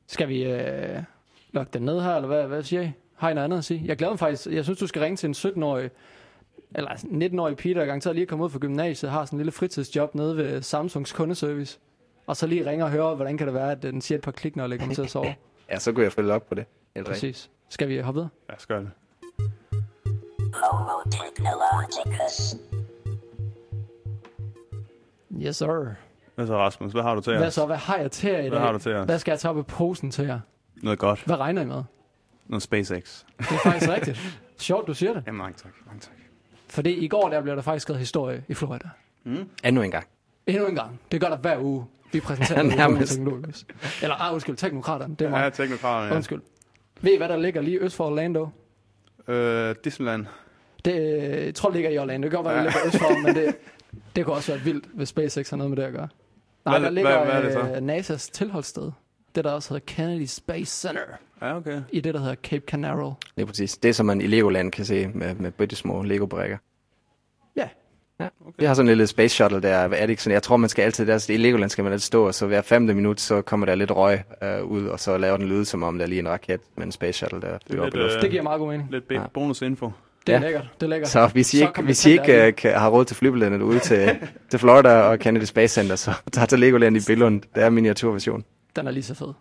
Skal 0.08 0.30
vi 0.30 0.44
øh, 0.44 1.00
lukke 1.52 1.70
den 1.74 1.82
ned 1.82 2.02
her, 2.02 2.16
eller 2.16 2.28
hvad, 2.28 2.48
hvad 2.48 2.64
siger 2.64 2.82
I? 2.82 2.92
Har 3.16 3.30
I 3.30 3.34
noget 3.34 3.46
andet 3.46 3.58
at 3.58 3.66
sige? 3.66 3.82
Jeg 3.86 3.98
glæder 3.98 4.12
mig 4.12 4.20
faktisk, 4.20 4.48
jeg 4.48 4.64
synes, 4.64 4.80
du 4.80 4.88
skal 4.88 5.02
ringe 5.02 5.18
til 5.18 5.28
en 5.28 5.34
17-årig, 5.34 5.90
eller 6.76 6.92
19-årig 6.92 7.58
pige, 7.58 7.76
der 7.76 7.82
er 7.82 7.86
garanteret 7.86 8.16
lige 8.16 8.24
er 8.24 8.28
kommet 8.28 8.46
ud 8.46 8.50
fra 8.50 8.60
gymnasiet, 8.60 9.12
har 9.12 9.26
sådan 9.26 9.38
en 9.38 9.40
lille 9.40 9.52
fritidsjob 9.52 10.16
nede 10.16 10.38
ved 10.38 10.62
Samsungs 10.62 11.14
kundeservice. 11.14 11.80
Og 12.28 12.38
så 12.38 12.48
lige 12.48 12.70
ringe 12.70 12.86
og 12.86 12.92
høre, 12.92 13.16
hvordan 13.16 13.38
kan 13.38 13.48
det 13.48 13.54
være, 13.54 13.72
at 13.72 13.84
den 13.84 14.02
siger 14.02 14.18
et 14.18 14.24
par 14.24 14.32
klik, 14.32 14.56
når 14.56 14.64
jeg 14.64 14.70
lægger 14.70 14.94
til 14.94 15.02
at 15.02 15.10
sove. 15.10 15.36
Ja, 15.72 15.80
så 15.80 15.92
kunne 15.92 16.04
jeg 16.04 16.12
følge 16.12 16.34
op 16.34 16.48
på 16.48 16.56
det. 16.56 16.66
Helt. 16.96 17.08
Præcis. 17.08 17.50
Skal 17.70 17.90
vi 17.90 17.98
hoppe 18.00 18.18
videre? 18.20 18.30
Ja, 18.50 18.54
skal 18.58 18.76
det. 18.76 18.92
Homo 20.54 20.92
technologicus. 21.12 22.56
Yes, 25.42 25.56
sir. 25.56 25.94
Hvad 26.36 26.48
så, 26.48 26.58
Rasmus? 26.58 26.92
Hvad 26.92 27.04
har 27.04 27.16
du 27.16 27.22
til 27.22 27.38
Hvad 27.38 27.48
os? 27.48 27.54
så? 27.54 27.66
Hvad 27.66 27.78
har 27.78 27.98
jeg 27.98 28.12
til 28.12 28.30
jer 28.32 28.38
i 28.40 28.42
dag? 28.42 28.50
Hvad 28.50 28.60
har 28.60 28.72
du 28.72 28.80
til 28.80 28.94
os? 28.96 29.06
Hvad 29.06 29.20
skal 29.20 29.32
jeg 29.32 29.40
tage 29.40 29.50
op 29.52 29.58
i 29.58 29.62
posen 29.64 30.12
til 30.12 30.26
jer? 30.26 30.40
Noget 30.76 31.00
godt. 31.00 31.24
Hvad 31.26 31.36
regner 31.40 31.62
I 31.62 31.66
med? 31.66 31.84
Noget 32.48 32.64
SpaceX. 32.64 33.24
Det 33.38 33.46
er 33.52 33.58
faktisk 33.64 33.90
rigtigt. 33.92 34.40
Sjovt, 34.58 34.88
du 34.88 34.94
siger 34.94 35.14
det. 35.14 35.24
Ja, 35.28 35.32
mange 35.32 35.54
tak. 35.58 35.72
Mange 35.86 36.00
tak. 36.00 36.14
Fordi 36.70 36.90
i 36.92 37.08
går 37.08 37.30
der 37.30 37.42
blev 37.42 37.56
der 37.56 37.62
faktisk 37.62 37.82
skrevet 37.84 38.00
historie 38.00 38.44
i 38.48 38.54
Florida. 38.54 38.90
Endnu 39.64 39.82
en 39.82 39.92
gang. 39.92 40.08
Endnu 40.48 40.68
en 40.68 40.76
gang. 40.76 41.00
Det 41.12 41.22
gør 41.22 41.28
der 41.30 41.38
hver 41.38 41.60
uge. 41.60 41.86
Vi 42.12 42.20
præsenterer 42.20 42.58
Ja, 42.64 42.64
noget 42.64 42.78
nærmest. 42.78 43.14
teknologisk. 43.14 43.76
Eller, 44.02 44.16
ah, 44.16 44.34
undskyld, 44.34 44.56
teknokraterne. 44.56 45.16
Det 45.16 45.28
er 45.28 45.40
Ja, 45.44 45.50
teknokraterne, 45.50 46.08
ja. 46.10 46.16
Undskyld. 46.16 46.42
Ved 47.02 47.12
I, 47.14 47.18
hvad 47.18 47.30
der 47.30 47.38
ligger 47.38 47.62
lige 47.62 47.80
øst 47.80 47.96
for 47.96 48.06
Orlando? 48.06 48.48
Øh, 49.28 49.76
Disneyland. 49.84 50.26
Det, 50.86 50.96
jeg 51.46 51.56
tror, 51.56 51.70
det 51.70 51.76
ligger 51.76 51.90
i 51.92 51.98
Orlando. 51.98 52.26
Det 52.26 52.32
kan 52.32 52.44
godt 52.44 52.54
være, 52.56 52.64
det 52.66 52.74
ligger 52.74 52.88
øst 52.88 52.98
for, 52.98 53.24
men 53.26 53.36
det, 53.36 53.56
det 54.16 54.26
kunne 54.26 54.36
også 54.36 54.52
være 54.52 54.62
vildt, 54.62 54.86
hvis 54.94 55.10
SpaceX 55.10 55.50
har 55.50 55.58
noget 55.58 55.70
med 55.70 55.78
det 55.78 55.84
at 55.84 55.94
gøre. 55.94 56.08
Nej, 56.66 56.74
Hvad- 56.80 56.86
der 56.88 56.94
ligger 56.94 57.18
hvad- 57.18 57.26
hvad 57.26 57.36
er 57.36 57.42
det 57.42 57.54
så? 57.54 57.60
øh, 57.60 57.98
NASA's 58.18 58.30
tilholdssted. 58.32 58.92
Det, 59.36 59.44
der 59.44 59.52
også 59.52 59.70
hedder 59.74 59.86
Kennedy 59.88 60.26
Space 60.26 60.72
Center. 60.88 61.02
Ja, 61.42 61.56
okay. 61.58 61.82
I 61.92 62.00
det, 62.02 62.14
der 62.14 62.20
hedder 62.20 62.36
Cape 62.36 62.64
Canaveral. 62.68 63.14
Det 63.36 63.42
er 63.42 63.46
præcis. 63.46 63.78
Det, 63.78 63.96
som 63.96 64.06
man 64.06 64.22
i 64.22 64.28
Legoland 64.28 64.72
kan 64.72 64.86
se 64.86 65.08
med, 65.08 65.36
med 65.36 65.52
bitte 65.52 65.76
små 65.76 66.02
Lego-brækker. 66.04 66.58
Ja. 68.20 68.26
Okay. 68.42 68.54
Det 68.60 68.68
har 68.68 68.74
sådan 68.76 68.86
en 68.88 68.90
lille 68.90 69.08
space 69.08 69.36
shuttle 69.36 69.62
der. 69.62 69.70
Er 69.76 69.88
det 69.88 70.10
ikke 70.10 70.24
sådan? 70.24 70.34
Jeg 70.34 70.44
tror, 70.44 70.58
man 70.58 70.70
skal 70.70 70.84
altid, 70.84 71.06
der, 71.06 71.26
i 71.30 71.38
Legoland 71.38 71.70
skal 71.70 71.84
man 71.84 71.94
altid 71.94 72.06
stå, 72.06 72.28
og 72.28 72.34
så 72.36 72.48
hver 72.48 72.62
femte 72.62 72.94
minut, 72.94 73.20
så 73.22 73.42
kommer 73.42 73.66
der 73.66 73.76
lidt 73.76 73.92
røg 73.92 74.20
øh, 74.44 74.64
ud, 74.64 74.86
og 74.86 75.00
så 75.00 75.18
laver 75.18 75.38
den 75.38 75.48
lyde, 75.48 75.66
som 75.66 75.84
om 75.84 75.98
der 75.98 76.06
er 76.06 76.10
lige 76.10 76.20
en 76.20 76.30
raket 76.30 76.62
med 76.78 76.86
en 76.86 76.92
space 76.92 77.18
shuttle, 77.18 77.42
der 77.42 77.58
flyver 77.70 77.86
op 77.86 77.94
i 77.94 77.98
luften. 77.98 78.18
øh, 78.18 78.22
Det 78.22 78.32
giver 78.32 78.44
meget 78.44 78.60
god 78.60 78.68
mening. 78.70 78.92
Lidt 78.92 79.04
Ja. 79.12 79.22
bonusinfo. 79.34 79.92
Det 80.28 80.36
er 80.36 80.40
Ja. 80.40 80.46
lækkert. 80.46 80.70
Det 80.80 80.84
er 80.86 80.90
lækkert. 80.90 81.10
Så 81.10 81.28
hvis 81.28 81.54
I 81.54 81.58
Så 81.58 81.64
ikke, 81.68 81.82
hvis 81.82 82.06
jeg 82.06 82.14
I 82.14 82.18
til 82.18 82.22
ikke 82.34 82.48
øh, 82.48 82.56
kan, 82.56 82.74
har 82.74 82.90
råd 82.90 83.06
til 83.06 83.16
flybilletterne 83.16 83.66
ude 83.66 83.80
til, 83.80 84.18
til 84.50 84.60
Florida 84.60 84.90
og 85.02 85.20
Kennedy 85.20 85.44
Space 85.44 85.74
Center, 85.74 85.96
så 85.96 86.14
tager 86.34 86.46
til 86.46 86.60
Legoland 86.60 86.98
i 86.98 87.00
Billund. 87.08 87.42
Det 87.56 87.64
er 87.64 87.70
miniatyrversion. 87.70 88.44
Den 88.76 88.88
er 88.88 88.92
lige 88.92 89.04
så 89.04 89.16
fed. 89.16 89.34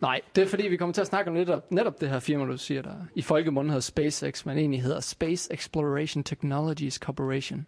Nej, 0.00 0.20
det 0.36 0.44
er 0.44 0.48
fordi, 0.48 0.68
vi 0.68 0.76
kommer 0.76 0.92
til 0.92 1.00
at 1.00 1.06
snakke 1.06 1.30
om 1.30 1.36
netop, 1.36 1.70
netop 1.72 2.00
det 2.00 2.08
her 2.08 2.18
firma, 2.20 2.44
du 2.44 2.56
siger, 2.58 2.82
der 2.82 2.90
i 3.14 3.22
folkemunden 3.22 3.70
hedder 3.70 3.80
SpaceX, 3.80 4.46
men 4.46 4.58
egentlig 4.58 4.82
hedder 4.82 5.00
Space 5.00 5.52
Exploration 5.54 6.24
Technologies 6.24 6.94
Corporation. 6.94 7.66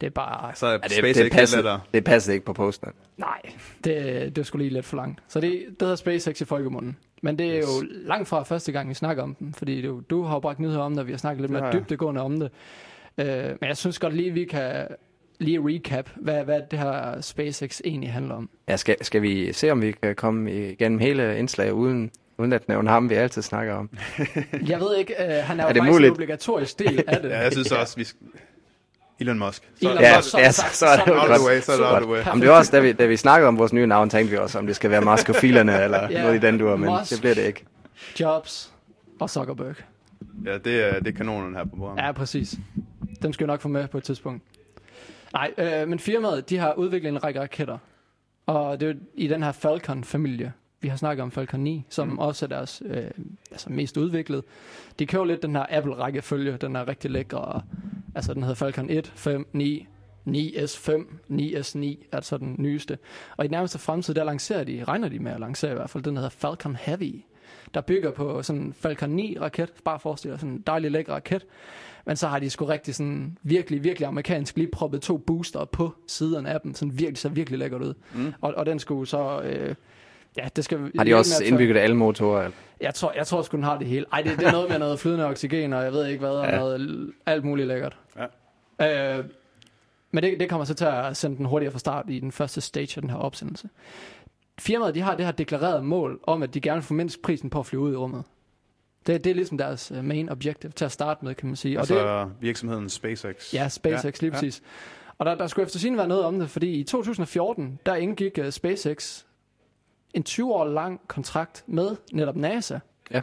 Det 0.00 0.06
er 0.06 0.10
bare... 0.10 0.50
Så 0.54 0.66
er 0.66 0.70
Ja, 0.72 0.76
det, 0.76 0.92
SpaceX 0.92 1.30
det, 1.50 1.54
lettere. 1.56 1.80
det 1.94 2.04
passer 2.04 2.32
ikke 2.32 2.44
på 2.44 2.52
posten. 2.52 2.88
Nej, 3.16 3.40
det, 3.84 4.36
det 4.36 4.46
skulle 4.46 4.64
lige 4.64 4.74
lidt 4.74 4.84
for 4.86 4.96
langt. 4.96 5.20
Så 5.28 5.40
det, 5.40 5.50
det 5.70 5.76
hedder 5.80 5.96
SpaceX 5.96 6.40
i 6.40 6.44
folkemunden. 6.44 6.96
Men 7.22 7.38
det 7.38 7.46
er 7.50 7.58
yes. 7.58 7.64
jo 7.66 7.86
langt 7.90 8.28
fra 8.28 8.42
første 8.42 8.72
gang, 8.72 8.88
vi 8.88 8.94
snakker 8.94 9.22
om 9.22 9.34
dem, 9.34 9.52
fordi 9.52 9.76
det, 9.76 9.84
er 9.84 9.88
jo- 9.88 10.00
du 10.00 10.22
har 10.22 10.34
jo 10.34 10.40
bragt 10.40 10.58
nyheder 10.60 10.80
om 10.80 10.92
det, 10.92 11.00
og 11.00 11.06
vi 11.06 11.12
har 11.12 11.18
snakket 11.18 11.40
lidt 11.40 11.48
Det 11.48 11.52
mere 11.52 11.62
har 11.62 11.72
jeg. 11.72 11.80
dybdegående 11.80 12.20
om 12.20 12.40
det. 12.40 12.50
Uh, 13.18 13.26
men 13.26 13.58
jeg 13.68 13.76
synes 13.76 13.98
godt 13.98 14.14
lige, 14.16 14.30
vi 14.30 14.44
kan 14.44 14.86
lige 15.38 15.60
recap, 15.62 16.10
hvad, 16.16 16.44
hvad 16.44 16.60
det 16.70 16.78
her 16.78 17.20
SpaceX 17.20 17.80
egentlig 17.84 18.12
handler 18.12 18.34
om. 18.34 18.50
Ja, 18.68 18.76
skal, 18.76 18.96
skal 19.04 19.22
vi 19.22 19.52
se, 19.52 19.70
om 19.70 19.82
vi 19.82 19.92
kan 19.92 20.14
komme 20.14 20.70
igennem 20.70 20.98
hele 20.98 21.38
indslaget 21.38 21.72
uden, 21.72 22.10
uden 22.38 22.52
at 22.52 22.68
nævne 22.68 22.90
ham, 22.90 23.10
vi 23.10 23.14
altid 23.14 23.42
snakker 23.42 23.74
om? 23.74 23.90
Jeg 24.68 24.80
ved 24.80 24.96
ikke, 24.96 25.14
uh, 25.18 25.24
han 25.26 25.60
er, 25.60 25.64
Er 25.64 25.68
jo 25.68 25.72
det 25.74 25.76
faktisk 25.76 25.92
muligt? 25.92 26.06
en 26.08 26.12
obligatorisk 26.12 26.78
del 26.78 27.04
af 27.06 27.20
det. 27.22 27.28
Ja, 27.28 27.38
jeg 27.38 27.52
synes 27.52 27.72
også, 27.72 27.96
vi. 27.96 28.06
Elon 29.20 29.38
Musk. 29.38 29.68
Elon 29.82 29.98
Ja, 30.00 30.16
Musk, 30.18 30.34
ja, 30.34 30.52
så, 30.52 30.62
så 30.72 30.86
er 30.86 30.96
det 30.96 31.06
jo 31.06 31.12
godt. 31.26 31.42
way, 31.46 31.60
så 31.60 31.84
er 31.84 31.98
det 31.98 32.08
way. 32.08 32.26
Jamen, 32.26 32.42
det 32.42 32.50
var 32.50 32.56
også, 32.56 32.72
da 32.72 32.80
vi, 32.80 32.92
da 32.92 33.06
vi 33.06 33.16
snakkede 33.16 33.48
om 33.48 33.58
vores 33.58 33.72
nye 33.72 33.86
navn, 33.86 34.10
tænkte 34.10 34.30
vi 34.30 34.36
også, 34.38 34.58
om 34.58 34.66
det 34.66 34.76
skal 34.76 34.90
være 34.90 35.00
maskofilerne 35.00 35.80
eller 35.84 36.10
Ja, 36.10 36.22
noget 36.22 36.36
i 36.36 36.46
den 36.46 36.58
dur, 36.58 36.76
men 36.76 36.90
Musk. 36.90 37.10
det 37.12 37.20
bliver 37.20 37.34
det 37.34 37.42
ikke. 37.46 37.64
Jobs 38.20 38.72
og 39.20 39.30
Zuckerberg. 39.30 39.74
Ja, 40.44 40.58
det 40.58 40.84
er, 40.96 40.98
det 41.00 41.08
er 41.08 41.12
kanonerne 41.16 41.56
her 41.56 41.64
på 41.64 41.76
programmet. 41.76 42.02
Ja, 42.02 42.12
præcis. 42.12 42.54
Dem 43.22 43.32
skal 43.32 43.46
vi 43.46 43.48
nok 43.48 43.60
få 43.60 43.68
med 43.68 43.88
på 43.88 43.98
et 43.98 44.04
tidspunkt. 44.04 44.42
Nej, 45.32 45.50
øh, 45.58 45.88
men 45.88 45.98
firmaet, 45.98 46.50
de 46.50 46.58
har 46.58 46.72
udviklet 46.72 47.08
en 47.08 47.24
række 47.24 47.40
raketter. 47.40 47.78
Og 48.46 48.80
det 48.80 48.88
er 48.88 48.92
jo 48.92 48.98
i 49.14 49.26
den 49.28 49.42
her 49.42 49.52
Falcon-familie, 49.52 50.52
vi 50.84 50.88
har 50.88 50.96
snakket 50.96 51.22
om 51.22 51.30
Falcon 51.30 51.60
9, 51.60 51.84
som 51.88 52.08
mm. 52.08 52.18
også 52.18 52.46
er 52.46 52.48
deres 52.48 52.82
øh, 52.86 53.10
altså 53.50 53.70
mest 53.70 53.96
udviklet. 53.96 54.44
De 54.98 55.06
kører 55.06 55.24
lidt 55.24 55.42
den 55.42 55.56
her 55.56 55.66
Apple-rækkefølge, 55.70 56.56
den 56.56 56.76
er 56.76 56.88
rigtig 56.88 57.10
lækker. 57.10 57.36
Og, 57.36 57.62
altså 58.14 58.34
den 58.34 58.42
hedder 58.42 58.54
Falcon 58.54 58.90
1, 58.90 59.12
5, 59.14 59.46
9, 59.52 59.86
9S5, 60.28 60.92
9S9, 61.30 62.06
altså 62.12 62.38
den 62.38 62.54
nyeste. 62.58 62.98
Og 63.36 63.44
i 63.44 63.48
nærmeste 63.48 63.78
fremtid, 63.78 64.14
der 64.14 64.24
lancerer 64.24 64.64
de, 64.64 64.84
regner 64.84 65.08
de 65.08 65.18
med 65.18 65.32
at 65.32 65.40
lancere 65.40 65.70
i 65.70 65.74
hvert 65.74 65.90
fald, 65.90 66.04
den 66.04 66.14
der 66.14 66.20
hedder 66.20 66.36
Falcon 66.36 66.76
Heavy, 66.80 67.24
der 67.74 67.80
bygger 67.80 68.10
på 68.10 68.42
sådan 68.42 68.62
en 68.62 68.72
Falcon 68.72 69.10
9 69.10 69.36
raket, 69.40 69.72
bare 69.84 70.00
forestil 70.00 70.30
dig 70.30 70.40
sådan 70.40 70.52
en 70.52 70.62
dejlig 70.66 70.90
lækker 70.90 71.12
raket, 71.14 71.46
men 72.06 72.16
så 72.16 72.28
har 72.28 72.38
de 72.38 72.50
sgu 72.50 72.64
rigtig 72.64 72.94
sådan 72.94 73.38
virkelig, 73.42 73.84
virkelig 73.84 74.08
amerikansk 74.08 74.56
lige 74.56 74.68
proppet 74.72 75.02
to 75.02 75.16
booster 75.16 75.64
på 75.64 75.94
siderne 76.06 76.50
af 76.50 76.60
dem, 76.60 76.74
sådan 76.74 76.98
virkelig, 76.98 77.18
så 77.18 77.28
virkelig 77.28 77.58
lækkert 77.58 77.82
ud. 77.82 77.94
Mm. 78.14 78.32
Og, 78.40 78.54
og 78.54 78.66
den 78.66 78.78
skulle 78.78 79.06
så, 79.06 79.42
øh, 79.42 79.74
ja, 80.36 80.48
det 80.56 80.64
skal... 80.64 80.90
Har 80.96 81.04
de 81.04 81.14
også 81.14 81.44
indbygget 81.44 81.76
alle 81.76 81.96
motorer? 81.96 82.42
eller? 82.42 82.56
Jeg 82.80 82.94
tror, 82.94 83.12
jeg 83.16 83.26
tror 83.26 83.42
sgu, 83.42 83.56
den 83.56 83.64
har 83.64 83.78
det 83.78 83.86
hele. 83.86 84.06
Ej, 84.12 84.22
det, 84.22 84.38
det 84.38 84.46
er 84.46 84.52
noget 84.52 84.70
med 84.70 84.78
noget 84.78 84.98
flydende 85.00 85.24
oxygen, 85.26 85.72
og 85.72 85.84
jeg 85.84 85.92
ved 85.92 86.06
ikke 86.06 86.18
hvad, 86.20 86.30
og 86.30 86.46
Ja. 86.46 86.56
noget, 86.58 87.12
alt 87.26 87.44
muligt 87.44 87.68
lækkert. 87.68 87.96
Ja. 88.80 89.18
Øh, 89.18 89.24
men 90.10 90.24
det, 90.24 90.40
det 90.40 90.48
kommer 90.48 90.64
så 90.64 90.74
til 90.74 90.84
at 90.84 91.16
sende 91.16 91.36
den 91.36 91.46
hurtigere 91.46 91.72
fra 91.72 91.78
start 91.78 92.04
i 92.08 92.18
den 92.20 92.32
første 92.32 92.60
stage 92.60 92.98
af 92.98 93.02
den 93.02 93.10
her 93.10 93.16
opsendelse. 93.16 93.68
Firmaet, 94.58 94.94
de 94.94 95.00
har 95.00 95.14
det 95.16 95.24
her 95.24 95.32
deklareret 95.32 95.84
mål 95.84 96.20
om, 96.22 96.42
at 96.42 96.54
de 96.54 96.60
gerne 96.60 96.76
vil 96.76 96.82
få 96.84 96.94
mindst 96.94 97.22
prisen 97.22 97.50
på 97.50 97.58
at 97.58 97.66
flyve 97.66 97.82
ud 97.82 97.92
i 97.92 97.96
rummet. 97.96 98.22
Det, 99.06 99.24
det 99.24 99.30
er 99.30 99.34
ligesom 99.34 99.58
deres 99.58 99.92
øh, 99.96 100.04
main 100.04 100.28
objective 100.28 100.72
til 100.72 100.84
at 100.84 100.92
starte 100.92 101.24
med, 101.24 101.34
kan 101.34 101.46
man 101.48 101.56
sige. 101.56 101.78
Altså 101.78 101.98
og 101.98 102.26
det, 102.26 102.34
virksomheden 102.40 102.88
SpaceX. 102.88 103.54
Ja, 103.54 103.68
SpaceX, 103.68 104.04
ja, 104.22 104.24
lige 104.26 104.30
præcis. 104.30 104.62
Og 105.18 105.26
der, 105.26 105.34
der 105.34 105.46
skulle 105.46 105.64
efter 105.66 105.78
sin 105.78 105.96
være 105.96 106.08
noget 106.08 106.24
om 106.24 106.38
det, 106.38 106.50
fordi 106.50 106.70
i 106.70 106.84
2014, 106.84 107.78
der 107.86 107.94
indgik 107.94 108.38
uh, 108.38 108.50
SpaceX 108.50 109.24
en 110.14 110.22
20 110.22 110.54
år 110.54 110.64
lang 110.64 111.00
kontrakt 111.08 111.64
med 111.66 111.96
netop 112.12 112.36
NASA. 112.36 112.78
Ja. 113.10 113.20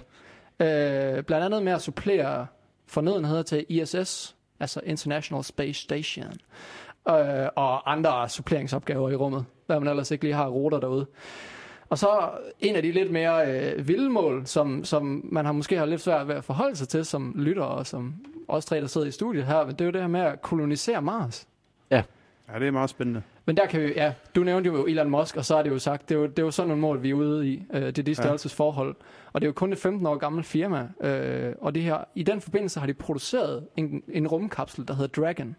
Øh, 0.60 1.24
blandt 1.24 1.46
andet 1.46 1.64
med 1.64 1.74
at 1.74 1.82
supplere 1.82 2.48
fornødenheder 2.88 3.44
til 3.44 3.66
ISS, 3.70 4.36
altså 4.60 4.82
International 4.84 5.44
Space 5.44 5.82
Station, 5.82 6.34
øh, 7.10 7.48
og 7.56 7.92
andre 7.92 8.30
suppleringsopgaver 8.30 9.10
i 9.10 9.16
rummet, 9.16 9.46
hvad 9.66 9.80
man 9.80 9.90
ellers 9.90 10.12
ikke 10.12 10.24
lige 10.24 10.34
har 10.34 10.48
ruter 10.48 10.80
derude. 10.80 11.06
Og 11.90 11.98
så 11.98 12.30
en 12.60 12.76
af 12.76 12.82
de 12.82 12.92
lidt 12.92 13.12
mere 13.12 13.48
øh, 13.48 13.88
vilde 13.88 14.10
mål, 14.10 14.42
som, 14.46 14.84
som 14.84 15.22
man 15.32 15.46
har 15.46 15.52
måske 15.52 15.78
har 15.78 15.86
lidt 15.86 16.02
svært 16.02 16.28
ved 16.28 16.36
at 16.36 16.44
forholde 16.44 16.76
sig 16.76 16.88
til 16.88 17.06
som 17.06 17.34
lytter, 17.36 17.64
og 17.64 17.88
som 17.88 18.16
os 18.48 18.66
tre, 18.66 18.82
der 18.82 18.88
sidder 18.88 19.08
i 19.08 19.12
studiet 19.12 19.46
her, 19.46 19.66
men 19.66 19.76
det 19.76 19.82
er 19.82 19.86
jo 19.86 19.92
det 19.92 20.02
her 20.02 20.08
med 20.08 20.22
at 20.22 20.42
kolonisere 20.42 21.02
Mars. 21.02 21.48
Ja, 21.92 22.04
det 22.60 22.68
er 22.68 22.72
meget 22.72 22.90
spændende. 22.90 23.22
Men 23.46 23.58
der 23.58 23.66
kan 23.66 23.82
vi, 23.82 23.94
ja, 23.96 24.14
du 24.36 24.44
nævnte 24.44 24.68
jo 24.68 24.86
Elon 24.86 25.10
Musk, 25.10 25.38
og 25.38 25.46
så 25.46 25.56
er 25.56 25.64
det 25.64 25.70
jo 25.70 25.80
sagt, 25.80 26.10
det 26.10 26.16
er 26.16 26.20
jo, 26.20 26.26
det 26.26 26.40
er 26.40 26.44
jo 26.44 26.52
sådan 26.52 26.68
nogle 26.68 26.82
mål, 26.82 27.04
vi 27.04 27.10
er 27.10 27.14
ude 27.14 27.50
i. 27.50 27.64
Øh, 27.74 27.82
det 27.82 28.00
er 28.00 28.04
de 28.04 28.16
størrelsesforhold. 28.16 28.96
Og 29.34 29.42
det 29.42 29.46
er 29.46 29.50
jo 29.50 29.54
kun 29.54 29.74
et 29.74 29.78
15 29.78 30.08
år 30.08 30.16
gammelt 30.16 30.46
firma. 30.46 30.88
Øh, 31.02 31.54
og 31.62 31.76
det 31.76 31.84
her, 31.84 31.98
i 32.16 32.24
den 32.24 32.42
forbindelse 32.42 32.80
har 32.80 32.88
de 32.88 32.94
produceret 32.94 33.68
en, 33.78 34.04
en 34.08 34.28
rumkapsel, 34.28 34.88
der 34.88 34.94
hedder 34.94 35.22
Dragon. 35.22 35.56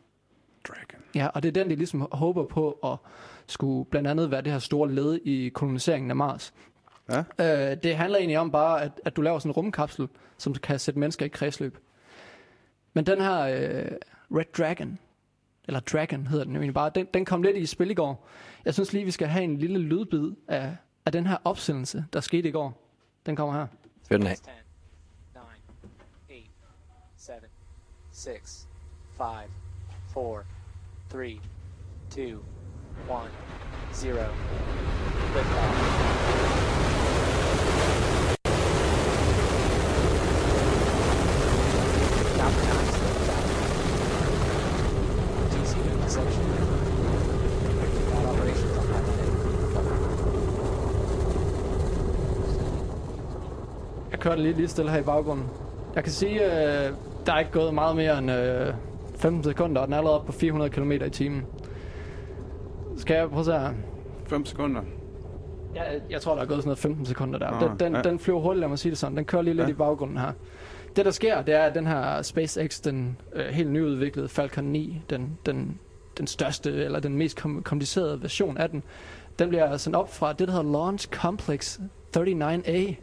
Dragon. 0.69 1.01
Ja, 1.15 1.27
og 1.27 1.43
det 1.43 1.49
er 1.49 1.53
den, 1.53 1.71
de 1.71 1.77
ligesom 1.77 2.09
håber 2.13 2.45
på 2.45 2.71
at 2.85 2.97
skulle 3.47 3.85
blandt 3.91 4.09
andet 4.09 4.31
være 4.31 4.43
det 4.43 4.53
her 4.53 4.59
store 4.59 4.93
led 4.93 5.21
i 5.25 5.49
koloniseringen 5.49 6.11
af 6.11 6.17
Mars. 6.17 6.55
Ja. 7.11 7.19
Øh, 7.71 7.77
det 7.83 7.97
handler 7.97 8.19
egentlig 8.19 8.39
om 8.39 8.51
bare, 8.51 8.83
at, 8.83 8.93
at 9.05 9.17
du 9.17 9.23
laver 9.23 9.39
sådan 9.39 9.51
en 9.51 9.53
rumkapsel, 9.53 10.09
som 10.39 10.55
kan 10.55 10.79
sætte 10.79 11.01
mennesker 11.01 11.27
i 11.27 11.29
kredsløb. 11.29 11.79
Men 12.95 13.07
den 13.07 13.21
her 13.21 13.41
øh, 13.41 13.91
Red 14.31 14.45
Dragon, 14.59 14.99
eller 15.65 15.81
Dragon 15.81 16.27
hedder 16.27 16.45
den 16.45 16.57
egentlig 16.57 16.75
bare, 16.75 16.91
den, 16.95 17.07
den 17.15 17.25
kom 17.25 17.43
lidt 17.43 17.57
i 17.57 17.67
spil 17.67 17.91
i 17.91 17.95
går. 17.95 18.29
Jeg 18.65 18.75
synes 18.75 18.93
lige, 18.93 19.05
vi 19.05 19.11
skal 19.11 19.29
have 19.29 19.45
en 19.45 19.59
lille 19.59 19.79
lydbid 19.79 20.33
af, 20.49 20.77
af 21.07 21.13
den 21.13 21.27
her 21.27 21.37
opsendelse, 21.45 22.05
der 22.13 22.21
skete 22.21 22.49
i 22.49 22.53
går. 22.53 22.89
Den 23.27 23.37
kommer 23.37 23.55
her. 23.55 23.67
Fyr 24.09 24.17
den 24.17 24.27
af. 24.27 24.37
10, 24.37 24.43
9, 26.29 26.51
8, 27.17 27.17
7, 27.17 27.33
6, 28.11 28.69
5, 29.17 29.27
4, 30.15 30.45
3, 31.11 31.41
2, 32.11 32.21
1, 32.21 32.39
0. 33.09 33.21
Liftoff. 35.35 35.73
Falcon 36.93 38.22
kører 54.23 54.35
den 54.35 54.43
lige, 54.45 54.57
lige 54.57 54.69
stille 54.69 54.91
her 54.91 54.99
i 54.99 55.03
baggrunden. 55.03 55.47
Jeg 55.95 56.05
kan 56.05 56.13
sige, 56.13 56.45
øh, 56.45 56.93
der 57.27 57.33
er 57.33 57.39
ikke 57.39 57.51
gået 57.51 57.75
meget 57.75 57.97
mere 57.97 58.19
end 58.19 58.31
øh, 58.31 58.75
15 59.17 59.45
sekunder, 59.45 59.81
og 59.81 59.87
den 59.87 59.93
er 59.95 59.99
allerede 59.99 60.19
oppe 60.19 60.27
på 60.33 60.39
400 60.39 60.71
km 60.71 60.93
i 60.93 61.11
timen. 61.11 61.43
Skal 62.97 63.15
jeg 63.17 63.29
prøve 63.29 63.41
at 63.41 63.47
se 63.47 63.53
her? 63.53 63.73
5 64.27 64.47
sekunder. 64.47 64.81
Ja, 65.75 65.83
jeg 66.11 66.21
tror, 66.21 66.35
der 66.35 66.43
er 66.43 66.47
gået 66.47 66.59
sådan 66.59 66.69
noget 66.69 66.79
15 66.79 67.07
sekunder 67.07 67.39
der. 67.39 67.51
Nå, 67.61 67.69
Den, 67.69 67.81
den, 67.81 67.95
ja. 67.95 68.03
den 68.03 68.19
flyver 68.19 68.41
hurtigt, 68.41 68.61
lad 68.61 68.69
mig 68.69 68.79
sige 68.79 68.91
det 68.91 68.99
sådan. 68.99 69.17
Den 69.17 69.25
kører 69.25 69.43
lige 69.43 69.55
lidt 69.55 69.67
Ja. 69.69 69.73
i 69.73 69.77
baggrunden 69.77 70.19
her. 70.19 70.33
Det, 70.97 71.05
der 71.05 71.11
sker, 71.11 71.43
det 71.43 71.55
er, 71.55 71.63
at 71.63 71.75
den 71.75 71.87
her 71.87 72.23
SpaceX, 72.23 72.81
den 72.81 73.17
øh, 73.33 73.45
helt 73.47 73.71
nyudviklede 73.71 74.29
Falcon 74.29 74.65
9, 74.65 75.03
den, 75.11 75.39
den, 75.47 75.79
den 76.19 76.27
største, 76.27 76.71
eller 76.85 77.01
den 77.01 77.17
mest 77.17 77.37
kom- 77.41 77.63
komplicerede 77.63 78.23
version 78.23 78.57
af 78.59 78.71
den, 78.71 78.83
den 79.39 79.49
bliver 79.49 79.77
sendt 79.77 79.97
op 79.97 80.15
fra 80.15 80.33
det, 80.33 80.49
der 80.49 80.55
hedder 80.55 80.73
Launch 80.73 81.09
Complex 81.11 81.79
39A. 82.17 82.95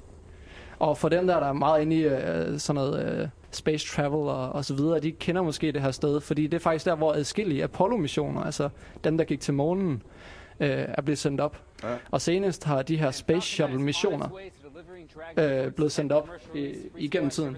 Og 0.79 0.97
for 0.97 1.09
dem 1.09 1.27
der, 1.27 1.39
der 1.39 1.47
er 1.47 1.53
meget 1.53 1.81
inde 1.81 1.95
i 1.95 2.03
øh, 2.03 2.59
sådan 2.59 2.75
noget 2.75 3.21
øh, 3.21 3.27
space 3.51 3.87
travel 3.87 4.29
og, 4.29 4.49
og 4.49 4.65
så 4.65 4.73
videre, 4.73 4.99
de 4.99 5.11
kender 5.11 5.41
måske 5.41 5.71
det 5.71 5.81
her 5.81 5.91
sted, 5.91 6.21
fordi 6.21 6.43
det 6.47 6.53
er 6.53 6.59
faktisk 6.59 6.85
der, 6.85 6.95
hvor 6.95 7.13
adskillige 7.13 7.63
Apollo-missioner, 7.63 8.41
altså 8.41 8.69
dem, 9.03 9.17
der 9.17 9.25
gik 9.25 9.39
til 9.39 9.53
månen, 9.53 10.03
øh, 10.59 10.69
er 10.69 11.01
blevet 11.01 11.17
sendt 11.17 11.41
op. 11.41 11.57
Ja. 11.83 11.95
Og 12.11 12.21
senest 12.21 12.63
har 12.63 12.81
de 12.81 12.97
her 12.97 13.11
Space 13.11 13.47
Shuttle-missioner 13.47 14.29
øh, 15.37 15.71
blevet 15.71 15.91
sendt 15.91 16.11
op 16.11 16.29
i, 16.55 16.75
igennem 16.97 17.29
tiden. 17.29 17.57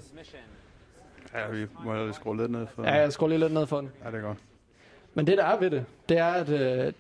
Ja, 1.34 1.52
vi 1.52 1.66
må 1.86 2.04
lige 2.04 2.14
skrue 2.14 2.38
lidt 2.38 2.52
ned 2.52 2.68
for... 2.76 2.84
Ja, 2.84 2.94
jeg 2.94 3.14
skruer 3.14 3.30
lige 3.30 3.40
lidt 3.40 3.54
ned 3.54 3.68
for 3.68 3.82
den. 3.82 3.92
ja 4.06 4.12
det 4.12 4.18
er 4.18 4.22
godt. 4.22 4.38
Men 5.14 5.28
det, 5.28 5.38
der 5.38 5.46
er 5.46 5.60
ved 5.60 5.70
det, 5.70 5.86
det 6.10 6.18
er, 6.18 6.28
at 6.28 6.50
øh, 6.50 6.94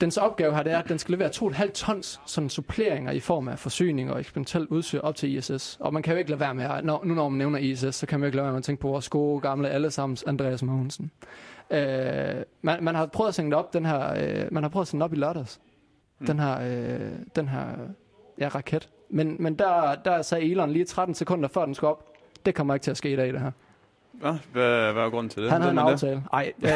dens 0.00 0.16
opgave 0.16 0.54
her, 0.54 0.62
det 0.62 0.72
er, 0.72 0.78
at 0.78 0.88
den 0.88 0.98
skal 0.98 1.12
levere 1.12 1.28
2,5 1.28 1.72
tons 1.72 2.20
sådan 2.26 2.50
suppleringer 2.50 3.12
i 3.12 3.20
form 3.20 3.48
af 3.48 3.58
forsyning 3.58 4.12
og 4.12 4.20
eksperimentelt 4.20 4.68
udstyr 4.68 5.00
op 5.00 5.16
til 5.16 5.36
ISS. 5.36 5.76
Og 5.80 5.92
man 5.92 6.02
kan 6.02 6.12
jo 6.12 6.18
ikke 6.18 6.30
lade 6.30 6.40
være 6.40 6.54
med, 6.54 6.64
at, 6.64 6.84
når, 6.84 7.04
nu 7.04 7.14
når 7.14 7.28
man 7.28 7.38
nævner 7.38 7.58
ISS, 7.58 7.94
så 7.94 8.06
kan 8.06 8.20
man 8.20 8.24
jo 8.24 8.26
ikke 8.26 8.36
lade 8.36 8.44
være 8.44 8.52
med 8.52 8.58
at 8.58 8.64
tænke 8.64 8.80
på 8.80 8.88
vores 8.88 9.08
gode, 9.08 9.40
gamle, 9.40 9.70
allesammens 9.70 10.22
Andreas 10.22 10.62
Mogensen. 10.62 11.10
Øh, 11.70 11.78
man, 12.62 12.84
man, 12.84 12.94
har 12.94 13.06
prøvet 13.06 13.28
at 13.28 13.34
sende 13.34 13.50
det 13.50 13.58
op, 13.58 13.72
den 13.72 13.86
her, 13.86 14.14
øh, 14.14 14.48
man 14.52 14.62
har 14.62 14.70
prøvet 14.70 14.84
at 14.84 14.88
sende 14.88 15.00
den 15.00 15.04
op 15.04 15.12
i 15.12 15.16
lørdags. 15.16 15.60
Mm. 16.18 16.26
Den 16.26 16.38
her, 16.38 16.60
øh, 16.60 17.12
den 17.36 17.48
her 17.48 17.66
ja, 18.38 18.48
raket. 18.48 18.88
Men, 19.10 19.36
men 19.38 19.54
der, 19.54 19.94
der 19.94 20.22
sagde 20.22 20.50
Elon 20.50 20.70
lige 20.70 20.84
13 20.84 21.14
sekunder 21.14 21.48
før 21.48 21.64
den 21.64 21.74
skulle 21.74 21.90
op, 21.90 22.12
det 22.46 22.54
kommer 22.54 22.74
ikke 22.74 22.84
til 22.84 22.90
at 22.90 22.96
ske 22.96 23.12
i 23.12 23.16
dag, 23.16 23.32
det 23.32 23.40
her. 23.40 23.50
Nå, 24.22 24.36
hvad, 24.52 24.92
hvad 24.92 25.02
er 25.02 25.10
grunden 25.10 25.30
til 25.30 25.42
det? 25.42 25.50
Han 25.52 25.60
havde 25.62 25.70
en 25.72 25.76
det? 25.78 25.82
aftale. 25.92 26.22
Ej, 26.32 26.52
øh, 26.64 26.70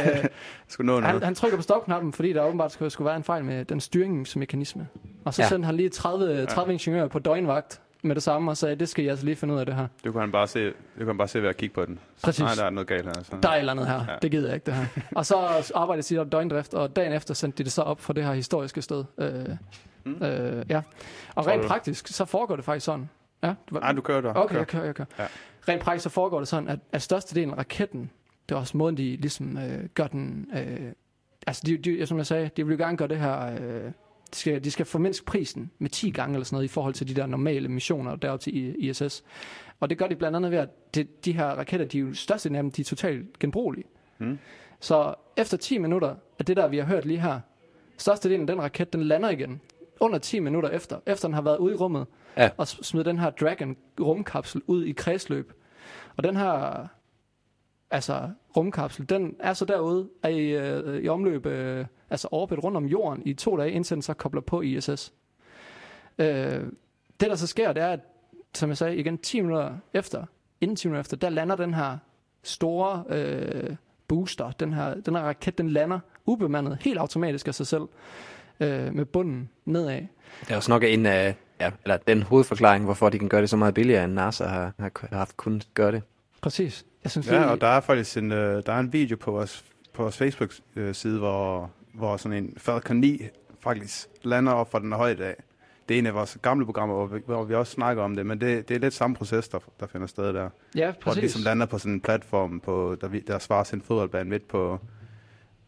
Skulle 0.68 0.86
nå 0.86 1.00
noget. 1.00 1.14
han, 1.14 1.22
han 1.22 1.34
trykker 1.34 1.56
på 1.58 1.62
stopknappen, 1.62 2.12
fordi 2.12 2.32
der 2.32 2.42
åbenbart 2.44 2.72
skulle, 2.72 2.90
skulle 2.90 3.06
være 3.06 3.16
en 3.16 3.24
fejl 3.24 3.44
med 3.44 3.64
den 3.64 3.80
styringsmekanisme. 3.80 4.88
Og 5.24 5.34
så 5.34 5.42
ja. 5.42 5.44
Ja. 5.44 5.48
sendte 5.48 5.66
han 5.66 5.74
lige 5.76 5.88
30, 5.88 6.46
30 6.46 6.72
ingeniører 6.72 7.08
på 7.08 7.18
døgnvagt 7.18 7.80
med 8.02 8.14
det 8.14 8.22
samme, 8.22 8.50
og 8.50 8.56
sagde, 8.56 8.76
det 8.76 8.88
skal 8.88 9.04
I 9.04 9.08
altså 9.08 9.24
lige 9.24 9.36
finde 9.36 9.54
ud 9.54 9.58
af 9.58 9.66
det 9.66 9.74
her. 9.74 9.86
Du 10.04 10.12
kan 10.12 10.20
han 10.20 10.32
bare 10.32 10.46
se, 10.46 10.66
du 10.66 10.72
kan 10.98 11.06
han 11.06 11.18
bare 11.18 11.28
se 11.28 11.42
ved 11.42 11.48
at 11.48 11.56
kigge 11.56 11.74
på 11.74 11.84
den. 11.84 11.98
Så, 12.16 12.24
Præcis. 12.26 12.40
Nej, 12.40 12.54
der 12.54 12.64
er 12.64 12.70
noget 12.70 12.86
galt 12.86 13.04
her. 13.06 13.12
Så. 13.12 13.36
Der 13.42 13.48
er 13.48 13.52
et 13.54 13.58
eller 13.58 13.72
andet 13.72 13.86
her. 13.86 13.94
Ja. 13.94 14.00
Ja. 14.12 14.16
Det 14.22 14.30
gider 14.30 14.46
jeg 14.46 14.54
ikke, 14.54 14.66
det 14.66 14.74
her. 14.74 14.86
og 15.16 15.26
så 15.26 15.36
arbejdede 15.74 16.14
de 16.14 16.18
op 16.20 16.32
døgndrift, 16.32 16.74
og 16.74 16.96
dagen 16.96 17.12
efter 17.12 17.34
sendte 17.34 17.58
de 17.58 17.64
det 17.64 17.72
så 17.72 17.82
op 17.82 18.00
for 18.00 18.12
det 18.12 18.24
her 18.24 18.32
historiske 18.32 18.82
sted. 18.82 19.04
Øh, 19.18 19.30
Mm. 20.04 20.22
øh, 20.24 20.64
ja. 20.68 20.82
Og 21.34 21.44
Tror 21.44 21.52
rent 21.52 21.62
du- 21.62 21.68
praktisk, 21.68 22.08
så 22.08 22.24
foregår 22.24 22.56
det 22.56 22.64
faktisk 22.64 22.86
sådan. 22.86 23.08
Ja, 23.42 23.48
det 23.48 23.56
var, 23.70 23.80
Nej, 23.80 23.92
du 23.92 24.00
kører 24.00 24.20
der. 24.20 24.34
Okay, 24.34 24.52
Kør. 24.52 24.58
jeg 24.58 24.66
kører, 24.66 24.84
jeg 24.84 24.94
kører. 24.94 25.06
Ja. 25.18 25.24
Rent 25.68 25.82
praktisk 25.82 26.02
så 26.02 26.08
foregår 26.08 26.38
det 26.38 26.48
sådan, 26.48 26.68
at, 26.68 26.78
at 26.92 27.02
størstedelen 27.02 27.50
af 27.50 27.58
raketten, 27.58 28.10
det 28.48 28.54
er 28.54 28.58
også 28.58 28.76
måden, 28.76 28.96
de 28.96 29.16
ligesom 29.16 29.58
øh, 29.58 29.84
gør 29.94 30.06
den... 30.06 30.48
Øh, 30.54 30.92
altså, 31.46 31.62
de, 31.66 31.76
de, 31.76 32.06
som 32.06 32.18
jeg 32.18 32.26
sagde, 32.26 32.50
de 32.56 32.66
vil 32.66 32.72
jo 32.78 32.84
gerne 32.84 32.96
gøre 32.96 33.08
det 33.08 33.18
her... 33.18 33.46
Øh, 33.60 33.92
de, 34.32 34.36
skal, 34.36 34.64
de 34.64 34.70
skal 34.70 34.86
formindske 34.86 35.26
prisen 35.26 35.70
med 35.78 35.90
10 35.90 36.10
gange 36.10 36.34
eller 36.34 36.44
sådan 36.44 36.56
noget 36.56 36.64
i 36.64 36.68
forhold 36.68 36.94
til 36.94 37.08
de 37.08 37.14
der 37.14 37.26
normale 37.26 37.68
missioner 37.68 38.16
derop 38.16 38.40
til 38.40 38.84
ISS. 38.84 39.24
Og 39.80 39.90
det 39.90 39.98
gør 39.98 40.06
de 40.06 40.16
blandt 40.16 40.36
andet 40.36 40.50
ved, 40.50 40.58
at 40.58 40.94
det, 40.94 41.24
de 41.24 41.32
her 41.32 41.46
raketter, 41.46 41.86
de 41.86 41.98
er 41.98 42.02
jo 42.02 42.14
størstedelen 42.14 42.56
af 42.56 42.62
dem, 42.62 42.70
de 42.70 42.80
er 42.80 42.84
totalt 42.84 43.38
genbrugelige. 43.38 43.86
Mm. 44.18 44.38
Så 44.80 45.14
efter 45.36 45.56
10 45.56 45.78
minutter 45.78 46.14
af 46.38 46.44
det 46.44 46.56
der, 46.56 46.68
vi 46.68 46.78
har 46.78 46.84
hørt 46.84 47.04
lige 47.04 47.20
her, 47.20 47.40
størstedelen 47.96 48.40
af 48.40 48.46
den 48.46 48.62
raket, 48.62 48.92
den 48.92 49.02
lander 49.02 49.30
igen 49.30 49.60
under 50.00 50.18
10 50.18 50.38
minutter 50.38 50.68
efter, 50.70 50.98
efter 51.06 51.28
den 51.28 51.34
har 51.34 51.42
været 51.42 51.56
ude 51.58 51.72
i 51.72 51.76
rummet, 51.76 52.06
Ja. 52.36 52.50
og 52.56 52.68
s- 52.68 52.78
smider 52.82 53.04
den 53.04 53.18
her 53.18 53.30
Dragon 53.30 53.76
rumkapsel 54.00 54.62
ud 54.66 54.84
i 54.84 54.92
kredsløb. 54.92 55.52
Og 56.16 56.24
den 56.24 56.36
her, 56.36 56.86
altså, 57.90 58.30
rumkapsel, 58.56 59.08
den 59.08 59.36
er 59.40 59.52
så 59.52 59.64
derude 59.64 60.08
er 60.22 60.28
i, 60.28 60.48
øh, 60.50 61.02
i 61.02 61.08
omløb, 61.08 61.46
øh, 61.46 61.86
altså 62.10 62.28
orbit 62.30 62.58
rundt 62.64 62.76
om 62.76 62.84
jorden 62.86 63.22
i 63.26 63.34
to 63.34 63.56
dage, 63.56 63.70
indtil 63.70 63.94
den 63.94 64.02
så 64.02 64.14
kobler 64.14 64.40
på 64.40 64.60
ISS. 64.60 65.12
Øh, 66.18 66.26
det, 67.20 67.30
der 67.30 67.34
så 67.34 67.46
sker, 67.46 67.72
det 67.72 67.82
er, 67.82 67.88
at, 67.88 68.00
som 68.54 68.68
jeg 68.68 68.76
sagde 68.76 68.96
igen, 68.96 69.18
10 69.18 69.40
minutter 69.40 69.74
efter, 69.94 70.24
inden 70.60 70.76
10 70.76 70.88
minutter 70.88 71.00
efter, 71.00 71.16
der 71.16 71.28
lander 71.28 71.56
den 71.56 71.74
her 71.74 71.98
store 72.42 73.04
øh, 73.08 73.76
booster, 74.08 74.50
den 74.50 74.72
her, 74.72 74.94
den 74.94 75.14
her 75.14 75.22
raket, 75.22 75.58
den 75.58 75.70
lander 75.70 75.98
ubemandet, 76.26 76.78
helt 76.80 76.98
automatisk 76.98 77.48
af 77.48 77.54
sig 77.54 77.66
selv, 77.66 77.82
øh, 78.60 78.94
med 78.94 79.04
bunden 79.04 79.48
nedad. 79.64 80.00
Det 80.40 80.50
er 80.50 80.56
også 80.56 80.70
nok 80.70 80.82
en 80.84 81.06
af, 81.06 81.34
ja, 81.60 81.70
eller 81.84 81.96
den 81.96 82.22
hovedforklaring, 82.22 82.84
hvorfor 82.84 83.08
de 83.08 83.18
kan 83.18 83.28
gøre 83.28 83.40
det 83.40 83.50
så 83.50 83.56
meget 83.56 83.74
billigere, 83.74 84.04
end 84.04 84.12
NASA 84.12 84.44
har, 84.44 84.72
har 84.78 84.90
haft 85.12 85.36
kunnet 85.36 85.68
gøre 85.74 85.92
det. 85.92 86.02
Præcis. 86.42 86.84
Jeg 87.04 87.10
synes, 87.10 87.26
Ja, 87.26 87.32
lige- 87.38 87.46
og 87.50 87.60
der 87.60 87.66
er 87.66 87.80
faktisk 87.80 88.16
en, 88.16 88.32
øh, 88.32 88.62
der 88.66 88.72
er 88.72 88.78
en 88.80 88.92
video 88.92 89.16
på 89.16 89.30
vores, 89.30 89.64
på 89.94 90.02
vores 90.02 90.16
Facebook-side, 90.16 91.18
hvor, 91.18 91.70
hvor 91.94 92.16
sådan 92.16 92.44
en 92.44 92.54
Falcon 92.56 92.96
9 92.96 93.22
faktisk 93.60 94.08
lander 94.22 94.52
op 94.52 94.70
fra 94.70 94.78
den 94.78 94.92
højde 94.92 95.24
af. 95.24 95.36
Det 95.88 95.94
er 95.94 95.98
en 95.98 96.06
af 96.06 96.14
vores 96.14 96.38
gamle 96.42 96.64
programmer, 96.66 96.94
hvor 96.96 97.06
vi, 97.06 97.20
hvor 97.26 97.44
vi 97.44 97.54
også 97.54 97.72
snakker 97.72 98.02
om 98.02 98.16
det, 98.16 98.26
men 98.26 98.40
det, 98.40 98.68
det 98.68 98.74
er 98.74 98.78
lidt 98.78 98.94
samme 98.94 99.16
proces, 99.16 99.48
der, 99.48 99.58
der 99.80 99.86
finder 99.86 100.06
sted 100.06 100.24
der. 100.32 100.48
Ja, 100.74 100.84
Hvor 100.84 100.90
det 100.92 100.98
præcis. 101.00 101.20
ligesom 101.22 101.42
lander 101.42 101.66
på 101.66 101.78
sådan 101.78 101.92
en 101.92 102.00
platform, 102.00 102.60
på, 102.60 102.96
der, 103.00 103.08
der 103.26 103.38
svarer 103.38 103.64
til 103.64 103.76
en 103.76 103.82
fodboldbane 103.82 104.30
midt, 104.30 104.48
på, 104.48 104.78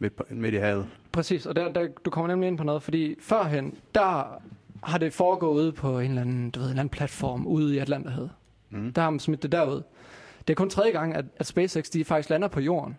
midt, 0.03 0.17
på, 0.17 0.25
midt 0.31 0.55
i 0.55 0.59
havet. 0.59 0.87
Præcis, 1.13 1.47
og 1.47 1.57
der, 1.57 1.73
der, 1.73 1.89
du 2.05 2.11
kommer 2.11 2.29
nemlig 2.29 2.49
ind 2.49 2.59
på 2.59 2.65
noget, 2.65 2.83
fordi 2.83 3.15
førhen, 3.21 3.75
der 3.95 4.41
har 4.83 4.99
det 4.99 5.13
foregået 5.13 5.55
ude 5.63 5.73
på 5.73 5.99
en 5.99 6.09
eller 6.09 6.23
anden, 6.23 6.51
du 6.51 6.59
ved, 6.61 6.67
en 6.67 6.71
eller 6.71 6.81
anden 6.81 6.91
platform 6.93 7.47
ude 7.47 7.75
i 7.75 7.79
Atlanterhavet. 7.79 8.31
Mm. 8.71 8.93
Der 8.93 9.03
har 9.03 9.11
man 9.11 9.21
smidt 9.21 9.43
det 9.43 9.53
derud. 9.53 9.83
Det 10.49 10.51
er 10.51 10.55
kun 10.55 10.71
tredje 10.71 10.91
gang, 10.93 11.15
at, 11.15 11.25
at 11.37 11.47
SpaceX 11.47 11.85
de 11.91 12.05
faktisk 12.05 12.31
lander 12.31 12.49
på 12.49 12.61
jorden. 12.61 12.99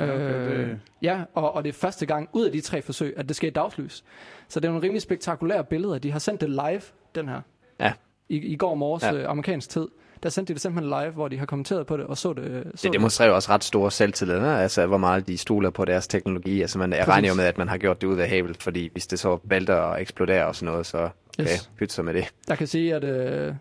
Ja, 0.00 0.14
okay, 0.14 0.34
øh, 0.34 0.58
det- 0.68 0.80
ja 1.02 1.22
og, 1.34 1.52
og 1.54 1.64
det 1.64 1.68
er 1.68 1.72
første 1.72 2.06
gang 2.06 2.28
ud 2.32 2.44
af 2.46 2.52
de 2.52 2.60
tre 2.60 2.82
forsøg, 2.82 3.14
at 3.16 3.28
det 3.28 3.36
sker 3.36 3.48
i 3.48 3.50
dagslys. 3.50 4.04
Så 4.48 4.60
det 4.60 4.68
er 4.68 4.72
nogle 4.72 4.84
rimelig 4.84 5.02
spektakulære 5.02 5.64
billeder. 5.64 5.98
De 5.98 6.10
har 6.12 6.18
sendt 6.18 6.40
det 6.40 6.50
live, 6.50 6.80
den 7.14 7.28
her. 7.28 7.40
Ja. 7.80 7.92
I, 8.28 8.36
i 8.36 8.56
går 8.56 8.74
morges 8.74 9.02
Ja. 9.02 9.14
ja. 9.14 9.30
amerikansk 9.30 9.70
tid. 9.70 9.88
Der 10.22 10.28
sendte 10.28 10.50
de 10.50 10.54
det 10.54 10.62
simpelthen 10.62 10.90
live, 11.02 11.10
hvor 11.12 11.28
de 11.28 11.38
har 11.38 11.46
kommenteret 11.46 11.86
på 11.86 11.96
det 11.96 12.06
og 12.06 12.18
så 12.18 12.32
det. 12.32 12.72
Så 12.74 12.82
Det 12.82 12.92
demonstrerer 12.92 13.28
jo 13.28 13.34
også 13.34 13.50
ret 13.52 13.64
store 13.64 13.90
selvtillid, 13.90 14.36
altså 14.36 14.86
hvor 14.86 14.96
meget 14.98 15.28
de 15.28 15.38
stoler 15.38 15.70
på 15.70 15.84
deres 15.84 16.08
teknologi. 16.08 16.60
Altså 16.62 16.78
man 16.78 16.90
Præcis. 16.90 17.08
regner 17.08 17.28
jo 17.28 17.34
med, 17.34 17.44
at 17.44 17.58
man 17.58 17.68
har 17.68 17.78
gjort 17.78 18.00
det 18.00 18.06
ud 18.06 18.18
af 18.18 18.28
havet, 18.28 18.62
fordi 18.62 18.88
hvis 18.92 19.06
det 19.06 19.18
så 19.18 19.38
vælter 19.44 19.74
og 19.74 20.00
eksploderer 20.00 20.44
og 20.44 20.56
sådan 20.56 20.72
noget, 20.72 20.86
så 20.86 20.98
okay, 20.98 21.42
Yes. 21.52 21.70
pyt 21.78 21.92
så 21.92 22.02
med 22.02 22.14
det. 22.14 22.32
Jeg 22.48 22.58
kan 22.58 22.66
sige, 22.66 22.94
at 22.94 23.04
øh, 23.04 23.54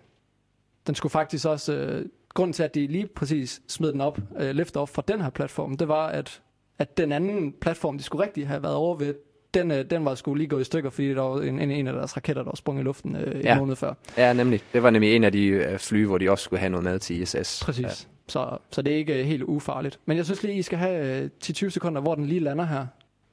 den 0.88 0.96
skulle 0.96 1.12
faktisk 1.12 1.46
også... 1.46 1.74
Øh, 1.74 2.06
grunden 2.34 2.54
til, 2.54 2.64
at 2.64 2.76
de 2.76 2.88
lige 2.88 3.08
præcis 3.16 3.62
smed 3.68 3.92
den 3.92 4.02
op, 4.02 4.20
øh, 4.40 4.50
lift 4.56 4.78
off 4.78 4.92
fra 4.92 5.04
den 5.08 5.22
her 5.22 5.30
platform, 5.30 5.78
det 5.78 5.88
var, 5.88 6.08
at, 6.08 6.42
at 6.80 6.98
den 6.98 7.12
anden 7.12 7.54
platform, 7.62 7.98
de 7.98 8.04
skulle 8.04 8.26
rigtig 8.26 8.48
have 8.48 8.64
været 8.64 8.76
over 8.76 8.96
ved, 8.98 9.14
den, 9.54 9.72
øh, 9.72 9.86
den 9.90 10.06
var 10.06 10.16
skulle 10.16 10.38
lige 10.38 10.48
gået 10.48 10.62
i 10.62 10.64
stykker, 10.64 10.90
fordi 10.90 11.10
der 11.14 11.22
var 11.22 11.42
en, 11.42 11.60
en, 11.60 11.72
en 11.72 11.88
af 11.88 11.94
deres 11.94 12.16
raketter, 12.18 12.44
der 12.44 12.50
var 12.50 12.56
sprunget 12.56 12.82
i 12.82 12.86
luften 12.86 13.16
øh, 13.16 13.46
Ja. 13.46 13.54
en 13.54 13.60
måned 13.60 13.76
før. 13.76 13.94
Ja, 14.18 14.34
nemlig. 14.34 14.62
Det 14.74 14.84
var 14.84 14.90
nemlig 14.90 15.16
en 15.16 15.24
af 15.24 15.32
de 15.32 15.46
øh, 15.48 15.80
fly, 15.80 16.06
hvor 16.06 16.18
de 16.18 16.32
også 16.32 16.44
skulle 16.44 16.60
have 16.60 16.70
noget 16.70 16.84
med 16.84 17.00
til 17.00 17.22
ISS. 17.22 17.62
Præcis. 17.66 17.84
Ja. 17.86 17.90
Så, 18.28 18.58
så 18.72 18.82
det 18.82 18.94
er 18.94 18.98
ikke 18.98 19.20
øh, 19.20 19.26
helt 19.26 19.44
ufarligt. 19.44 20.00
Men 20.06 20.18
jeg 20.18 20.26
synes 20.26 20.44
lige, 20.44 20.56
I 20.56 20.62
skal 20.62 20.78
have 20.78 21.24
øh, 21.24 21.30
10-20 21.46 21.70
sekunder, 21.70 22.02
hvor 22.02 22.16
den 22.16 22.26
lige 22.26 22.40
lander 22.40 22.66
her. 22.66 22.80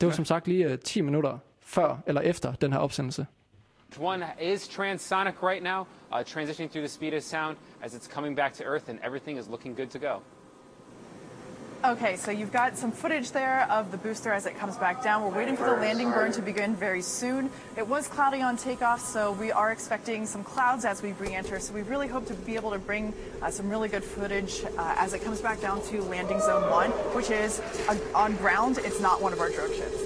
Det 0.00 0.06
var 0.06 0.12
ja. 0.12 0.16
som 0.16 0.24
sagt 0.24 0.48
lige 0.48 0.64
øh, 0.70 0.78
10 0.78 1.00
minutter 1.00 1.38
før 1.66 2.02
eller 2.06 2.20
efter 2.20 2.52
den 2.52 2.72
her 2.72 2.78
opsendelse. 2.78 3.26
One 4.00 4.24
is 4.42 4.68
transonic 4.68 5.34
right 5.42 5.62
now, 5.62 5.80
uh, 5.80 6.24
transitioning 6.26 6.70
through 6.70 6.82
the 6.86 6.88
speed 6.88 7.14
of 7.14 7.22
sound 7.22 7.56
as 7.82 7.94
it's 7.94 8.14
coming 8.14 8.36
back 8.36 8.52
to 8.54 8.64
Earth, 8.64 8.84
and 8.90 8.98
everything 9.06 9.38
is 9.38 9.48
looking 9.48 9.76
good 9.76 9.86
to 9.86 9.98
go. 9.98 10.14
Okay, 11.84 12.16
so 12.16 12.30
you've 12.30 12.50
got 12.50 12.78
some 12.78 12.90
footage 12.90 13.32
there 13.32 13.70
of 13.70 13.90
the 13.90 13.98
booster 13.98 14.32
as 14.32 14.46
it 14.46 14.56
comes 14.56 14.78
back 14.78 15.02
down. 15.02 15.22
We're 15.22 15.36
waiting 15.36 15.54
for 15.54 15.66
the 15.66 15.76
landing 15.76 16.10
burn 16.12 16.32
to 16.32 16.40
begin 16.40 16.74
very 16.74 17.02
soon. 17.02 17.50
It 17.76 17.86
was 17.86 18.08
cloudy 18.08 18.40
on 18.40 18.56
takeoff, 18.56 19.00
so 19.00 19.32
we 19.32 19.52
are 19.52 19.70
expecting 19.70 20.24
some 20.24 20.42
clouds 20.44 20.86
as 20.86 21.02
we 21.02 21.12
re-enter. 21.12 21.60
So 21.60 21.74
we 21.74 21.82
really 21.82 22.08
hope 22.08 22.24
to 22.28 22.32
be 22.32 22.54
able 22.54 22.70
to 22.70 22.78
bring 22.78 23.12
uh, 23.42 23.50
some 23.50 23.68
really 23.68 23.90
good 23.90 24.02
footage 24.02 24.64
uh, 24.78 24.94
as 24.96 25.12
it 25.12 25.22
comes 25.22 25.42
back 25.42 25.60
down 25.60 25.82
to 25.88 26.00
landing 26.04 26.40
zone 26.40 26.70
one, 26.70 26.90
which 27.14 27.30
is 27.30 27.60
uh, 27.86 27.98
on 28.14 28.34
ground. 28.36 28.78
It's 28.78 29.00
not 29.00 29.20
one 29.20 29.34
of 29.34 29.40
our 29.40 29.50
drone 29.50 29.74
ships. 29.74 30.00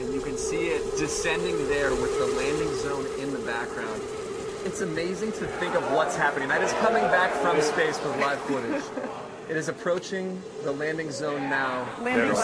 and 0.00 0.12
you 0.12 0.20
can 0.20 0.36
see 0.36 0.66
it 0.66 0.98
descending 0.98 1.56
there 1.68 1.92
with 1.92 2.18
the 2.18 2.26
landing 2.36 2.74
zone 2.80 3.06
in 3.18 3.32
the 3.32 3.40
background. 3.46 4.02
It's 4.66 4.82
amazing 4.82 5.32
to 5.32 5.46
think 5.56 5.74
of 5.74 5.90
what's 5.92 6.16
happening. 6.16 6.48
That 6.48 6.62
is 6.62 6.74
coming 6.74 7.04
back 7.04 7.32
from 7.40 7.62
space 7.62 7.98
with 8.04 8.14
live 8.20 8.40
footage. 8.40 8.84
It 9.46 9.58
is 9.58 9.68
approaching 9.68 10.42
the 10.62 10.72
landing 10.72 11.10
zone 11.10 11.50
now. 11.50 11.86
Landing 12.00 12.28
You're 12.28 12.34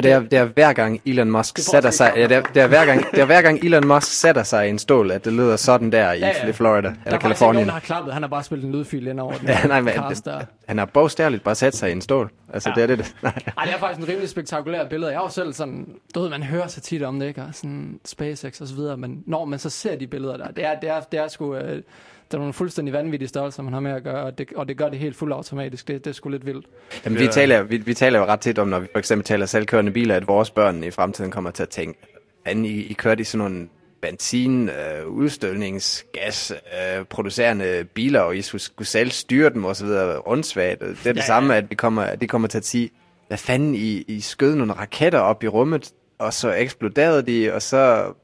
Og 0.00 0.04
det 0.04 0.12
er, 0.12 0.20
det 0.20 0.38
er 0.38 0.44
hver 0.44 0.72
gang 0.72 1.00
Elon 1.06 1.30
Musk 1.30 1.58
sætter 1.58 1.90
sig, 1.90 2.12
ja, 2.16 2.22
det, 2.26 2.36
er, 2.36 2.42
det, 2.42 2.62
er 2.62 2.66
hver 2.66 2.84
gang, 2.86 3.10
det 3.10 3.18
er 3.20 3.24
hver 3.24 3.42
gang 3.42 3.64
Elon 3.64 3.86
Musk 3.88 4.12
sætter 4.12 4.42
sig 4.42 4.66
i 4.66 4.70
en 4.70 4.78
stol, 4.78 5.10
at 5.10 5.24
det 5.24 5.32
lyder 5.32 5.56
sådan 5.56 5.92
der 5.92 6.12
i 6.12 6.18
Ja, 6.18 6.32
ja. 6.46 6.50
Florida 6.50 6.88
Der 6.88 6.94
eller 7.06 7.16
er 7.16 7.20
Kalifornien. 7.20 7.66
der 7.66 7.72
har 7.72 7.80
klappet. 7.80 8.12
Han 8.12 8.22
har 8.22 8.28
bare 8.28 8.42
spillet 8.44 8.66
en 8.66 8.72
lydfil 8.72 9.06
ind 9.06 9.20
over 9.20 9.32
den. 9.32 9.48
Ja, 9.48 9.66
nej, 9.66 9.80
men 9.80 9.94
det, 9.94 10.46
han 10.68 10.78
har 10.78 10.84
bogstaveligt 10.84 11.44
bare 11.44 11.54
sat 11.54 11.76
sig 11.76 11.88
i 11.88 11.92
en 11.92 12.00
stol. 12.00 12.30
Altså, 12.54 12.68
Ja. 12.76 12.82
det 12.82 12.90
er 12.90 12.96
det. 12.96 13.14
Nej. 13.22 13.32
Ej, 13.58 13.64
det 13.64 13.74
er 13.74 13.78
faktisk 13.78 14.00
en 14.00 14.08
rimelig 14.08 14.28
spektakulær 14.28 14.88
billede. 14.88 15.10
Jeg 15.12 15.18
er 15.18 15.22
jo 15.22 15.28
selv 15.28 15.52
sådan, 15.52 15.86
du 16.14 16.20
ved, 16.20 16.28
man 16.30 16.42
hører 16.42 16.66
så 16.66 16.80
tit 16.80 17.02
om 17.02 17.20
det, 17.20 17.26
ikke? 17.26 17.42
Og 17.42 17.48
sådan 17.52 18.00
SpaceX 18.04 18.60
og 18.60 18.68
så 18.68 18.74
videre, 18.74 18.96
men 18.96 19.22
når 19.26 19.44
man 19.44 19.58
så 19.58 19.70
ser 19.70 19.96
de 19.96 20.06
billeder 20.06 20.36
der, 20.36 20.48
det 20.48 20.64
er, 20.66 20.80
det 20.80 20.90
er, 20.90 21.00
det 21.00 21.20
er 21.20 21.28
sgu, 21.28 21.54
øh, 21.56 21.82
det 22.30 22.34
er 22.34 22.38
nogle 22.38 22.52
fuldstændig 22.52 22.94
vanvittige 22.94 23.28
størrelser, 23.28 23.62
man 23.62 23.72
har 23.72 23.80
med 23.80 23.90
at 23.90 24.02
gøre, 24.02 24.22
og 24.24 24.38
det, 24.38 24.48
og 24.56 24.68
det 24.68 24.76
gør 24.76 24.88
det 24.88 24.98
helt 24.98 25.16
fuldautomatisk. 25.16 25.88
Det, 25.88 26.04
det 26.04 26.10
er 26.10 26.14
sgu 26.14 26.28
lidt 26.28 26.46
vildt. 26.46 26.66
Jamen, 27.04 27.18
vi, 27.18 27.26
taler, 27.26 27.62
vi, 27.62 27.76
vi 27.76 27.94
taler 27.94 28.18
jo 28.18 28.24
ret 28.24 28.40
tit 28.40 28.58
om, 28.58 28.68
når 28.68 28.78
vi 28.78 28.86
for 28.92 28.98
eksempel 28.98 29.24
taler 29.24 29.46
selvkørende 29.46 29.92
biler, 29.92 30.16
at 30.16 30.28
vores 30.28 30.50
børn 30.50 30.84
i 30.84 30.90
fremtiden 30.90 31.30
kommer 31.30 31.50
til 31.50 31.62
at 31.62 31.68
tænke, 31.68 31.98
at 32.44 32.56
I, 32.56 32.86
I 32.86 32.92
kørte 32.92 33.20
i 33.20 33.24
sådan 33.24 33.50
nogle 33.50 33.68
benzin, 34.02 34.68
øh, 34.68 35.06
udstødningsgas, 35.06 36.50
øh, 36.50 37.04
producerende 37.04 37.84
biler, 37.94 38.20
og 38.20 38.36
I 38.36 38.42
skulle, 38.42 38.62
skulle 38.62 38.88
selv 38.88 39.10
styre 39.10 39.50
dem 39.50 39.64
og 39.64 39.76
så 39.76 39.84
videre 39.84 40.18
rundsvagt. 40.18 40.80
Det 40.80 40.88
er 40.88 40.94
det 40.94 41.04
Ja, 41.06 41.10
ja, 41.10 41.16
ja. 41.16 41.22
samme, 41.26 41.56
at, 41.56 41.70
vi 41.70 41.74
kommer, 41.74 42.02
at 42.02 42.20
de 42.20 42.26
kommer 42.26 42.48
til 42.48 42.58
at 42.58 42.64
sige, 42.66 42.90
hvad 43.28 43.38
fanden, 43.38 43.74
I, 43.74 44.04
I 44.08 44.20
skød 44.20 44.54
nogle 44.54 44.72
raketter 44.72 45.18
op 45.18 45.42
i 45.44 45.48
rummet, 45.48 45.92
og 46.18 46.32
så 46.32 46.52
eksploderede 46.52 47.22
de, 47.22 47.52
og 47.54 47.62
så 47.62 47.76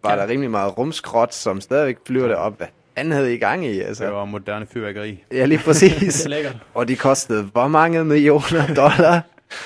var 0.03 0.11
Ja. 0.13 0.17
der 0.17 0.29
rimelig 0.29 0.51
meget 0.51 0.79
rumskrot, 0.79 1.35
som 1.35 1.61
stadigvæk 1.61 1.97
flyver 2.07 2.29
derop. 2.29 2.57
Hvad 2.57 2.67
fanden 2.97 3.13
havde 3.13 3.35
I 3.35 3.39
gang 3.39 3.67
i? 3.67 3.81
Altså? 3.81 4.05
Det 4.05 4.13
var 4.13 4.25
moderne 4.25 4.67
fyrværkeri. 4.67 5.25
Ja, 5.33 5.45
lige 5.45 5.59
præcis. 5.65 6.29
Og 6.75 6.89
de 6.89 6.97
kostede 6.97 7.43
hvor 7.43 7.69
mange 7.69 8.05
millioner 8.05 8.75
dollar? 8.77 9.23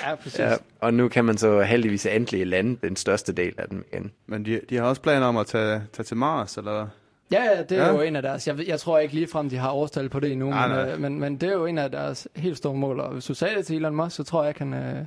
Ja, 0.07 0.15
præcis. 0.15 0.39
Ja, 0.39 0.53
og 0.81 0.93
nu 0.93 1.07
kan 1.07 1.25
man 1.25 1.37
så 1.37 1.61
heldigvis 1.61 2.05
endelig 2.05 2.47
lande 2.47 2.77
den 2.87 2.95
største 2.95 3.33
del 3.33 3.53
af 3.57 3.67
dem 3.69 3.85
igen. 3.93 4.11
Men 4.27 4.45
de, 4.45 4.61
de 4.69 4.75
har 4.77 4.83
også 4.83 5.01
planer 5.01 5.25
om 5.27 5.37
at 5.37 5.45
tage, 5.47 5.81
tage 5.93 6.03
til 6.03 6.17
Mars, 6.17 6.57
eller? 6.57 6.87
Ja, 7.31 7.43
ja, 7.43 7.63
det 7.63 7.77
er 7.77 7.85
Ja. 7.85 7.91
jo 7.93 8.01
en 8.01 8.15
af 8.15 8.21
deres. 8.21 8.47
Jeg, 8.47 8.67
jeg 8.67 8.79
tror 8.79 8.99
ikke 8.99 9.13
ligefrem, 9.13 9.49
de 9.49 9.57
har 9.57 9.69
overstal 9.69 10.09
på 10.09 10.19
det 10.19 10.31
endnu, 10.31 10.49
Nej, 10.49 10.67
men, 10.67 10.77
nej. 10.77 10.91
øh, 10.93 10.99
men, 11.01 11.19
men 11.19 11.37
det 11.37 11.49
er 11.49 11.53
jo 11.53 11.65
en 11.65 11.77
af 11.77 11.91
deres 11.91 12.27
helt 12.35 12.57
store 12.57 12.75
mål. 12.75 12.99
Og 12.99 13.13
hvis 13.13 13.25
du 13.25 13.33
sagde 13.33 13.55
det 13.55 13.65
til 13.65 13.75
Elon 13.75 13.95
Musk, 13.95 14.15
så 14.15 14.23
tror 14.23 14.43
jeg 14.43 14.49
ikke, 14.49 14.59
han, 14.59 14.73
øh, 14.73 15.05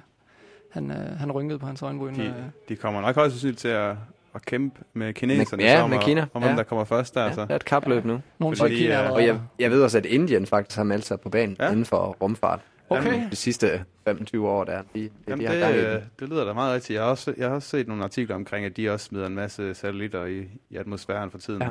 han, 0.70 0.90
øh, 0.90 1.18
han 1.18 1.32
rynkede 1.32 1.58
på 1.58 1.66
hans 1.66 1.82
øjenbryn. 1.82 2.14
De, 2.14 2.22
øh. 2.22 2.32
de 2.68 2.76
kommer 2.76 3.00
nok 3.00 3.14
højst 3.14 3.32
sandsynligt 3.32 3.60
til 3.60 3.68
at, 3.68 3.94
at 4.34 4.44
kæmpe 4.46 4.80
med 4.94 5.14
kineserne. 5.14 5.62
ja, 5.62 5.82
om 5.82 5.90
med 5.90 5.98
Kina. 5.98 6.26
Om 6.34 6.42
hvem 6.42 6.50
Ja. 6.52 6.56
der 6.56 6.62
kommer 6.62 6.84
først 6.84 7.14
der. 7.14 7.24
Ja, 7.24 7.32
så. 7.32 7.40
det 7.40 7.50
er 7.50 7.54
et 7.56 7.64
kapløb 7.64 8.04
nu. 8.04 8.20
Nogle 8.38 8.56
Fordi, 8.56 8.76
Kina 8.76 9.04
øh. 9.04 9.12
Og 9.12 9.26
jeg, 9.26 9.40
jeg 9.58 9.70
ved 9.70 9.82
også, 9.82 9.98
at 9.98 10.06
Indien 10.06 10.46
faktisk 10.46 10.76
har 10.76 10.84
meldt 10.84 11.04
sig 11.06 11.20
på 11.20 11.28
banen 11.28 11.56
Ja. 11.60 11.70
inden 11.70 11.84
for 11.84 12.16
rumfart. 12.22 12.60
Okay. 12.90 13.22
De 13.30 13.36
sidste 13.36 13.84
25 14.06 14.48
år, 14.48 14.64
der 14.64 14.82
de, 14.94 15.00
de, 15.00 15.10
Jamen, 15.28 15.46
de 15.46 15.52
har 15.52 15.58
gang 15.58 15.74
i 15.74 15.78
det, 15.78 15.86
øh, 15.96 16.02
det 16.20 16.28
lyder 16.28 16.44
da 16.44 16.52
meget 16.52 16.74
rigtigt. 16.74 16.96
Jeg 16.96 17.02
har, 17.04 17.10
også, 17.10 17.34
jeg 17.36 17.48
har 17.48 17.54
også 17.54 17.68
set 17.68 17.88
nogle 17.88 18.04
artikler 18.04 18.34
omkring, 18.36 18.66
at 18.66 18.76
de 18.76 18.90
også 18.90 19.06
smider 19.06 19.26
en 19.26 19.34
masse 19.34 19.74
satellitter 19.74 20.24
i, 20.24 20.44
i 20.70 20.76
atmosfæren 20.76 21.30
for 21.30 21.38
tiden. 21.38 21.62
Ja. 21.62 21.68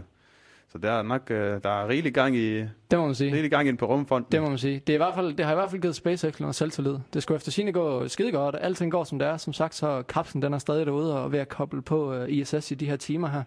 Så 0.72 0.78
der 0.78 0.92
er 0.92 1.02
nok 1.04 1.32
øh, 1.32 1.64
der 1.64 1.70
er 1.70 1.88
rigelig 1.88 2.14
gang 2.14 2.36
i, 2.36 2.60
Det 2.60 2.70
må 3.00 3.06
man 3.06 3.16
sige. 3.16 3.32
rigelig 3.32 3.52
gang 3.52 3.68
ind 3.68 3.78
på 3.78 3.86
rumfonden. 3.86 4.28
Det 4.32 4.42
må 4.42 4.50
man 4.50 4.58
sige. 4.58 4.82
Det, 4.88 4.94
er 4.94 4.98
i 4.98 4.98
hvert 4.98 5.16
fald, 5.16 5.34
det 5.34 5.46
har 5.46 5.52
i 5.52 5.56
hvert 5.56 5.70
fald 5.70 5.82
givet 5.82 5.96
SpaceX 5.96 6.40
noget 6.40 6.56
selvtillid. 6.56 6.96
Det 7.14 7.24
skulle 7.24 7.36
efter 7.36 7.52
sine 7.52 7.72
gå 7.72 8.08
skide 8.08 8.32
godt, 8.32 8.56
alting 8.62 8.92
går 8.92 9.04
som 9.04 9.20
det 9.20 9.28
er. 9.28 9.38
Som 9.38 9.54
sagt, 9.54 9.76
så 9.76 10.04
kapslen 10.10 10.42
den 10.42 10.54
er 10.54 10.58
stadig 10.58 10.86
derude 10.86 11.24
og 11.24 11.32
ved 11.32 11.40
at 11.40 11.50
koble 11.50 11.82
på 11.82 12.22
uh, 12.22 12.30
ISS 12.30 12.72
i 12.72 12.76
de 12.76 12.86
her 12.86 12.96
timer 12.96 13.28
her. 13.28 13.44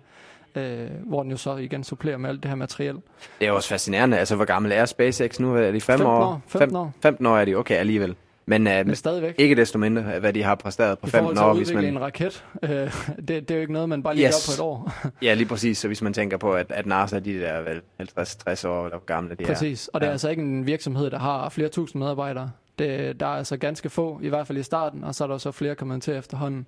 Øh, 0.54 0.88
hvor 1.06 1.22
den 1.22 1.30
jo 1.30 1.36
så 1.36 1.56
igen 1.56 1.84
supplerer 1.84 2.16
med 2.16 2.30
alt 2.30 2.42
det 2.42 2.48
her 2.48 2.56
materiel. 2.56 2.94
Det 2.94 3.02
er 3.40 3.46
jo 3.48 3.54
også 3.56 3.68
fascinerende. 3.68 4.18
Altså, 4.18 4.36
hvor 4.36 4.44
gammel 4.44 4.72
er 4.72 4.84
SpaceX 4.84 5.40
nu? 5.40 5.56
Er 5.56 5.70
de 5.72 5.80
5 5.80 5.80
15 5.80 6.06
år? 6.06 6.22
år, 6.24 6.40
15 6.46 6.76
år. 6.76 6.92
15 7.02 7.26
år 7.26 7.38
er 7.38 7.44
de, 7.44 7.54
okay, 7.54 7.74
alligevel. 7.74 8.16
Men, 8.48 8.66
uh, 8.66 8.72
Men 8.72 8.94
stadigvæk. 8.94 9.34
ikke 9.38 9.54
desto 9.56 9.78
mindre, 9.78 10.02
hvad 10.02 10.32
de 10.32 10.42
har 10.42 10.54
præsteret 10.54 10.98
på 10.98 11.06
I 11.06 11.10
forhold 11.10 11.36
15 11.36 11.36
til 11.36 11.42
at 11.44 11.48
år, 11.50 11.54
hvis 11.54 11.68
udvikle 11.70 11.82
man... 11.92 11.94
en 11.96 12.00
raket, 12.00 12.44
øh, 12.62 12.70
det, 13.16 13.28
det 13.28 13.50
er 13.50 13.54
jo 13.54 13.60
ikke 13.60 13.72
noget, 13.72 13.88
man 13.88 14.02
bare 14.02 14.14
lige 14.14 14.26
Yes. 14.26 14.56
gør 14.58 14.62
på 14.62 14.62
et 14.62 14.66
år. 14.66 14.92
Ja, 15.26 15.34
lige 15.34 15.48
præcis. 15.48 15.78
Så 15.78 15.86
hvis 15.86 16.02
man 16.02 16.12
tænker 16.12 16.36
på, 16.36 16.52
at, 16.52 16.66
at 16.72 16.86
NASA, 16.86 17.18
de 17.18 17.40
der 17.40 17.46
er 17.48 17.62
vel 17.62 17.80
50-60 18.02 18.68
år, 18.68 18.84
eller 18.84 18.98
gamle 19.06 19.34
de 19.34 19.42
er. 19.42 19.46
Præcis. 19.46 19.88
Og 19.88 20.00
det 20.00 20.06
er 20.06 20.08
Ja. 20.08 20.12
altså 20.12 20.28
ikke 20.28 20.42
en 20.42 20.66
virksomhed, 20.66 21.10
der 21.10 21.18
har 21.18 21.48
flere 21.48 21.68
tusind 21.68 22.00
medarbejdere. 22.02 22.50
Det, 22.78 23.20
der 23.20 23.26
er 23.26 23.30
altså 23.30 23.56
ganske 23.56 23.90
få, 23.90 24.20
i 24.22 24.28
hvert 24.28 24.46
fald 24.46 24.58
i 24.58 24.62
starten, 24.62 25.04
og 25.04 25.14
så 25.14 25.24
er 25.24 25.28
der 25.28 25.38
så 25.38 25.50
flere 25.52 25.74
kommet 25.74 26.02
til 26.02 26.14
efterhånden. 26.16 26.66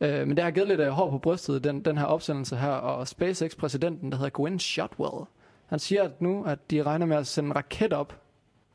Øh, 0.00 0.26
men 0.26 0.36
det 0.36 0.44
har 0.44 0.50
givet 0.50 0.68
lidt 0.68 0.80
øh, 0.80 0.88
hår 0.88 1.10
på 1.10 1.18
brystet, 1.18 1.64
den, 1.64 1.80
den 1.84 1.98
her 1.98 2.04
opsendelse 2.04 2.56
her, 2.56 2.68
og 2.70 3.08
SpaceX-præsidenten, 3.08 4.10
der 4.12 4.16
hedder 4.18 4.30
Gwen 4.30 4.58
Shotwell, 4.58 5.24
han 5.66 5.78
siger 5.78 6.02
at 6.02 6.20
nu, 6.22 6.44
at 6.44 6.70
de 6.70 6.82
regner 6.82 7.06
med 7.06 7.16
at 7.16 7.26
sende 7.26 7.46
en 7.50 7.56
raket 7.56 7.92
op 7.92 8.20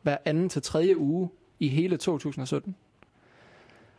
hver 0.02 0.18
anden 0.26 0.50
til 0.50 0.62
tredje 0.62 0.98
uge 0.98 1.30
i 1.60 1.68
hele 1.68 1.98
2017. 1.98 2.76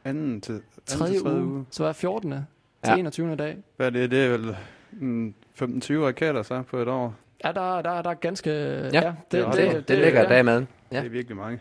Anden 0.04 0.40
til, 0.40 0.52
anden 0.52 0.64
Tredje, 0.86 1.12
til 1.14 1.22
tredje 1.22 1.42
uge, 1.44 1.52
uge. 1.54 1.64
så 1.70 1.82
hver 1.82 1.92
14. 1.92 2.30
til 2.30 2.40
Ja. 2.86 2.96
21. 2.96 3.36
dag. 3.36 3.56
Hvad 3.76 3.86
er 3.86 3.90
det? 3.90 4.10
Det 4.10 4.24
er 4.24 4.28
vel 4.30 4.56
mm, 4.92 5.34
15-20 5.62 5.64
raketter 5.94 6.42
så 6.42 6.62
på 6.62 6.76
et 6.78 6.88
år. 6.88 7.14
Ja, 7.44 7.52
der, 7.52 7.82
der, 7.82 8.02
der 8.02 8.10
er 8.10 8.14
ganske... 8.14 8.50
Ja, 8.50 9.12
det, 9.32 9.46
det- 9.46 9.54
Det, 9.54 9.88
det 9.88 9.98
ligger 9.98 10.20
ja. 10.22 10.36
der 10.36 10.42
med. 10.42 10.52
Ja. 10.60 10.66
Ja. 10.92 10.98
Det 11.00 11.06
er 11.06 11.10
virkelig 11.10 11.36
mange. 11.36 11.60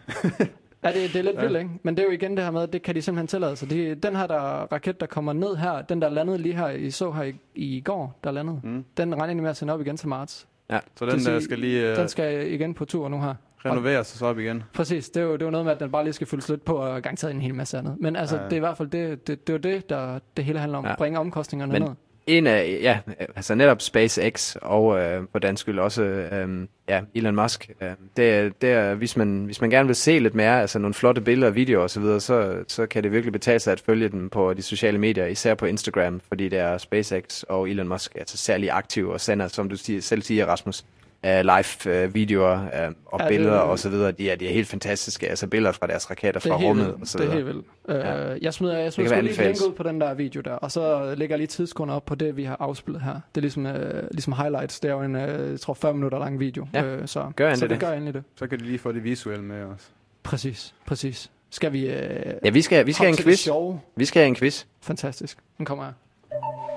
Ja, 0.83 0.87
det, 0.87 0.95
det 1.13 1.15
er 1.15 1.21
lidt 1.23 1.35
Ja. 1.35 1.41
vildt, 1.41 1.57
ikke? 1.57 1.69
Men 1.83 1.97
det 1.97 2.03
er 2.03 2.07
jo 2.07 2.11
igen 2.13 2.37
det 2.37 2.43
her 2.43 2.51
med, 2.51 2.67
det 2.67 2.81
kan 2.81 2.95
de 2.95 3.01
simpelthen 3.01 3.27
tillade 3.27 3.55
sig. 3.55 3.69
Det, 3.69 4.03
den 4.03 4.15
her 4.15 4.27
der 4.27 4.39
raket, 4.41 4.99
der 4.99 5.05
kommer 5.05 5.33
ned 5.33 5.55
her, 5.55 5.81
den 5.81 6.01
der 6.01 6.09
landede 6.09 6.37
lige 6.37 6.55
her, 6.55 6.69
I 6.69 6.91
så 6.91 7.11
her 7.11 7.23
i, 7.23 7.35
i 7.55 7.81
går, 7.81 8.19
der 8.23 8.31
landede, 8.31 8.59
Mm. 8.63 8.85
den 8.97 9.15
regner 9.21 9.33
de 9.33 9.41
med 9.41 9.49
at 9.49 9.57
sende 9.57 9.73
op 9.73 9.81
igen 9.81 9.97
til 9.97 10.07
marts. 10.09 10.47
Så 10.69 10.75
Det 10.75 10.99
den 10.99 11.07
vil 11.11 11.21
sige, 11.23 11.33
der 11.33 11.39
skal 11.39 11.59
lige 11.59 11.91
uh, 11.91 11.97
Den 11.97 12.07
skal 12.09 12.51
igen 12.53 12.73
på 12.73 12.85
tur 12.85 13.09
nu 13.09 13.21
her. 13.21 13.35
Renoveres 13.65 14.11
og 14.13 14.19
så 14.19 14.25
op 14.25 14.39
igen. 14.39 14.63
Præcis, 14.73 15.09
det 15.09 15.21
er, 15.21 15.25
jo, 15.25 15.33
det 15.33 15.41
er 15.41 15.45
jo 15.45 15.51
noget 15.51 15.65
med, 15.65 15.73
at 15.73 15.79
den 15.79 15.91
bare 15.91 16.03
lige 16.03 16.13
skal 16.13 16.27
fyldes 16.27 16.49
lidt 16.49 16.65
på 16.65 16.75
og 16.75 17.01
garanteret 17.01 17.33
en 17.33 17.41
hel 17.41 17.55
masse 17.55 17.77
andet. 17.77 17.95
Men 17.99 18.15
altså, 18.15 18.35
Ja, 18.37 18.43
det 18.43 18.51
er 18.53 18.57
i 18.57 18.59
hvert 18.59 18.77
fald 18.77 18.87
det, 18.89 19.27
det, 19.27 19.47
det, 19.47 19.53
er 19.53 19.57
jo 19.69 19.75
det, 19.75 19.89
der 19.89 20.19
det 20.37 20.45
hele 20.45 20.59
handler 20.59 20.77
om. 20.77 20.83
Ja. 20.83 20.89
Ja. 20.89 20.95
Bringe 20.95 21.19
omkostningerne 21.19 21.71
Men- 21.73 21.81
ned. 21.81 21.91
En 22.27 22.47
af, 22.47 22.79
ja, 22.81 22.99
altså 23.35 23.55
netop 23.55 23.81
SpaceX 23.81 24.55
og 24.61 24.99
øh, 24.99 25.23
på 25.33 25.39
dansk 25.39 25.61
skyld 25.61 25.79
også 25.79 26.03
øh, 26.03 26.67
ja, 26.89 27.01
Elon 27.15 27.35
Musk. 27.35 27.69
Øh, 27.81 27.89
det, 28.17 28.61
det 28.61 28.71
er, 28.71 28.93
hvis 28.95 29.17
man, 29.17 29.45
hvis 29.45 29.61
man 29.61 29.69
gerne 29.69 29.87
vil 29.87 29.95
se 29.95 30.19
lidt 30.19 30.35
mere, 30.35 30.61
altså 30.61 30.79
nogle 30.79 30.93
flotte 30.93 31.21
billeder 31.21 31.47
og 31.47 31.55
videoer 31.55 31.83
osv., 31.83 32.03
så, 32.03 32.19
så, 32.19 32.63
så 32.67 32.85
kan 32.85 33.03
det 33.03 33.11
virkelig 33.11 33.33
betale 33.33 33.59
sig 33.59 33.71
at 33.73 33.79
følge 33.79 34.09
dem 34.09 34.29
på 34.29 34.53
de 34.53 34.61
sociale 34.61 34.97
medier, 34.97 35.25
især 35.25 35.55
på 35.55 35.65
Instagram, 35.65 36.21
fordi 36.27 36.49
det 36.49 36.59
er 36.59 36.77
SpaceX 36.77 37.43
og 37.43 37.69
Elon 37.69 37.87
Musk 37.87 38.15
altså 38.15 38.37
særlig 38.37 38.71
aktive 38.71 39.13
og 39.13 39.21
sender, 39.21 39.47
som 39.47 39.69
du 39.69 39.75
siger, 39.75 40.01
selv 40.01 40.21
siger, 40.21 40.45
Rasmus, 40.45 40.85
uh, 41.27 41.29
live 41.29 42.05
uh, 42.07 42.13
videoer 42.15 42.53
uh, 42.61 42.63
og 42.67 42.69
Ja, 42.73 42.87
ja, 42.87 42.93
det- 43.17 43.27
billeder 43.27 43.57
og 43.57 43.79
så 43.79 43.89
videre. 43.89 44.11
De 44.11 44.29
er, 44.29 44.35
de 44.35 44.47
er 44.49 44.53
helt 44.53 44.67
fantastiske, 44.67 45.29
altså 45.29 45.47
billeder 45.47 45.71
fra 45.71 45.87
deres 45.87 46.09
raketter 46.09 46.41
er 46.45 46.49
fra 46.49 46.57
rummet 46.57 46.85
vildt. 46.85 47.01
og 47.01 47.07
så 47.07 47.17
Det 47.17 47.23
er 47.25 47.29
videre. 47.29 47.45
helt 47.45 47.55
vildt. 47.55 47.67
Øh, 47.89 47.95
Ja. 47.95 48.35
Jeg 48.41 48.53
smider, 48.53 48.73
jeg 48.75 48.83
kan 48.83 48.91
smider 48.91 49.21
lige 49.21 49.43
link 49.43 49.57
ud 49.67 49.73
på 49.73 49.83
den 49.83 50.01
der 50.01 50.13
video 50.13 50.41
der, 50.41 50.51
og 50.53 50.71
så 50.71 51.13
lægger 51.17 51.33
jeg 51.33 51.37
lige 51.39 51.47
tidskunder 51.47 51.95
op 51.95 52.05
på 52.05 52.15
det, 52.15 52.37
vi 52.37 52.43
har 52.43 52.57
afspillet 52.59 53.01
her. 53.01 53.13
Det 53.13 53.37
er 53.37 53.41
ligesom, 53.41 53.65
øh, 53.65 54.03
ligesom 54.11 54.33
highlights. 54.33 54.79
Det 54.79 54.89
er 54.89 54.93
jo 54.93 55.01
en, 55.01 55.15
øh, 55.15 55.51
jeg 55.51 55.59
tror, 55.59 55.73
40 55.73 55.93
minutter 55.93 56.19
lang 56.19 56.39
video. 56.39 56.67
Ja. 56.73 56.83
Øh, 56.83 57.07
så 57.07 57.31
Gør 57.35 57.45
endelig 57.45 57.59
så 57.59 57.65
det. 57.65 57.69
det. 57.69 57.79
gør 57.79 57.91
endelig 57.93 58.13
det. 58.13 58.23
Så 58.35 58.47
kan 58.47 58.59
de 58.59 58.63
lige 58.65 58.79
få 58.79 58.91
det 58.91 59.03
visuelle 59.03 59.43
med 59.43 59.63
os. 59.63 59.91
Præcis, 60.23 60.73
præcis. 60.85 61.31
Skal 61.49 61.73
vi... 61.73 61.85
Øh, 61.87 62.33
Ja, 62.45 62.49
vi 62.49 62.61
skal, 62.61 62.85
vi 62.85 62.91
skal 62.93 63.05
have 63.05 63.17
en 63.17 63.23
quiz. 63.23 63.47
Vi 63.95 64.05
skal 64.05 64.19
have 64.21 64.27
en 64.27 64.35
quiz. 64.35 64.63
Fantastisk. 64.81 65.37
Den 65.57 65.65
kommer 65.65 65.83
her. 65.85 66.72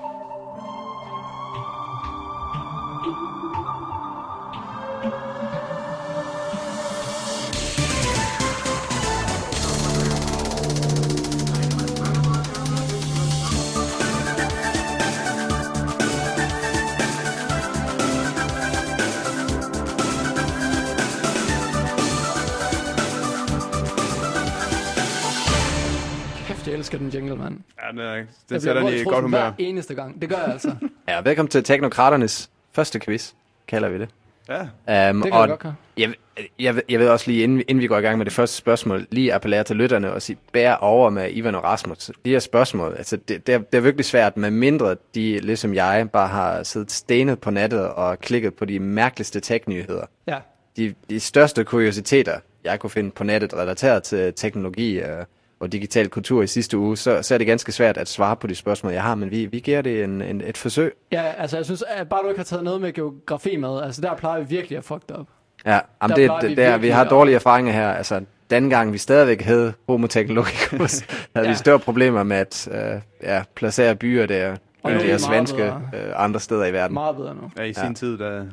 Elsker 26.77 26.97
den 26.97 27.09
jingle, 27.09 27.35
mand. 27.35 27.57
Ja, 27.83 27.91
den, 27.91 27.99
er, 27.99 28.13
den 28.15 28.27
Jeg 28.51 28.61
sætter 28.61 28.81
den 28.81 28.93
i 28.93 29.03
godt 29.03 29.21
humør. 29.21 29.39
hver 29.39 29.51
eneste 29.57 29.95
gang. 29.95 30.21
Det 30.21 30.29
gør 30.29 30.37
jeg 30.37 30.47
altså. 30.47 30.75
Ja, 31.09 31.21
velkommen 31.21 31.49
til 31.49 31.63
Teknokraternes 31.63 32.49
første 32.71 32.99
quiz, 32.99 33.31
kalder 33.67 33.89
vi 33.89 33.99
det. 33.99 34.09
Ja, 34.49 34.61
Um, 34.61 35.21
Det 35.21 35.31
kan 35.31 35.39
jeg 35.41 35.49
godt 35.59 35.73
jeg, 35.97 36.13
jeg, 36.59 36.75
ved- 36.75 36.81
jeg 36.89 36.99
ved 36.99 37.09
også 37.09 37.31
lige, 37.31 37.43
inden, 37.43 37.57
vi- 37.57 37.63
inden 37.67 37.81
vi 37.81 37.87
går 37.87 37.97
i 37.97 38.01
gang 38.01 38.17
med 38.17 38.25
det 38.25 38.33
første 38.33 38.57
spørgsmål, 38.57 39.07
lige 39.11 39.33
appellere 39.33 39.63
til 39.63 39.75
lytterne 39.75 40.11
og 40.13 40.21
sige, 40.21 40.37
bær 40.53 40.73
over 40.73 41.09
med 41.09 41.29
Ivan 41.31 41.55
og 41.55 41.63
Rasmus. 41.63 42.11
De 42.25 42.29
her 42.29 42.39
spørgsmål, 42.39 42.95
altså 42.97 43.15
det, 43.17 43.47
det, 43.47 43.55
er, 43.55 43.59
det 43.59 43.77
er 43.77 43.81
virkelig 43.81 44.05
svært, 44.05 44.37
med 44.37 44.51
mindre 44.51 44.95
de, 45.15 45.39
ligesom 45.39 45.73
jeg, 45.73 46.09
bare 46.13 46.27
har 46.27 46.63
siddet 46.63 46.91
stenet 46.91 47.39
på 47.39 47.51
nettet 47.51 47.87
og 47.89 48.19
klikket 48.19 48.53
på 48.53 48.65
de 48.65 48.79
mærkeligste 48.79 49.39
tech-nyheder. 49.39 50.05
Ja. 50.27 50.37
De, 50.77 50.93
de 51.09 51.19
største 51.19 51.63
kuriositeter, 51.63 52.39
jeg 52.63 52.79
kunne 52.79 52.89
finde 52.89 53.11
på 53.11 53.23
nettet 53.23 53.53
relateret 53.53 54.03
til 54.03 54.33
teknologi 54.33 54.99
øh, 54.99 55.25
og 55.59 55.71
digital 55.71 56.09
kultur 56.09 56.41
i 56.43 56.47
sidste 56.47 56.77
uge, 56.77 56.97
så, 56.97 57.21
så 57.21 57.33
er 57.33 57.37
det 57.37 57.47
ganske 57.47 57.71
svært 57.71 57.97
at 57.97 58.07
svare 58.09 58.35
på 58.35 58.47
de 58.47 58.55
spørgsmål, 58.55 58.93
jeg 58.93 59.03
har, 59.03 59.15
men 59.15 59.31
vi, 59.31 59.45
vi 59.45 59.59
giver 59.59 59.81
det 59.81 60.03
en, 60.03 60.21
en, 60.21 60.41
et 60.41 60.57
forsøg. 60.57 60.93
Ja, 61.11 61.21
altså 61.37 61.57
jeg 61.57 61.65
synes, 61.65 61.83
at 61.87 62.09
bare 62.09 62.23
du 62.23 62.27
ikke 62.27 62.39
har 62.39 62.43
taget 62.45 62.63
noget 62.63 62.81
med 62.81 62.93
geografi 62.93 63.55
med, 63.55 63.81
altså 63.81 64.01
der 64.01 64.15
plejer 64.15 64.39
vi 64.39 64.45
virkelig 64.49 64.77
at 64.77 64.83
fuck 64.83 65.01
det 65.09 65.15
op. 65.17 65.27
Ja, 65.65 65.71
Der 65.71 65.79
jamen 66.01 66.15
det, 66.17 66.23
vi 66.41 66.47
det, 66.49 66.57
det 66.57 66.65
er, 66.65 66.77
vi 66.77 66.89
har 66.89 67.03
dårlige 67.03 67.35
erfaringer 67.35 67.73
her. 67.73 67.89
Altså, 67.91 68.21
den 68.49 68.69
gang 68.69 68.93
vi 68.93 68.97
stadigvæk 68.97 69.41
hed 69.41 69.73
Homo 69.89 70.07
Technologicus, 70.07 70.99
havde 71.35 71.47
Ja. 71.47 71.51
vi 71.51 71.57
større 71.57 71.79
problemer 71.79 72.23
med 72.23 72.37
at 72.37 72.67
øh, 72.71 73.01
ja, 73.23 73.43
placere 73.55 73.95
byer 73.95 74.25
der, 74.25 74.55
Og 74.83 74.91
nu 74.91 74.97
er 74.99 75.03
vi 75.13 75.19
svenske 75.19 75.57
bedre. 75.57 75.81
øh, 75.93 76.13
andre 76.15 76.39
steder 76.39 76.65
i 76.65 76.73
verden. 76.73 76.93
Meget 76.93 77.15
bedre 77.15 77.35
nu. 77.35 77.51
ja 77.57 77.63
i 77.63 77.73
sin 77.73 77.83
Ja. 77.87 77.93
tid, 77.93 78.17
der, 78.17 78.45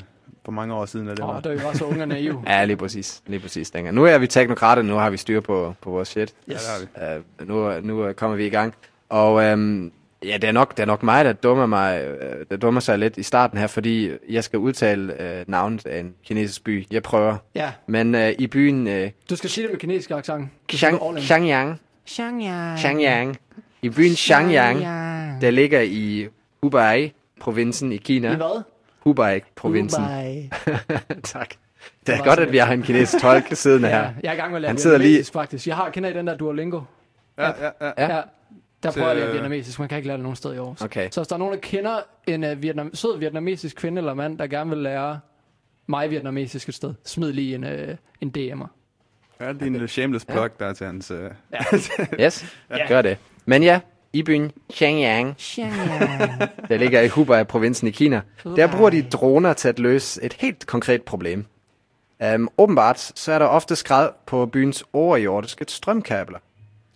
for 0.44 0.52
mange 0.52 0.74
år 0.74 0.86
siden, 0.86 1.08
er 1.08 1.14
det 1.14 1.24
Åh, 1.24 1.28
var. 1.28 1.40
vi 1.54 1.62
var 1.64 1.72
så 1.72 1.84
unge 1.84 2.02
og 2.02 2.08
naive. 2.08 2.42
Ja, 2.46 2.64
lige 2.64 2.76
præcis. 2.76 3.22
Lige 3.26 3.40
præcis 3.40 3.70
dengang. 3.70 3.94
Nu 3.94 4.04
er 4.04 4.18
vi 4.18 4.26
teknokrater, 4.26 4.82
nu 4.82 4.94
har 4.94 5.10
vi 5.10 5.16
styr 5.16 5.40
på, 5.40 5.74
på 5.80 5.90
vores 5.90 6.08
shit. 6.08 6.34
Ja, 6.48 6.52
det 6.52 6.60
har 6.96 7.14
vi. 7.14 7.20
Uh, 7.42 7.48
nu, 7.48 7.80
nu 7.80 8.06
øh, 8.06 8.14
kommer 8.14 8.36
vi 8.36 8.46
i 8.46 8.50
gang. 8.50 8.74
Og 9.08 9.42
øhm, 9.44 9.92
ja, 10.24 10.34
det 10.36 10.44
er, 10.44 10.52
nok, 10.52 10.76
det 10.76 10.82
er 10.82 10.86
nok 10.86 11.02
mig, 11.02 11.24
der 11.24 11.32
dummer, 11.32 11.66
mig, 11.66 12.02
øh, 12.02 12.46
der 12.50 12.56
dummer 12.56 12.80
sig 12.80 12.98
lidt 12.98 13.16
i 13.16 13.22
starten 13.22 13.58
her, 13.58 13.66
fordi 13.66 14.10
jeg 14.28 14.44
skal 14.44 14.58
udtale 14.58 15.22
øh, 15.22 15.44
navnet 15.48 15.86
af 15.86 16.00
en 16.00 16.14
kinesisk 16.24 16.64
by. 16.64 16.86
Jeg 16.90 17.02
prøver. 17.02 17.36
Ja, 17.54 17.72
Men 17.86 18.14
øh, 18.14 18.32
i 18.38 18.46
byen 18.46 18.86
øh, 18.88 19.10
du 19.30 19.36
skal 19.36 19.50
sige 19.50 19.62
det 19.66 19.72
med 19.72 19.80
kinesisk 19.80 20.10
accent. 20.10 20.48
Du 20.72 20.76
skal 20.76 20.98
gå 20.98 21.08
all 21.08 21.20
Xiang, 21.20 21.44
in. 21.48 21.78
Xiangyang, 22.08 22.78
Xiangyang, 22.78 23.36
i 23.82 23.88
byen 23.88 24.14
Xiangyang, 24.16 24.80
der 25.40 25.50
ligger 25.50 25.80
i 25.80 26.28
Hubei-provinsen 26.62 27.92
i 27.92 27.96
Kina. 27.96 28.32
I 28.32 28.36
hvad? 28.36 28.62
Hubei-provinsen. 29.04 30.02
Dubai. 30.02 30.50
tak. 31.24 31.54
Det 32.06 32.14
er 32.14 32.24
godt, 32.24 32.38
at 32.38 32.52
vi 32.52 32.58
har 32.58 32.72
en 32.72 32.82
kinesisk 32.82 33.22
tolk 33.22 33.44
siddende 33.52 33.88
Ja, 33.88 33.94
her. 34.02 34.10
jeg 34.22 34.28
er 34.30 34.32
i 34.32 34.36
gang 34.36 34.50
med 34.50 34.56
at 34.56 34.62
lære 34.62 34.68
Han 34.68 34.78
sidder 34.78 34.98
lige- 34.98 35.24
faktisk. 35.32 35.66
Jeg 35.66 35.76
har, 35.76 35.90
kender 35.90 36.10
I 36.10 36.12
den 36.12 36.26
der 36.26 36.36
Duolingo? 36.36 36.80
Ja, 37.38 37.46
ja, 37.48 37.70
ja. 37.80 37.92
Ja. 37.98 38.14
Ja. 38.16 38.22
Der 38.82 38.90
prøver 38.92 39.06
jeg 39.06 39.10
at 39.10 39.16
lære 39.16 39.26
Så- 39.26 39.32
vietnamesisk. 39.32 39.78
Man 39.78 39.88
kan 39.88 39.96
ikke 39.98 40.06
lære 40.08 40.16
det 40.16 40.22
nogen 40.22 40.36
steder 40.36 40.54
i 40.54 40.58
Aarhus. 40.58 40.80
Okay. 40.82 41.08
Så 41.10 41.20
hvis 41.20 41.28
der 41.28 41.34
er 41.34 41.38
nogen, 41.38 41.54
der 41.54 41.60
kender 41.60 41.96
en 42.26 42.44
uh, 42.44 42.62
vietnam, 42.62 42.94
sød 42.94 43.18
vietnamesisk 43.18 43.76
kvinde 43.76 43.98
eller 43.98 44.14
mand, 44.14 44.38
der 44.38 44.46
gerne 44.46 44.70
vil 44.70 44.78
lære 44.78 45.20
mig 45.86 46.10
vietnamesisk 46.10 46.68
et 46.68 46.74
sted, 46.74 46.94
smid 47.04 47.32
lige 47.32 47.54
en, 47.54 47.64
uh, 47.64 47.70
en 48.20 48.32
DM'er. 48.38 48.66
Ja, 49.40 49.52
det 49.52 49.62
er 49.62 49.66
en 49.66 49.88
shameless 49.88 50.24
plug, 50.24 50.48
der 50.60 50.66
er 50.66 50.72
til 50.72 50.86
hans... 50.86 51.10
Uh, 51.10 51.18
Yes, 52.20 52.56
gør 52.88 53.02
det. 53.02 53.18
Men 53.46 53.62
ja, 53.62 53.80
i 54.14 54.22
byen 54.22 54.52
Xiangyang, 54.72 55.36
der 56.68 56.76
ligger 56.76 57.00
i 57.00 57.08
Hubei-provinsen 57.08 57.88
i 57.88 57.90
Kina, 57.90 58.20
der 58.44 58.66
bruger 58.66 58.90
de 58.90 59.02
droner 59.02 59.52
til 59.52 59.68
at 59.68 59.78
løse 59.78 60.22
et 60.24 60.32
helt 60.32 60.66
konkret 60.66 61.02
problem. 61.02 61.44
Um, 62.34 62.48
åbenbart 62.58 63.12
så 63.14 63.32
er 63.32 63.38
der 63.38 63.46
ofte 63.46 63.76
skred 63.76 64.08
på 64.26 64.46
byens 64.46 64.84
overjordiske 64.92 65.64
strømkabler. 65.68 66.38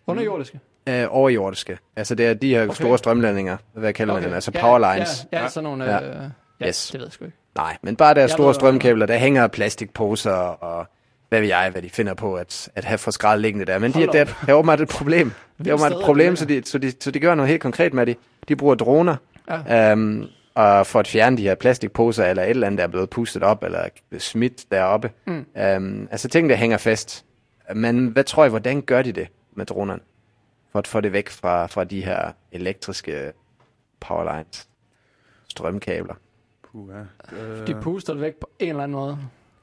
Underjordiske. 0.06 0.60
Uh, 0.90 0.94
overjordiske. 1.08 1.78
Altså 1.96 2.14
det 2.14 2.26
er 2.26 2.34
de 2.34 2.48
her 2.48 2.62
okay. 2.62 2.74
store 2.74 2.98
strømledninger, 2.98 3.56
hvad 3.72 3.92
kalder 3.92 4.14
man 4.14 4.22
dem, 4.22 4.32
altså 4.32 4.50
ja, 4.54 4.60
powerlines. 4.60 5.26
Ja, 5.32 5.42
ja, 5.42 5.48
sådan 5.48 5.64
nogle... 5.64 5.84
Ja. 5.84 5.90
Ja. 5.90 6.08
Øh, 6.08 6.30
ja, 6.60 6.66
Yes. 6.66 6.86
det 6.92 7.00
ved 7.00 7.06
jeg 7.06 7.12
sgu 7.12 7.24
ikke. 7.24 7.36
Nej, 7.56 7.76
men 7.82 7.96
bare 7.96 8.14
der 8.14 8.20
Jeg 8.20 8.30
store 8.30 8.46
ved, 8.46 8.54
strømkabler, 8.54 9.06
der 9.06 9.16
hænger 9.18 9.46
plastikposer 9.46 10.30
og 10.32 10.86
hvad 11.28 11.40
ved 11.40 11.48
jeg, 11.48 11.70
hvad 11.70 11.82
de 11.82 11.90
finder 11.90 12.14
på 12.14 12.34
at, 12.34 12.68
at 12.74 12.84
have 12.84 12.98
for 12.98 13.10
skrald 13.10 13.40
liggende 13.40 13.64
der. 13.66 13.78
Men 13.78 13.92
de, 13.92 13.98
Hold 13.98 14.12
det, 14.12 14.20
er, 14.20 14.24
op. 14.24 14.28
det 14.40 14.48
er 14.48 14.54
åbenbart 14.54 14.80
et 14.80 14.88
problem. 14.88 15.32
Det 15.58 15.66
er 15.66 15.72
åbenbart 15.74 15.92
et 15.92 16.04
problem, 16.04 16.36
så 16.36 16.44
de, 16.44 16.62
så, 16.64 16.78
de, 16.78 16.92
så 17.00 17.10
de 17.10 17.20
gør 17.20 17.34
noget 17.34 17.48
helt 17.48 17.62
konkret 17.62 17.94
med 17.94 18.06
det. 18.06 18.16
De 18.48 18.56
bruger 18.56 18.74
droner 18.74 19.16
Ja. 19.68 19.92
øhm, 19.92 20.24
og 20.54 20.86
for 20.86 21.00
at 21.00 21.08
fjerne 21.08 21.36
de 21.36 21.42
her 21.42 21.54
plastikposer 21.54 22.24
eller 22.24 22.42
et 22.42 22.50
eller 22.50 22.66
andet, 22.66 22.78
der 22.78 22.84
er 22.84 22.88
blevet 22.88 23.10
pustet 23.10 23.42
op 23.42 23.62
eller 23.62 23.88
smidt 24.18 24.70
deroppe. 24.70 25.10
Mm. 25.26 25.46
Øhm, 25.58 26.08
altså 26.10 26.28
ting, 26.28 26.48
der 26.50 26.56
hænger 26.56 26.76
fast. 26.76 27.24
Men 27.74 28.06
hvad 28.06 28.24
tror 28.24 28.44
I, 28.44 28.48
hvordan 28.48 28.82
gør 28.82 29.02
de 29.02 29.12
det 29.12 29.28
med 29.54 29.66
dronerne? 29.66 30.00
For 30.72 30.78
at 30.78 30.86
få 30.86 31.00
det 31.00 31.12
væk 31.12 31.28
fra, 31.28 31.66
fra 31.66 31.84
de 31.84 32.04
her 32.04 32.32
elektriske 32.52 33.32
powerlines, 34.00 34.68
strømkabler. 35.48 36.14
puh, 36.72 36.90
ja. 37.32 37.36
Øh, 37.36 37.66
De 37.66 37.74
puster 37.82 38.12
det 38.12 38.22
væk 38.22 38.34
på 38.34 38.50
en 38.58 38.68
eller 38.68 38.82
anden 38.82 38.96
måde. 38.96 39.18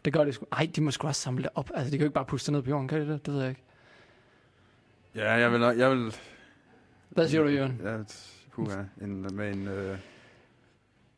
Det 0.06 0.14
gør 0.14 0.24
de 0.24 0.34
sgu. 0.34 0.46
Ej, 0.52 0.70
de 0.76 0.82
må 0.82 0.92
sgu 0.92 1.08
også 1.08 1.22
samle 1.22 1.44
det 1.44 1.52
op. 1.56 1.70
Altså, 1.76 1.86
de 1.92 1.92
kan 1.92 2.00
jo 2.00 2.06
ikke 2.06 2.14
bare 2.14 2.26
puste 2.26 2.46
det 2.46 2.54
ned 2.54 2.62
på 2.62 2.70
jorden, 2.70 2.88
kan 2.88 3.02
de 3.02 3.08
det? 3.14 3.26
Det 3.26 3.34
ved 3.34 3.42
jeg 3.42 3.50
ikke. 3.50 3.62
Ja, 5.16 5.32
jeg 5.32 5.52
vil, 5.52 5.62
jeg 5.62 5.92
vil 5.92 6.16
Hvad 7.10 7.28
siger 7.28 7.44
du, 7.44 7.50
Jørgen? 7.50 7.82
Ja, 7.84 7.98
puh, 8.52 8.68
ja. 8.70 9.06
En, 9.06 9.22
med 9.36 9.54
en... 9.54 9.68
Øh, 9.68 9.98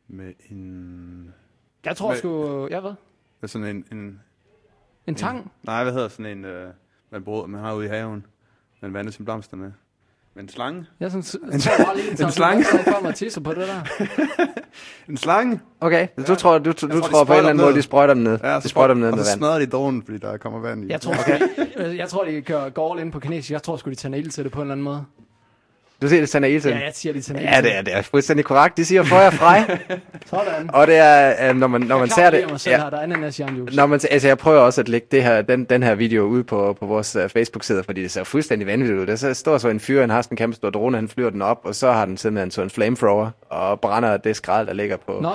med 0.08 0.34
en... 0.50 1.34
Jeg 1.84 1.96
tror 1.96 2.14
sgu... 2.14 2.68
Jeg 2.68 2.82
ved. 2.82 2.94
Med 3.40 3.48
sådan 3.48 3.76
en... 3.76 3.84
en 3.98 4.20
En 5.06 5.14
tang? 5.14 5.52
nej, 5.62 5.82
hvad 5.82 5.92
hedder 5.92 6.08
sådan 6.08 6.38
en... 6.38 6.44
Øh, 6.44 6.72
man, 7.10 7.24
bruger, 7.24 7.46
man 7.46 7.60
har 7.60 7.74
ude 7.74 7.86
i 7.86 7.88
haven. 7.88 8.26
Man 8.80 8.94
vander 8.94 9.10
sin 9.10 9.24
blomster 9.24 9.56
med. 9.56 9.72
En 10.38 10.48
slange? 10.48 10.84
Jeg 11.00 11.10
synes, 11.10 11.34
En- 11.34 11.52
jeg 11.52 11.60
tror 11.60 11.84
bare 11.84 11.96
lige, 11.96 12.10
en 12.24 12.32
slange? 12.32 12.64
for 12.64 13.02
mig 13.02 13.14
tisser 13.14 13.40
på 13.40 13.50
det 13.54 13.68
der. 13.68 14.06
En 15.08 15.16
slange? 15.16 15.60
Okay, 15.80 16.08
du 16.28 16.34
tror, 16.34 16.58
du, 16.58 16.70
du, 16.72 16.86
Jeg 16.86 16.90
du 16.92 16.96
de 16.96 17.02
tror 17.02 17.24
på 17.24 17.32
en 17.32 17.38
eller 17.38 17.50
anden 17.50 17.64
måde, 17.64 17.74
de 17.76 17.82
sprøjter 17.82 18.14
dem 18.14 18.22
ned. 18.22 18.38
Ja, 18.42 18.60
de 18.60 18.68
sprøjter 18.68 18.94
dem 18.94 19.00
ned 19.00 19.08
og 19.10 19.16
med 19.16 19.24
så 19.24 19.30
vand. 19.30 19.38
smadrer 19.40 19.58
de 19.58 19.66
dronen, 19.66 20.02
fordi 20.02 20.18
der 20.18 20.36
kommer 20.36 20.58
vand 20.60 20.84
i. 20.84 20.88
Jeg 20.92 21.00
tror, 21.00 21.12
okay. 21.20 21.40
jeg 22.02 22.08
tror, 22.08 22.24
de 22.24 22.40
kører 22.42 22.70
går 22.70 22.98
ind 22.98 23.12
på 23.12 23.20
kinesisk. 23.20 23.50
Jeg 23.50 23.62
tror 23.62 23.76
sgu, 23.76 23.90
de 23.90 23.94
tænder 23.94 24.18
ild 24.18 24.30
til 24.30 24.44
det 24.44 24.52
på 24.52 24.58
en 24.58 24.62
eller 24.62 24.72
anden 24.72 24.84
måde. 24.84 25.04
Du 26.02 26.08
siger, 26.08 26.20
det 26.40 26.48
ild 26.48 26.60
til 26.60 26.70
Ja, 26.70 26.78
jeg 26.78 26.90
siger, 26.94 27.20
tænder 27.20 27.40
ild 27.40 27.48
Ja, 27.48 27.60
det 27.60 27.76
er, 27.76 27.82
det 27.82 27.96
er 27.96 28.02
fuldstændig 28.02 28.44
korrekt. 28.44 28.76
De 28.76 28.84
siger 28.84 29.02
feuer 29.02 29.30
frei. 29.30 29.60
Sådan. 30.26 30.70
og 30.72 30.86
det 30.86 30.96
er, 30.96 31.48
øh, 31.48 31.56
når 31.56 31.66
man, 31.66 31.80
når 31.80 31.98
man 31.98 32.08
ser 32.08 32.30
det... 32.30 32.50
Mig 32.50 32.60
selv, 32.60 32.72
ja. 32.72 32.82
her, 32.82 32.90
der 32.90 32.96
er 32.96 33.02
ananas 33.02 33.40
jernjuice. 33.40 33.76
Når 33.76 33.86
man, 33.86 34.00
altså 34.10 34.28
jeg 34.28 34.38
prøver 34.38 34.60
også 34.60 34.80
at 34.80 34.88
lægge 34.88 35.06
det 35.10 35.22
her, 35.22 35.42
den, 35.42 35.64
den 35.64 35.82
her 35.82 35.94
video 35.94 36.22
ud 36.24 36.42
på, 36.42 36.76
på 36.80 36.86
vores 36.86 37.16
uh, 37.16 37.28
Facebook-side, 37.28 37.84
fordi 37.84 38.02
det 38.02 38.10
ser 38.10 38.24
fuldstændig 38.24 38.66
vanvittigt 38.66 39.00
ud. 39.00 39.06
Der 39.06 39.16
så 39.16 39.34
står 39.34 39.58
så 39.58 39.68
en 39.68 39.80
fyr, 39.80 40.00
han 40.00 40.10
har 40.10 40.22
sådan 40.22 40.34
en 40.34 40.36
kæmpe 40.36 40.56
stor 40.56 40.70
drone, 40.70 40.96
han 40.96 41.08
flyver 41.08 41.30
den 41.30 41.42
op, 41.42 41.60
og 41.64 41.74
så 41.74 41.92
har 41.92 42.04
den 42.04 42.16
simpelthen 42.16 42.50
så 42.50 42.62
en 42.62 42.70
flamethrower, 42.70 43.30
og 43.48 43.80
brænder 43.80 44.16
det 44.16 44.36
skrald, 44.36 44.66
der 44.66 44.72
ligger 44.72 44.96
på, 44.96 45.12
Nå. 45.22 45.32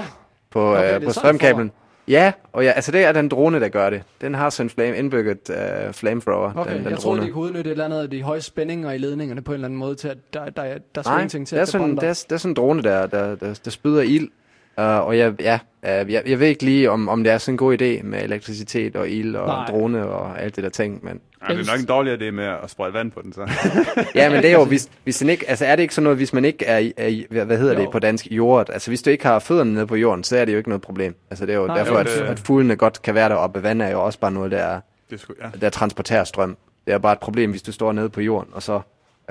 på, 0.52 0.72
Okay, 0.72 0.94
det 0.94 0.98
uh, 0.98 1.04
på 1.04 1.12
strømkablen. 1.12 1.72
Ja, 2.08 2.32
og 2.54 2.64
ja, 2.64 2.72
altså 2.72 2.92
det 2.92 3.04
er 3.04 3.12
den 3.12 3.30
drone, 3.30 3.60
der 3.60 3.68
gør 3.68 3.90
det. 3.90 4.04
Den 4.22 4.34
har 4.34 4.50
sådan 4.50 4.66
en 4.66 4.70
flame, 4.70 4.98
indbygget 4.98 5.50
uh, 5.50 5.94
flamethrower, 5.94 6.52
Okay, 6.56 6.72
den, 6.72 6.84
den 6.84 6.92
jeg 6.92 6.98
drone. 6.98 6.98
troede, 6.98 7.22
de 7.22 7.32
kunne 7.32 7.44
udnytte 7.44 7.70
et 7.70 7.72
eller 7.72 7.86
andet 7.86 8.02
af 8.02 8.10
de 8.10 8.24
høje 8.24 8.42
spændinger 8.42 8.92
i 8.92 8.98
ledningerne 8.98 9.42
på 9.42 9.52
en 9.52 9.54
eller 9.54 9.68
anden 9.68 9.80
måde, 9.80 9.96
til 9.96 10.08
at 10.08 10.18
der, 10.34 10.50
der, 10.50 10.64
der, 10.64 10.78
der 10.96 11.04
Nej, 11.06 11.18
swing 11.20 11.32
ting 11.32 11.48
til 11.48 11.56
det 11.56 11.60
er, 11.60 11.62
at 11.62 11.68
sådan, 11.70 11.96
det, 11.96 12.04
er, 12.04 12.24
det 12.30 12.32
er 12.32 12.38
sådan 12.38 12.52
en 12.52 12.56
drone, 12.56 12.82
der, 12.84 13.08
der, 13.08 13.36
der, 13.36 13.60
der 13.66 13.72
spyder 13.72 14.02
ild. 14.02 14.30
Uh, 14.78 14.84
og 14.84 15.18
jeg, 15.18 15.34
ja, 15.42 15.60
uh, 15.84 16.12
jeg, 16.12 16.24
jeg 16.26 16.40
ved 16.40 16.48
ikke 16.48 16.66
lige, 16.66 16.92
om, 16.92 17.10
om 17.10 17.24
det 17.24 17.34
er 17.34 17.38
sådan 17.38 17.54
en 17.54 17.58
god 17.58 17.74
idé 17.82 18.04
med 18.04 18.24
elektricitet 18.24 18.96
og 18.96 19.10
ild 19.10 19.36
og 19.36 19.48
Nej. 19.48 19.66
drone 19.66 20.08
og 20.08 20.42
alt 20.42 20.56
det 20.56 20.64
der 20.64 20.70
ting, 20.70 21.06
men... 21.06 21.22
Ja, 21.50 21.54
det 21.54 21.68
er 21.68 21.72
nok 21.72 21.80
en 21.80 21.86
dårlig 21.86 22.22
idé 22.22 22.32
med 22.32 22.44
at 22.46 22.70
sprøjte 22.70 22.94
vand 22.94 23.12
på 23.12 23.22
den, 23.22 23.34
så. 23.34 23.42
ja, 24.16 24.30
men 24.30 24.44
det 24.44 24.50
er 24.50 24.54
jo, 24.54 24.66
hvis, 24.66 24.90
hvis 25.04 25.18
den 25.18 25.30
ikke, 25.30 25.50
altså 25.50 25.66
er 25.66 25.76
det 25.76 25.84
ikke 25.84 25.96
sådan 25.96 26.04
noget, 26.04 26.18
hvis 26.18 26.34
man 26.34 26.46
ikke 26.46 26.66
er, 26.66 26.92
er 26.98 27.44
hvad, 27.46 27.58
hedder 27.58 27.76
det 27.76 27.84
Jo. 27.84 27.90
på 27.90 28.00
dansk, 28.00 28.28
jordet, 28.32 28.74
altså 28.74 28.92
hvis 28.92 29.02
du 29.02 29.10
ikke 29.10 29.26
har 29.26 29.40
fødderne 29.40 29.74
nede 29.74 29.88
på 29.88 29.96
jorden, 29.96 30.24
så 30.24 30.38
er 30.38 30.46
det 30.46 30.52
jo 30.54 30.58
ikke 30.58 30.70
noget 30.70 30.82
problem. 30.82 31.16
Altså 31.30 31.46
det 31.46 31.54
er 31.56 31.60
jo 31.60 31.68
Nej, 31.68 31.78
derfor, 31.78 31.94
jo, 31.94 32.00
at, 32.00 32.06
det- 32.06 32.22
at 32.22 32.40
fuglene 32.40 32.76
godt 32.76 33.02
kan 33.02 33.16
være 33.16 33.30
deroppe. 33.30 33.64
Vand 33.64 33.82
er 33.82 33.90
jo 33.90 34.06
også 34.06 34.20
bare 34.20 34.32
noget, 34.32 34.52
der, 34.52 34.58
er- 34.58 34.80
Det 35.10 35.20
skulle, 35.20 35.40
ja. 35.54 35.60
der 35.62 35.70
transporterer 35.70 36.24
strøm. 36.24 36.58
Det 36.86 36.94
er 36.94 36.98
bare 36.98 37.14
et 37.14 37.20
problem, 37.20 37.50
hvis 37.50 37.62
du 37.62 37.72
står 37.72 37.92
nede 37.92 38.10
på 38.10 38.22
jorden, 38.22 38.50
og 38.54 38.64
så 38.64 38.82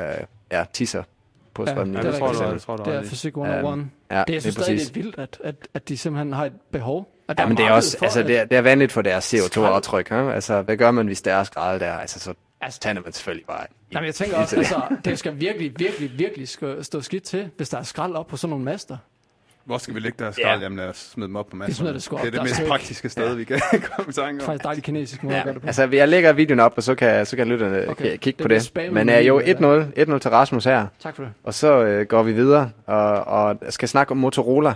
øh, 0.00 0.04
ja, 0.52 0.64
tisser 0.72 1.02
på 1.54 1.64
Ja, 1.66 1.70
strømmen. 1.72 1.96
det 1.96 2.04
er 2.04 2.18
for 2.18 2.28
rigtigt. 2.28 2.54
eksempel. 2.54 2.84
Det 2.84 2.94
er 2.94 3.02
fysik 3.04 3.36
101. 3.36 3.72
Øhm, 3.72 3.90
ja, 4.10 4.24
det, 4.26 4.32
jeg 4.34 4.42
synes 4.42 4.56
lige 4.56 4.64
stadig, 4.64 4.78
det 4.80 4.88
er 4.88 5.02
vildt, 5.02 5.18
at, 5.18 5.38
at, 5.44 5.54
at 5.74 5.88
de 5.88 5.96
simpelthen 5.98 6.32
har 6.32 6.44
et 6.46 6.52
behov. 6.72 7.08
At 7.28 7.36
der 7.38 7.42
Ja, 7.42 7.48
men 7.48 7.56
det 7.56 7.66
er 7.66 7.70
også, 7.70 7.98
for, 7.98 8.04
altså 8.04 8.22
det 8.22 8.38
er, 8.38 8.44
det 8.44 8.56
er 8.58 8.62
vanligt 8.62 8.92
for 8.92 9.02
deres 9.02 9.24
Skrald. 9.24 9.42
CO2-aftryk. 9.68 10.10
Ja? 10.10 10.30
Altså, 10.32 10.62
hvad 10.62 10.76
gør 10.76 10.90
man, 10.90 11.06
hvis 11.06 11.22
der 11.22 11.34
er 11.34 11.44
skrald 11.44 11.80
der? 11.80 11.92
Altså, 11.92 12.20
så 12.20 12.34
altså, 12.60 12.80
tænder 12.80 13.02
man 13.02 13.12
selvfølgelig 13.12 13.46
bare. 13.46 13.64
i- 13.70 13.74
Jamen, 13.92 14.06
jeg 14.06 14.14
tænker 14.14 14.36
også, 14.36 14.56
altså, 14.56 14.80
det 15.04 15.18
skal 15.18 15.40
virkelig, 15.40 15.72
virkelig, 15.78 16.10
virkelig 16.18 16.48
stå 16.84 17.00
skidt 17.00 17.22
til, 17.22 17.50
hvis 17.56 17.68
der 17.68 17.78
er 17.78 17.82
skrald 17.82 18.14
op 18.14 18.26
på 18.26 18.36
sådan 18.36 18.50
nogle 18.50 18.64
master. 18.64 18.96
Hvor 19.64 19.78
skal 19.78 19.94
vi 19.94 20.00
lægge 20.00 20.16
deres 20.24 20.34
skrald? 20.36 20.60
Jamen 20.62 20.78
lad 20.78 20.88
os 20.88 20.96
smide 20.96 21.26
dem 21.28 21.36
op 21.36 21.46
på 21.50 21.56
massen. 21.56 21.86
det. 21.86 21.94
Det 21.94 22.12
er 22.26 22.30
det 22.30 22.42
mest 22.42 22.62
praktiske 22.68 23.08
sted, 23.08 23.34
vi 23.34 23.44
kan 23.44 23.60
komme 23.96 24.10
i 24.10 24.12
tanke 24.12 24.40
om. 24.42 24.46
Faktisk 24.46 24.64
dejligt 24.64 24.84
kinesisk 24.86 25.22
måde 25.22 25.36
at 25.36 25.44
gøre 25.44 25.54
det 25.54 25.62
på. 25.62 25.66
Altså, 25.66 25.88
jeg 25.92 26.08
lægger 26.08 26.32
videoen 26.32 26.60
op, 26.60 26.72
og 26.76 26.82
så 26.82 26.94
kan, 26.94 27.26
så 27.26 27.36
kan 27.36 27.48
lytterne 27.48 27.88
Okay. 27.88 28.16
kigge 28.16 28.38
Det 28.38 28.42
på 28.44 28.48
det. 28.48 28.92
Men 28.92 29.08
er 29.08 29.18
jo 29.18 29.42
videoer, 29.46 29.84
1-0 29.84 30.10
1-0 30.14 30.18
til 30.18 30.30
Rasmus 30.30 30.64
her. 30.64 30.86
Tak 31.02 31.16
for 31.16 31.22
det. 31.22 31.32
Og 31.44 31.54
så 31.54 31.82
øh, 31.84 32.06
går 32.06 32.22
vi 32.22 32.32
videre 32.32 32.70
og, 32.86 33.12
og 33.24 33.56
skal 33.70 33.88
snakke 33.88 34.10
om 34.10 34.16
Motorola. 34.16 34.74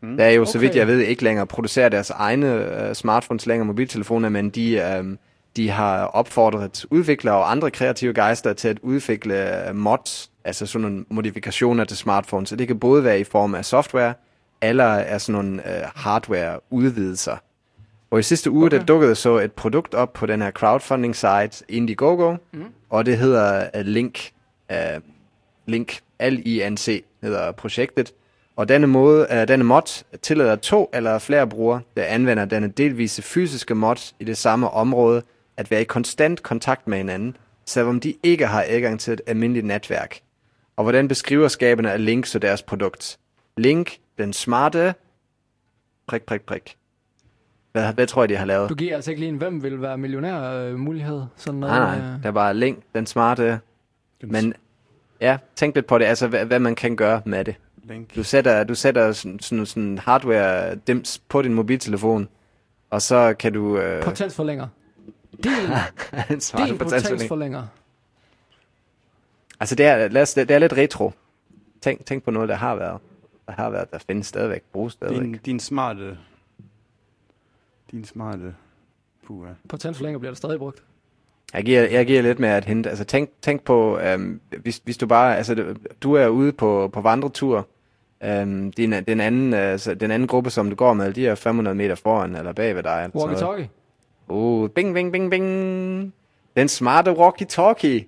Mm. 0.00 0.16
Der 0.16 0.24
er 0.24 0.30
jo, 0.30 0.44
så 0.44 0.58
vidt 0.58 0.70
Okay. 0.70 0.78
jeg 0.78 0.86
ved, 0.86 0.98
ikke 1.00 1.24
længere 1.24 1.46
producerer 1.46 1.88
deres 1.88 2.10
egne 2.10 2.54
øh, 2.88 2.94
smartphones 2.94 3.46
længere, 3.46 3.66
mobiltelefoner, 3.66 4.28
men 4.28 4.50
de, 4.50 4.72
øh, 4.72 5.16
de 5.56 5.70
har 5.70 6.04
opfordret 6.04 6.86
udviklere 6.90 7.34
og 7.34 7.50
andre 7.50 7.70
kreative 7.70 8.14
geister 8.14 8.52
til 8.52 8.68
at 8.68 8.78
udvikle 8.82 9.68
øh, 9.68 9.76
mods, 9.76 10.30
altså 10.44 10.66
sådan 10.66 10.88
nogle 10.88 11.04
modifikationer 11.10 11.84
til 11.84 11.96
smartphones. 11.96 12.48
Så 12.48 12.56
det 12.56 12.66
kan 12.66 12.78
både 12.78 13.04
være 13.04 13.20
i 13.20 13.24
form 13.24 13.54
af 13.54 13.64
software, 13.64 14.14
eller 14.62 14.84
af 14.84 15.20
sådan 15.20 15.42
nogle 15.42 15.76
øh, 15.76 15.84
hardware-udvidelser. 15.94 17.36
Og 18.10 18.18
i 18.18 18.22
sidste 18.22 18.50
uge, 18.50 18.66
okay. 18.66 18.78
der 18.78 18.84
dukkede 18.84 19.14
så 19.14 19.38
et 19.38 19.52
produkt 19.52 19.94
op 19.94 20.12
på 20.12 20.26
den 20.26 20.42
her 20.42 20.50
crowdfunding 20.50 21.16
site 21.16 21.64
Indiegogo, 21.68 22.36
mm. 22.52 22.64
og 22.90 23.06
det 23.06 23.18
hedder 23.18 23.68
uh, 23.74 23.80
Link. 23.80 24.30
Uh, 24.70 25.02
Link, 25.66 25.98
L-I-N-C 26.20 27.04
hedder 27.22 27.52
projektet. 27.52 28.12
Og 28.56 28.68
denne, 28.68 28.86
måde, 28.86 29.26
uh, 29.30 29.48
denne 29.48 29.64
mod 29.64 30.04
tillader 30.22 30.56
to 30.56 30.90
eller 30.94 31.18
flere 31.18 31.46
brugere, 31.46 31.80
der 31.96 32.04
anvender 32.04 32.44
denne 32.44 32.68
delvise 32.68 33.22
fysiske 33.22 33.74
mod 33.74 34.14
i 34.20 34.24
det 34.24 34.36
samme 34.36 34.70
område, 34.70 35.22
at 35.56 35.70
være 35.70 35.80
i 35.80 35.84
konstant 35.84 36.42
kontakt 36.42 36.88
med 36.88 36.98
hinanden, 36.98 37.36
selvom 37.66 38.00
de 38.00 38.14
ikke 38.22 38.46
har 38.46 38.64
adgang 38.68 39.00
til 39.00 39.12
et 39.12 39.20
almindeligt 39.26 39.66
netværk. 39.66 40.20
Og 40.76 40.84
hvordan 40.84 41.08
beskriver 41.08 41.48
skaberne 41.48 41.92
af 41.92 42.04
Link 42.04 42.26
så 42.26 42.38
deres 42.38 42.62
produkt? 42.62 43.18
Link, 43.56 43.96
den 44.18 44.32
smarte... 44.32 44.94
Prik, 46.06 46.22
prik, 46.22 46.40
prik. 46.40 46.76
Hvad, 47.72 47.92
hvad 47.92 48.06
tror 48.06 48.22
jeg, 48.22 48.28
de 48.28 48.36
har 48.36 48.44
lavet? 48.44 48.70
Du 48.70 48.74
giver 48.74 48.94
altså 48.94 49.10
ikke 49.10 49.20
lige 49.20 49.28
en, 49.28 49.36
hvem 49.36 49.62
vil 49.62 49.82
være 49.82 49.98
millionær 49.98 50.52
øh, 50.52 50.78
mulighed. 50.78 51.22
Sådan 51.36 51.60
noget, 51.60 51.74
Nej, 51.74 51.98
nej, 51.98 52.14
øh, 52.14 52.22
der 52.22 52.30
var 52.30 52.52
Link, 52.52 52.78
den 52.94 53.06
smarte... 53.06 53.60
Men 54.22 54.54
ja, 55.20 55.38
tænk 55.56 55.74
lidt 55.74 55.86
på 55.86 55.98
det, 55.98 56.04
altså 56.04 56.28
hvad, 56.28 56.46
hvad 56.46 56.58
man 56.58 56.74
kan 56.74 56.96
gøre 56.96 57.22
med 57.24 57.44
det. 57.44 57.54
Link. 57.88 58.16
Du 58.16 58.22
sætter, 58.22 58.64
du 58.64 58.74
sætter 58.74 59.12
sådan, 59.12 59.40
sådan, 59.40 59.66
sådan 59.66 59.98
hardware 59.98 60.74
dims 60.74 61.18
på 61.28 61.42
din 61.42 61.54
mobiltelefon, 61.54 62.28
og 62.90 63.02
så 63.02 63.34
kan 63.38 63.52
du... 63.52 63.78
Øh, 63.78 64.02
Potensforlænger. 64.02 64.68
Del, 65.44 65.52
en 66.30 66.40
smarte 66.40 66.70
del 66.70 66.78
potensforlænger. 66.78 66.78
potensforlænger. 67.08 67.66
Altså 69.60 69.74
det 69.74 69.86
er, 69.86 70.08
lad 70.08 70.22
os, 70.22 70.34
det 70.34 70.50
er 70.50 70.58
lidt 70.58 70.72
retro. 70.72 71.12
Tænk, 71.80 72.06
tænk 72.06 72.24
på 72.24 72.30
noget, 72.30 72.48
der 72.48 72.54
har 72.54 72.74
været. 72.74 73.00
Der 73.46 73.52
har 73.52 73.70
været, 73.70 73.90
der 73.90 73.98
findes 73.98 74.26
stadigvæk, 74.26 74.62
bruges 74.72 74.92
stadigvæk. 74.92 75.22
Din, 75.22 75.38
din 75.44 75.60
smarte... 75.60 76.18
Din 77.90 78.04
smarte... 78.04 78.54
Puh, 79.26 79.46
ja. 79.48 79.52
Potensforlænger 79.68 80.18
bliver 80.18 80.30
der 80.32 80.36
stadig 80.36 80.58
brugt. 80.58 80.82
Jeg 81.54 81.64
giver, 81.64 81.82
jeg 81.82 82.06
giver 82.06 82.22
lidt 82.22 82.38
med 82.38 82.48
at 82.48 82.64
hente. 82.64 82.88
Altså 82.90 83.04
tænk, 83.04 83.30
tænk 83.42 83.62
på, 83.62 83.98
øhm, 83.98 84.40
hvis, 84.62 84.80
hvis 84.84 84.96
du 84.98 85.06
bare, 85.06 85.36
altså 85.36 85.54
det- 85.54 85.78
du 86.02 86.12
er 86.12 86.28
ude 86.28 86.52
på, 86.52 86.90
på 86.92 87.00
vandretur, 87.00 87.68
øhm, 88.24 88.72
din, 88.72 88.92
den, 88.92 89.20
anden, 89.20 89.54
altså, 89.54 89.94
den 89.94 90.10
anden 90.10 90.28
gruppe, 90.28 90.50
som 90.50 90.70
du 90.70 90.76
går 90.76 90.92
med, 90.94 91.12
de 91.12 91.26
er 91.26 91.34
500 91.34 91.74
meter 91.74 91.94
foran 91.94 92.36
eller 92.36 92.52
bag 92.52 92.76
ved 92.76 92.82
dig. 92.82 93.10
Eller 93.14 93.20
sådan 93.20 93.36
noget. 93.40 93.58
Walkie-talkie. 93.60 94.32
Uh, 94.34 94.68
bing, 94.70 94.94
bing, 94.94 95.12
bing, 95.12 95.30
bing. 95.30 96.12
Den 96.56 96.68
smarte 96.68 97.10
walkie-talkie. 97.10 98.04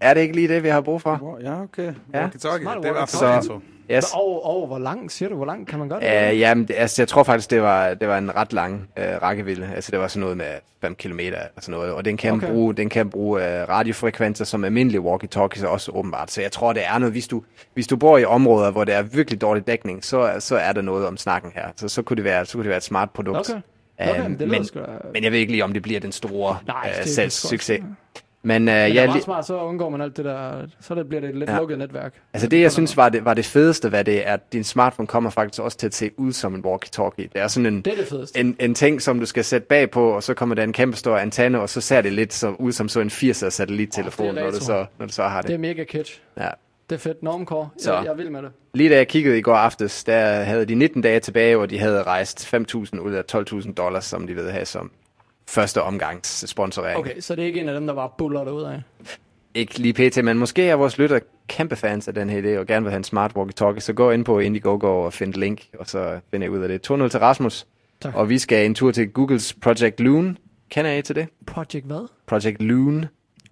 Er 0.00 0.14
det 0.14 0.20
ikke 0.20 0.34
lige 0.34 0.48
det, 0.48 0.62
vi 0.62 0.68
har 0.68 0.80
brug 0.80 1.02
for? 1.02 1.38
Ja, 1.42 1.62
okay. 1.62 1.92
Ja. 2.14 2.26
Walkie-talkie, 2.26 2.82
det 2.82 2.90
var 2.94 3.06
for 3.06 3.16
Så- 3.16 3.36
intro. 3.42 3.60
Yes. 3.90 4.04
Og, 4.14 4.46
og 4.46 4.66
hvor 4.66 4.78
langt, 4.78 5.12
siger 5.12 5.28
du? 5.28 5.36
Hvor 5.36 5.44
langt 5.46 5.68
kan 5.68 5.78
man 5.78 5.88
gøre 5.88 6.00
det? 6.00 6.32
Uh, 6.32 6.40
jamen, 6.40 6.68
det, 6.68 6.74
altså, 6.78 7.02
jeg 7.02 7.08
tror 7.08 7.22
faktisk, 7.22 7.50
det 7.50 7.62
var, 7.62 7.94
det 7.94 8.08
var 8.08 8.18
en 8.18 8.36
ret 8.36 8.52
lang 8.52 8.88
uh, 8.96 9.02
rækkevidde. 9.22 9.70
Altså, 9.74 9.90
det 9.90 9.98
var 10.00 10.08
sådan 10.08 10.20
noget 10.20 10.36
med 10.36 10.46
5 10.80 10.94
km 10.94 11.18
eller 11.18 11.38
sådan 11.60 11.72
noget. 11.72 11.92
Og 11.92 12.04
den 12.04 12.16
kan 12.16 12.32
Okay. 12.32 12.46
bruge, 12.46 12.74
den 12.74 12.88
kan 12.88 13.10
bruge 13.10 13.40
uh, 13.40 13.68
radiofrekvenser 13.68 14.44
som 14.44 14.64
almindelige 14.64 15.00
walkie-talkies 15.00 15.66
også 15.66 15.92
åbenbart. 15.94 16.30
Så 16.30 16.42
jeg 16.42 16.52
tror, 16.52 16.72
det 16.72 16.86
er 16.86 16.98
noget, 16.98 17.12
hvis 17.12 17.28
du, 17.28 17.42
hvis 17.74 17.86
du 17.86 17.96
bor 17.96 18.18
i 18.18 18.24
områder, 18.24 18.70
hvor 18.70 18.84
der 18.84 18.94
er 18.94 19.02
virkelig 19.02 19.40
dårlig 19.40 19.66
dækning, 19.66 20.04
så, 20.04 20.32
så 20.38 20.56
er 20.56 20.72
der 20.72 20.82
noget 20.82 21.06
om 21.06 21.16
snakken 21.16 21.52
her. 21.54 21.64
Så, 21.76 21.88
så, 21.88 22.02
kunne, 22.02 22.16
det 22.16 22.24
være, 22.24 22.46
så 22.46 22.52
kunne 22.52 22.62
det 22.62 22.68
være 22.68 22.76
et 22.76 22.82
smart 22.84 23.10
produkt. 23.10 23.50
Okay. 23.50 23.60
Okay, 24.00 24.20
Øhm, 24.20 24.30
men 24.30 24.38
det 24.38 24.48
men, 24.48 24.64
sgu 24.64 24.80
men 25.14 25.24
jeg 25.24 25.32
ved 25.32 25.38
ikke 25.38 25.52
lige, 25.52 25.64
om 25.64 25.72
det 25.72 25.82
bliver 25.82 26.00
den 26.00 26.12
store 26.12 26.58
Nej, 26.66 26.92
uh, 26.98 27.04
det 27.04 27.14
salgssucces. 27.14 27.80
Men, 28.42 28.62
uh, 28.62 28.74
Men 28.74 28.84
det 28.88 28.94
jeg 28.94 29.04
er 29.06 29.20
smart, 29.20 29.46
så 29.46 29.60
undgår 29.60 29.90
man 29.90 30.00
alt 30.00 30.16
det 30.16 30.24
der, 30.24 30.66
så 30.80 30.94
det 30.94 31.08
bliver 31.08 31.20
det 31.20 31.30
et 31.30 31.36
lidt 31.36 31.50
Ja. 31.50 31.58
lukket 31.58 31.78
netværk. 31.78 32.14
Altså 32.32 32.48
det, 32.48 32.60
jeg 32.60 32.72
synes 32.72 32.96
var 32.96 33.08
det, 33.08 33.24
var 33.24 33.34
det 33.34 33.44
fedeste, 33.44 33.88
hvad 33.88 34.04
det 34.04 34.28
er, 34.28 34.32
at 34.32 34.52
din 34.52 34.64
smartphone 34.64 35.06
kommer 35.06 35.30
faktisk 35.30 35.62
også 35.62 35.78
til 35.78 35.86
at 35.86 35.94
se 35.94 36.10
ud 36.16 36.32
som 36.32 36.54
en 36.54 36.64
walkie-talkie. 36.66 37.16
Det 37.16 37.30
er 37.34 37.48
sådan 37.48 37.66
en, 37.66 37.82
Det 37.82 37.92
er 37.92 37.96
det 37.96 38.06
fedeste. 38.08 38.40
en, 38.40 38.56
en 38.60 38.74
ting, 38.74 39.02
som 39.02 39.20
du 39.20 39.26
skal 39.26 39.44
sætte 39.44 39.66
bag 39.66 39.90
på, 39.90 40.10
og 40.10 40.22
så 40.22 40.34
kommer 40.34 40.54
der 40.54 40.64
en 40.64 40.72
kæmpe 40.72 40.96
stor 40.96 41.16
antenne, 41.16 41.60
og 41.60 41.68
så 41.68 41.80
ser 41.80 42.00
det 42.00 42.12
lidt 42.12 42.32
så, 42.34 42.48
ud 42.50 42.72
som 42.72 42.88
så 42.88 43.00
en 43.00 43.08
80'er 43.08 43.48
satellittelefon, 43.48 44.26
det 44.26 44.38
er 44.38 44.44
når, 44.44 44.50
du 44.50 44.60
så, 44.60 44.86
når 44.98 45.06
du 45.06 45.12
så 45.12 45.22
har 45.22 45.40
det. 45.40 45.48
Det 45.48 45.54
er 45.54 45.58
mega 45.58 45.84
kitsch. 45.84 46.20
Ja. 46.38 46.48
Det 46.90 46.94
er 46.96 47.00
fedt. 47.00 47.22
Normcore. 47.22 47.68
Så. 47.78 47.94
Jeg, 47.94 48.04
jeg 48.04 48.18
vild 48.18 48.30
med 48.30 48.42
det. 48.42 48.50
Lige 48.74 48.90
da 48.90 48.96
jeg 48.96 49.08
kiggede 49.08 49.38
i 49.38 49.42
går 49.42 49.54
aftes, 49.56 50.04
der 50.04 50.20
havde 50.42 50.64
de 50.66 50.74
19 50.74 51.02
dage 51.02 51.20
tilbage, 51.20 51.58
og 51.58 51.70
de 51.70 51.78
havde 51.78 52.02
rejst 52.02 52.54
5.000 52.54 52.98
ud 53.00 53.12
af 53.12 53.22
12.000 53.34 53.72
dollars, 53.74 54.04
som 54.04 54.26
de 54.26 54.34
vil 54.34 54.50
have 54.50 54.64
som 54.64 54.90
første 55.48 55.82
omgangs 55.82 56.50
sponsorering. 56.50 56.98
Okay, 56.98 57.20
så 57.20 57.34
det 57.36 57.42
er 57.42 57.46
ikke 57.46 57.60
en 57.60 57.68
af 57.68 57.74
dem, 57.74 57.86
der 57.86 57.94
bare 57.94 58.10
buller 58.18 58.44
derud 58.44 58.62
af. 58.62 58.82
Ikke 59.54 59.78
lige 59.78 60.10
pt, 60.10 60.24
men 60.24 60.38
måske 60.38 60.68
er 60.68 60.74
vores 60.74 60.98
lytter 60.98 61.18
kæmpe 61.48 61.76
fans 61.76 62.08
af 62.08 62.14
den 62.14 62.30
her 62.30 62.42
idé, 62.42 62.58
og 62.58 62.66
gerne 62.66 62.84
vil 62.84 62.90
have 62.90 62.96
en 62.98 63.04
smart 63.04 63.32
walkie-talkie, 63.36 63.80
så 63.80 63.92
gå 63.92 64.10
ind 64.10 64.24
på 64.24 64.38
Indiegogo 64.38 65.00
og 65.04 65.12
find 65.12 65.34
link, 65.34 65.62
og 65.78 65.86
så 65.86 66.20
finder 66.30 66.44
jeg 66.44 66.52
ud 66.52 66.58
af 66.62 66.68
det. 66.68 66.90
2-0 66.90 67.08
til 67.08 67.20
Rasmus, 67.20 67.66
Tak. 68.00 68.14
og 68.14 68.28
vi 68.28 68.38
skal 68.38 68.66
en 68.66 68.74
tur 68.74 68.90
til 68.90 69.10
Googles 69.10 69.54
Project 69.54 70.00
Loon. 70.00 70.38
Kender 70.70 70.92
I 70.92 71.02
til 71.02 71.16
det? 71.16 71.28
Project 71.46 71.86
hvad? 71.86 72.08
Project 72.26 72.62
Loon. 72.62 73.04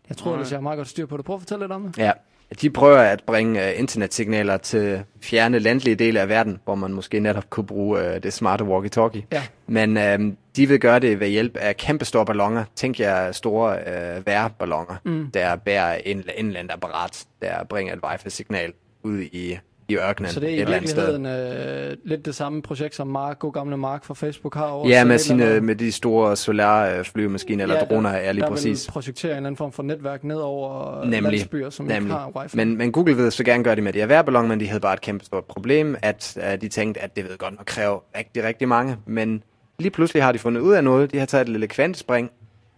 Jeg 0.08 0.16
tror, 0.16 0.36
at 0.36 0.50
jeg 0.50 0.56
har 0.56 0.62
meget 0.62 0.76
godt 0.76 0.88
styr 0.88 1.06
på 1.06 1.16
det. 1.16 1.24
Prøv 1.24 1.36
at 1.36 1.40
fortælle 1.40 1.64
lidt 1.64 1.72
om 1.72 1.82
det. 1.82 1.98
Ja, 1.98 2.12
de 2.60 2.70
prøver 2.70 2.98
at 2.98 3.22
bringe 3.26 3.60
uh, 3.60 3.78
internetsignaler 3.78 4.56
til 4.56 5.02
fjerne 5.22 5.58
landlige 5.58 5.96
dele 5.96 6.20
af 6.20 6.28
verden, 6.28 6.60
hvor 6.64 6.74
man 6.74 6.92
måske 6.92 7.20
netop 7.20 7.50
kunne 7.50 7.66
bruge 7.66 8.00
uh, 8.00 8.22
det 8.22 8.32
smarte 8.32 8.64
walkie-talkie. 8.64 9.22
Ja. 9.32 9.42
Men 9.66 9.96
uh, 9.96 10.32
de 10.56 10.68
vil 10.68 10.80
gøre 10.80 10.98
det 10.98 11.20
ved 11.20 11.28
hjælp 11.28 11.56
af 11.56 11.76
kæmpe 11.76 12.04
store 12.04 12.26
balloner. 12.26 12.64
Tænk 12.76 13.00
jer 13.00 13.32
store 13.32 13.78
uh, 14.18 14.26
vejrballoner, 14.26 14.96
Mm. 15.04 15.30
der 15.34 15.56
bærer 15.56 15.94
en, 16.04 16.24
apparat, 16.70 17.24
der 17.42 17.64
bringer 17.64 17.92
et 17.94 18.00
wifi-signal 18.04 18.72
ud 19.02 19.20
i, 19.20 19.58
i 19.88 19.96
ørkenen 19.96 20.30
Så 20.30 20.40
det 20.40 20.48
er 20.50 20.54
i 20.54 20.60
eller 20.60 20.80
virkeligheden 20.80 21.26
øh, 21.26 21.96
lidt 22.04 22.24
det 22.26 22.34
samme 22.34 22.62
projekt, 22.62 22.94
som 22.94 23.06
Mark, 23.06 23.38
god 23.38 23.52
gamle 23.52 23.76
Mark 23.76 24.04
fra 24.04 24.14
Facebook 24.14 24.54
har 24.54 24.64
over. 24.66 24.88
Ja, 24.88 25.00
så 25.00 25.04
med, 25.06 25.14
eller 25.14 25.18
sine, 25.18 25.44
andet- 25.44 25.62
med 25.64 25.76
de 25.76 25.92
store 25.92 26.36
solarflyvemaskiner 26.36 27.64
eller 27.64 27.76
Ja, 27.76 27.84
droner 27.84 28.10
der, 28.10 28.18
er 28.18 28.32
lige 28.32 28.42
der 28.42 28.50
præcis. 28.50 28.86
vil 28.88 28.92
projektere 28.92 29.32
en 29.32 29.36
eller 29.36 29.46
anden 29.46 29.56
form 29.56 29.72
for 29.72 29.82
netværk 29.82 30.24
ned 30.24 30.36
over 30.36 31.04
Nemlig, 31.04 31.22
landsbyer, 31.22 31.70
som 31.70 31.86
ikke 31.86 31.94
nemlig. 31.94 32.12
har 32.16 32.32
wifi. 32.36 32.56
Men, 32.56 32.76
men 32.78 32.92
Google 32.92 33.16
ved 33.16 33.30
så 33.30 33.44
gerne 33.44 33.64
gøre 33.64 33.74
det 33.74 33.82
med 33.84 33.92
de 33.92 33.98
her 33.98 34.06
vejrballoner, 34.06 34.48
men 34.48 34.60
de 34.60 34.66
havde 34.68 34.80
bare 34.80 34.94
et 34.94 35.00
kæmpe 35.00 35.24
stort 35.24 35.44
problem, 35.44 35.96
at 36.02 36.36
uh, 36.54 36.60
de 36.60 36.68
tænkte, 36.68 37.00
at 37.00 37.16
det 37.16 37.24
ved 37.24 37.38
godt 37.38 37.54
nok 37.56 37.66
kræve 37.66 37.98
rigtig, 38.16 38.44
rigtig 38.44 38.68
mange. 38.68 38.96
Men 39.06 39.42
lige 39.78 39.90
pludselig 39.90 40.22
har 40.22 40.32
de 40.32 40.38
fundet 40.38 40.60
ud 40.60 40.72
af 40.74 40.84
noget. 40.84 41.12
De 41.12 41.18
har 41.18 41.26
taget 41.26 41.42
et 41.42 41.48
lille 41.48 41.66
kvantespring, 41.66 42.30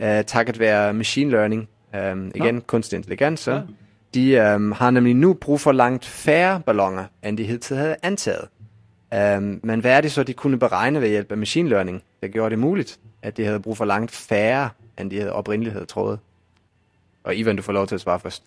uh, 0.02 0.08
takket 0.26 0.58
være 0.60 0.94
machine 0.94 1.30
learning, 1.30 1.68
um, 2.12 2.30
igen 2.34 2.54
Nå. 2.54 2.60
kunstig 2.66 2.96
intelligens. 2.96 3.48
Ja. 3.48 3.54
Ja. 3.54 3.60
De 4.14 4.54
um, 4.54 4.72
har 4.72 4.90
nemlig 4.90 5.14
nu 5.16 5.32
brug 5.34 5.60
for 5.60 5.72
langt 5.72 6.04
færre 6.04 6.60
balloner, 6.60 7.04
end 7.24 7.38
de 7.38 7.44
hidtil 7.44 7.76
havde 7.76 7.96
antaget. 8.02 8.48
Um, 9.36 9.60
men 9.62 9.80
hvad 9.80 9.92
er 9.96 10.00
det 10.00 10.12
så, 10.12 10.22
de 10.22 10.32
kunne 10.32 10.58
beregne 10.58 11.00
ved 11.00 11.08
hjælp 11.08 11.32
af 11.32 11.38
machine 11.38 11.68
learning, 11.68 12.02
der 12.22 12.28
gjorde 12.28 12.50
det 12.50 12.58
muligt, 12.58 12.98
at 13.22 13.36
de 13.36 13.44
havde 13.44 13.60
brug 13.60 13.76
for 13.76 13.84
langt 13.84 14.10
færre, 14.10 14.70
end 15.00 15.10
de 15.10 15.18
havde 15.18 15.32
oprindeligt 15.32 15.72
havde 15.72 15.86
troet? 15.86 16.18
Og 17.24 17.36
Ivan, 17.36 17.56
du 17.56 17.62
får 17.62 17.72
lov 17.72 17.86
til 17.86 17.94
at 17.94 18.00
svare 18.00 18.20
først. 18.20 18.42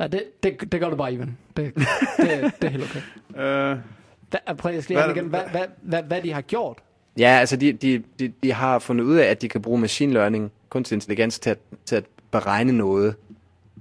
Ja, 0.00 0.06
det, 0.06 0.22
det, 0.42 0.72
det 0.72 0.80
gør 0.80 0.90
du 0.90 0.96
bare, 0.96 1.12
Ivan. 1.12 1.36
Det, 1.56 1.74
det, 1.74 1.84
det 2.16 2.64
er 2.64 2.68
helt 2.68 2.82
okay. 2.84 3.00
Øh, 3.42 3.78
Hvad, 4.30 4.54
prøv, 4.56 4.72
jeg 4.72 4.82
skal 4.82 4.94
lige 4.96 5.02
have 5.02 5.12
Hvad- 5.12 5.22
igen. 5.22 5.30
Hvad, 5.30 5.40
hvad, 5.50 5.64
hvad, 5.82 6.02
hvad 6.02 6.22
de 6.22 6.32
har 6.32 6.40
gjort? 6.40 6.78
Ja, 7.18 7.28
altså 7.40 7.56
de, 7.56 7.72
de, 7.72 8.02
de, 8.18 8.32
de 8.42 8.52
har 8.52 8.78
fundet 8.78 9.04
ud 9.04 9.16
af, 9.16 9.26
at 9.26 9.42
de 9.42 9.48
kan 9.48 9.62
bruge 9.62 9.78
machine 9.80 10.12
learning, 10.12 10.50
kunstig 10.68 10.96
intelligens, 10.96 11.38
til 11.38 11.50
at, 11.50 11.58
til 11.84 11.96
at 11.96 12.04
beregne 12.30 12.72
noget. 12.72 13.14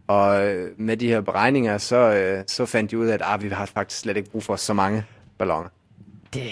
Og 0.08 0.48
øh, 0.48 0.72
med 0.78 0.98
de 0.98 1.08
her 1.08 1.22
beregninger, 1.22 1.78
så, 1.78 1.96
øh, 1.98 2.44
så 2.48 2.66
fandt 2.66 2.92
de 2.92 2.98
ud 2.98 3.06
af, 3.08 3.14
at 3.14 3.22
ah, 3.24 3.44
vi 3.44 3.50
har 3.50 3.66
faktisk 3.66 4.00
slet 4.02 4.18
ikke 4.18 4.30
brug 4.30 4.44
for 4.44 4.56
så 4.56 4.74
mange 4.74 5.06
balloner. 5.38 5.70
Det, 6.34 6.44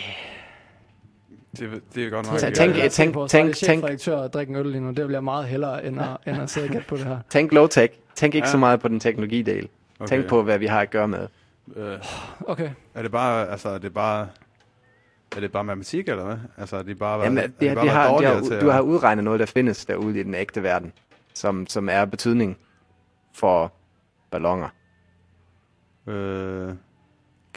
det, 1.59 1.69
det 1.95 2.05
er 2.05 2.09
godt 2.09 2.27
nok. 2.31 2.39
Så 2.39 2.51
tænk- 2.51 2.77
jeg 2.77 2.91
tænk- 2.91 3.13
på, 3.13 3.27
tænk- 3.27 3.45
tænk, 3.45 3.55
chefredaktør 3.55 4.17
og 4.17 4.33
drikke 4.33 4.49
en 4.51 4.55
øl 4.55 4.65
lige 4.65 4.81
nu. 4.81 4.91
Det 4.91 5.05
vil 5.07 5.13
jeg 5.13 5.23
meget 5.23 5.45
hellere, 5.47 5.85
end 5.85 6.01
at, 6.01 6.07
end 6.27 6.41
at 6.41 6.49
sidde 6.49 6.65
og 6.67 6.71
gætte 6.71 6.87
på 6.87 6.95
det 6.97 7.05
her. 7.05 7.17
Tænk 7.29 7.53
low-tech. 7.53 7.87
Tænk 8.15 8.35
ikke 8.35 8.47
Ja. 8.47 8.51
så 8.51 8.57
meget 8.57 8.79
på 8.79 8.87
den 8.87 8.99
teknologidel. 8.99 9.69
Okay. 9.99 10.07
Tænk 10.09 10.27
på, 10.29 10.43
hvad 10.43 10.57
vi 10.57 10.65
har 10.65 10.81
at 10.81 10.89
gøre 10.89 11.07
med. 11.07 11.27
Øh, 11.75 11.97
Okay. 12.41 12.69
er 12.95 13.01
det 13.01 13.11
bare, 13.11 13.49
altså, 13.49 13.69
er 13.69 13.77
det 13.77 13.93
bare, 13.93 14.27
er 15.35 15.39
det 15.39 15.51
bare 15.51 15.63
matematik, 15.63 16.09
eller 16.09 16.25
hvad? 16.25 16.35
Altså, 16.57 16.75
er 16.77 16.83
de 16.83 16.95
bare, 16.95 17.23
Jamen, 17.23 17.37
er 17.37 17.47
de, 17.47 17.53
de 17.59 17.69
de, 17.69 17.75
bare 17.75 17.85
de 17.85 17.89
har, 17.89 18.17
de 18.17 18.25
har, 18.25 18.39
du 18.61 18.67
at- 18.67 18.73
har 18.73 18.81
udregnet 18.81 19.23
noget, 19.23 19.39
der 19.39 19.45
findes 19.45 19.85
derude 19.85 20.19
i 20.19 20.23
den 20.23 20.33
ægte 20.35 20.63
verden, 20.63 20.91
som, 21.33 21.67
som 21.67 21.89
er 21.89 22.05
betydning 22.05 22.57
for 23.35 23.71
ballonger. 24.31 24.69
Øh, 26.07 26.73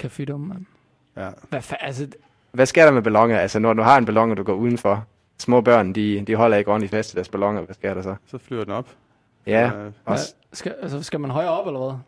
Café 0.01 0.33
mand. 0.37 0.66
ja. 1.16 1.31
Hvad 1.49 1.61
fa- 1.61 1.76
altså, 1.87 2.09
Hvad 2.53 2.66
sker 2.66 2.85
der 2.85 2.93
med 2.93 3.03
ballonger? 3.03 3.39
Altså, 3.39 3.59
når 3.59 3.72
du 3.72 3.83
har 3.83 3.99
en 3.99 4.05
ballon, 4.05 4.31
og 4.31 4.37
du 4.37 4.43
går 4.43 4.55
udenfor, 4.55 5.07
små 5.39 5.61
børn, 5.61 5.93
de, 5.93 6.24
de 6.26 6.35
holder 6.35 6.57
ikke 6.57 6.70
ordentligt 6.70 6.91
fast 6.91 7.12
i 7.12 7.14
deres 7.16 7.29
ballonger. 7.29 7.62
Hvad 7.62 7.74
sker 7.74 7.95
der 7.95 8.03
så? 8.03 8.14
Så 8.26 8.39
flyver 8.39 8.64
den 8.64 8.72
op. 8.72 8.89
Ja, 9.47 9.66
Øh, 9.66 9.81
hvad, 9.81 9.93
også, 10.05 10.35
skal, 10.53 10.74
altså, 10.83 11.03
skal 11.03 11.20
man 11.20 11.31
højere 11.31 11.51
op, 11.51 11.66
eller 11.66 11.81
hvad? 11.81 11.99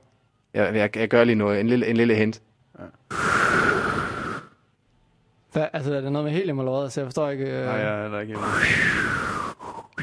jeg, 0.64 0.74
jeg, 0.76 0.96
jeg 0.96 1.08
gør 1.08 1.24
lige 1.24 1.36
noget. 1.36 1.60
En 1.60 1.66
lille, 1.68 1.86
en 1.86 1.96
lille 1.96 2.14
hint. 2.14 2.42
hvad? 5.52 5.66
Altså, 5.72 5.94
er 5.94 6.00
det 6.00 6.12
noget 6.12 6.24
med 6.24 6.32
helium, 6.32 6.58
eller 6.58 6.72
hvad? 6.72 6.82
Altså, 6.82 7.00
jeg 7.00 7.06
forstår 7.06 7.28
ikke... 7.30 7.44
Øh... 7.44 7.64
Nej, 7.66 7.74
jeg 7.74 7.98
er 7.98 8.02
heller 8.02 8.20
ikke 8.20 8.32
helt. 8.34 8.44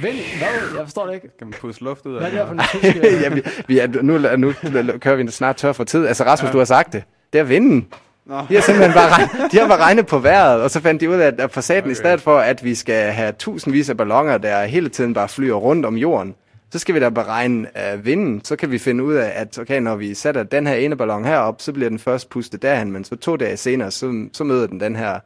Vind? 0.02 0.16
Hvad? 0.38 0.78
Jeg 0.78 0.86
forstår 0.86 1.06
det 1.06 1.14
ikke. 1.14 1.28
Kan 1.38 1.48
man 1.48 1.54
puste 1.62 1.84
luft 1.84 2.06
ud 2.06 2.16
af 2.16 2.20
Hvad 2.22 2.32
er 2.42 2.46
det 2.54 2.56
her 2.58 2.82
for 2.82 3.08
en 3.14 3.22
ja, 3.22 3.30
vi, 3.30 3.42
vi 3.68 3.80
er, 3.80 3.88
nu, 4.02 4.18
nu 4.38 4.54
kører 5.00 5.16
vi 5.16 5.32
snart 5.32 5.56
tør 5.56 5.72
for 5.72 5.84
tid. 5.84 6.08
Altså, 6.08 6.24
Rasmus, 6.24 6.48
Ja. 6.48 6.52
du 6.54 6.58
har 6.58 6.66
sagt 6.66 6.94
det. 6.94 7.04
Det 7.34 7.40
er 7.40 7.44
vinden. 7.44 7.88
Nå. 8.26 8.36
De 8.50 8.54
har 8.56 8.62
simpelthen 8.62 8.94
bare, 8.94 9.10
regnet, 9.10 9.52
de 9.52 9.58
har 9.58 9.68
bare 9.68 9.80
regnet 9.80 10.06
på 10.08 10.20
vejret, 10.20 10.62
og 10.62 10.72
så 10.72 10.82
fandt 10.82 11.02
de 11.02 11.10
ud 11.10 11.16
af, 11.16 11.34
at 11.38 11.52
for 11.52 11.62
saten 11.62 11.84
okay. 11.84 11.92
i 11.92 11.96
stedet 11.96 12.22
for, 12.22 12.38
at 12.38 12.64
vi 12.64 12.76
skal 12.76 13.12
have 13.12 13.32
tusindvis 13.32 13.90
af 13.90 13.98
ballonger, 13.98 14.38
der 14.38 14.66
hele 14.66 14.90
tiden 14.90 15.14
bare 15.14 15.28
flyver 15.28 15.58
rundt 15.58 15.86
om 15.86 15.96
jorden, 15.96 16.36
så 16.72 16.80
skal 16.80 16.96
vi 16.96 17.00
da 17.00 17.10
beregne 17.10 17.68
uh, 17.94 18.06
vinden. 18.06 18.42
Så 18.44 18.56
kan 18.56 18.72
vi 18.72 18.78
finde 18.78 19.04
ud 19.04 19.14
af, 19.14 19.32
at 19.36 19.60
okay, 19.60 19.80
når 19.82 19.96
vi 19.96 20.14
sætter 20.14 20.44
den 20.44 20.68
her 20.68 20.76
ene 20.76 20.96
ballon 20.98 21.26
herop, 21.26 21.62
så 21.62 21.74
bliver 21.74 21.90
den 21.90 22.00
først 22.00 22.30
pustet 22.30 22.62
derhen, 22.62 22.92
men 22.92 23.04
så 23.04 23.16
to 23.16 23.36
dage 23.36 23.58
senere, 23.58 23.92
så, 23.92 24.26
så 24.34 24.44
møder 24.44 24.68
den 24.68 24.80
den 24.80 24.96
her 24.96 25.20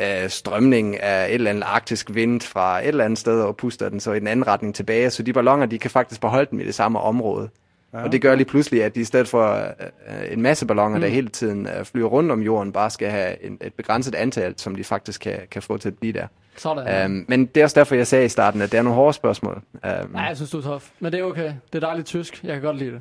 uh, 0.00 0.28
strømning 0.28 1.00
af 1.00 1.28
et 1.28 1.34
eller 1.34 1.50
andet 1.50 1.62
arktisk 1.62 2.10
vind 2.14 2.40
fra 2.40 2.80
et 2.80 2.88
eller 2.88 3.04
andet 3.04 3.18
sted, 3.18 3.40
og 3.40 3.56
puster 3.56 3.88
den 3.88 4.00
så 4.00 4.12
i 4.12 4.18
den 4.18 4.26
anden 4.26 4.46
retning 4.46 4.74
tilbage. 4.74 5.10
Så 5.10 5.22
de 5.22 5.32
ballonger, 5.32 5.66
de 5.66 5.78
kan 5.78 5.90
faktisk 5.90 6.20
beholde 6.20 6.50
dem 6.50 6.60
i 6.60 6.64
det 6.64 6.74
samme 6.74 7.00
område. 7.00 7.48
Ja. 7.92 8.02
Og 8.02 8.12
det 8.12 8.22
gør 8.22 8.34
lige 8.34 8.46
pludselig, 8.46 8.84
at 8.84 8.94
de 8.94 9.00
i 9.00 9.04
stedet 9.04 9.28
for 9.28 9.54
øh, 9.54 10.32
en 10.32 10.42
masse 10.42 10.66
balloner, 10.66 10.96
mm. 10.96 11.00
der 11.00 11.08
hele 11.08 11.28
tiden 11.28 11.66
øh, 11.66 11.84
flyver 11.84 12.08
rundt 12.08 12.30
om 12.32 12.40
jorden, 12.40 12.72
bare 12.72 12.90
skal 12.90 13.10
have 13.10 13.44
en, 13.44 13.58
et 13.60 13.74
begrænset 13.74 14.14
antal, 14.14 14.54
som 14.56 14.76
de 14.76 14.84
faktisk 14.84 15.20
kan, 15.20 15.38
kan 15.50 15.62
få 15.62 15.76
til 15.76 15.88
at 15.88 15.98
blive 15.98 16.12
der. 16.12 16.26
Sådan. 16.56 17.04
Um, 17.06 17.24
men 17.28 17.46
det 17.46 17.60
er 17.60 17.64
også 17.64 17.80
derfor, 17.80 17.94
jeg 17.94 18.06
sagde 18.06 18.24
i 18.24 18.28
starten, 18.28 18.62
at 18.62 18.72
det 18.72 18.78
er 18.78 18.82
nogle 18.82 18.96
hårde 18.96 19.12
spørgsmål. 19.12 19.54
Um, 19.54 20.10
Nej, 20.12 20.22
jeg 20.22 20.36
synes, 20.36 20.50
du 20.50 20.58
er 20.58 20.62
tof. 20.62 20.90
Men 21.00 21.12
det 21.12 21.20
er 21.20 21.24
okay. 21.24 21.52
Det 21.72 21.82
er 21.82 21.86
dejligt 21.86 22.06
tysk. 22.06 22.44
Jeg 22.44 22.52
kan 22.52 22.62
godt 22.62 22.76
lide 22.76 22.90
det. 22.90 23.00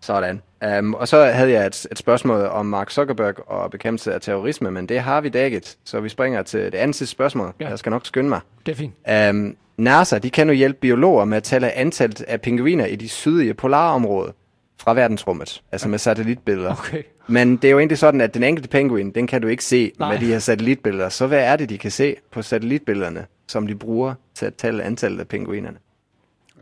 Sådan. 0.00 0.42
Um, 0.78 0.94
og 0.94 1.08
så 1.08 1.24
havde 1.24 1.50
jeg 1.50 1.66
et, 1.66 1.86
et 1.90 1.98
spørgsmål 1.98 2.40
om 2.40 2.66
Mark 2.66 2.90
Zuckerberg 2.90 3.48
og 3.50 3.70
bekæmpelse 3.70 4.14
af 4.14 4.20
terrorisme, 4.20 4.70
men 4.70 4.86
det 4.86 5.00
har 5.00 5.20
vi 5.20 5.28
dækket, 5.28 5.76
så 5.84 6.00
vi 6.00 6.08
springer 6.08 6.42
til 6.42 6.60
det 6.60 6.74
andet 6.74 6.96
sidste 6.96 7.12
spørgsmål. 7.12 7.52
Ja. 7.60 7.68
Jeg 7.68 7.78
skal 7.78 7.90
nok 7.90 8.06
skynde 8.06 8.28
mig. 8.28 8.40
Det 8.66 8.72
er 8.72 8.76
fint. 8.76 8.94
Um, 9.30 9.56
NASA, 9.76 10.18
de 10.18 10.30
kan 10.30 10.46
nu 10.46 10.52
hjælpe 10.52 10.78
biologer 10.80 11.24
med 11.24 11.36
at 11.36 11.42
tælle 11.42 11.72
antallet 11.72 12.20
af 12.20 12.40
pingviner 12.40 12.86
i 12.86 12.96
de 12.96 13.08
sydlige 13.08 13.54
polarområder 13.54 14.32
fra 14.80 14.94
verdensrummet, 14.94 15.62
altså 15.72 15.88
med 15.88 15.98
satellitbilleder. 15.98 16.72
Okay. 16.72 17.02
Men 17.26 17.56
det 17.56 17.64
er 17.64 17.70
jo 17.72 17.78
egentlig 17.78 17.98
sådan, 17.98 18.20
at 18.20 18.34
den 18.34 18.42
enkelte 18.42 18.68
penguin, 18.68 19.10
den 19.10 19.26
kan 19.26 19.42
du 19.42 19.48
ikke 19.48 19.64
se 19.64 19.92
Nej. 19.98 20.12
Med 20.12 20.20
de 20.20 20.26
her 20.26 20.38
satellitbilleder. 20.38 21.08
Så 21.08 21.26
hvad 21.26 21.44
er 21.44 21.56
det, 21.56 21.68
de 21.68 21.78
kan 21.78 21.90
se 21.90 22.16
på 22.30 22.42
satellitbillederne, 22.42 23.26
som 23.48 23.66
de 23.66 23.74
bruger 23.74 24.14
til 24.34 24.46
at 24.46 24.54
tælle 24.54 24.82
antallet 24.82 25.20
af 25.20 25.28
penguinerne? 25.28 25.76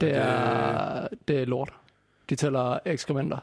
Det 0.00 0.16
er, 0.16 1.08
det 1.28 1.40
er 1.40 1.44
lort. 1.44 1.72
De 2.30 2.34
tæller 2.36 2.78
ekskrementer. 2.86 3.38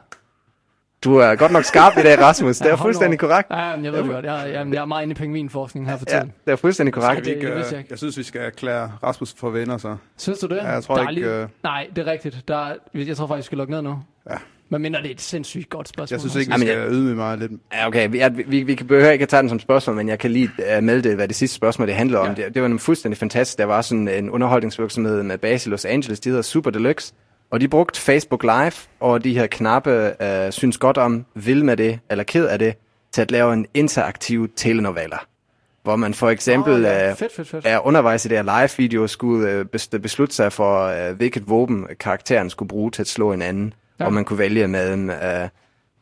Du 1.04 1.16
er 1.16 1.34
godt 1.34 1.52
nok 1.52 1.64
skarp 1.64 1.92
i 1.98 2.02
dag, 2.02 2.18
Rasmus. 2.26 2.56
Det 2.58 2.64
Ja, 2.64 2.70
er 2.70 2.76
nu 2.76 2.82
fuldstændig 2.82 3.18
korrekt. 3.18 3.50
Ja, 3.50 3.76
men 3.76 3.84
jeg 3.84 3.92
ved 3.92 4.02
det 4.02 4.10
godt. 4.10 4.24
Jeg, 4.24 4.50
jeg, 4.52 4.66
jeg 4.72 4.80
er 4.80 4.84
meget 4.84 5.02
inde 5.02 5.12
i 5.12 5.14
pingvinforskning 5.14 5.88
her 5.90 5.96
for 5.96 6.04
Ja, 6.10 6.16
tiden. 6.18 6.32
det 6.46 6.52
er 6.52 6.56
fuldstændig 6.56 6.92
Skal 6.92 7.02
korrekt. 7.02 7.26
vi 7.26 7.30
ikke, 7.30 7.46
det 7.46 7.52
øh, 7.52 7.64
jeg 7.70 7.78
ikke. 7.78 7.86
jeg 7.90 7.98
synes, 7.98 8.18
vi 8.18 8.22
skal 8.22 8.40
erklære 8.40 8.92
Rasmus 9.02 9.34
for 9.38 9.50
venner, 9.50 9.76
så. 9.78 9.96
Synes 10.16 10.38
du 10.38 10.46
det? 10.46 10.56
Ja, 10.56 10.68
jeg 10.70 10.82
tror 10.82 10.94
Der 10.96 11.02
ikke, 11.08 11.12
lige- 11.22 11.40
øh, 11.42 11.48
Nej, 11.62 11.86
det 11.96 12.08
er 12.08 12.12
rigtigt. 12.12 12.44
Der 12.48 12.56
er, 12.66 12.74
jeg 12.94 13.16
tror 13.16 13.26
faktisk, 13.26 13.44
vi 13.44 13.46
skal 13.46 13.58
lukke 13.58 13.70
ned 13.72 13.82
nu. 13.82 13.98
Ja. 14.30 14.36
Men 14.68 14.82
mindre 14.82 15.00
det 15.02 15.06
er 15.08 15.10
et 15.14 15.20
sindssygt 15.20 15.70
godt 15.70 15.88
spørgsmål. 15.88 16.14
Jeg 16.14 16.20
synes 16.20 16.36
ikke, 16.36 16.48
vi 16.48 16.66
Jamen, 16.66 16.66
skal 16.86 16.92
ydmyge 16.92 17.14
mig 17.14 17.38
lidt. 17.38 17.52
Ja, 17.72 17.86
okay. 17.86 18.08
Vi, 18.10 18.22
vi, 18.34 18.42
vi, 18.46 18.62
vi 18.62 18.74
kan 18.74 18.86
behøver 18.86 19.10
ikke 19.10 19.22
at 19.22 19.28
tage 19.28 19.40
den 19.40 19.48
som 19.48 19.60
spørgsmål, 19.60 19.96
men 19.96 20.08
jeg 20.08 20.18
kan 20.18 20.30
lige 20.30 20.50
uh, 20.78 20.84
melde 20.84 21.08
det, 21.08 21.16
hvad 21.16 21.28
det 21.28 21.36
sidste 21.36 21.54
spørgsmål 21.56 21.88
det 21.88 21.94
handler 21.96 22.18
om. 22.18 22.26
Ja. 22.26 22.34
Det, 22.44 22.54
det 22.54 22.62
var 22.62 22.68
nemlig 22.68 22.80
fuldstændig 22.80 23.18
fantastisk. 23.18 23.58
Der 23.58 23.64
var 23.64 23.82
sådan 23.82 24.08
en 24.08 24.30
underholdningsvirksomhed 24.30 25.22
med 25.22 25.38
base 25.38 25.68
i 25.68 25.70
Los 25.70 25.84
Angeles, 25.84 26.20
de 26.20 26.28
hedder 26.28 26.42
Super 26.42 26.70
Deluxe, 26.70 27.14
og 27.50 27.60
de 27.60 27.68
brugte 27.68 28.00
Facebook 28.00 28.42
Live 28.42 28.72
og 29.00 29.24
de 29.24 29.34
her 29.38 29.46
knappe, 29.46 30.12
uh, 30.20 30.50
synes 30.52 30.78
godt 30.78 30.98
om, 30.98 31.24
vil 31.34 31.64
med 31.64 31.76
det, 31.76 31.98
eller 32.10 32.24
ked 32.24 32.46
af 32.46 32.58
det, 32.58 32.74
til 33.12 33.22
at 33.22 33.30
lave 33.30 33.52
en 33.52 33.66
interaktiv 33.74 34.48
telenovela. 34.56 35.16
Hvor 35.82 35.96
man 35.96 36.14
for 36.14 36.30
eksempel 36.30 36.74
Åh, 36.74 36.82
ja. 36.82 37.10
øh, 37.10 37.16
Fedt, 37.16 37.32
fedt, 37.32 37.48
fedt. 37.48 37.66
er 37.66 37.86
undervejs 37.86 38.24
i 38.24 38.28
det 38.28 38.36
her 38.38 38.60
live-video 38.60 39.06
skulle 39.06 39.50
øh, 39.50 39.64
bes- 39.76 39.98
beslutte 39.98 40.34
sig 40.34 40.52
for, 40.52 40.82
øh, 40.86 41.16
hvilket 41.16 41.48
våben 41.48 41.86
karakteren 42.00 42.50
skulle 42.50 42.68
bruge 42.68 42.90
til 42.90 43.02
at 43.02 43.08
slå 43.08 43.32
en 43.32 43.42
anden. 43.42 43.74
Ja. 44.00 44.04
Og 44.04 44.12
man 44.12 44.24
kunne 44.24 44.38
vælge 44.38 44.68
med 44.68 44.92
øh, 45.42 45.48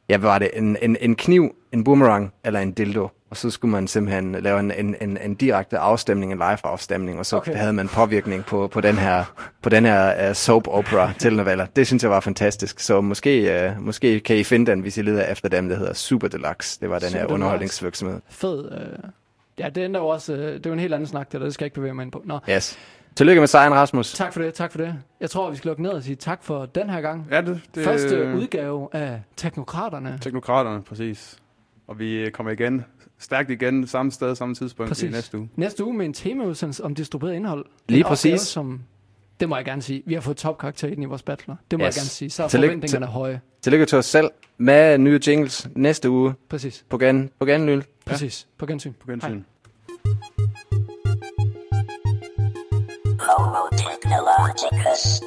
ja, 0.09 0.17
hvad 0.17 0.31
var 0.31 0.39
det, 0.39 0.51
en, 0.55 0.77
en, 0.83 0.97
en 1.01 1.15
kniv, 1.17 1.55
en 1.73 1.85
boomerang 1.85 2.33
eller 2.45 2.61
en 2.61 2.73
dildo. 2.73 3.09
Og 3.31 3.37
så 3.37 3.51
skulle 3.51 3.73
man 3.73 3.89
simpelthen 3.89 4.33
lave 4.33 4.61
en, 4.61 4.71
en, 4.71 4.97
en, 5.01 5.19
en 5.25 5.35
direkte 5.35 5.79
afstemning, 5.79 6.33
en 6.33 6.39
live-afstemning, 6.39 7.19
og 7.19 7.27
så 7.27 7.37
Okay. 7.37 7.55
havde 7.55 7.73
man 7.73 7.89
påvirkning 7.89 8.45
på, 8.45 8.69
på 8.69 8.81
den 8.81 8.95
her, 8.97 9.25
på 9.63 9.69
den 9.69 9.85
her 9.85 10.29
uh, 10.29 10.35
soap 10.35 10.69
opera 10.69 11.13
telenovela. 11.19 11.67
Det 11.77 11.87
synes 11.87 12.03
jeg 12.03 12.11
var 12.11 12.21
fantastisk. 12.21 12.81
Så 12.81 13.01
måske, 13.01 13.65
uh, 13.79 13.85
måske 13.85 14.21
kan 14.21 14.37
I 14.37 14.45
finde 14.45 14.71
den, 14.71 14.81
hvis 14.81 14.99
I 14.99 15.03
leder 15.03 15.25
efter 15.25 15.49
dem, 15.49 15.69
der 15.69 15.77
hedder 15.77 15.93
Super 15.95 16.29
Deluxe. 16.29 16.81
Det 16.81 16.91
var 16.91 16.99
den 16.99 17.09
Super 17.09 17.21
her 17.21 17.27
underholdningsvirksomhed. 17.27 18.21
Fed. 18.29 18.73
Øh. 18.73 19.11
Ja, 19.59 19.69
det 19.69 19.81
ændrer 19.85 20.01
jo 20.01 20.07
også... 20.09 20.33
Det 20.33 20.67
er 20.67 20.71
jo 20.71 20.73
en 20.73 20.79
helt 20.79 20.95
anden 20.95 21.07
snak, 21.07 21.33
det 21.33 21.41
der. 21.41 21.47
Det 21.47 21.55
skal 21.55 21.65
jeg 21.65 21.67
ikke 21.67 21.75
bevæge 21.75 21.95
mig 21.95 22.03
ind 22.03 22.13
på. 22.13 22.23
Nå, 22.25 22.39
Yes. 22.51 22.79
Tillykke 23.17 23.41
med 23.41 23.49
sejren, 23.49 23.75
Rasmus. 23.75 24.13
tak 24.13 24.33
for 24.33 24.43
det, 24.43 24.55
tak 24.55 24.71
for 24.73 24.79
det. 24.79 24.95
Jeg 25.21 25.31
tror, 25.31 25.51
vi 25.51 25.57
skal 25.57 25.69
lukke 25.69 25.83
ned 25.83 25.91
og 25.91 26.03
sige 26.03 26.17
tak 26.17 26.43
for 26.45 26.67
den 26.67 26.91
her 26.91 27.01
gang. 27.01 27.27
Ja, 27.31 27.41
det, 27.41 27.61
det 27.75 27.85
Første 27.85 28.35
udgave 28.37 28.89
af 28.93 29.23
Teknokraterne. 29.37 30.19
Teknokraterne, 30.23 30.83
præcis. 30.83 31.37
Og 31.87 31.99
vi 31.99 32.31
kommer 32.33 32.53
igen, 32.53 32.85
stærkt 33.19 33.51
igen, 33.51 33.87
samme 33.87 34.13
sted, 34.13 34.35
samme 34.35 34.55
tidspunkt 34.55 34.89
Præcis. 34.91 35.11
i 35.11 35.13
næste 35.13 35.39
uge. 35.39 35.49
Næste 35.57 35.85
uge 35.85 35.95
med 35.95 36.07
en 36.07 36.13
temaudsendelse 36.13 36.85
om 36.85 36.95
distribueret 36.95 37.35
indhold. 37.35 37.65
Lige 37.89 37.99
En 37.99 38.05
opgave, 38.05 38.11
præcis. 38.13 38.41
som 38.41 38.83
Det 39.41 39.49
må 39.49 39.57
jeg 39.57 39.65
gerne 39.65 39.83
sige. 39.83 40.03
Vi 40.07 40.15
har 40.15 40.21
fået 40.21 40.37
topkarakter 40.37 40.89
ind 40.89 41.03
i 41.03 41.05
vores 41.07 41.23
bachelor. 41.23 41.57
Det 41.71 41.79
må 41.79 41.85
yes. 41.87 41.97
jeg 41.97 42.01
gerne 42.01 42.09
sige. 42.09 42.31
Så 42.31 42.45
er 42.45 42.49
Tillykke- 42.49 42.67
forventningerne 42.73 43.07
til- 43.07 43.13
høje. 43.13 43.41
Tillykke 43.63 43.87
til 43.87 43.99
os 43.99 44.07
selv 44.07 44.31
med 44.59 44.99
nye 44.99 45.21
jingles 45.27 45.69
næste 45.75 46.11
uge. 46.11 46.35
Præcis. 46.49 46.85
På 46.89 46.99
gen, 46.99 47.31
på 47.39 47.47
genlyl. 47.47 47.83
Præcis. 48.07 48.47
På 48.59 48.67
gensyn. 48.67 48.93
På 48.93 49.07
gensyn. 49.11 49.43
Homo 53.37 53.69
Technologicus. 53.77 55.21